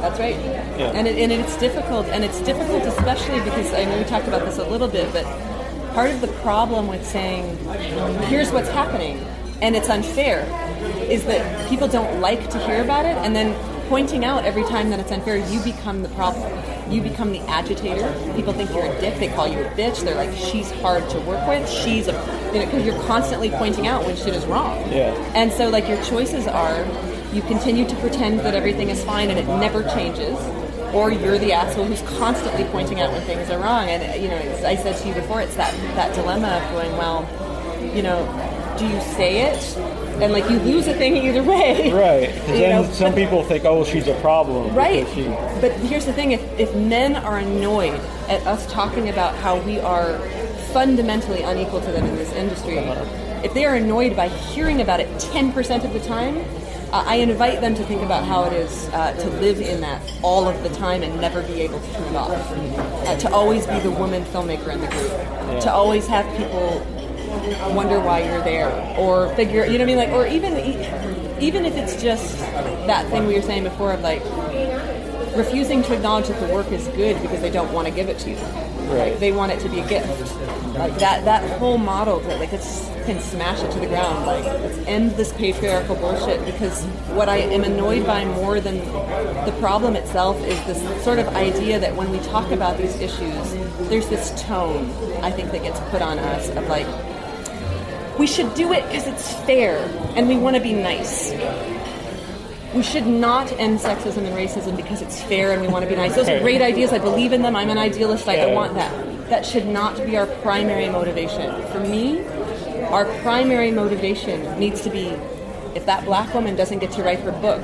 That's 0.00 0.18
right. 0.18 0.34
Yeah. 0.34 0.90
And, 0.94 1.06
it, 1.06 1.16
and 1.16 1.30
it's 1.30 1.56
difficult, 1.58 2.06
and 2.06 2.24
it's 2.24 2.40
difficult 2.40 2.82
especially 2.82 3.38
because 3.40 3.72
I 3.72 3.84
know 3.84 3.98
we 3.98 4.04
talked 4.04 4.26
about 4.26 4.44
this 4.44 4.58
a 4.58 4.68
little 4.68 4.88
bit, 4.88 5.12
but 5.12 5.24
part 5.94 6.10
of 6.10 6.20
the 6.20 6.26
problem 6.42 6.88
with 6.88 7.06
saying, 7.06 7.56
here's 8.24 8.50
what's 8.50 8.68
happening, 8.70 9.24
and 9.60 9.76
it's 9.76 9.88
unfair, 9.88 10.40
is 11.08 11.24
that 11.26 11.68
people 11.68 11.86
don't 11.86 12.20
like 12.20 12.50
to 12.50 12.58
hear 12.66 12.82
about 12.82 13.04
it, 13.04 13.16
and 13.18 13.36
then 13.36 13.54
pointing 13.88 14.24
out 14.24 14.44
every 14.44 14.64
time 14.64 14.90
that 14.90 14.98
it's 14.98 15.12
unfair, 15.12 15.36
you 15.36 15.60
become 15.60 16.02
the 16.02 16.08
problem. 16.10 16.50
You 16.88 17.00
become 17.00 17.32
the 17.32 17.40
agitator. 17.40 18.12
People 18.34 18.52
think 18.52 18.70
you're 18.70 18.84
a 18.84 19.00
dick. 19.00 19.18
They 19.18 19.28
call 19.28 19.48
you 19.48 19.60
a 19.60 19.70
bitch. 19.70 20.02
They're 20.04 20.14
like, 20.14 20.36
she's 20.36 20.70
hard 20.80 21.08
to 21.10 21.20
work 21.20 21.46
with. 21.48 21.68
She's 21.68 22.08
a, 22.08 22.12
you 22.52 22.60
know, 22.60 22.66
because 22.66 22.84
you're 22.84 23.00
constantly 23.04 23.50
pointing 23.50 23.86
out 23.86 24.04
when 24.04 24.16
shit 24.16 24.34
is 24.34 24.44
wrong. 24.46 24.78
Yeah. 24.90 25.14
And 25.34 25.52
so, 25.52 25.68
like, 25.68 25.88
your 25.88 26.02
choices 26.04 26.46
are 26.46 26.84
you 27.32 27.40
continue 27.42 27.88
to 27.88 27.96
pretend 27.96 28.40
that 28.40 28.54
everything 28.54 28.90
is 28.90 29.02
fine 29.04 29.30
and 29.30 29.38
it 29.38 29.46
never 29.46 29.82
changes, 29.84 30.38
or 30.92 31.10
you're 31.10 31.38
the 31.38 31.52
asshole 31.52 31.86
who's 31.86 32.02
constantly 32.18 32.64
pointing 32.64 33.00
out 33.00 33.10
when 33.10 33.22
things 33.22 33.48
are 33.48 33.58
wrong. 33.58 33.88
And, 33.88 34.22
you 34.22 34.28
know, 34.28 34.36
I 34.66 34.76
said 34.76 34.96
to 34.98 35.08
you 35.08 35.14
before, 35.14 35.40
it's 35.40 35.56
that, 35.56 35.72
that 35.94 36.14
dilemma 36.14 36.48
of 36.48 36.72
going, 36.72 36.92
well, 36.98 37.26
you 37.96 38.02
know, 38.02 38.26
do 38.78 38.86
you 38.86 39.00
say 39.00 39.42
it? 39.42 40.01
And, 40.20 40.32
like, 40.32 40.48
you 40.50 40.58
lose 40.60 40.86
a 40.88 40.94
thing 40.94 41.16
either 41.16 41.42
way. 41.42 41.92
Right. 41.92 42.30
'Cause 42.30 42.48
You 42.50 42.56
then 42.58 42.82
know, 42.82 42.90
some 42.92 43.12
but- 43.12 43.16
people 43.18 43.42
think, 43.44 43.64
oh, 43.64 43.84
she's 43.84 44.06
a 44.08 44.14
problem. 44.20 44.74
Right. 44.74 45.06
She, 45.14 45.24
But 45.60 45.72
here's 45.88 46.04
the 46.06 46.12
thing 46.12 46.32
if, 46.32 46.42
if 46.60 46.74
men 46.74 47.16
are 47.16 47.38
annoyed 47.38 48.00
at 48.28 48.46
us 48.46 48.66
talking 48.70 49.08
about 49.08 49.34
how 49.36 49.58
we 49.60 49.80
are 49.80 50.18
fundamentally 50.72 51.42
unequal 51.42 51.80
to 51.80 51.92
them 51.92 52.04
in 52.06 52.16
this 52.16 52.32
industry, 52.32 52.78
if 53.44 53.52
they 53.54 53.64
are 53.64 53.74
annoyed 53.74 54.14
by 54.16 54.28
hearing 54.28 54.80
about 54.80 55.00
it 55.00 55.08
10% 55.18 55.84
of 55.84 55.92
the 55.92 56.00
time, 56.00 56.38
uh, 56.92 57.02
I 57.06 57.16
invite 57.16 57.60
them 57.62 57.74
to 57.74 57.84
think 57.84 58.02
about 58.02 58.24
how 58.24 58.44
it 58.44 58.52
is 58.52 58.88
uh, 58.92 59.12
to 59.14 59.28
live 59.40 59.60
in 59.60 59.80
that 59.80 60.00
all 60.22 60.46
of 60.46 60.62
the 60.62 60.68
time 60.70 61.02
and 61.02 61.18
never 61.20 61.42
be 61.42 61.62
able 61.62 61.80
to 61.80 61.92
turn 61.94 62.04
it 62.14 62.16
off. 62.16 62.30
Uh, 62.52 63.16
to 63.18 63.32
always 63.32 63.66
be 63.66 63.78
the 63.80 63.90
woman 63.90 64.22
filmmaker 64.26 64.68
in 64.72 64.80
the 64.80 64.86
group. 64.88 65.62
To 65.62 65.72
always 65.72 66.06
have 66.06 66.26
people 66.36 66.86
wonder 67.74 68.00
why 68.00 68.22
you're 68.22 68.42
there 68.42 68.70
or 68.98 69.34
figure 69.34 69.64
you 69.64 69.78
know 69.78 69.84
what 69.84 69.92
I 69.92 69.94
mean? 69.94 69.96
Like 69.96 70.10
or 70.10 70.26
even 70.26 70.56
even 71.42 71.64
if 71.64 71.76
it's 71.76 72.00
just 72.00 72.38
that 72.86 73.08
thing 73.10 73.26
we 73.26 73.34
were 73.34 73.42
saying 73.42 73.64
before 73.64 73.92
of 73.92 74.00
like 74.00 74.22
refusing 75.36 75.82
to 75.82 75.94
acknowledge 75.94 76.28
that 76.28 76.46
the 76.46 76.52
work 76.52 76.70
is 76.70 76.86
good 76.88 77.20
because 77.22 77.40
they 77.40 77.50
don't 77.50 77.72
want 77.72 77.88
to 77.88 77.94
give 77.94 78.08
it 78.08 78.18
to 78.20 78.30
you. 78.30 78.36
Right. 78.36 79.12
like 79.12 79.20
they 79.20 79.32
want 79.32 79.52
it 79.52 79.60
to 79.60 79.68
be 79.68 79.80
a 79.80 79.88
gift. 79.88 80.08
Like 80.74 80.98
that 80.98 81.24
that 81.24 81.58
whole 81.58 81.78
model 81.78 82.20
that 82.20 82.38
like 82.38 82.52
let's 82.52 82.88
can 83.04 83.18
smash 83.20 83.62
it 83.62 83.70
to 83.72 83.80
the 83.80 83.86
ground. 83.86 84.26
Like 84.26 84.44
let's 84.44 84.78
end 84.86 85.12
this 85.12 85.32
patriarchal 85.32 85.96
bullshit 85.96 86.44
because 86.44 86.84
what 87.16 87.28
I 87.28 87.38
am 87.38 87.64
annoyed 87.64 88.06
by 88.06 88.24
more 88.24 88.60
than 88.60 88.78
the 88.78 89.56
problem 89.58 89.96
itself 89.96 90.38
is 90.44 90.58
this 90.64 91.04
sort 91.04 91.18
of 91.18 91.28
idea 91.28 91.80
that 91.80 91.96
when 91.96 92.10
we 92.10 92.18
talk 92.20 92.50
about 92.52 92.78
these 92.78 92.94
issues 93.00 93.52
there's 93.88 94.08
this 94.08 94.40
tone 94.42 94.90
I 95.22 95.30
think 95.30 95.50
that 95.52 95.62
gets 95.62 95.80
put 95.90 96.02
on 96.02 96.18
us 96.18 96.48
of 96.50 96.66
like 96.68 96.86
we 98.18 98.26
should 98.26 98.54
do 98.54 98.72
it 98.72 98.84
because 98.86 99.06
it's 99.06 99.32
fair 99.44 99.78
and 100.16 100.28
we 100.28 100.36
want 100.36 100.56
to 100.56 100.62
be 100.62 100.72
nice. 100.72 101.32
We 102.74 102.82
should 102.82 103.06
not 103.06 103.52
end 103.52 103.80
sexism 103.80 104.24
and 104.24 104.36
racism 104.36 104.76
because 104.76 105.02
it's 105.02 105.22
fair 105.22 105.52
and 105.52 105.60
we 105.60 105.68
want 105.68 105.84
to 105.84 105.88
be 105.88 105.96
nice. 105.96 106.14
Those 106.14 106.28
are 106.28 106.40
great 106.40 106.62
ideas. 106.62 106.92
I 106.92 106.98
believe 106.98 107.32
in 107.32 107.42
them. 107.42 107.54
I'm 107.54 107.68
an 107.68 107.78
idealist. 107.78 108.28
I, 108.28 108.50
I 108.50 108.54
want 108.54 108.74
that. 108.74 109.28
That 109.28 109.44
should 109.44 109.66
not 109.66 109.96
be 110.06 110.16
our 110.16 110.26
primary 110.26 110.88
motivation. 110.88 111.50
For 111.68 111.80
me, 111.80 112.24
our 112.86 113.04
primary 113.22 113.70
motivation 113.70 114.58
needs 114.58 114.80
to 114.82 114.90
be 114.90 115.14
if 115.74 115.86
that 115.86 116.04
black 116.04 116.34
woman 116.34 116.56
doesn't 116.56 116.78
get 116.80 116.90
to 116.92 117.02
write 117.02 117.20
her 117.20 117.32
book, 117.32 117.62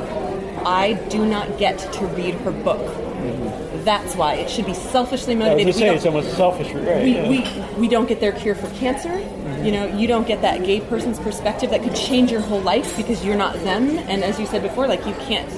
I 0.65 0.95
do 1.09 1.27
not 1.27 1.59
get 1.59 1.79
to 1.95 2.07
read 2.07 2.35
her 2.37 2.51
book. 2.51 2.81
Mm-hmm. 2.81 3.85
That's 3.85 4.17
why 4.17 4.35
it 4.35 4.51
should 4.51 4.67
be 4.67 4.75
selfishly 4.75 5.35
motivated. 5.35 5.67
We 5.67 5.73
say, 5.73 5.95
it's 5.95 6.07
almost 6.07 6.37
selfish, 6.37 6.73
right? 6.73 7.03
we, 7.03 7.15
yeah. 7.15 7.29
we, 7.29 7.81
we 7.81 7.89
don't 7.89 8.09
get 8.09 8.21
their 8.21 8.33
cure 8.33 8.55
for 8.55 8.69
cancer. 8.79 9.11
You 9.65 9.73
know, 9.73 9.87
you 9.87 10.07
don't 10.07 10.27
get 10.27 10.43
that 10.43 10.65
gay 10.65 10.81
person's 10.81 11.19
perspective 11.19 11.71
that 11.71 11.83
could 11.83 11.95
change 11.95 12.31
your 12.31 12.41
whole 12.41 12.61
life 12.61 12.97
because 12.97 13.25
you're 13.25 13.37
not 13.37 13.55
them. 13.55 13.99
And 13.99 14.23
as 14.23 14.39
you 14.39 14.47
said 14.47 14.63
before, 14.63 14.87
like 14.87 15.07
you 15.07 15.15
can't 15.15 15.49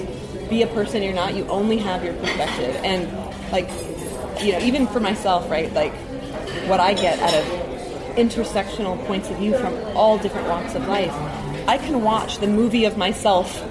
be 0.49 0.63
a 0.63 0.67
person 0.67 1.01
you're 1.01 1.13
not. 1.13 1.35
You 1.35 1.47
only 1.47 1.77
have 1.77 2.03
your 2.03 2.13
perspective. 2.15 2.75
And 2.83 3.11
like, 3.51 3.69
you 4.43 4.53
know, 4.53 4.59
even 4.59 4.87
for 4.87 4.99
myself, 4.99 5.49
right? 5.49 5.71
Like, 5.73 5.93
what 6.67 6.79
I 6.79 6.93
get 6.93 7.19
out 7.19 7.33
of 7.33 7.45
intersectional 8.15 9.03
points 9.07 9.29
of 9.29 9.37
view 9.37 9.57
from 9.57 9.73
all 9.95 10.17
different 10.17 10.47
walks 10.47 10.75
of 10.75 10.87
life, 10.87 11.13
I 11.67 11.77
can 11.77 12.01
watch 12.03 12.39
the 12.39 12.47
movie 12.47 12.85
of 12.85 12.97
myself 12.97 13.61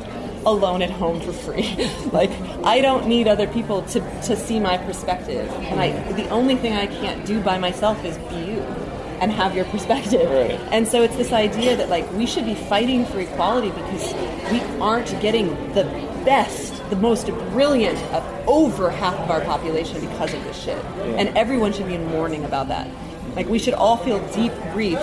alone 0.46 0.80
at 0.80 0.90
home 0.90 1.20
for 1.20 1.32
free. 1.32 1.90
like 2.12 2.30
I 2.64 2.80
don't 2.80 3.06
need 3.06 3.28
other 3.28 3.46
people 3.46 3.82
to, 3.82 4.00
to 4.22 4.36
see 4.36 4.58
my 4.58 4.78
perspective. 4.78 5.48
And 5.50 5.80
I 5.80 6.12
the 6.12 6.28
only 6.30 6.56
thing 6.56 6.72
I 6.74 6.86
can't 6.86 7.24
do 7.26 7.40
by 7.40 7.58
myself 7.58 8.02
is 8.04 8.16
be 8.16 8.52
you 8.52 8.79
and 9.20 9.30
have 9.30 9.54
your 9.54 9.64
perspective. 9.66 10.28
Right. 10.30 10.58
And 10.72 10.88
so 10.88 11.02
it's 11.02 11.16
this 11.16 11.32
idea 11.32 11.76
that 11.76 11.88
like 11.88 12.10
we 12.12 12.26
should 12.26 12.46
be 12.46 12.54
fighting 12.54 13.04
for 13.04 13.20
equality 13.20 13.70
because 13.70 14.14
we 14.50 14.60
aren't 14.80 15.08
getting 15.20 15.48
the 15.74 15.84
best, 16.24 16.82
the 16.90 16.96
most 16.96 17.26
brilliant 17.26 17.98
of 18.12 18.24
over 18.48 18.90
half 18.90 19.14
of 19.14 19.30
our 19.30 19.40
population 19.42 20.00
because 20.00 20.34
of 20.34 20.42
this 20.44 20.60
shit. 20.62 20.78
And 21.16 21.36
everyone 21.36 21.72
should 21.72 21.86
be 21.86 21.94
in 21.94 22.06
mourning 22.06 22.44
about 22.44 22.68
that. 22.68 22.88
Like 23.36 23.48
we 23.48 23.58
should 23.58 23.74
all 23.74 23.96
feel 23.96 24.26
deep 24.32 24.52
grief 24.72 25.00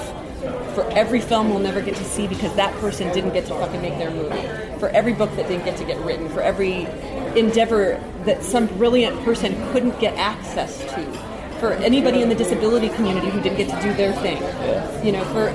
for 0.74 0.88
every 0.92 1.20
film 1.20 1.50
we'll 1.50 1.60
never 1.60 1.82
get 1.82 1.96
to 1.96 2.04
see 2.04 2.28
because 2.28 2.56
that 2.56 2.74
person 2.76 3.12
didn't 3.14 3.34
get 3.34 3.46
to 3.48 3.54
fucking 3.56 3.82
make 3.82 3.98
their 3.98 4.12
movie. 4.12 4.80
For 4.80 4.90
every 4.90 5.14
book 5.14 5.36
that 5.36 5.48
didn't 5.48 5.66
get 5.66 5.78
to 5.78 5.86
get 5.86 5.98
written. 6.02 6.30
For 6.30 6.42
every 6.42 6.86
endeavor 7.36 8.04
that 8.26 8.44
some 8.44 8.68
brilliant 8.68 9.20
person 9.24 9.54
couldn't 9.72 10.00
get 10.00 10.16
access 10.16 10.80
to. 10.94 11.27
For 11.60 11.74
anybody 11.74 12.22
in 12.22 12.30
the 12.30 12.36
disability 12.36 12.90
community 12.90 13.30
who 13.30 13.42
didn't 13.42 13.58
get 13.58 13.70
to 13.70 13.82
do 13.82 13.94
their 13.94 14.14
thing. 14.14 14.38
You 15.06 15.12
know, 15.12 15.24
for 15.26 15.50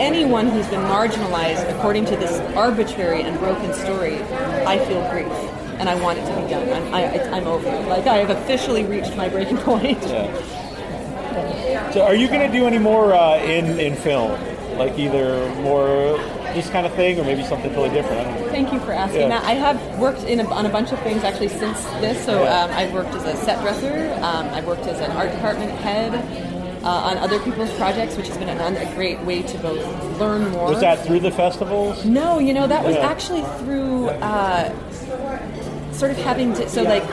anyone 0.00 0.48
who's 0.48 0.66
been 0.68 0.80
marginalized 0.80 1.70
according 1.76 2.06
to 2.06 2.16
this 2.16 2.40
arbitrary 2.56 3.22
and 3.22 3.38
broken 3.38 3.72
story, 3.72 4.16
I 4.66 4.84
feel 4.84 5.08
grief. 5.10 5.32
And 5.78 5.88
I 5.88 5.94
want 6.00 6.18
it 6.18 6.26
to 6.26 6.40
be 6.40 6.48
done. 6.48 6.68
I'm, 6.72 6.94
I, 6.94 7.20
I'm 7.30 7.46
over 7.46 7.68
it. 7.68 7.88
Like, 7.88 8.06
I 8.06 8.16
have 8.18 8.30
officially 8.30 8.84
reached 8.84 9.16
my 9.16 9.28
breaking 9.28 9.56
point. 9.68 10.02
So, 11.92 12.02
are 12.04 12.14
you 12.14 12.28
going 12.28 12.40
to 12.40 12.56
do 12.56 12.66
any 12.66 12.78
more 12.78 13.12
uh, 13.14 13.38
in 13.38 13.78
in 13.78 13.94
film, 13.96 14.32
like 14.78 14.98
either 14.98 15.48
more 15.56 16.18
this 16.54 16.70
kind 16.70 16.86
of 16.86 16.94
thing, 16.94 17.18
or 17.20 17.24
maybe 17.24 17.42
something 17.44 17.70
totally 17.70 17.90
different? 17.90 18.20
I 18.26 18.30
don't 18.32 18.40
know. 18.40 18.48
Thank 18.50 18.72
you 18.72 18.80
for 18.80 18.92
asking 18.92 19.22
Yeah. 19.22 19.28
that. 19.40 19.44
I 19.44 19.52
have 19.54 19.98
worked 19.98 20.24
in 20.24 20.40
a, 20.40 20.50
on 20.50 20.66
a 20.66 20.68
bunch 20.70 20.92
of 20.92 20.98
things 21.00 21.22
actually 21.24 21.48
since 21.48 21.82
this. 22.00 22.24
So 22.24 22.42
Yeah. 22.42 22.64
um, 22.64 22.70
I've 22.72 22.92
worked 22.92 23.14
as 23.14 23.24
a 23.24 23.36
set 23.44 23.60
dresser. 23.60 24.12
Um, 24.22 24.48
I've 24.50 24.66
worked 24.66 24.86
as 24.86 25.00
an 25.00 25.10
art 25.12 25.30
department 25.32 25.70
head 25.72 26.14
uh, 26.84 26.88
on 26.88 27.18
other 27.18 27.38
people's 27.40 27.72
projects, 27.74 28.16
which 28.16 28.28
has 28.28 28.36
been 28.38 28.48
an, 28.48 28.76
a 28.76 28.94
great 28.94 29.20
way 29.20 29.42
to 29.42 29.58
both 29.58 29.84
learn 30.20 30.50
more. 30.50 30.68
Was 30.70 30.80
that 30.80 31.04
through 31.06 31.20
the 31.20 31.30
festivals? 31.30 32.04
No, 32.04 32.38
you 32.38 32.52
know 32.54 32.66
that 32.66 32.84
was 32.84 32.94
Yeah. 32.96 33.06
actually 33.06 33.42
through 33.58 34.08
uh, 34.08 34.72
sort 35.92 36.10
of 36.10 36.16
having 36.18 36.52
to. 36.54 36.68
So 36.68 36.82
like 36.82 37.04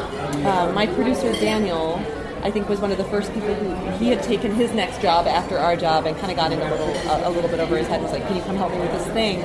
uh, 0.46 0.72
my 0.74 0.88
producer 0.88 1.32
Daniel, 1.34 2.02
I 2.44 2.52
think 2.52 2.68
was 2.70 2.80
one 2.80 2.92
of 2.92 2.98
the 2.98 3.04
first 3.06 3.34
people 3.34 3.54
who 3.54 3.98
he 3.98 4.10
had 4.10 4.24
taken 4.24 4.54
his 4.56 4.72
next 4.74 5.02
job 5.02 5.28
after 5.28 5.58
our 5.58 5.76
job 5.76 6.06
and 6.06 6.18
kind 6.18 6.32
of 6.32 6.38
got 6.38 6.52
in 6.52 6.60
a 6.60 6.70
little 6.70 6.90
a, 7.12 7.30
a 7.30 7.32
little 7.32 7.50
bit 7.50 7.60
over 7.60 7.78
his 7.78 7.88
head. 7.88 7.96
and 8.02 8.04
Was 8.04 8.14
like, 8.14 8.26
can 8.28 8.36
you 8.38 8.44
come 8.44 8.56
help 8.56 8.72
me 8.72 8.80
with 8.80 8.92
this 8.92 9.08
thing? 9.08 9.42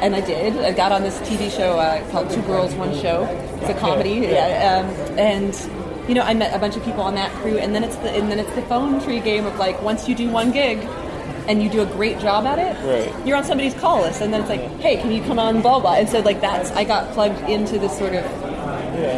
And 0.00 0.14
I 0.14 0.20
did. 0.20 0.56
I 0.58 0.72
got 0.72 0.92
on 0.92 1.02
this 1.02 1.18
TV 1.20 1.50
show 1.54 1.78
uh, 1.78 2.08
called 2.10 2.30
Two 2.30 2.42
Girls 2.42 2.74
One 2.74 2.94
Show. 3.00 3.24
It's 3.60 3.68
a 3.70 3.74
comedy, 3.74 4.10
yeah. 4.30 4.84
Um, 4.84 5.18
and 5.18 6.08
you 6.08 6.14
know, 6.14 6.22
I 6.22 6.34
met 6.34 6.54
a 6.54 6.58
bunch 6.58 6.76
of 6.76 6.84
people 6.84 7.02
on 7.02 7.14
that 7.16 7.30
crew, 7.42 7.58
and 7.58 7.74
then 7.74 7.82
it's 7.84 7.96
the 7.96 8.10
and 8.10 8.30
then 8.30 8.38
it's 8.38 8.54
the 8.54 8.62
phone 8.62 9.00
tree 9.02 9.20
game 9.20 9.44
of 9.46 9.58
like 9.58 9.80
once 9.82 10.08
you 10.08 10.14
do 10.14 10.30
one 10.30 10.52
gig, 10.52 10.78
and 11.48 11.60
you 11.62 11.68
do 11.68 11.82
a 11.82 11.86
great 11.86 12.18
job 12.20 12.46
at 12.46 12.58
it, 12.60 12.76
Right. 12.86 13.26
you're 13.26 13.36
on 13.36 13.42
somebody's 13.44 13.74
call 13.74 14.02
list, 14.02 14.20
and 14.20 14.32
then 14.32 14.40
it's 14.40 14.48
like, 14.50 14.60
hey, 14.80 14.96
can 14.98 15.10
you 15.10 15.20
come 15.24 15.38
on, 15.40 15.60
blah 15.62 15.80
blah. 15.80 15.94
And 15.94 16.08
so 16.08 16.20
like 16.20 16.40
that's 16.40 16.70
I 16.72 16.84
got 16.84 17.12
plugged 17.12 17.40
into 17.50 17.78
this 17.78 17.96
sort 17.98 18.14
of 18.14 18.24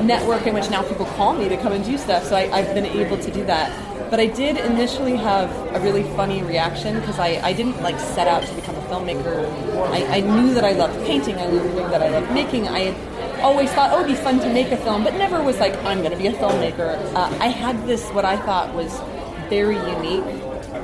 network 0.03 0.47
in 0.47 0.55
which 0.55 0.71
now 0.71 0.83
people 0.83 1.07
call 1.07 1.35
me 1.35 1.49
to 1.49 1.57
come 1.57 1.73
and 1.73 1.85
do 1.85 1.97
stuff. 1.99 2.25
So 2.25 2.37
I, 2.37 2.51
I've 2.53 2.75
been 2.75 2.87
able 2.87 3.19
to 3.19 3.31
do 3.31 3.45
that. 3.47 3.71
But 4.11 4.19
I 4.19 4.27
did 4.27 4.57
initially 4.57 5.17
have 5.17 5.51
a 5.75 5.81
really 5.81 6.03
funny 6.15 6.43
reaction 6.43 6.99
because 6.99 7.19
I, 7.19 7.41
I 7.45 7.53
didn't 7.53 7.81
like 7.81 7.99
set 8.01 8.27
out 8.27 8.43
to 8.43 8.55
become 8.55 8.75
a 8.75 8.83
filmmaker. 8.83 9.47
I, 9.93 10.19
I 10.19 10.21
knew 10.21 10.53
that 10.55 10.65
I 10.65 10.73
loved 10.73 11.05
painting. 11.07 11.37
I 11.37 11.47
knew 11.47 11.61
that 11.91 12.03
I 12.03 12.09
loved 12.09 12.33
making. 12.33 12.67
I 12.69 12.81
had 12.81 13.41
always 13.41 13.71
thought, 13.73 13.93
oh, 13.93 14.03
it'd 14.05 14.09
be 14.09 14.21
fun 14.21 14.41
to 14.41 14.53
make 14.53 14.73
a 14.73 14.77
film, 14.77 15.05
but 15.05 15.15
never 15.15 15.43
was 15.43 15.59
like, 15.59 15.77
I'm 15.85 16.01
going 16.01 16.11
to 16.11 16.19
be 16.19 16.27
a 16.27 16.33
filmmaker. 16.33 16.99
Uh, 17.15 17.37
I 17.41 17.49
had 17.49 17.87
this, 17.87 18.09
what 18.11 18.25
I 18.25 18.37
thought 18.37 18.75
was 18.75 19.01
very 19.49 19.77
unique 19.77 20.25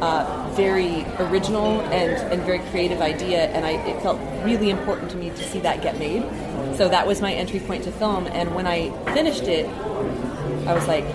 uh, 0.01 0.53
very 0.55 1.05
original 1.18 1.80
and, 1.92 2.32
and 2.32 2.42
very 2.42 2.59
creative 2.70 3.01
idea, 3.01 3.47
and 3.49 3.64
I, 3.64 3.72
it 3.86 4.01
felt 4.03 4.20
really 4.44 4.70
important 4.70 5.11
to 5.12 5.16
me 5.16 5.30
to 5.30 5.44
see 5.44 5.61
that 5.61 5.82
get 5.82 5.99
made. 5.99 6.22
So 6.77 6.91
that 6.91 7.07
was 7.07 7.22
my 7.22 7.33
entry 7.33 7.61
point 7.61 7.85
to 7.85 7.93
film, 7.93 8.27
and 8.27 8.55
when 8.55 8.66
I 8.66 8.91
finished 9.14 9.45
it, 9.45 9.66
I 10.66 10.74
was 10.74 10.87
like, 10.87 11.07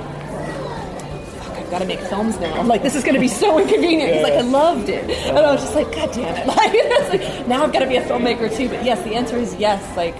fuck, 1.37 1.55
I've 1.55 1.69
got 1.69 1.79
to 1.79 1.85
make 1.85 1.99
films 1.99 2.39
now. 2.39 2.53
I'm 2.53 2.67
like, 2.67 2.81
this 2.81 2.95
is 2.95 3.03
going 3.03 3.13
to 3.13 3.19
be 3.19 3.27
so 3.27 3.59
inconvenient 3.59 4.11
because 4.11 4.23
like 4.23 4.33
I 4.33 4.41
loved 4.41 4.89
it, 4.89 5.07
and 5.27 5.37
I 5.37 5.51
was 5.51 5.61
just 5.61 5.75
like, 5.75 5.91
god 5.93 6.11
damn 6.13 6.35
it! 6.35 6.47
Like, 7.11 7.21
like 7.21 7.47
now 7.47 7.63
I've 7.63 7.71
got 7.71 7.81
to 7.81 7.87
be 7.87 7.97
a 7.97 8.03
filmmaker 8.03 8.55
too. 8.55 8.69
But 8.69 8.83
yes, 8.83 9.03
the 9.03 9.13
answer 9.13 9.37
is 9.37 9.53
yes. 9.55 9.95
Like, 9.95 10.15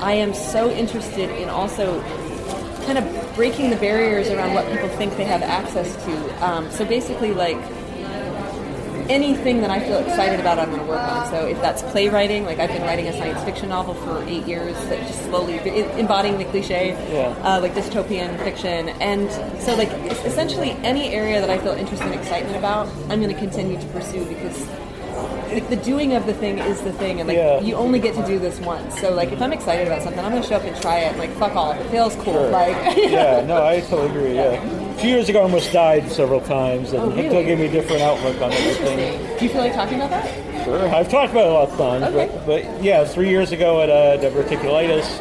I 0.00 0.12
am 0.12 0.32
so 0.32 0.70
interested 0.70 1.28
in 1.30 1.50
also 1.50 2.00
kind 2.86 2.96
of 2.96 3.34
breaking 3.34 3.68
the 3.68 3.76
barriers 3.76 4.30
around 4.30 4.54
what 4.54 4.66
people 4.70 4.88
think 4.96 5.14
they 5.18 5.24
have 5.24 5.42
access 5.42 5.94
to. 6.06 6.46
Um, 6.46 6.70
so 6.70 6.86
basically, 6.86 7.34
like 7.34 7.58
anything 9.08 9.60
that 9.62 9.70
I 9.70 9.80
feel 9.80 9.98
excited 9.98 10.40
about, 10.40 10.58
I'm 10.58 10.68
going 10.70 10.80
to 10.80 10.86
work 10.86 11.00
on. 11.00 11.30
So 11.30 11.46
if 11.46 11.60
that's 11.60 11.82
playwriting, 11.82 12.44
like 12.44 12.58
I've 12.58 12.70
been 12.70 12.82
writing 12.82 13.08
a 13.08 13.12
science 13.12 13.42
fiction 13.44 13.68
novel 13.68 13.94
for 13.94 14.22
eight 14.24 14.46
years, 14.46 14.74
that 14.88 15.06
just 15.06 15.24
slowly 15.26 15.58
embodying 15.98 16.38
the 16.38 16.44
cliche, 16.46 16.90
Yeah. 17.12 17.28
uh, 17.44 17.60
like 17.60 17.74
dystopian 17.74 18.36
fiction, 18.44 18.88
and 19.00 19.30
so 19.62 19.74
like 19.76 19.90
essentially 20.24 20.70
any 20.82 21.08
area 21.14 21.40
that 21.40 21.50
I 21.50 21.58
feel 21.58 21.72
interest 21.72 22.02
and 22.02 22.14
excitement 22.14 22.56
about, 22.56 22.88
I'm 23.10 23.20
going 23.20 23.32
to 23.34 23.38
continue 23.40 23.78
to 23.80 23.86
pursue 23.88 24.24
because. 24.26 24.66
Like 25.50 25.70
the 25.70 25.76
doing 25.76 26.12
of 26.12 26.26
the 26.26 26.34
thing 26.34 26.58
is 26.58 26.82
the 26.82 26.92
thing, 26.92 27.20
and 27.20 27.28
like 27.28 27.38
Yeah. 27.38 27.60
you 27.60 27.74
only 27.76 27.98
get 27.98 28.14
to 28.16 28.26
do 28.26 28.38
this 28.38 28.60
once. 28.60 29.00
So 29.00 29.14
like 29.14 29.32
if 29.32 29.40
I'm 29.40 29.52
excited 29.52 29.86
about 29.86 30.02
something, 30.02 30.22
I'm 30.22 30.32
gonna 30.32 30.44
show 30.44 30.56
up 30.56 30.64
and 30.64 30.76
try 30.82 30.98
it. 30.98 31.12
And 31.12 31.18
like 31.18 31.30
fuck 31.38 31.54
all, 31.56 31.70
if 31.72 31.80
it 31.80 31.88
fails, 31.90 32.14
cool. 32.16 32.34
Sure. 32.34 32.50
Like 32.50 32.76
yeah, 32.98 33.42
no, 33.46 33.64
I 33.64 33.80
totally 33.82 34.08
agree. 34.10 34.34
Yeah, 34.34 34.60
a 34.96 34.98
few 35.00 35.10
years 35.10 35.28
ago, 35.28 35.40
I 35.40 35.42
almost 35.42 35.72
died 35.72 36.10
several 36.10 36.40
times, 36.40 36.92
and 36.92 37.02
Oh, 37.12 37.16
it 37.18 37.30
gave 37.30 37.58
me 37.58 37.66
a 37.66 37.70
different 37.70 38.00
outlook 38.02 38.40
on 38.40 38.50
everything. 38.52 39.36
Do 39.38 39.44
you 39.44 39.50
feel 39.50 39.60
like 39.60 39.74
talking 39.74 39.96
about 39.96 40.10
that? 40.10 40.64
Sure, 40.64 40.88
I've 40.88 41.08
talked 41.10 41.32
about 41.32 41.44
it 41.46 41.50
a 41.50 41.52
lot 41.52 41.68
of 41.70 41.76
times, 41.78 42.04
Okay. 42.14 42.30
but, 42.34 42.46
but 42.46 42.82
yeah, 42.82 43.04
three 43.04 43.28
years 43.28 43.52
ago 43.52 43.82
at 43.82 43.90
uh, 43.90 44.16
diverticulitis, 44.22 45.20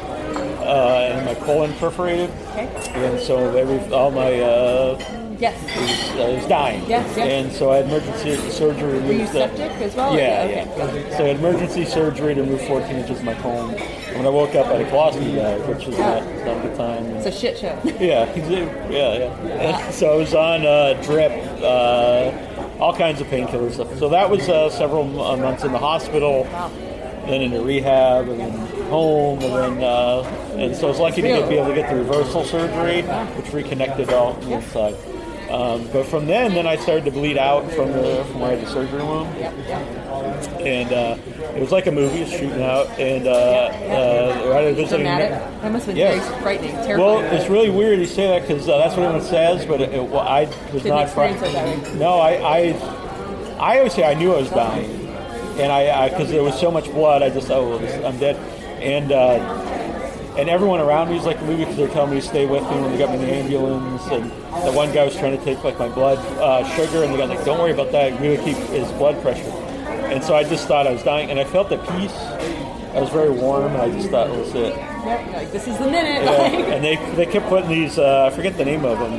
uh, 0.61 1.11
and 1.11 1.25
my 1.25 1.35
colon 1.45 1.73
perforated, 1.73 2.29
Okay. 2.51 2.67
and 2.95 3.19
so 3.19 3.55
every 3.55 3.77
all 3.93 4.11
my 4.11 4.39
uh, 4.39 4.97
Yes. 5.39 5.61
was, 5.63 6.19
uh, 6.21 6.33
was 6.39 6.45
dying. 6.47 6.83
Yes, 6.87 7.17
yes. 7.17 7.27
And 7.27 7.51
so 7.51 7.71
I 7.71 7.77
had 7.77 7.85
emergency 7.85 8.49
surgery. 8.49 8.93
Were 8.93 9.01
you 9.05 9.09
removed 9.11 9.33
the- 9.33 9.39
septic 9.47 9.71
as 9.81 9.95
well? 9.95 10.15
Yeah, 10.15 10.41
Okay. 10.43 10.65
yeah. 10.77 11.17
So 11.17 11.23
I 11.23 11.27
had 11.27 11.35
emergency 11.37 11.85
surgery 11.85 12.35
to 12.35 12.41
remove 12.41 12.61
14 12.61 12.95
inches 12.95 13.19
of 13.19 13.23
my 13.25 13.33
colon. 13.35 13.75
And 13.75 14.17
when 14.17 14.25
I 14.25 14.29
woke 14.29 14.55
up, 14.55 14.67
I 14.67 14.77
had 14.77 14.81
a 14.81 14.89
colostomy 14.91 15.35
bag, 15.35 15.61
which 15.67 15.85
was 15.87 15.97
not, 15.97 16.23
not 16.45 16.57
a 16.57 16.67
good 16.67 16.75
time. 16.77 17.05
It's 17.17 17.25
a 17.25 17.31
shit 17.31 17.57
show. 17.57 17.77
Yeah, 17.99 18.29
a- 18.33 18.91
yeah, 18.91 19.29
yeah. 19.45 19.89
So 19.91 20.13
I 20.13 20.15
was 20.15 20.33
on 20.33 20.65
uh, 20.65 20.93
drip, 21.03 21.31
uh, 21.61 22.31
all 22.79 22.95
kinds 22.95 23.21
of 23.21 23.27
painkillers. 23.27 23.75
So 23.99 24.09
that 24.09 24.29
was 24.29 24.47
uh, 24.49 24.69
several 24.69 25.21
uh, 25.21 25.35
months 25.37 25.63
in 25.63 25.71
the 25.71 25.77
hospital, 25.79 26.43
Wow. 26.51 26.69
then 27.25 27.41
into 27.41 27.61
rehab, 27.61 28.27
and 28.29 28.39
then 28.39 28.51
home, 28.89 29.39
and 29.41 29.53
then 29.79 29.83
uh, 29.83 30.21
and 30.57 30.75
so 30.75 30.87
I 30.87 30.89
was 30.91 30.99
lucky 30.99 31.21
to 31.21 31.27
get, 31.27 31.49
be 31.49 31.55
able 31.55 31.69
to 31.69 31.73
get 31.75 31.89
the 31.89 31.95
reversal 31.95 32.43
surgery, 32.45 33.01
which 33.01 33.51
reconnected 33.53 34.09
all 34.11 34.33
the 34.33 34.53
inside. 34.53 34.95
Um, 35.49 35.87
but 35.93 36.05
from 36.07 36.25
then, 36.25 36.53
then 36.53 36.65
I 36.67 36.75
started 36.75 37.05
to 37.05 37.11
bleed 37.11 37.37
out 37.37 37.69
from 37.71 37.91
the 37.91 38.25
from 38.31 38.39
where 38.41 38.51
I 38.51 38.55
had 38.55 38.65
the 38.65 38.71
surgery 38.71 38.99
room, 38.99 39.27
and 40.61 40.91
uh, 40.91 41.17
it 41.55 41.59
was 41.61 41.71
like 41.71 41.85
a 41.87 41.91
movie, 41.91 42.17
it 42.17 42.21
was 42.21 42.31
shooting 42.31 42.63
out, 42.63 42.87
and 42.99 43.27
uh, 43.27 43.31
uh, 43.31 44.53
I 44.55 44.61
was 44.65 44.75
visiting. 44.75 45.05
Dramatic. 45.05 45.29
That 45.61 45.71
must 45.71 45.85
have 45.85 45.95
been 45.95 45.97
Yes. 45.97 46.27
very 46.27 46.41
frightening, 46.41 46.71
terrible. 46.71 47.05
Well, 47.05 47.33
it's 47.33 47.49
really 47.49 47.69
weird 47.69 47.99
you 47.99 48.05
say 48.05 48.27
that 48.27 48.47
because 48.47 48.67
uh, 48.67 48.77
that's 48.79 48.95
what 48.95 49.03
everyone 49.05 49.25
says, 49.27 49.65
but 49.65 49.81
it, 49.81 49.93
it, 49.93 50.03
well, 50.09 50.21
I 50.21 50.45
was 50.73 50.83
Didn't 50.83 50.87
not 50.97 51.09
frightened. 51.09 51.43
it 51.45 51.53
that 51.53 51.93
way. 51.93 51.99
No, 51.99 52.15
I, 52.19 52.31
I, 52.33 52.59
I 53.59 53.77
always 53.77 53.93
say 53.93 54.03
I 54.03 54.15
knew 54.15 54.33
I 54.33 54.37
was 54.39 54.49
dying, 54.49 54.89
and 55.59 55.71
I 55.71 56.09
because 56.09 56.29
there 56.31 56.43
was 56.43 56.59
so 56.59 56.71
much 56.71 56.85
blood, 56.91 57.21
I 57.21 57.29
just 57.29 57.49
oh, 57.51 57.69
well, 57.69 57.79
this, 57.79 58.03
I'm 58.03 58.17
dead, 58.17 58.35
and 58.81 59.11
uh, 59.11 59.74
and 60.37 60.49
everyone 60.49 60.79
around 60.79 61.09
me 61.09 61.15
was 61.15 61.25
like 61.25 61.39
the 61.39 61.45
movie 61.45 61.63
because 61.63 61.77
they're 61.77 61.87
telling 61.87 62.13
me 62.13 62.21
to 62.21 62.27
stay 62.27 62.45
with 62.45 62.63
me 62.63 62.81
when 62.81 62.91
they 62.91 62.97
got 62.97 63.09
me 63.09 63.15
in 63.15 63.21
the 63.21 63.33
ambulance, 63.33 64.03
and 64.07 64.29
the 64.65 64.71
one 64.71 64.91
guy 64.93 65.03
was 65.05 65.15
trying 65.15 65.37
to 65.37 65.43
take 65.43 65.63
like 65.63 65.79
my 65.79 65.89
blood 65.89 66.19
uh, 66.39 66.67
sugar, 66.75 67.03
and 67.03 67.13
the 67.13 67.17
guy's 67.17 67.29
like, 67.29 67.45
don't 67.45 67.59
worry 67.59 67.71
about 67.71 67.91
that, 67.91 68.19
we 68.19 68.29
will 68.29 68.43
keep 68.43 68.57
his 68.69 68.91
blood 68.93 69.21
pressure, 69.21 69.51
and 70.11 70.23
so 70.23 70.35
I 70.35 70.43
just 70.43 70.67
thought 70.67 70.87
I 70.87 70.91
was 70.91 71.03
dying, 71.03 71.29
and 71.31 71.39
I 71.39 71.43
felt 71.43 71.71
at 71.71 71.81
peace. 71.97 72.15
I 72.95 73.01
was 73.01 73.09
very 73.09 73.29
warm, 73.29 73.73
and 73.73 73.81
I 73.81 73.89
just 73.89 74.09
thought 74.09 74.29
it 74.29 74.37
was 74.39 74.55
it. 74.55 74.73
Yep, 74.73 75.33
like, 75.33 75.51
this 75.51 75.67
is 75.67 75.77
the 75.77 75.85
minute. 75.85 76.23
Yeah, 76.23 76.73
and 76.73 76.83
they 76.83 76.95
they 77.15 77.25
kept 77.25 77.47
putting 77.47 77.69
these. 77.69 77.99
Uh, 77.99 78.29
I 78.31 78.35
forget 78.35 78.57
the 78.57 78.63
name 78.63 78.85
of 78.85 78.99
them. 78.99 79.13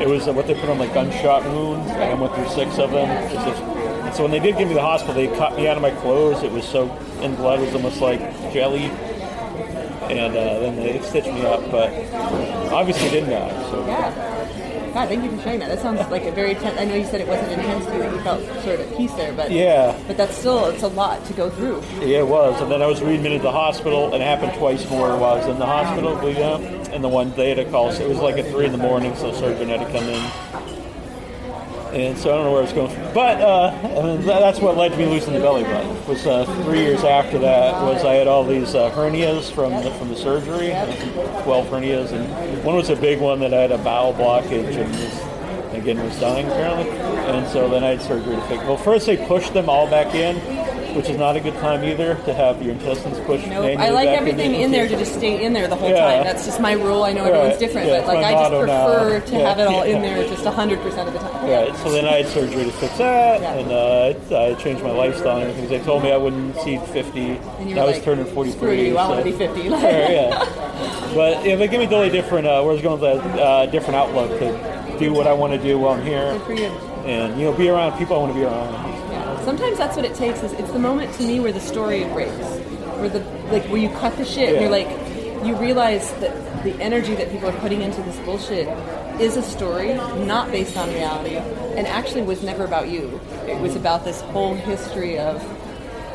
It 0.00 0.08
was 0.08 0.26
uh, 0.28 0.32
what 0.32 0.46
they 0.46 0.54
put 0.54 0.70
on 0.70 0.78
like 0.78 0.94
gunshot 0.94 1.44
wounds, 1.44 1.90
and 1.90 2.02
I 2.02 2.14
went 2.14 2.34
through 2.34 2.48
six 2.48 2.78
of 2.78 2.90
them. 2.90 3.08
And 3.08 4.14
so 4.14 4.22
when 4.22 4.30
they 4.30 4.38
did 4.38 4.56
give 4.56 4.68
me 4.68 4.74
the 4.74 4.80
hospital, 4.80 5.14
they 5.14 5.26
cut 5.36 5.56
me 5.56 5.68
out 5.68 5.76
of 5.76 5.82
my 5.82 5.90
clothes. 5.90 6.42
It 6.42 6.50
was 6.50 6.66
soaked 6.66 7.02
in 7.20 7.34
blood. 7.34 7.60
It 7.60 7.66
was 7.66 7.74
almost 7.74 8.00
like 8.00 8.20
jelly. 8.52 8.90
And 10.10 10.36
uh, 10.36 10.60
then 10.60 10.76
they 10.76 11.00
stitched 11.02 11.28
me 11.28 11.44
up, 11.44 11.70
but 11.70 11.90
obviously 12.72 13.10
didn't 13.10 13.30
die. 13.30 13.70
So 13.70 13.86
yeah. 13.86 14.38
God, 14.94 15.08
thank 15.08 15.22
you 15.22 15.30
for 15.30 15.42
sharing 15.42 15.60
that. 15.60 15.68
That 15.68 15.80
sounds 15.80 16.00
like 16.10 16.24
a 16.24 16.32
very. 16.32 16.54
Ten- 16.54 16.78
I 16.78 16.84
know 16.84 16.94
you 16.94 17.04
said 17.04 17.20
it 17.20 17.28
wasn't 17.28 17.52
intense 17.52 17.84
to 17.86 17.92
you; 17.92 17.98
that 17.98 18.12
you 18.12 18.20
felt 18.22 18.42
sort 18.64 18.80
of 18.80 18.90
at 18.90 18.96
peace 18.96 19.12
there, 19.12 19.32
but 19.34 19.50
yeah, 19.50 19.96
But 20.06 20.16
that's 20.16 20.36
still 20.36 20.64
it's 20.66 20.82
a 20.82 20.88
lot 20.88 21.24
to 21.26 21.32
go 21.34 21.50
through. 21.50 21.82
yeah, 22.00 22.20
it 22.20 22.26
was. 22.26 22.60
And 22.62 22.72
then 22.72 22.80
I 22.80 22.86
was 22.86 23.02
readmitted 23.02 23.40
to 23.40 23.42
the 23.42 23.52
hospital, 23.52 24.06
and 24.14 24.22
it 24.22 24.26
happened 24.26 24.54
twice 24.54 24.88
more 24.88 25.10
while 25.18 25.34
I 25.34 25.38
was 25.38 25.46
in 25.46 25.58
the 25.58 25.66
hospital. 25.66 26.16
Out. 26.18 26.60
And 26.92 27.04
the 27.04 27.08
one 27.08 27.30
they 27.36 27.50
had 27.50 27.58
a 27.58 27.70
call, 27.70 27.92
so 27.92 28.02
it 28.02 28.08
was 28.08 28.18
like 28.18 28.38
at 28.38 28.46
three 28.50 28.64
in 28.64 28.72
the 28.72 28.78
morning, 28.78 29.14
so 29.14 29.30
the 29.30 29.38
surgeon 29.38 29.68
had 29.68 29.80
to 29.80 29.92
come 29.92 30.04
in. 30.08 30.47
And 31.92 32.18
so 32.18 32.30
I 32.30 32.34
don't 32.34 32.44
know 32.44 32.52
where 32.52 32.62
it's 32.62 32.72
going 32.72 32.94
from. 32.94 33.14
But 33.14 33.40
uh, 33.40 34.16
that's 34.22 34.60
what 34.60 34.76
led 34.76 34.92
to 34.92 34.98
me 34.98 35.06
losing 35.06 35.32
the 35.32 35.40
belly 35.40 35.62
button. 35.62 36.06
Was 36.06 36.26
uh, 36.26 36.44
three 36.64 36.80
years 36.80 37.02
after 37.02 37.38
that 37.38 37.82
was 37.82 38.04
I 38.04 38.14
had 38.14 38.26
all 38.26 38.44
these 38.44 38.74
uh, 38.74 38.90
hernias 38.90 39.50
from 39.50 39.72
the, 39.82 39.90
from 39.92 40.08
the 40.08 40.16
surgery, 40.16 40.68
twelve 41.44 41.66
hernias, 41.68 42.12
and 42.12 42.62
one 42.62 42.76
was 42.76 42.90
a 42.90 42.96
big 42.96 43.20
one 43.20 43.40
that 43.40 43.54
I 43.54 43.62
had 43.62 43.72
a 43.72 43.78
bowel 43.78 44.12
blockage 44.12 44.76
and 44.76 44.90
was, 44.90 45.74
again 45.74 46.02
was 46.02 46.18
dying 46.20 46.46
apparently. 46.46 46.90
And 46.90 47.48
so 47.48 47.68
then 47.68 47.82
I 47.82 47.88
had 47.88 48.02
surgery 48.02 48.36
to 48.36 48.42
fix. 48.42 48.62
Well, 48.64 48.76
first 48.76 49.06
they 49.06 49.16
pushed 49.26 49.54
them 49.54 49.68
all 49.68 49.88
back 49.88 50.14
in, 50.14 50.36
which 50.94 51.08
is 51.08 51.16
not 51.18 51.36
a 51.36 51.40
good 51.40 51.54
time 51.54 51.84
either 51.84 52.14
to 52.24 52.34
have 52.34 52.62
your 52.62 52.72
intestines 52.72 53.18
pushed. 53.20 53.46
Nope. 53.46 53.78
I 53.78 53.90
like 53.90 54.08
everything 54.08 54.54
in 54.54 54.70
there 54.70 54.88
to 54.88 54.96
just 54.96 55.14
stay 55.14 55.44
in 55.44 55.52
there 55.52 55.68
the 55.68 55.76
whole 55.76 55.90
Yeah. 55.90 55.96
time. 56.16 56.24
That's 56.24 56.44
just 56.46 56.60
my 56.60 56.72
rule. 56.72 57.02
I 57.04 57.12
know 57.12 57.24
everyone's 57.24 57.58
different, 57.58 57.88
Yeah, 57.88 58.00
but 58.00 58.14
like 58.14 58.24
I 58.26 58.32
just 58.32 58.42
motto 58.52 58.64
now. 58.66 58.86
prefer 58.86 59.20
to 59.20 59.36
Yeah. 59.36 59.48
have 59.48 59.58
it 59.58 59.66
all 59.68 59.82
in 59.82 60.02
there 60.02 60.22
just 60.28 60.44
hundred 60.44 60.80
percent 60.80 61.08
of 61.08 61.14
the 61.14 61.20
time. 61.20 61.48
Right. 61.50 61.76
So 61.78 61.90
then 61.90 62.04
I 62.06 62.18
had 62.22 62.26
surgery 62.28 62.64
to 62.64 62.72
fix 62.72 62.96
that, 62.98 63.42
and 63.42 63.70
uh, 63.70 64.36
I 64.36 64.54
changed 64.54 64.82
my 64.82 64.90
lifestyle 64.90 65.38
and 65.38 65.50
everything. 65.50 65.68
They 65.78 65.84
told 65.84 66.02
me 66.02 66.10
I 66.12 66.16
wouldn't 66.16 66.56
see 66.60 66.78
50. 66.78 67.38
And 67.60 67.78
I 67.78 67.84
was 67.84 67.94
like, 67.96 68.04
turning 68.04 68.24
43. 68.26 68.52
Screw 68.58 68.72
you! 68.72 68.98
I 68.98 69.02
so- 69.02 69.08
want 69.10 69.24
to 69.24 69.30
be 69.30 69.36
fifty. 69.36 69.62
Yeah. 69.68 70.44
But 71.14 71.44
yeah, 71.44 71.56
they 71.56 71.68
give 71.68 71.80
me 71.80 71.86
totally 71.86 72.10
different. 72.10 72.46
Uh, 72.46 72.62
where 72.62 72.76
I 72.76 72.80
going 72.80 73.00
with 73.00 73.10
a 73.10 73.42
uh, 73.42 73.66
different 73.66 73.96
outlook 73.96 74.38
to 74.38 74.96
do 74.98 75.12
what 75.12 75.26
I 75.26 75.32
want 75.32 75.52
to 75.52 75.58
do 75.58 75.78
while 75.78 75.94
I'm 75.94 76.04
here, 76.04 76.32
Good 76.32 76.42
for 76.42 76.52
you. 76.54 76.66
and 77.06 77.38
you 77.38 77.46
know, 77.46 77.52
be 77.52 77.68
around 77.68 77.96
people 77.98 78.16
I 78.16 78.18
want 78.20 78.32
to 78.34 78.38
be 78.38 78.44
around. 78.44 78.74
Yeah. 79.48 79.56
Sometimes 79.56 79.78
that's 79.78 79.96
what 79.96 80.04
it 80.04 80.14
takes. 80.14 80.42
Is 80.42 80.52
it's 80.52 80.72
the 80.72 80.78
moment 80.78 81.14
to 81.14 81.22
me 81.22 81.40
where 81.40 81.52
the 81.52 81.60
story 81.60 82.04
breaks, 82.04 82.36
where 83.00 83.08
the 83.08 83.20
like 83.50 83.64
where 83.66 83.78
you 83.80 83.88
cut 83.90 84.16
the 84.16 84.24
shit 84.24 84.50
and 84.50 84.60
you're 84.60 84.70
like, 84.70 84.88
you 85.46 85.56
realize 85.56 86.12
that 86.14 86.32
the 86.64 86.74
energy 86.82 87.14
that 87.14 87.30
people 87.30 87.48
are 87.48 87.60
putting 87.60 87.82
into 87.82 88.02
this 88.02 88.18
bullshit 88.20 88.68
is 89.20 89.36
a 89.36 89.42
story 89.42 89.94
not 90.26 90.50
based 90.50 90.76
on 90.76 90.88
reality, 90.90 91.36
and 91.36 91.86
actually 91.86 92.22
was 92.22 92.42
never 92.42 92.64
about 92.64 92.88
you. 92.88 93.20
It 93.46 93.60
was 93.60 93.76
about 93.76 94.04
this 94.04 94.20
whole 94.20 94.54
history 94.54 95.18
of 95.18 95.40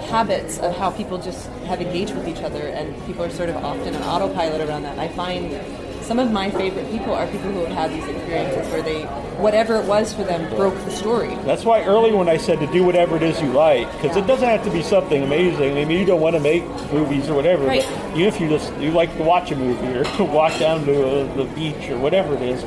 habits 0.10 0.60
of 0.60 0.76
how 0.78 0.92
people 0.92 1.18
just 1.18 1.48
have 1.66 1.82
engaged 1.82 2.14
with 2.16 2.28
each 2.28 2.42
other, 2.42 2.68
and 2.68 2.96
people 3.06 3.24
are 3.24 3.32
sort 3.32 3.50
of 3.50 3.56
often 3.58 3.96
on 3.96 4.04
autopilot 4.04 4.62
around 4.62 4.84
that. 4.84 4.94
And 4.94 5.02
I 5.02 5.08
find 5.08 5.52
some 6.04 6.20
of 6.20 6.32
my 6.32 6.50
favorite 6.52 6.90
people 6.92 7.14
are 7.14 7.26
people 7.28 7.52
who 7.52 7.66
have 7.66 7.90
had 7.90 7.92
these 7.92 8.08
experiences 8.08 8.72
where 8.72 8.82
they, 8.82 9.04
whatever 9.42 9.76
it 9.78 9.86
was 9.86 10.14
for 10.14 10.24
them, 10.24 10.50
broke 10.56 10.76
the 10.86 10.92
story. 10.92 11.34
That's 11.46 11.64
why 11.64 11.84
earlier 11.84 12.16
when 12.16 12.30
I 12.30 12.38
said 12.38 12.60
to 12.60 12.68
do 12.68 12.84
whatever 12.84 13.16
it 13.16 13.24
is 13.24 13.42
you 13.42 13.52
like, 13.52 13.92
because 13.94 14.18
it 14.18 14.28
doesn't 14.28 14.48
have 14.48 14.64
to 14.66 14.72
be 14.72 14.84
something 14.84 15.24
amazing. 15.24 15.78
I 15.78 15.86
mean, 15.86 16.00
you 16.00 16.06
don't 16.06 16.22
want 16.22 16.36
to 16.36 16.42
make 16.42 16.64
movies 16.92 17.30
or 17.30 17.36
whatever, 17.36 17.66
Right. 17.66 17.84
but 17.88 18.18
even 18.18 18.28
if 18.34 18.40
you 18.40 18.50
just 18.50 18.74
you 18.78 18.92
like 18.92 19.16
to 19.18 19.24
watch 19.24 19.52
a 19.52 19.56
movie 19.56 19.88
or 19.98 20.04
walk 20.34 20.58
down 20.60 20.86
to 20.86 21.22
uh, 21.22 21.36
the 21.36 21.46
beach 21.56 21.90
or 21.90 21.98
whatever 21.98 22.36
it 22.36 22.42
is, 22.42 22.62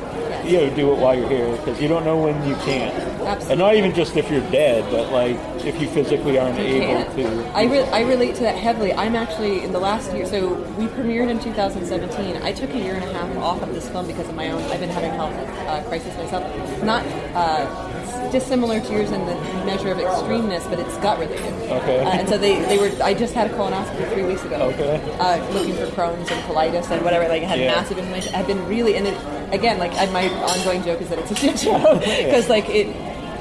you 0.45 0.59
got 0.59 0.69
to 0.69 0.75
do 0.75 0.91
it 0.91 0.97
while 0.97 1.15
you're 1.17 1.29
here 1.29 1.51
because 1.57 1.81
you 1.81 1.87
don't 1.87 2.05
know 2.05 2.17
when 2.17 2.35
you 2.47 2.55
can't. 2.57 2.93
Absolutely. 3.27 3.51
And 3.51 3.59
not 3.59 3.75
even 3.75 3.93
just 3.93 4.15
if 4.15 4.29
you're 4.31 4.49
dead, 4.51 4.89
but 4.91 5.11
like 5.11 5.37
if 5.65 5.81
you 5.81 5.87
physically 5.89 6.37
aren't 6.37 6.57
able 6.59 6.85
can't. 6.85 7.15
to. 7.15 7.47
I, 7.57 7.63
re- 7.63 7.89
I 7.91 8.01
relate 8.01 8.35
to 8.35 8.41
that 8.43 8.57
heavily. 8.57 8.93
I'm 8.93 9.15
actually 9.15 9.63
in 9.63 9.71
the 9.71 9.79
last 9.79 10.13
year. 10.13 10.25
So 10.25 10.53
we 10.77 10.85
premiered 10.87 11.29
in 11.29 11.39
2017. 11.39 12.37
I 12.43 12.51
took 12.51 12.69
a 12.71 12.77
year 12.77 12.95
and 12.95 13.03
a 13.03 13.13
half 13.13 13.35
off 13.37 13.61
of 13.61 13.73
this 13.73 13.87
film 13.89 14.07
because 14.07 14.27
of 14.29 14.35
my 14.35 14.49
own. 14.51 14.61
I've 14.63 14.79
been 14.79 14.89
having 14.89 15.11
health 15.11 15.33
uh, 15.67 15.83
crisis 15.87 16.15
myself. 16.17 16.43
Not 16.83 17.05
uh, 17.35 18.29
dissimilar 18.31 18.79
to 18.81 18.91
yours 18.93 19.11
in 19.11 19.25
the 19.25 19.35
measure 19.65 19.91
of 19.91 19.97
extremeness, 19.97 20.67
but 20.69 20.79
it's 20.79 20.95
gut 20.97 21.19
related. 21.19 21.43
Okay. 21.71 21.99
Uh, 22.03 22.09
and 22.09 22.27
so 22.29 22.37
they, 22.37 22.59
they 22.65 22.77
were. 22.77 22.91
I 23.03 23.13
just 23.13 23.33
had 23.33 23.49
a 23.49 23.53
colonoscopy 23.53 24.11
three 24.13 24.23
weeks 24.23 24.43
ago. 24.43 24.55
Okay. 24.73 25.01
Uh, 25.19 25.37
looking 25.53 25.75
for 25.75 25.87
Crohn's 25.87 26.29
and 26.31 26.41
colitis 26.43 26.89
and 26.91 27.03
whatever. 27.03 27.27
Like 27.27 27.43
I 27.43 27.45
had 27.45 27.59
Yeah. 27.59 27.75
massive 27.75 27.97
inflammation. 27.97 28.33
I've 28.35 28.47
been 28.47 28.65
really 28.67 28.95
and 28.95 29.07
it, 29.07 29.17
again 29.53 29.77
like 29.79 29.93
I, 29.93 30.05
my 30.11 30.27
ongoing 30.43 30.83
joke 30.83 31.01
is 31.01 31.09
that 31.09 31.19
it's 31.19 31.31
a 31.31 31.35
shit 31.35 31.59
show 31.59 31.99
because 31.99 32.49
like 32.49 32.67
it 32.69 32.87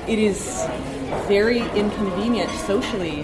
it 0.08 0.18
is 0.20 0.66
very 1.28 1.60
inconvenient 1.78 2.50
socially 2.66 3.22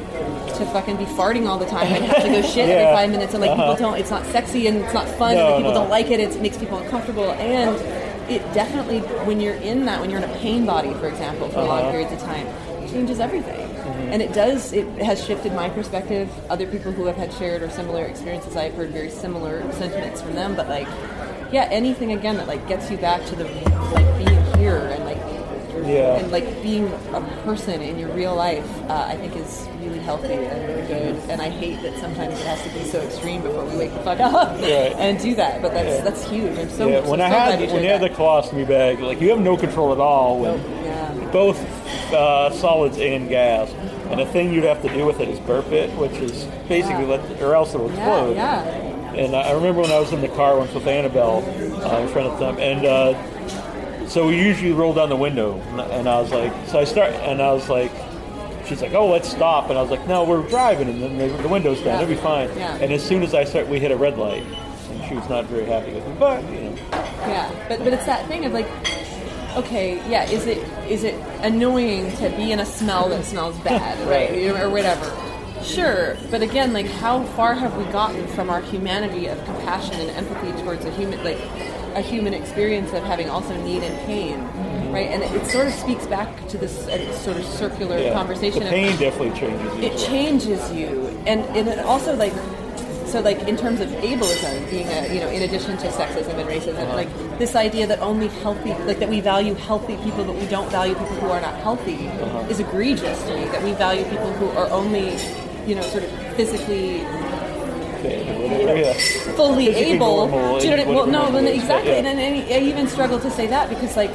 to 0.56 0.66
fucking 0.72 0.96
be 0.96 1.04
farting 1.04 1.46
all 1.48 1.58
the 1.58 1.66
time 1.66 1.86
and 1.86 2.04
have 2.04 2.22
to 2.22 2.28
go 2.28 2.42
shit 2.54 2.68
Yeah. 2.68 2.74
every 2.74 2.94
five 2.96 3.10
minutes 3.10 3.32
and 3.34 3.40
like 3.40 3.50
Uh-huh. 3.50 3.72
people 3.74 3.90
don't 3.90 3.98
it's 3.98 4.10
not 4.10 4.24
sexy 4.26 4.66
and 4.66 4.78
it's 4.78 4.94
not 4.94 5.06
fun 5.18 5.34
No, 5.34 5.40
and 5.40 5.48
like, 5.48 5.56
people 5.58 5.72
no. 5.72 5.80
don't 5.80 5.90
like 5.90 6.10
it 6.10 6.20
it 6.20 6.40
makes 6.40 6.56
people 6.58 6.78
uncomfortable 6.78 7.32
and 7.32 7.76
it 8.30 8.40
definitely 8.54 9.00
when 9.26 9.40
you're 9.40 9.54
in 9.56 9.84
that 9.86 10.00
when 10.00 10.10
you're 10.10 10.22
in 10.22 10.28
a 10.30 10.34
pain 10.38 10.64
body 10.64 10.92
for 10.94 11.08
example 11.08 11.48
for 11.48 11.62
long 11.62 11.80
Uh-huh. 11.80 11.90
periods 11.90 12.12
of 12.12 12.20
time 12.20 12.46
changes 12.88 13.20
everything 13.20 13.68
and 14.12 14.20
it 14.22 14.32
does 14.32 14.72
it 14.72 14.86
has 15.02 15.24
shifted 15.24 15.52
my 15.54 15.68
perspective 15.70 16.28
other 16.50 16.66
people 16.66 16.92
who 16.92 17.06
have 17.06 17.16
had 17.16 17.32
shared 17.34 17.62
or 17.62 17.70
similar 17.70 18.04
experiences 18.04 18.54
i've 18.56 18.74
heard 18.74 18.90
very 18.90 19.10
similar 19.10 19.62
sentiments 19.72 20.20
from 20.20 20.34
them 20.34 20.54
but 20.54 20.68
like 20.68 20.86
yeah, 21.52 21.68
anything 21.70 22.12
again 22.12 22.36
that 22.38 22.46
like 22.46 22.66
gets 22.66 22.90
you 22.90 22.96
back 22.96 23.22
to 23.26 23.36
the 23.36 23.44
like 23.44 24.24
being 24.24 24.42
here 24.56 24.78
and 24.78 25.04
like 25.04 25.18
Yeah. 25.84 26.16
and 26.18 26.30
like 26.30 26.62
being 26.62 26.86
a 27.12 27.20
person 27.44 27.80
in 27.82 27.98
your 27.98 28.10
real 28.10 28.34
life, 28.34 28.66
uh, 28.88 29.06
I 29.08 29.16
think 29.16 29.34
is 29.36 29.66
really 29.80 29.98
healthy 30.00 30.32
and 30.32 30.68
really 30.68 30.86
good. 30.86 31.16
And 31.30 31.40
I 31.42 31.48
hate 31.50 31.82
that 31.82 31.96
sometimes 31.98 32.38
it 32.38 32.46
has 32.46 32.62
to 32.62 32.70
be 32.78 32.84
so 32.84 33.00
extreme 33.00 33.42
before 33.42 33.64
we 33.64 33.76
wake 33.76 33.92
the 33.92 34.00
fuck 34.00 34.20
up 34.20 34.32
Right. 34.60 34.92
and 34.96 35.18
do 35.20 35.34
that. 35.36 35.62
But 35.62 35.72
that's 35.74 36.02
that's 36.04 36.28
huge. 36.28 36.58
I'm 36.58 36.68
so, 36.70 36.88
yeah, 36.88 37.00
when 37.08 37.20
I 37.20 37.28
so 37.28 37.34
glad 37.34 37.58
had 37.58 37.60
you 37.68 37.74
when 37.74 37.82
you 37.84 37.88
had 37.90 38.00
the 38.02 38.10
colostomy 38.10 38.66
bag, 38.66 39.00
like 39.00 39.20
you 39.20 39.30
have 39.30 39.40
no 39.40 39.56
control 39.56 39.92
at 39.92 39.98
all 40.00 40.38
when 40.40 40.58
yeah. 40.84 41.30
both 41.32 41.58
uh, 42.12 42.50
solids 42.52 42.98
and 42.98 43.28
gas. 43.28 43.70
And 44.10 44.20
the 44.20 44.26
thing 44.26 44.52
you'd 44.52 44.64
have 44.64 44.82
to 44.82 44.92
do 44.92 45.06
with 45.06 45.20
it 45.20 45.28
is 45.30 45.38
burp 45.40 45.72
it, 45.72 45.88
which 45.96 46.12
is 46.12 46.44
basically 46.68 47.04
Yeah. 47.06 47.16
let, 47.18 47.40
or 47.42 47.54
else 47.54 47.74
it'll 47.74 47.88
explode. 47.88 48.36
yeah. 48.36 48.62
And 49.14 49.34
I 49.36 49.52
remember 49.52 49.80
when 49.82 49.90
I 49.92 49.98
was 49.98 50.12
in 50.12 50.20
the 50.22 50.28
car 50.28 50.56
once 50.58 50.72
with 50.72 50.86
Annabelle, 50.86 51.38
uh, 51.82 52.02
a 52.04 52.08
friend 52.08 52.28
at 52.28 52.38
the 52.38 52.44
time, 52.46 52.58
and 52.58 52.84
uh, 52.86 53.41
so 54.12 54.26
we 54.26 54.36
usually 54.38 54.72
roll 54.72 54.92
down 54.94 55.08
the 55.08 55.16
window, 55.16 55.58
and- 55.90 56.08
I 56.08 56.20
was 56.20 56.30
like, 56.30 56.52
so 56.68 56.78
I 56.78 56.84
start, 56.84 57.10
and 57.14 57.40
I 57.40 57.52
was 57.52 57.68
like, 57.68 57.90
she's 58.66 58.82
like, 58.82 58.92
oh, 58.94 59.08
let's 59.08 59.28
stop, 59.30 59.70
and 59.70 59.78
I 59.78 59.82
was 59.82 59.90
like, 59.90 60.06
no, 60.06 60.24
we're 60.24 60.46
driving, 60.48 60.88
and 60.88 61.02
then 61.02 61.18
the, 61.18 61.28
the 61.42 61.48
window's 61.48 61.80
down, 61.80 62.02
it'll 62.02 62.14
be 62.14 62.20
fine. 62.20 62.48
Yeah. 62.56 62.76
And 62.76 62.92
as 62.92 63.02
soon 63.04 63.22
as 63.22 63.34
I 63.34 63.44
start, 63.44 63.68
we 63.68 63.80
hit 63.80 63.90
a 63.90 63.96
red 63.96 64.18
light, 64.18 64.42
and 64.90 65.04
she 65.08 65.14
was 65.14 65.28
not 65.28 65.46
very 65.46 65.64
happy 65.64 65.92
with 65.92 66.06
me, 66.06 66.14
but 66.18 66.42
you 66.50 66.60
know, 66.60 66.76
Yeah, 67.26 67.50
but 67.68 67.78
but 67.80 67.92
it's 67.92 68.06
that 68.06 68.26
thing 68.28 68.44
of 68.44 68.52
like, 68.52 68.68
okay, 69.56 69.96
yeah, 70.10 70.24
is 70.30 70.46
it 70.46 70.58
is 70.90 71.04
it 71.04 71.14
annoying 71.42 72.10
to 72.16 72.28
be 72.36 72.52
in 72.52 72.60
a 72.60 72.66
smell 72.66 73.08
that 73.10 73.24
smells 73.24 73.56
bad, 73.60 73.98
right, 74.08 74.30
Right. 74.30 74.60
or 74.62 74.68
whatever? 74.70 75.10
Sure, 75.62 76.16
but 76.30 76.42
again, 76.42 76.72
like, 76.72 76.86
how 76.86 77.22
far 77.36 77.54
have 77.54 77.76
we 77.76 77.84
gotten 77.92 78.26
from 78.28 78.50
our 78.50 78.60
humanity 78.62 79.28
of 79.28 79.42
compassion 79.44 79.94
and 79.94 80.10
empathy 80.10 80.50
towards 80.62 80.84
a 80.84 80.90
human, 80.90 81.22
like, 81.22 81.38
a 81.94 82.00
human 82.00 82.34
experience 82.34 82.92
of 82.92 83.02
having 83.04 83.28
also 83.28 83.54
need 83.62 83.82
and 83.82 83.96
pain, 84.06 84.38
right? 84.92 85.08
And 85.10 85.22
it, 85.22 85.30
it 85.32 85.46
sort 85.46 85.66
of 85.66 85.72
speaks 85.72 86.06
back 86.06 86.28
to 86.48 86.58
this 86.58 86.86
uh, 86.88 87.12
sort 87.14 87.36
of 87.36 87.44
circular 87.44 87.98
yeah, 87.98 88.12
conversation. 88.12 88.60
the 88.60 88.66
of- 88.66 88.72
pain 88.72 88.96
definitely 88.98 89.38
changes 89.38 89.76
you. 89.76 89.82
it 89.84 89.98
changes 89.98 90.72
you 90.72 91.08
and, 91.26 91.40
and 91.56 91.68
it 91.68 91.78
also 91.80 92.14
like 92.16 92.32
so 93.06 93.20
like 93.20 93.40
in 93.46 93.56
terms 93.56 93.80
of 93.80 93.88
ableism 93.88 94.70
being 94.70 94.88
a 94.88 95.12
you 95.12 95.20
know 95.20 95.28
in 95.28 95.42
addition 95.42 95.76
to 95.76 95.86
sexism 95.88 96.34
and 96.40 96.48
racism 96.48 96.88
like 96.94 97.08
this 97.38 97.54
idea 97.54 97.86
that 97.86 97.98
only 98.00 98.28
healthy 98.28 98.72
like 98.84 98.98
that 99.00 99.08
we 99.08 99.20
value 99.20 99.54
healthy 99.54 99.96
people 99.98 100.24
but 100.24 100.34
we 100.34 100.46
don't 100.46 100.70
value 100.70 100.94
people 100.94 101.16
who 101.16 101.28
are 101.28 101.40
not 101.40 101.54
healthy 101.60 102.06
is 102.48 102.58
egregious 102.60 103.22
to 103.24 103.36
me 103.36 103.44
that 103.46 103.62
we 103.62 103.72
value 103.74 104.04
people 104.04 104.32
who 104.34 104.48
are 104.58 104.68
only 104.70 105.16
you 105.66 105.74
know 105.74 105.82
sort 105.82 106.04
of 106.04 106.10
physically. 106.36 107.04
Fully 109.36 109.68
able. 109.68 110.26
normal, 110.28 110.60
Do 110.60 110.68
you 110.68 110.76
know 110.76 110.84
what 110.84 110.92
I- 110.92 110.94
well, 110.96 111.06
no, 111.06 111.18
whatever 111.20 111.42
but 111.46 111.54
exactly. 111.54 111.90
yeah. 111.92 111.96
And, 111.98 112.06
then 112.06 112.18
I 112.18 112.58
even 112.66 112.88
struggle 112.88 113.18
to 113.20 113.30
say 113.30 113.46
that 113.48 113.68
because, 113.68 113.96
like, 113.96 114.10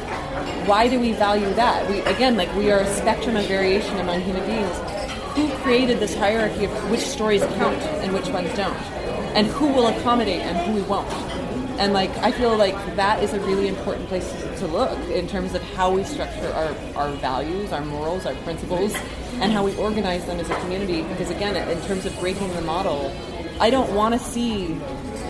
why 0.67 0.87
do 0.87 0.99
we 0.99 1.13
value 1.13 1.51
that? 1.53 1.89
We 1.89 1.99
again, 2.01 2.37
like, 2.37 2.53
we 2.55 2.71
are 2.71 2.79
a 2.79 2.93
spectrum 2.95 3.35
of 3.35 3.45
variation 3.45 3.97
among 3.99 4.21
human 4.21 4.45
beings. 4.45 4.77
Who 5.35 5.49
created 5.63 5.99
this 5.99 6.15
hierarchy 6.15 6.65
of 6.65 6.71
which 6.91 7.01
stories 7.01 7.41
count 7.41 7.79
and 8.01 8.11
which 8.13 8.27
ones 8.29 8.49
don't, 8.55 8.75
and 9.35 9.45
who 9.47 9.67
will 9.67 9.87
accommodate 9.87 10.41
and 10.41 10.57
who 10.57 10.73
we 10.73 10.81
won't? 10.81 11.07
And 11.79 11.93
like, 11.93 12.09
I 12.17 12.31
feel 12.31 12.57
like 12.57 12.73
that 12.95 13.21
is 13.21 13.33
a 13.33 13.39
really 13.41 13.67
important 13.67 14.07
place 14.07 14.31
to, 14.31 14.57
to 14.57 14.67
look 14.67 14.97
in 15.11 15.27
terms 15.27 15.53
of 15.53 15.61
how 15.73 15.91
we 15.91 16.03
structure 16.03 16.51
our, 16.53 16.73
our 16.95 17.11
values, 17.17 17.71
our 17.71 17.85
morals, 17.85 18.25
our 18.25 18.33
principles, 18.37 18.95
and 19.33 19.51
how 19.51 19.63
we 19.63 19.75
organize 19.77 20.25
them 20.25 20.39
as 20.39 20.49
a 20.49 20.55
community. 20.61 21.03
Because 21.03 21.29
again, 21.29 21.55
in 21.69 21.79
terms 21.85 22.07
of 22.07 22.19
breaking 22.19 22.51
the 22.55 22.61
model, 22.61 23.13
I 23.59 23.69
don't 23.69 23.93
want 23.93 24.13
to 24.13 24.19
see 24.19 24.79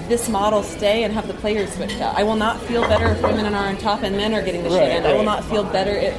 this 0.07 0.29
model 0.29 0.63
stay 0.63 1.03
and 1.03 1.13
have 1.13 1.27
the 1.27 1.33
players 1.35 1.73
switched 1.73 1.99
out. 2.01 2.15
I 2.17 2.23
will 2.23 2.35
not 2.35 2.61
feel 2.61 2.81
better 2.81 3.07
if 3.07 3.21
women 3.21 3.53
are 3.53 3.67
on 3.67 3.77
top 3.77 4.03
and 4.03 4.15
men 4.15 4.33
are 4.33 4.41
getting 4.41 4.63
the 4.63 4.69
shit 4.69 5.03
Right. 5.03 5.05
I 5.05 5.13
will 5.13 5.23
not 5.23 5.43
feel 5.45 5.63
better 5.63 5.91
if 5.91 6.15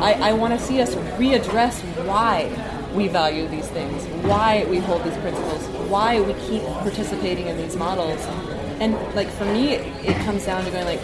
I, 0.00 0.14
I 0.14 0.32
want 0.32 0.58
to 0.58 0.64
see 0.64 0.80
us 0.80 0.94
readdress 0.94 1.80
why 2.06 2.48
we 2.94 3.08
value 3.08 3.46
these 3.48 3.68
things, 3.68 4.06
why 4.24 4.64
we 4.68 4.78
hold 4.78 5.04
these 5.04 5.16
principles, 5.18 5.62
why 5.88 6.20
we 6.20 6.32
keep 6.34 6.62
participating 6.62 7.46
in 7.48 7.56
these 7.56 7.76
models. 7.76 8.24
And 8.80 8.94
like 9.14 9.28
for 9.28 9.44
me, 9.44 9.74
it, 9.74 10.08
it 10.08 10.16
comes 10.24 10.46
down 10.46 10.64
to 10.64 10.70
going 10.70 10.86
like, 10.86 11.00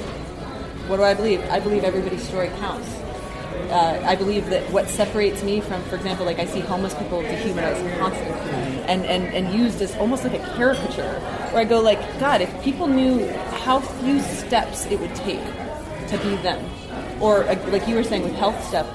what 0.88 0.96
do 0.96 1.02
I 1.04 1.14
believe? 1.14 1.40
I 1.50 1.60
believe 1.60 1.84
everybody's 1.84 2.26
story 2.26 2.48
counts. 2.58 2.88
Uh, 3.70 4.00
I 4.04 4.14
believe 4.14 4.48
that 4.50 4.70
what 4.70 4.88
separates 4.88 5.42
me 5.42 5.60
from, 5.60 5.82
for 5.84 5.96
example, 5.96 6.24
like 6.24 6.38
I 6.38 6.46
see 6.46 6.60
homeless 6.60 6.94
people 6.94 7.20
dehumanized 7.22 7.98
constantly 7.98 8.36
and, 8.86 9.04
and, 9.04 9.24
and 9.34 9.52
used 9.52 9.82
as 9.82 9.94
almost 9.96 10.24
like 10.24 10.34
a 10.34 10.54
caricature, 10.56 11.18
where 11.50 11.62
I 11.62 11.64
go 11.64 11.80
like, 11.80 11.98
God, 12.20 12.40
if 12.40 12.62
people 12.62 12.86
knew 12.86 13.26
how 13.64 13.80
few 13.80 14.20
steps 14.20 14.86
it 14.86 15.00
would 15.00 15.14
take 15.16 15.44
to 16.08 16.18
be 16.22 16.36
them, 16.36 16.64
or 17.20 17.44
uh, 17.44 17.70
like 17.70 17.88
you 17.88 17.96
were 17.96 18.04
saying 18.04 18.22
with 18.22 18.34
health 18.34 18.62
stuff, 18.66 18.86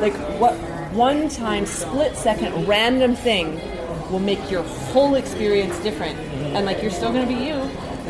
like 0.00 0.14
what 0.38 0.54
one 0.92 1.28
time, 1.30 1.64
split 1.64 2.14
second, 2.16 2.66
random 2.66 3.16
thing 3.16 3.58
will 4.10 4.18
make 4.18 4.50
your 4.50 4.62
whole 4.62 5.14
experience 5.14 5.78
different, 5.78 6.18
and 6.54 6.66
like 6.66 6.82
you're 6.82 6.90
still 6.90 7.12
going 7.12 7.26
to 7.26 7.34
be 7.34 7.42
you. 7.46 7.54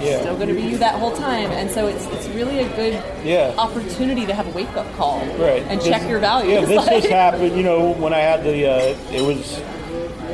Yeah. 0.03 0.20
Still 0.20 0.36
going 0.36 0.48
to 0.48 0.55
be 0.55 0.62
you 0.62 0.78
that 0.78 0.96
whole 0.96 1.12
time, 1.16 1.50
and 1.53 1.70
so 1.70 1.86
it's 1.86 2.05
it's 2.07 2.26
really 2.28 2.59
a 2.61 2.68
good 2.76 3.03
Yeah. 3.24 3.53
opportunity 3.59 4.26
to 4.26 4.34
have 4.34 4.46
a 4.46 4.50
wake 4.50 4.74
up 4.76 4.92
call 4.96 5.20
right 5.38 5.62
and 5.68 5.80
This- 5.80 5.88
check 5.88 6.09
your 6.09 6.18
values. 6.18 6.53
Yeah, 6.53 6.61
this 6.66 6.76
Like- 6.86 7.03
just 7.03 7.09
happened. 7.09 7.57
You 7.57 7.62
know, 7.62 7.92
when 7.92 8.12
I 8.12 8.18
had 8.18 8.42
the, 8.44 8.66
uh, 8.70 8.94
it 9.12 9.22
was, 9.22 9.61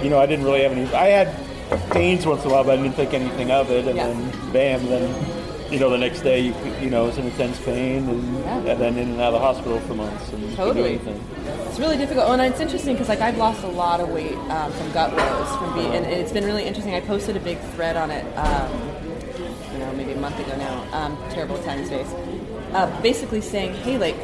you 0.03 0.11
know, 0.11 0.19
I 0.19 0.27
didn't 0.27 0.45
really 0.45 0.63
have 0.63 0.73
any. 0.73 0.87
I 0.95 1.09
had 1.09 1.29
pains 1.91 2.27
once 2.27 2.45
in 2.45 2.51
a 2.51 2.55
while, 2.55 2.65
but 2.65 2.79
I 2.79 2.83
didn't 2.83 2.97
think 2.97 3.13
anything 3.13 3.51
of 3.51 3.71
it, 3.71 3.87
and 3.87 3.97
Yeah. 3.97 4.07
then 4.07 4.33
bam, 4.53 4.87
then 4.89 5.15
you 5.71 5.79
know, 5.79 5.91
the 5.91 5.99
next 5.99 6.23
day, 6.23 6.41
you, 6.41 6.55
you 6.81 6.89
know, 6.89 7.05
it 7.05 7.09
was 7.09 7.19
an 7.19 7.27
intense 7.27 7.59
pain, 7.61 8.09
and, 8.09 8.39
Yeah. 8.43 8.73
and 8.73 8.81
then 8.81 8.97
in 8.97 9.11
and 9.11 9.21
out 9.21 9.35
of 9.35 9.41
the 9.41 9.47
hospital 9.47 9.79
for 9.81 9.93
months, 9.93 10.27
and 10.33 10.49
do 10.49 10.57
Totally. 10.57 10.89
anything. 10.95 11.21
It's 11.69 11.79
really 11.79 11.99
difficult, 11.99 12.27
and 12.31 12.41
it's 12.41 12.59
interesting 12.61 12.95
because 12.95 13.11
like 13.11 13.21
I've 13.21 13.37
lost 13.37 13.63
a 13.65 13.69
lot 13.69 14.01
of 14.01 14.09
weight 14.09 14.33
um, 14.49 14.73
from 14.73 14.91
gut 14.93 15.13
woes 15.15 15.57
from 15.59 15.75
being, 15.75 15.93
and 15.95 16.07
it's 16.07 16.33
been 16.33 16.47
really 16.47 16.65
interesting. 16.65 16.95
I 16.95 17.01
posted 17.01 17.37
a 17.37 17.41
big 17.41 17.59
thread 17.75 17.99
on 17.99 18.11
it, 18.11 18.25
um, 18.39 18.71
you 19.75 19.79
know, 19.81 19.93
maybe 19.95 20.08
a 20.08 20.08
month 20.19 20.39
ago 20.39 20.57
now. 20.57 20.87
Um, 20.93 21.17
terrible 21.31 21.59
time 21.59 21.79
and 21.79 21.87
space. 21.87 22.13
Uh, 22.73 23.01
basically 23.03 23.41
saying, 23.41 23.75
hey, 23.75 23.99
like, 23.99 24.17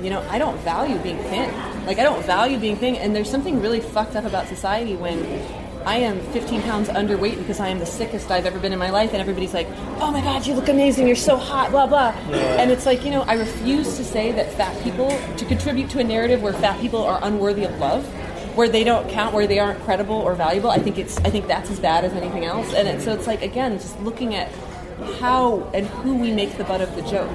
you 0.00 0.10
know, 0.10 0.20
I 0.28 0.38
don't 0.38 0.58
value 0.58 0.98
being 0.98 1.18
thin. 1.18 1.50
Like, 1.86 1.98
I 1.98 2.02
don't 2.02 2.24
value 2.24 2.58
being 2.58 2.76
thin, 2.76 2.96
and 2.96 3.14
there's 3.14 3.30
something 3.30 3.60
really 3.60 3.80
fucked 3.80 4.16
up 4.16 4.24
about 4.24 4.46
society 4.48 4.96
when. 4.96 5.42
I 5.86 5.96
am 5.96 6.18
15 6.32 6.62
pounds 6.62 6.88
underweight 6.88 7.36
because 7.36 7.60
I 7.60 7.68
am 7.68 7.78
the 7.78 7.84
sickest 7.84 8.30
I've 8.30 8.46
ever 8.46 8.58
been 8.58 8.72
in 8.72 8.78
my 8.78 8.88
life, 8.88 9.12
and 9.12 9.20
everybody's 9.20 9.52
like, 9.52 9.66
"Oh 10.00 10.10
my 10.10 10.22
God, 10.22 10.46
you 10.46 10.54
look 10.54 10.70
amazing! 10.70 11.06
You're 11.06 11.14
so 11.14 11.36
hot!" 11.36 11.72
Blah 11.72 11.86
blah. 11.86 12.08
And 12.56 12.70
it's 12.70 12.86
like, 12.86 13.04
you 13.04 13.10
know, 13.10 13.20
I 13.20 13.34
refuse 13.34 13.98
to 13.98 14.02
say 14.02 14.32
that 14.32 14.50
fat 14.54 14.82
people 14.82 15.10
to 15.36 15.44
contribute 15.44 15.90
to 15.90 15.98
a 15.98 16.04
narrative 16.04 16.40
where 16.40 16.54
fat 16.54 16.80
people 16.80 17.02
are 17.04 17.18
unworthy 17.22 17.64
of 17.64 17.78
love, 17.78 18.02
where 18.56 18.68
they 18.68 18.84
don't 18.84 19.08
count, 19.10 19.34
where 19.34 19.46
they 19.46 19.58
aren't 19.58 19.80
credible 19.80 20.16
or 20.16 20.34
valuable. 20.34 20.70
I 20.70 20.78
think 20.78 20.98
it's, 20.98 21.18
I 21.18 21.30
think 21.30 21.48
that's 21.48 21.70
as 21.70 21.80
bad 21.80 22.04
as 22.04 22.12
anything 22.12 22.44
else. 22.44 22.72
And 22.72 22.88
it, 22.88 23.02
so 23.02 23.12
it's 23.12 23.26
like, 23.26 23.42
again, 23.42 23.78
just 23.78 24.00
looking 24.00 24.34
at 24.34 24.50
how 25.20 25.70
and 25.74 25.86
who 25.86 26.16
we 26.16 26.32
make 26.32 26.56
the 26.56 26.64
butt 26.64 26.80
of 26.80 26.94
the 26.96 27.02
joke. 27.02 27.30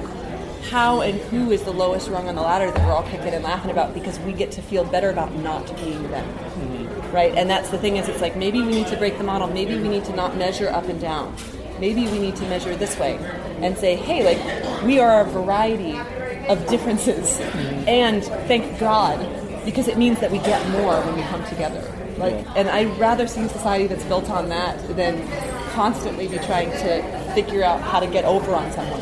How 0.70 1.00
and 1.00 1.18
who 1.20 1.50
is 1.50 1.62
the 1.64 1.72
lowest 1.72 2.08
rung 2.08 2.28
on 2.28 2.34
the 2.34 2.42
ladder 2.42 2.70
that 2.70 2.86
we're 2.86 2.92
all 2.92 3.02
kicking 3.02 3.34
and 3.34 3.42
laughing 3.42 3.70
about 3.70 3.94
because 3.94 4.18
we 4.20 4.32
get 4.32 4.52
to 4.52 4.62
feel 4.62 4.84
better 4.84 5.10
about 5.10 5.34
not 5.36 5.74
being 5.76 6.02
them 6.10 6.26
mm-hmm. 6.26 7.14
right? 7.14 7.34
And 7.34 7.48
that's 7.48 7.70
the 7.70 7.78
thing 7.78 7.96
is, 7.96 8.08
it's 8.08 8.20
like 8.20 8.36
maybe 8.36 8.60
we 8.60 8.70
need 8.70 8.86
to 8.88 8.96
break 8.96 9.18
the 9.18 9.24
model. 9.24 9.48
Maybe 9.48 9.76
we 9.76 9.88
need 9.88 10.04
to 10.04 10.14
not 10.14 10.36
measure 10.36 10.68
up 10.68 10.84
and 10.84 11.00
down. 11.00 11.34
Maybe 11.78 12.06
we 12.06 12.18
need 12.18 12.36
to 12.36 12.42
measure 12.44 12.76
this 12.76 12.98
way 12.98 13.16
and 13.62 13.76
say, 13.76 13.96
hey, 13.96 14.24
like 14.24 14.82
we 14.84 14.98
are 14.98 15.22
a 15.22 15.24
variety 15.24 15.96
of 16.48 16.66
differences, 16.68 17.38
mm-hmm. 17.38 17.88
and 17.88 18.24
thank 18.24 18.78
God 18.78 19.18
because 19.64 19.88
it 19.88 19.98
means 19.98 20.20
that 20.20 20.30
we 20.30 20.38
get 20.38 20.66
more 20.70 21.00
when 21.02 21.16
we 21.16 21.22
come 21.22 21.44
together. 21.46 21.82
Like, 22.16 22.46
and 22.56 22.68
I'd 22.68 22.98
rather 22.98 23.26
see 23.26 23.42
a 23.42 23.48
society 23.48 23.86
that's 23.86 24.04
built 24.04 24.28
on 24.30 24.48
that 24.48 24.78
than 24.96 25.26
constantly 25.70 26.28
be 26.28 26.38
trying 26.38 26.70
to 26.70 27.02
figure 27.34 27.62
out 27.62 27.80
how 27.80 28.00
to 28.00 28.06
get 28.06 28.24
over 28.24 28.54
on 28.54 28.70
someone. 28.72 29.00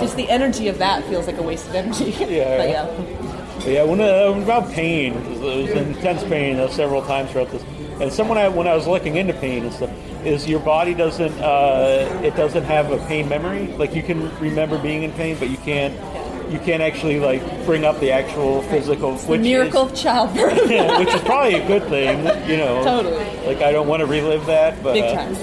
Just 0.00 0.16
the 0.16 0.28
energy 0.28 0.68
of 0.68 0.78
that 0.78 1.04
feels 1.04 1.26
like 1.26 1.38
a 1.38 1.42
waste 1.42 1.68
of 1.68 1.74
energy. 1.74 2.10
Yeah, 2.26 2.56
but 2.56 2.68
yeah. 2.68 3.66
yeah. 3.66 3.82
When 3.84 4.00
uh, 4.00 4.42
about 4.42 4.70
pain, 4.72 5.14
it 5.14 5.28
was, 5.28 5.40
it 5.40 5.76
was 5.76 5.96
intense 5.96 6.24
pain 6.24 6.58
uh, 6.58 6.68
several 6.68 7.02
times 7.02 7.30
throughout 7.30 7.50
this. 7.50 7.62
And 8.00 8.12
someone 8.12 8.36
I, 8.36 8.48
when 8.48 8.66
I 8.66 8.74
was 8.74 8.86
looking 8.86 9.16
into 9.16 9.32
pain 9.34 9.64
and 9.64 9.72
stuff, 9.72 9.90
is 10.24 10.48
your 10.48 10.60
body 10.60 10.92
doesn't 10.92 11.32
uh, 11.40 12.20
it 12.22 12.34
doesn't 12.34 12.64
have 12.64 12.90
a 12.90 12.98
pain 13.06 13.28
memory. 13.28 13.68
Like 13.68 13.94
you 13.94 14.02
can 14.02 14.36
remember 14.38 14.78
being 14.78 15.02
in 15.02 15.12
pain, 15.12 15.36
but 15.38 15.48
you 15.48 15.56
can't 15.58 15.94
you 16.52 16.58
can't 16.60 16.82
actually 16.82 17.18
like 17.18 17.42
bring 17.64 17.84
up 17.84 17.98
the 18.00 18.10
actual 18.10 18.62
physical. 18.62 19.16
Which 19.16 19.40
miracle 19.40 19.86
is, 19.86 19.92
of 19.92 19.98
childbirth. 19.98 20.70
yeah, 20.70 20.98
which 20.98 21.08
is 21.08 21.20
probably 21.22 21.54
a 21.54 21.66
good 21.66 21.84
thing, 21.88 22.18
you 22.48 22.56
know. 22.56 22.82
Totally. 22.84 23.46
Like 23.46 23.62
I 23.62 23.72
don't 23.72 23.88
want 23.88 24.00
to 24.00 24.06
relive 24.06 24.46
that, 24.46 24.82
but 24.82 24.94
Big 24.94 25.04
uh, 25.04 25.14
time. 25.14 25.34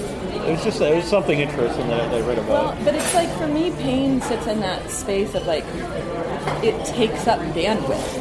It 0.46 0.52
was 0.52 0.64
just 0.64 0.80
it 0.80 0.94
was 0.94 1.04
something 1.04 1.40
interesting 1.40 1.88
that 1.88 2.00
I, 2.12 2.18
I 2.18 2.20
read 2.20 2.38
about. 2.38 2.48
Well, 2.76 2.84
but 2.84 2.94
it's 2.94 3.14
like 3.14 3.30
for 3.38 3.46
me, 3.46 3.70
pain 3.72 4.20
sits 4.20 4.46
in 4.46 4.60
that 4.60 4.90
space 4.90 5.34
of 5.34 5.46
like 5.46 5.64
it 6.62 6.84
takes 6.86 7.26
up 7.26 7.38
bandwidth. 7.54 8.20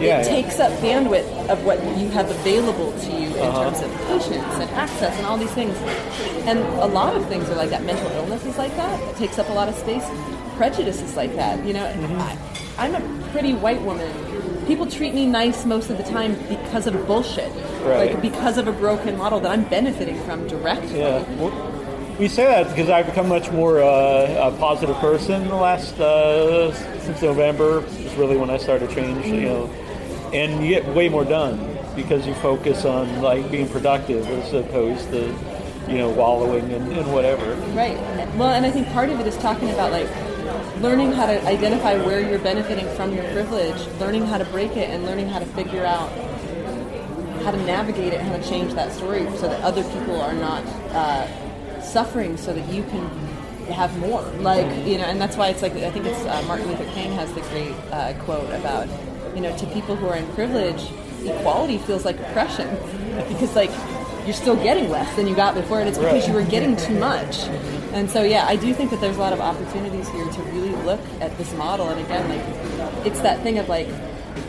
Yeah, 0.00 0.18
it 0.20 0.24
yeah. 0.26 0.42
takes 0.42 0.58
up 0.58 0.72
bandwidth 0.80 1.48
of 1.48 1.64
what 1.64 1.78
you 1.98 2.08
have 2.10 2.28
available 2.30 2.92
to 2.92 3.06
you 3.12 3.28
in 3.28 3.38
Uh-huh. 3.38 3.64
terms 3.70 3.80
of 3.82 3.90
patience 4.08 4.54
and 4.54 4.70
access 4.72 5.16
and 5.18 5.26
all 5.26 5.36
these 5.38 5.52
things. 5.52 5.76
And 6.48 6.58
a 6.58 6.86
lot 6.86 7.14
of 7.16 7.26
things 7.28 7.48
are 7.50 7.54
like 7.54 7.70
that. 7.70 7.84
Mental 7.84 8.10
illness 8.12 8.44
is 8.44 8.58
like 8.58 8.74
that. 8.76 8.98
It 9.10 9.16
takes 9.16 9.38
up 9.38 9.48
a 9.48 9.52
lot 9.52 9.68
of 9.68 9.74
space. 9.76 10.04
Prejudice 10.56 11.00
is 11.02 11.14
like 11.16 11.34
that. 11.36 11.64
You 11.64 11.74
know, 11.74 11.86
Mm-hmm. 11.86 12.20
I, 12.20 12.36
I'm 12.78 12.94
a 12.96 13.28
pretty 13.30 13.54
white 13.54 13.80
woman. 13.82 14.10
People 14.66 14.86
treat 14.86 15.14
me 15.14 15.26
nice 15.26 15.64
most 15.66 15.90
of 15.90 15.98
the 15.98 16.04
time 16.04 16.34
because 16.48 16.86
of 16.86 17.06
bullshit. 17.06 17.52
Right. 17.82 18.12
Like 18.12 18.22
because 18.22 18.58
of 18.58 18.68
a 18.68 18.72
broken 18.72 19.16
model 19.16 19.40
that 19.40 19.50
I'm 19.50 19.64
benefiting 19.64 20.18
from 20.24 20.46
directly. 20.46 20.98
Yeah. 20.98 21.22
Well, 21.36 21.50
we 22.18 22.28
say 22.28 22.44
that 22.44 22.68
because 22.68 22.88
I've 22.88 23.06
become 23.06 23.28
much 23.28 23.50
more 23.50 23.82
uh, 23.82 24.50
a 24.52 24.56
positive 24.58 24.96
person 24.96 25.48
the 25.48 25.54
last 25.54 25.98
uh, 25.98 26.72
since 27.00 27.22
November. 27.22 27.84
Is 27.84 28.14
really 28.14 28.36
when 28.36 28.50
I 28.50 28.58
started 28.58 28.88
to 28.88 28.94
change. 28.94 29.26
You 29.26 29.40
know, 29.42 29.66
and 30.32 30.62
you 30.62 30.68
get 30.68 30.86
way 30.94 31.08
more 31.08 31.24
done 31.24 31.76
because 31.96 32.26
you 32.26 32.34
focus 32.34 32.84
on 32.84 33.22
like 33.22 33.50
being 33.50 33.68
productive 33.68 34.26
as 34.26 34.52
opposed 34.52 35.10
to 35.10 35.34
you 35.88 35.98
know 35.98 36.10
wallowing 36.10 36.70
in, 36.70 36.92
in 36.92 37.10
whatever. 37.12 37.54
Right. 37.74 37.96
Well, 38.36 38.50
and 38.50 38.64
I 38.64 38.70
think 38.70 38.88
part 38.88 39.08
of 39.08 39.20
it 39.20 39.26
is 39.26 39.36
talking 39.38 39.70
about 39.70 39.90
like 39.90 40.08
learning 40.80 41.12
how 41.12 41.26
to 41.26 41.44
identify 41.46 41.96
where 42.04 42.20
you're 42.20 42.38
benefiting 42.38 42.88
from 42.96 43.14
your 43.14 43.24
privilege, 43.32 43.86
learning 43.98 44.26
how 44.26 44.38
to 44.38 44.44
break 44.46 44.76
it, 44.76 44.90
and 44.90 45.04
learning 45.04 45.28
how 45.28 45.38
to 45.38 45.46
figure 45.46 45.84
out 45.84 46.10
how 47.44 47.50
to 47.50 47.62
navigate 47.64 48.12
it, 48.12 48.20
how 48.20 48.36
to 48.36 48.48
change 48.48 48.74
that 48.74 48.92
story 48.92 49.24
so 49.36 49.48
that 49.48 49.60
other 49.62 49.82
people 49.84 50.20
are 50.20 50.32
not 50.32 50.64
uh, 50.94 51.80
suffering, 51.80 52.36
so 52.36 52.52
that 52.52 52.72
you 52.72 52.82
can 52.84 53.08
have 53.72 53.96
more. 53.98 54.22
Like 54.40 54.86
you 54.86 54.98
know, 54.98 55.04
and 55.04 55.20
that's 55.20 55.36
why 55.36 55.48
it's 55.48 55.62
like 55.62 55.72
I 55.72 55.90
think 55.90 56.06
it's 56.06 56.24
uh, 56.24 56.42
Martin 56.46 56.68
Luther 56.68 56.90
King 56.92 57.12
has 57.12 57.32
the 57.34 57.40
great 57.42 57.74
uh, 57.90 58.14
quote 58.24 58.50
about 58.54 58.88
you 59.34 59.40
know 59.40 59.56
to 59.56 59.66
people 59.68 59.96
who 59.96 60.06
are 60.06 60.16
in 60.16 60.26
privilege, 60.34 60.90
equality 61.24 61.78
feels 61.78 62.04
like 62.04 62.18
oppression 62.20 62.68
because 63.28 63.54
like 63.54 63.70
you're 64.24 64.34
still 64.34 64.56
getting 64.56 64.88
less 64.88 65.14
than 65.16 65.26
you 65.26 65.34
got 65.34 65.54
before, 65.54 65.80
and 65.80 65.88
it's 65.88 65.98
because 65.98 66.28
you 66.28 66.34
were 66.34 66.44
getting 66.44 66.76
too 66.76 66.98
much. 66.98 67.38
And 67.92 68.08
so, 68.08 68.22
yeah, 68.22 68.46
I 68.46 68.56
do 68.56 68.72
think 68.72 68.90
that 68.90 69.00
there's 69.00 69.16
a 69.16 69.20
lot 69.20 69.32
of 69.32 69.40
opportunities 69.40 70.08
here 70.08 70.24
to 70.24 70.42
really 70.44 70.74
look 70.84 71.00
at 71.20 71.36
this 71.38 71.52
model. 71.54 71.88
And 71.88 72.00
again, 72.00 72.28
like, 72.28 73.06
it's 73.06 73.20
that 73.20 73.42
thing 73.42 73.58
of 73.58 73.68
like 73.68 73.88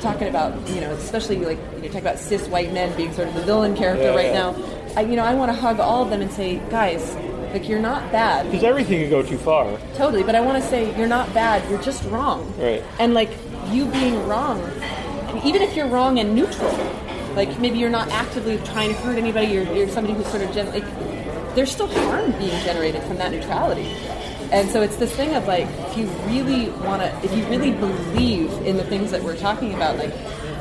talking 0.03 0.27
about, 0.27 0.67
you 0.69 0.81
know, 0.81 0.91
especially 0.91 1.37
like 1.37 1.57
you 1.77 1.81
know, 1.83 1.87
talk 1.87 2.01
about 2.01 2.19
cis 2.19 2.47
white 2.47 2.71
men 2.73 2.95
being 2.95 3.11
sort 3.13 3.27
of 3.29 3.33
the 3.33 3.41
villain 3.41 3.75
character 3.75 4.03
Yeah, 4.09 4.15
right 4.15 4.25
yeah. 4.27 4.51
now. 4.51 4.55
I, 4.95 5.01
you 5.01 5.15
know, 5.15 5.23
I 5.23 5.33
want 5.33 5.51
to 5.51 5.59
hug 5.59 5.79
all 5.79 6.03
of 6.03 6.09
them 6.11 6.21
and 6.21 6.31
say, 6.31 6.57
guys, 6.69 7.15
like 7.53 7.67
you're 7.67 7.79
not 7.79 8.11
bad, 8.11 8.45
Because 8.47 8.63
everything 8.63 8.99
can 9.01 9.09
go 9.09 9.23
too 9.23 9.37
far. 9.37 9.77
totally. 9.95 10.23
But 10.23 10.35
I 10.35 10.41
want 10.41 10.61
to 10.61 10.69
say 10.69 10.95
you're 10.97 11.07
not 11.07 11.33
bad. 11.33 11.67
You're 11.69 11.81
just 11.81 12.03
wrong. 12.05 12.53
Right. 12.59 12.83
And 12.99 13.13
like 13.13 13.31
you 13.69 13.85
being 13.85 14.27
wrong, 14.27 14.59
even 15.43 15.61
if 15.63 15.75
you're 15.75 15.87
wrong 15.87 16.19
and 16.19 16.35
neutral, 16.35 16.71
like 17.35 17.57
maybe 17.59 17.79
you're 17.79 17.89
not 17.89 18.07
actively 18.09 18.57
trying 18.65 18.89
to 18.89 18.95
hurt 19.01 19.17
anybody, 19.17 19.47
you're, 19.47 19.71
you're 19.73 19.87
somebody 19.89 20.13
who's 20.15 20.27
sort 20.27 20.43
of 20.43 20.53
gen- 20.53 20.69
like, 20.69 20.85
there's 21.55 21.71
still 21.71 21.87
harm 21.87 22.31
being 22.33 22.59
generated 22.63 23.01
from 23.03 23.17
that 23.17 23.31
neutrality. 23.31 23.95
And 24.53 24.69
so 24.69 24.81
it's 24.81 24.97
this 24.97 25.13
thing 25.15 25.33
of 25.33 25.47
like, 25.47 25.67
if 25.67 25.97
you 25.97 26.05
really 26.27 26.69
want 26.85 27.01
to, 27.01 27.09
if 27.23 27.35
you 27.35 27.43
really 27.47 27.71
believe 27.71 28.51
in 28.67 28.77
the 28.77 28.83
things 28.83 29.09
that 29.09 29.23
we're 29.23 29.35
talking 29.35 29.73
about, 29.73 29.97
like, 29.97 30.13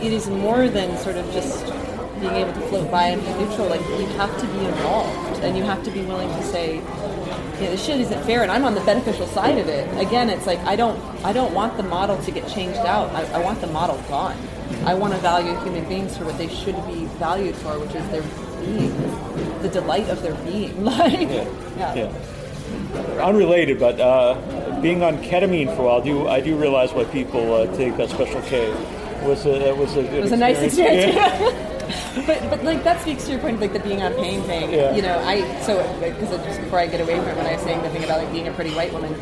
it 0.03 0.13
is 0.13 0.29
more 0.31 0.69
than 0.69 0.97
sort 0.99 1.17
of 1.17 1.31
just 1.33 1.67
being 2.19 2.35
able 2.35 2.53
to 2.55 2.61
float 2.69 2.91
by 2.91 3.09
and 3.09 3.21
be 3.21 3.29
neutral. 3.45 3.69
Like, 3.69 3.83
you 3.83 4.07
have 4.17 4.35
to 4.41 4.47
be 4.47 4.65
involved, 4.65 5.43
and 5.45 5.59
you 5.59 5.63
have 5.65 5.85
to 5.85 5.91
be 5.91 6.03
willing 6.03 6.29
to 6.31 6.43
say, 6.43 6.77
yeah, 6.77 7.71
this 7.71 7.85
shit 7.85 8.01
isn't 8.01 8.25
fair, 8.25 8.43
and 8.43 8.51
I'm 8.51 8.65
on 8.65 8.75
the 8.75 8.81
beneficial 8.81 9.27
side 9.27 9.59
of 9.59 9.69
it. 9.69 9.87
Again, 10.01 10.31
it's 10.31 10.47
like 10.47 10.59
I 10.61 10.75
don't, 10.75 10.99
I 11.25 11.33
don't 11.33 11.53
want 11.53 11.77
the 11.77 11.83
model 11.83 12.17
to 12.23 12.31
get 12.31 12.49
changed 12.49 12.79
out. 12.79 13.11
I, 13.11 13.25
I 13.33 13.45
want 13.45 13.61
the 13.61 13.67
model 13.67 14.03
gone. 14.09 14.39
I 14.87 14.95
want 14.95 15.13
to 15.13 15.19
value 15.21 15.55
human 15.61 15.87
beings 15.89 16.17
for 16.17 16.25
what 16.25 16.39
they 16.39 16.49
should 16.49 16.77
be 16.87 17.05
valued 17.19 17.57
for, 17.57 17.79
which 17.79 17.95
is 17.95 18.09
their 18.09 18.23
being, 18.61 19.61
the 19.61 19.69
delight 19.69 20.09
of 20.09 20.23
their 20.23 20.35
being. 20.47 20.83
Like, 20.93 21.29
yeah. 21.29 21.95
Yeah. 21.95 22.13
Unrelated, 23.21 23.79
but 23.79 24.01
uh, 24.01 24.81
being 24.81 25.03
on 25.03 25.19
ketamine 25.19 25.75
for 25.77 25.83
a 25.83 25.85
while, 25.85 26.01
do 26.03 26.29
I 26.29 26.41
do 26.41 26.57
realize 26.57 26.93
why 26.93 27.05
people 27.05 27.55
uh, 27.55 27.77
take 27.77 27.97
that 27.97 28.11
special 28.11 28.43
K. 28.43 28.71
It 28.71 29.29
was 29.29 29.47
a, 29.47 29.69
it 29.69 29.77
was 29.77 29.97
a, 29.97 30.17
It 30.17 30.21
was 30.21 30.33
a 30.33 30.37
nice 30.37 30.61
experience. 30.61 31.15
Yeah. 31.15 31.69
but 32.27 32.41
but 32.51 32.65
like 32.65 32.85
that 32.85 33.01
speaks 33.01 33.25
to 33.25 33.33
your 33.33 33.41
point 33.41 33.57
of 33.57 33.61
like 33.61 33.73
the 33.73 33.81
being 33.81 34.03
on 34.03 34.15
pain 34.15 34.43
thing. 34.43 34.73
Yeah. 34.73 34.95
You 34.95 35.03
know, 35.03 35.19
I 35.21 35.61
so 35.63 35.83
because 36.01 36.31
just 36.45 36.61
before 36.61 36.79
I 36.79 36.87
get 36.87 37.01
away 37.01 37.17
from 37.17 37.29
it, 37.29 37.37
when 37.37 37.47
I 37.47 37.55
was 37.55 37.63
saying 37.63 37.83
the 37.83 37.91
thing 37.91 38.05
about 38.05 38.19
like 38.19 38.33
being 38.33 38.49
a 38.49 38.53
pretty 38.53 38.75
white 38.75 38.93
woman, 38.93 39.13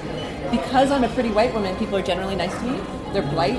because 0.51 0.91
I'm 0.91 1.05
a 1.05 1.09
pretty 1.09 1.31
white 1.31 1.53
woman, 1.55 1.75
people 1.77 1.97
are 1.97 2.03
generally 2.03 2.37
nice 2.37 2.57
to 2.59 2.65
me. 2.65 2.81
They're 3.13 3.23
polite. 3.23 3.59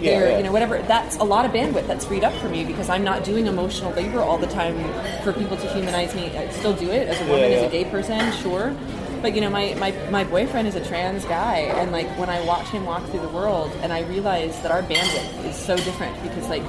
They're 0.00 0.30
yeah. 0.30 0.36
you 0.38 0.44
know 0.44 0.52
whatever. 0.52 0.78
That's 0.82 1.16
a 1.16 1.24
lot 1.24 1.44
of 1.44 1.52
bandwidth 1.52 1.86
that's 1.86 2.04
freed 2.04 2.24
up 2.24 2.32
for 2.34 2.48
me 2.48 2.64
because 2.64 2.88
I'm 2.88 3.04
not 3.04 3.24
doing 3.24 3.46
emotional 3.46 3.92
labor 3.92 4.20
all 4.20 4.38
the 4.38 4.46
time 4.46 4.76
for 5.22 5.32
people 5.32 5.56
to 5.56 5.66
humanize 5.68 6.14
me. 6.14 6.36
I 6.36 6.48
still 6.50 6.74
do 6.74 6.90
it 6.90 7.08
as 7.08 7.20
a 7.20 7.24
woman, 7.24 7.50
Yeah, 7.50 7.58
as 7.58 7.68
a 7.68 7.70
gay 7.70 7.84
person, 7.84 8.32
sure. 8.32 8.74
But 9.22 9.34
you 9.34 9.40
know, 9.42 9.50
my, 9.50 9.74
my, 9.74 9.92
my 10.10 10.24
boyfriend 10.24 10.66
is 10.66 10.76
a 10.76 10.84
trans 10.84 11.24
guy, 11.24 11.58
and 11.58 11.92
like 11.92 12.06
when 12.18 12.30
I 12.30 12.44
watch 12.44 12.66
him 12.68 12.86
walk 12.86 13.04
through 13.10 13.20
the 13.20 13.28
world, 13.28 13.70
and 13.82 13.92
I 13.92 14.00
realize 14.02 14.60
that 14.62 14.70
our 14.70 14.82
bandwidth 14.82 15.44
is 15.44 15.56
so 15.56 15.76
different 15.76 16.20
because 16.22 16.48
like 16.48 16.62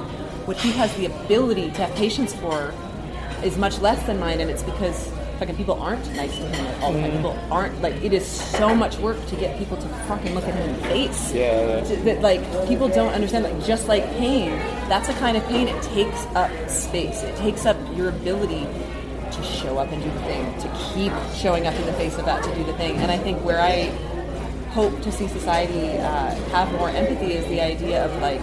what 0.46 0.56
he 0.56 0.70
has 0.72 0.94
the 0.96 1.06
ability 1.06 1.70
to 1.70 1.86
have 1.86 1.94
patience 1.96 2.34
for 2.34 2.74
is 3.42 3.56
much 3.56 3.78
less 3.80 4.04
than 4.06 4.18
mine, 4.18 4.40
and 4.40 4.50
it's 4.50 4.62
because 4.62 5.10
fucking 5.38 5.56
people 5.56 5.74
aren't 5.82 6.04
nice 6.14 6.36
to 6.36 6.46
him 6.46 6.64
Like, 6.66 6.82
all. 6.82 6.92
Mm-hmm. 6.92 7.16
People 7.16 7.38
aren't 7.50 7.80
like 7.82 7.94
it 8.04 8.12
is 8.12 8.24
so 8.26 8.74
much 8.74 8.98
work 8.98 9.24
to 9.26 9.36
get 9.36 9.58
people 9.58 9.76
to 9.76 9.88
fucking 10.06 10.34
look 10.34 10.44
at 10.44 10.54
him 10.54 10.68
in 10.70 10.76
the 10.80 10.88
face. 10.88 11.32
Yeah, 11.32 11.78
yeah. 11.78 11.84
To- 11.84 11.96
that 12.04 12.20
like 12.20 12.42
people 12.68 12.88
don't 12.88 13.12
understand. 13.12 13.44
Like 13.44 13.64
just 13.64 13.88
like 13.88 14.04
pain, 14.18 14.50
that's 14.88 15.08
a 15.08 15.14
kind 15.14 15.36
of 15.36 15.44
pain. 15.46 15.68
It 15.68 15.82
takes 15.82 16.26
up 16.34 16.50
space. 16.68 17.22
It 17.22 17.34
takes 17.36 17.66
up 17.66 17.76
your 17.96 18.10
ability 18.10 18.66
to 19.32 19.42
show 19.42 19.78
up 19.78 19.90
and 19.92 20.02
do 20.02 20.10
the 20.10 20.20
thing, 20.20 20.44
to 20.60 20.68
keep 20.92 21.12
showing 21.34 21.66
up 21.66 21.74
in 21.74 21.86
the 21.86 21.92
face 21.94 22.16
of 22.18 22.24
that, 22.24 22.42
to 22.44 22.54
do 22.54 22.64
the 22.64 22.74
thing. 22.74 22.96
And 22.96 23.10
I 23.10 23.18
think 23.18 23.42
where 23.44 23.60
I 23.60 23.86
hope 24.72 25.00
to 25.02 25.12
see 25.12 25.28
society 25.28 25.98
uh, 25.98 26.34
have 26.50 26.70
more 26.72 26.88
empathy 26.88 27.32
is 27.34 27.46
the 27.48 27.60
idea 27.60 28.04
of 28.04 28.22
like, 28.22 28.40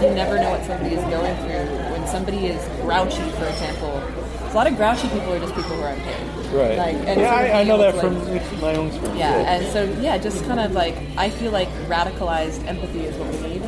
you 0.00 0.10
never 0.14 0.36
know 0.36 0.50
what 0.50 0.64
somebody 0.64 0.94
is 0.94 1.04
going 1.04 1.36
through. 1.38 1.66
When 1.92 2.06
somebody 2.06 2.46
is 2.46 2.64
grouchy, 2.82 3.28
for 3.38 3.46
example, 3.46 4.02
a 4.50 4.54
lot 4.54 4.66
of 4.66 4.76
grouchy 4.76 5.08
people 5.08 5.32
are 5.32 5.38
just 5.40 5.54
people 5.54 5.70
who 5.70 5.82
are 5.82 5.94
in 5.94 6.00
pain. 6.00 6.26
Right. 6.52 6.76
Like, 6.76 6.96
and 7.08 7.20
yeah, 7.20 7.34
I, 7.34 7.60
I 7.60 7.64
know 7.64 7.78
that 7.78 7.94
to, 7.94 8.00
from 8.00 8.60
my 8.60 8.74
own 8.74 8.88
experience. 8.88 9.18
yeah, 9.18 9.54
and 9.54 9.72
so 9.72 9.84
yeah, 10.02 10.18
just 10.18 10.44
kind 10.44 10.60
of 10.60 10.72
like 10.72 10.94
I 11.16 11.30
feel 11.30 11.50
like 11.50 11.68
radicalized 11.88 12.66
empathy 12.66 13.00
is 13.00 13.16
what 13.16 13.32
we 13.32 13.48
need. 13.48 13.61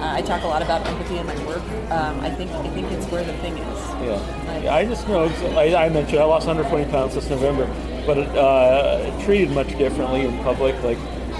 Uh, 0.00 0.12
I 0.14 0.22
talk 0.22 0.44
a 0.44 0.46
lot 0.46 0.62
about 0.62 0.86
empathy 0.86 1.18
in 1.18 1.26
my 1.26 1.36
work. 1.44 1.62
Um, 1.90 2.20
I 2.20 2.30
think 2.30 2.52
I 2.52 2.68
think 2.70 2.90
it's 2.92 3.06
where 3.06 3.24
the 3.24 3.32
thing 3.38 3.58
is. 3.58 3.80
Yeah. 4.00 4.62
Yeah, 4.62 4.74
I 4.74 4.84
just 4.84 5.08
know, 5.08 5.24
I, 5.56 5.74
I 5.74 5.88
mentioned 5.88 6.20
I 6.20 6.24
lost 6.24 6.46
120 6.46 6.90
pounds 6.92 7.14
this 7.16 7.28
November, 7.28 7.66
but 8.06 8.18
uh, 8.18 9.24
treated 9.24 9.50
much 9.50 9.76
differently 9.76 10.24
in 10.24 10.38
public. 10.44 10.80
Like, 10.84 10.98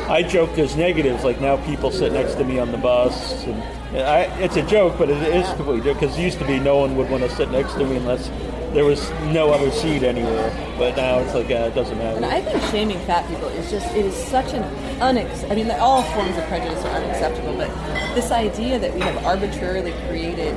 I 0.09 0.23
joke 0.23 0.55
there's 0.57 0.77
negatives, 0.77 1.23
like 1.23 1.41
now 1.41 1.57
people 1.67 1.93
sit 1.93 2.13
next 2.13 2.35
to 2.35 2.45
me 2.45 2.59
on 2.59 2.73
the 2.73 2.79
bus. 2.79 3.45
And, 3.45 3.63
I, 3.97 4.23
it's 4.41 4.57
a 4.57 4.63
joke, 4.63 4.99
but 4.99 5.09
it 5.09 5.23
is 5.23 5.47
completely 5.55 5.83
joke, 5.83 6.01
because 6.01 6.19
it 6.19 6.23
used 6.23 6.39
to 6.39 6.47
be 6.47 6.59
no 6.59 6.79
one 6.79 6.97
would 6.97 7.09
want 7.11 7.23
to 7.23 7.31
sit 7.31 7.51
next 7.51 7.75
to 7.75 7.85
me 7.85 7.97
unless 7.97 8.29
there 8.73 8.85
was 8.85 9.11
no 9.33 9.51
other 9.51 9.71
seed 9.71 10.05
anywhere. 10.05 10.51
But 10.79 10.97
now 10.97 11.19
it's 11.19 11.35
like, 11.35 11.49
yeah, 11.49 11.67
it 11.67 11.75
doesn't 11.75 11.99
And 11.99 12.21
matter. 12.21 12.35
I 12.35 12.41
think 12.41 12.63
shaming 12.71 12.99
fat 13.01 13.29
people 13.29 13.49
is 13.49 13.71
just, 13.71 13.95
it 13.97 14.05
is 14.05 14.15
such 14.15 14.53
an 14.53 14.63
unex. 15.01 15.51
I 15.51 15.55
mean, 15.55 15.71
all 15.73 16.03
forms 16.03 16.37
of 16.37 16.45
prejudice 16.45 16.85
are 16.85 16.97
unacceptable, 16.97 17.57
but 17.57 17.69
this 18.15 18.31
idea 18.31 18.79
that 18.79 18.95
we 18.95 19.01
have 19.01 19.25
arbitrarily 19.25 19.93
created 20.09 20.55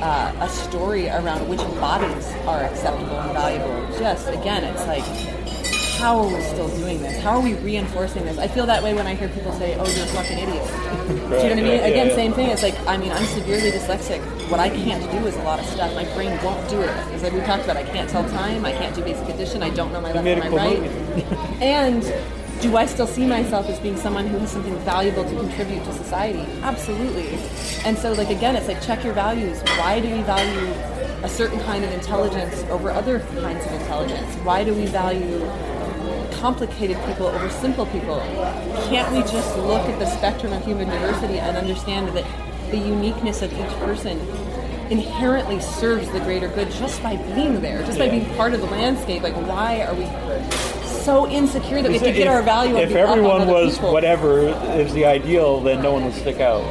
uh, 0.00 0.32
a 0.40 0.48
story 0.48 1.08
around 1.08 1.48
which 1.48 1.60
bodies 1.80 2.26
are 2.46 2.62
acceptable 2.64 3.18
and 3.18 3.32
valuable, 3.32 3.98
just, 3.98 4.28
again, 4.28 4.64
it's 4.64 4.86
like, 4.86 5.04
how 5.98 6.18
are 6.20 6.32
we 6.32 6.40
still 6.42 6.68
doing 6.78 7.00
this? 7.02 7.20
How 7.22 7.32
are 7.32 7.40
we 7.40 7.54
reinforcing 7.54 8.24
this? 8.24 8.38
I 8.38 8.46
feel 8.46 8.66
that 8.66 8.82
way 8.82 8.94
when 8.94 9.06
I 9.06 9.14
hear 9.14 9.28
people 9.28 9.52
say, 9.52 9.74
oh, 9.74 9.86
you're 9.86 10.04
a 10.04 10.08
fucking 10.08 10.38
idiot. 10.38 10.64
Do 11.08 11.14
you 11.14 11.18
know 11.18 11.26
what 11.26 11.42
I 11.44 11.54
mean? 11.54 11.64
yeah, 11.66 11.86
Again, 11.86 12.06
yeah. 12.08 12.14
same 12.14 12.32
thing. 12.32 12.50
It's 12.50 12.62
like, 12.62 12.78
I 12.86 12.96
mean, 12.96 13.10
I'm 13.10 13.24
severely 13.26 13.70
dyslexic. 13.72 14.20
What 14.48 14.60
I 14.60 14.68
can't 14.68 15.02
do 15.10 15.26
is 15.26 15.36
a 15.36 15.42
lot 15.42 15.58
of 15.58 15.66
stuff. 15.66 15.92
My 15.94 16.04
brain 16.14 16.30
won't 16.44 16.68
do 16.70 16.80
it. 16.80 16.90
It's 17.12 17.22
like 17.22 17.32
we 17.32 17.40
talked 17.40 17.64
about, 17.64 17.76
I 17.76 17.82
can't 17.82 18.08
tell 18.08 18.22
time. 18.30 18.64
I 18.64 18.72
can't 18.72 18.94
do 18.94 19.02
basic 19.02 19.28
addition. 19.28 19.62
I 19.62 19.70
don't 19.70 19.92
know 19.92 20.00
my 20.00 20.12
left 20.12 20.42
from 20.42 20.52
my 20.52 20.56
right. 20.56 20.82
and 21.60 22.02
do 22.60 22.76
I 22.76 22.86
still 22.86 23.06
see 23.06 23.26
myself 23.26 23.68
as 23.68 23.78
being 23.80 23.96
someone 23.96 24.26
who 24.26 24.38
has 24.38 24.52
something 24.52 24.76
valuable 24.80 25.24
to 25.24 25.36
contribute 25.36 25.84
to 25.84 25.92
society? 25.92 26.46
Absolutely. 26.62 27.28
And 27.84 27.96
so, 27.98 28.12
like 28.12 28.30
again, 28.30 28.56
it's 28.56 28.68
like 28.68 28.82
check 28.82 29.04
your 29.04 29.14
values. 29.14 29.60
Why 29.76 30.00
do 30.00 30.08
we 30.10 30.22
value 30.22 30.72
a 31.22 31.28
certain 31.28 31.58
kind 31.60 31.84
of 31.84 31.92
intelligence 31.92 32.62
over 32.70 32.90
other 32.90 33.20
kinds 33.40 33.64
of 33.66 33.72
intelligence? 33.72 34.34
Why 34.44 34.64
do 34.64 34.74
we 34.74 34.86
value 34.86 35.38
complicated 36.40 36.96
people 37.06 37.26
over 37.26 37.48
simple 37.50 37.86
people? 37.86 38.20
Can't 38.88 39.12
we 39.12 39.20
just 39.22 39.56
look 39.58 39.82
at 39.88 39.98
the 39.98 40.06
spectrum 40.06 40.52
of 40.52 40.64
human 40.64 40.88
diversity 40.88 41.38
and 41.38 41.56
understand 41.56 42.08
that 42.16 42.24
the 42.70 42.78
uniqueness 42.78 43.42
of 43.42 43.52
each 43.52 43.70
person 43.80 44.18
inherently 44.90 45.60
serves 45.60 46.10
the 46.12 46.20
greater 46.20 46.48
good 46.48 46.70
just 46.72 47.02
by 47.02 47.16
being 47.34 47.60
there, 47.60 47.82
just 47.84 47.98
by 47.98 48.08
being 48.08 48.24
part 48.36 48.54
of 48.54 48.60
the 48.60 48.66
landscape? 48.66 49.22
Like, 49.22 49.34
why 49.46 49.82
are 49.82 49.94
we 49.94 50.06
so 50.86 51.28
insecure 51.28 51.82
that 51.82 51.88
we 51.88 51.94
have 51.94 52.02
to 52.04 52.08
If- 52.10 52.16
get 52.16 52.28
our 52.28 52.42
value 52.42 52.76
If 52.76 52.92
everyone 52.94 53.46
was 53.46 53.74
people? 53.74 53.92
whatever 53.92 54.40
is 54.78 54.92
the 54.94 55.04
ideal, 55.06 55.60
then 55.60 55.82
no 55.82 55.92
one 55.92 56.04
would 56.04 56.14
stick 56.14 56.40
out. 56.40 56.62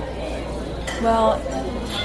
Well, 1.01 1.39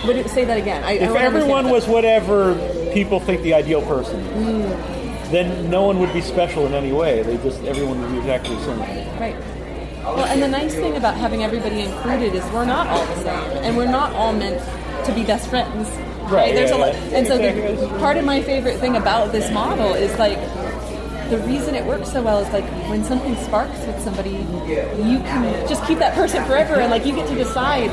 would 0.06 0.16
it 0.16 0.28
say 0.28 0.44
that 0.44 0.58
again? 0.58 0.84
I, 0.84 0.90
I 0.90 0.92
If 0.94 1.08
wanna 1.12 1.20
everyone 1.20 1.70
was 1.70 1.86
whatever 1.88 2.54
people 2.92 3.20
think 3.20 3.42
the 3.42 3.54
ideal 3.54 3.80
person 3.82 4.20
is, 4.20 5.01
then 5.32 5.70
no 5.70 5.82
one 5.82 5.98
would 5.98 6.12
be 6.12 6.20
special 6.20 6.66
in 6.66 6.74
any 6.74 6.92
way. 6.92 7.22
They 7.22 7.36
just 7.38 7.62
everyone 7.64 8.00
would 8.00 8.12
be 8.12 8.18
exactly 8.18 8.54
the 8.56 8.64
same. 8.64 8.78
right. 9.18 9.36
Well, 10.04 10.24
and 10.24 10.42
the 10.42 10.48
nice 10.48 10.74
thing 10.74 10.96
about 10.96 11.16
having 11.16 11.44
everybody 11.44 11.82
included 11.82 12.34
is 12.34 12.44
we're 12.52 12.64
not 12.64 12.88
all 12.88 13.06
the 13.06 13.22
same, 13.22 13.64
and 13.64 13.76
we're 13.76 13.90
not 13.90 14.12
all 14.14 14.32
meant 14.32 14.60
to 15.06 15.14
be 15.14 15.24
best 15.24 15.48
friends. 15.48 15.88
Right, 16.30 16.54
There's 16.54 16.70
yeah, 16.70 16.76
a 16.76 16.78
lot, 16.78 16.94
and 17.12 17.26
so 17.26 17.36
the, 17.36 17.98
part 17.98 18.16
of 18.16 18.24
my 18.24 18.42
favorite 18.42 18.78
thing 18.78 18.96
about 18.96 19.32
this 19.32 19.50
model 19.52 19.94
is 19.94 20.16
like 20.18 20.38
the 21.32 21.38
reason 21.46 21.74
it 21.74 21.82
works 21.86 22.12
so 22.12 22.20
well 22.22 22.40
is 22.40 22.52
like 22.52 22.64
when 22.90 23.02
something 23.02 23.34
sparks 23.36 23.78
with 23.86 23.98
somebody, 24.02 24.32
you 25.08 25.18
can 25.24 25.66
just 25.66 25.82
keep 25.86 25.98
that 25.98 26.14
person 26.14 26.44
forever, 26.44 26.74
and 26.74 26.90
like 26.90 27.06
you 27.06 27.14
get 27.14 27.26
to 27.26 27.34
decide 27.34 27.88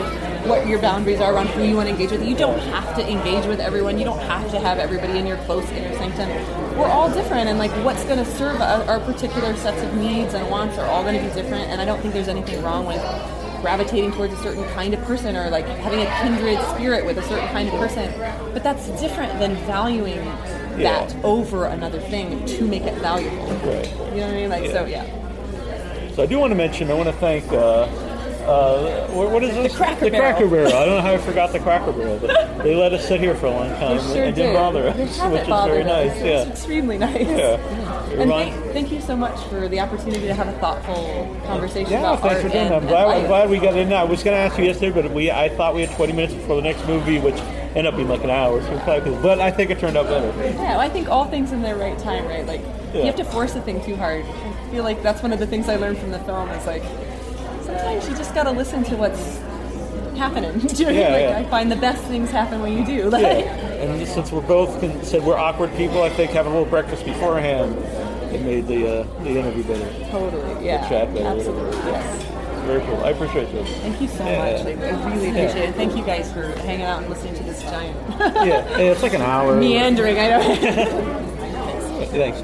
what 0.45 0.67
your 0.67 0.81
boundaries 0.81 1.21
are 1.21 1.33
around 1.33 1.47
who 1.47 1.63
you 1.63 1.77
want 1.77 1.87
to 1.87 1.93
engage 1.93 2.11
with. 2.11 2.27
You 2.27 2.35
don't 2.35 2.59
have 2.59 2.93
to 2.97 3.09
engage 3.09 3.45
with 3.45 3.61
everyone. 3.61 3.97
You 3.97 4.03
don't 4.03 4.19
have 4.19 4.51
to 4.51 4.59
have 4.59 4.77
everybody 4.77 5.17
in 5.17 5.25
your 5.25 5.37
close 5.45 5.69
inner 5.71 5.95
sanctum. 5.95 6.27
We're 6.77 6.89
all 6.89 7.09
different, 7.13 7.47
and 7.47 7.57
like 7.57 7.71
what's 7.85 8.03
going 8.03 8.17
to 8.17 8.29
serve 8.35 8.59
our, 8.59 8.99
particular 8.99 9.55
sets 9.55 9.81
of 9.83 9.95
needs 9.95 10.33
and 10.33 10.49
wants 10.51 10.77
are 10.77 10.85
all 10.87 11.03
going 11.03 11.15
to 11.15 11.25
be 11.25 11.33
different. 11.33 11.69
And 11.69 11.79
I 11.79 11.85
don't 11.85 12.01
think 12.01 12.13
there's 12.13 12.27
anything 12.27 12.61
wrong 12.61 12.85
with 12.85 13.01
gravitating 13.61 14.11
towards 14.11 14.33
a 14.33 14.37
certain 14.43 14.65
kind 14.73 14.93
of 14.93 15.01
person 15.03 15.37
or 15.37 15.49
like 15.49 15.65
having 15.65 16.01
a 16.01 16.05
kindred 16.21 16.59
spirit 16.75 17.05
with 17.05 17.17
a 17.17 17.23
certain 17.23 17.47
kind 17.49 17.69
of 17.69 17.75
person. 17.75 18.11
But 18.53 18.63
that's 18.63 18.89
different 18.99 19.39
than 19.39 19.55
valuing 19.65 20.19
that 20.83 21.15
over 21.23 21.65
another 21.65 21.99
thing 21.99 22.45
to 22.45 22.65
make 22.65 22.83
it 22.83 22.95
valuable. 22.99 23.45
Right. 23.47 23.85
You 23.87 24.21
know 24.21 24.27
what 24.27 24.29
I 24.29 24.33
mean? 24.33 24.49
Like 24.49 24.71
so, 24.71 24.85
yeah. 24.85 25.05
So 26.15 26.23
I 26.23 26.25
do 26.25 26.39
want 26.39 26.51
to 26.51 26.55
mention. 26.55 26.89
I 26.91 26.93
want 26.95 27.07
to 27.07 27.13
thank. 27.13 27.45
Uh, 27.51 27.87
uh, 28.49 29.07
what, 29.09 29.29
what 29.31 29.43
is 29.43 29.53
this? 29.53 29.75
Cracker 29.75 30.05
the 30.05 30.11
Barrel. 30.11 30.31
Cracker 30.33 30.49
Barrel. 30.49 30.67
I 30.73 30.85
don't 30.85 30.95
know 30.95 31.01
how 31.01 31.13
I 31.13 31.17
forgot 31.19 31.51
the 31.51 31.59
Cracker 31.59 31.91
Barrel, 31.91 32.17
but 32.17 32.57
they 32.63 32.73
let 32.73 32.93
us 32.93 33.07
sit 33.07 33.19
here 33.19 33.35
for 33.35 33.45
a 33.45 33.51
long 33.51 33.69
time 33.71 33.99
sure 33.99 34.23
and 34.23 34.35
did. 34.35 34.41
didn't 34.41 34.53
bother 34.55 34.87
us, 34.87 34.97
which 34.97 35.09
is 35.09 35.17
very 35.47 35.81
us. 35.83 35.87
nice. 35.87 36.11
It's 36.15 36.25
Yeah. 36.25 36.49
extremely 36.51 36.97
nice. 36.97 37.27
Yeah. 37.27 37.57
And 38.09 38.29
thank, 38.31 38.55
thank 38.73 38.91
you 38.91 39.01
so 39.01 39.15
much 39.15 39.39
for 39.49 39.67
the 39.67 39.79
opportunity 39.79 40.25
to 40.25 40.33
have 40.33 40.47
a 40.47 40.53
thoughtful 40.53 41.37
conversation 41.45 41.91
Yeah, 41.91 41.99
about 41.99 42.21
thanks 42.21 42.41
for 42.41 42.49
doing 42.49 42.69
that. 42.69 42.81
I'm 42.81 42.87
glad, 42.87 43.07
I'm 43.07 43.27
glad 43.27 43.49
we 43.51 43.59
got 43.59 43.77
in. 43.77 43.93
I 43.93 44.03
was 44.03 44.23
going 44.23 44.33
to 44.35 44.39
ask 44.41 44.57
you 44.57 44.65
yesterday, 44.65 44.99
but 45.03 45.11
we 45.11 45.29
I 45.29 45.49
thought 45.49 45.75
we 45.75 45.81
had 45.85 45.95
20 45.95 46.13
minutes 46.13 46.33
before 46.33 46.55
the 46.55 46.63
next 46.63 46.85
movie, 46.87 47.19
which 47.19 47.35
ended 47.69 47.85
up 47.87 47.95
being 47.95 48.07
like 48.09 48.23
an 48.23 48.29
hour. 48.29 48.61
So 48.61 49.19
but 49.21 49.39
I 49.39 49.51
think 49.51 49.69
it 49.71 49.79
turned 49.79 49.97
out 49.97 50.05
better. 50.07 50.27
Yeah, 50.43 50.55
well, 50.71 50.79
I 50.79 50.89
think 50.89 51.09
all 51.09 51.25
things 51.25 51.51
in 51.51 51.61
their 51.61 51.75
right 51.75 51.97
time, 51.99 52.25
right? 52.25 52.45
Like 52.45 52.61
Yeah. 52.93 52.99
you 53.01 53.05
have 53.05 53.15
to 53.17 53.23
force 53.25 53.55
a 53.55 53.61
thing 53.61 53.83
too 53.83 53.95
hard. 53.95 54.25
I 54.25 54.69
feel 54.71 54.83
like 54.83 55.01
that's 55.03 55.21
one 55.21 55.31
of 55.33 55.39
the 55.39 55.47
things 55.47 55.69
I 55.69 55.75
learned 55.75 55.97
from 55.97 56.11
the 56.11 56.19
film 56.19 56.49
is 56.49 56.65
like 56.65 56.83
sometimes 57.63 58.09
you 58.09 58.15
just 58.15 58.33
gotta 58.33 58.51
listen 58.51 58.83
to 58.85 58.95
what's 58.95 59.37
happening. 60.17 60.59
Do 60.67 60.83
you 60.83 60.85
know 60.85 60.91
I? 60.91 60.93
Yeah, 60.99 61.09
like 61.11 61.21
yeah. 61.21 61.39
I 61.39 61.49
find 61.49 61.71
the 61.71 61.75
best 61.75 62.03
things 62.05 62.29
happen 62.31 62.61
when 62.61 62.77
you 62.77 62.85
do. 62.85 63.09
Like, 63.09 63.21
Yeah. 63.21 63.39
And 63.79 64.07
since 64.07 64.31
we're 64.31 64.41
both 64.41 64.79
con- 64.81 65.03
said 65.03 65.23
we're 65.23 65.37
awkward 65.37 65.73
people, 65.77 66.01
I 66.03 66.09
think 66.09 66.31
having 66.31 66.51
a 66.51 66.55
little 66.55 66.69
breakfast 66.69 67.05
beforehand 67.05 67.77
it 68.33 68.41
made 68.43 68.67
the 68.67 69.01
uh, 69.01 69.23
the 69.23 69.29
interview 69.29 69.63
better. 69.63 69.89
Totally. 70.11 70.65
Yeah. 70.65 70.81
The 70.83 70.89
chat 70.89 71.13
better. 71.13 71.25
Absolutely. 71.27 71.77
Yes. 71.77 72.25
Very 72.69 72.81
cool. 72.85 73.03
I 73.03 73.09
appreciate 73.09 73.51
this. 73.51 73.67
Thank 73.79 73.99
you 73.99 74.07
so 74.07 74.23
Yeah. 74.23 74.37
much. 74.37 74.63
Like, 74.63 74.77
I 74.77 75.09
really 75.09 75.25
Yeah. 75.25 75.41
appreciate 75.41 75.69
it. 75.69 75.75
Thank 75.75 75.97
you 75.97 76.03
guys 76.03 76.31
for 76.31 76.43
hanging 76.67 76.85
out 76.85 76.99
and 77.01 77.09
listening 77.09 77.33
to 77.35 77.43
this 77.43 77.63
giant 77.63 77.97
Yeah, 78.19 78.45
yeah, 78.45 78.91
it's 78.91 79.01
like 79.01 79.15
an 79.15 79.21
hour. 79.33 79.55
meandering. 79.55 80.19
I 80.19 80.27
know. 80.29 80.41
Thanks. 82.11 82.43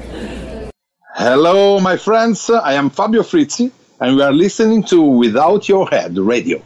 Hello, 1.14 1.78
my 1.78 1.96
friends. 1.96 2.50
I 2.50 2.72
am 2.74 2.90
Fabio 2.90 3.22
Frizzi, 3.22 3.70
and 4.00 4.16
we 4.16 4.22
are 4.22 4.32
listening 4.32 4.82
to 4.90 5.00
Without 5.00 5.68
Your 5.68 5.86
Head 5.88 6.18
Radio. 6.18 6.60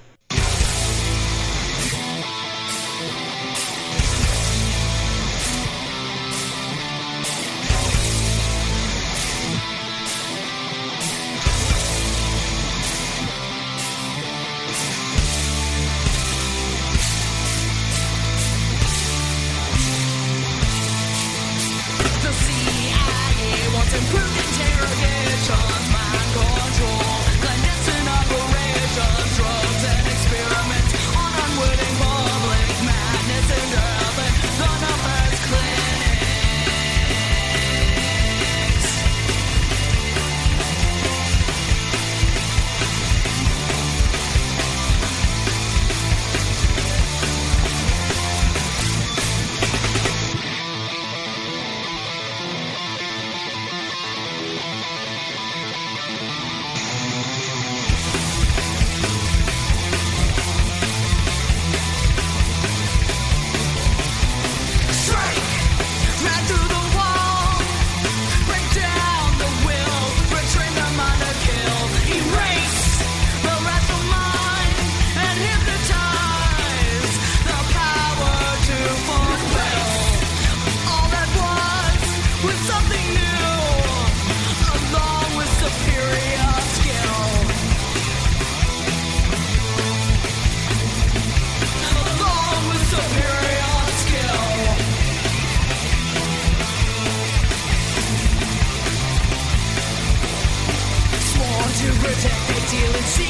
Protect, 102.21 102.49
they 102.49 102.79
deal 102.79 102.97
in 102.97 103.03
secret 103.05 103.30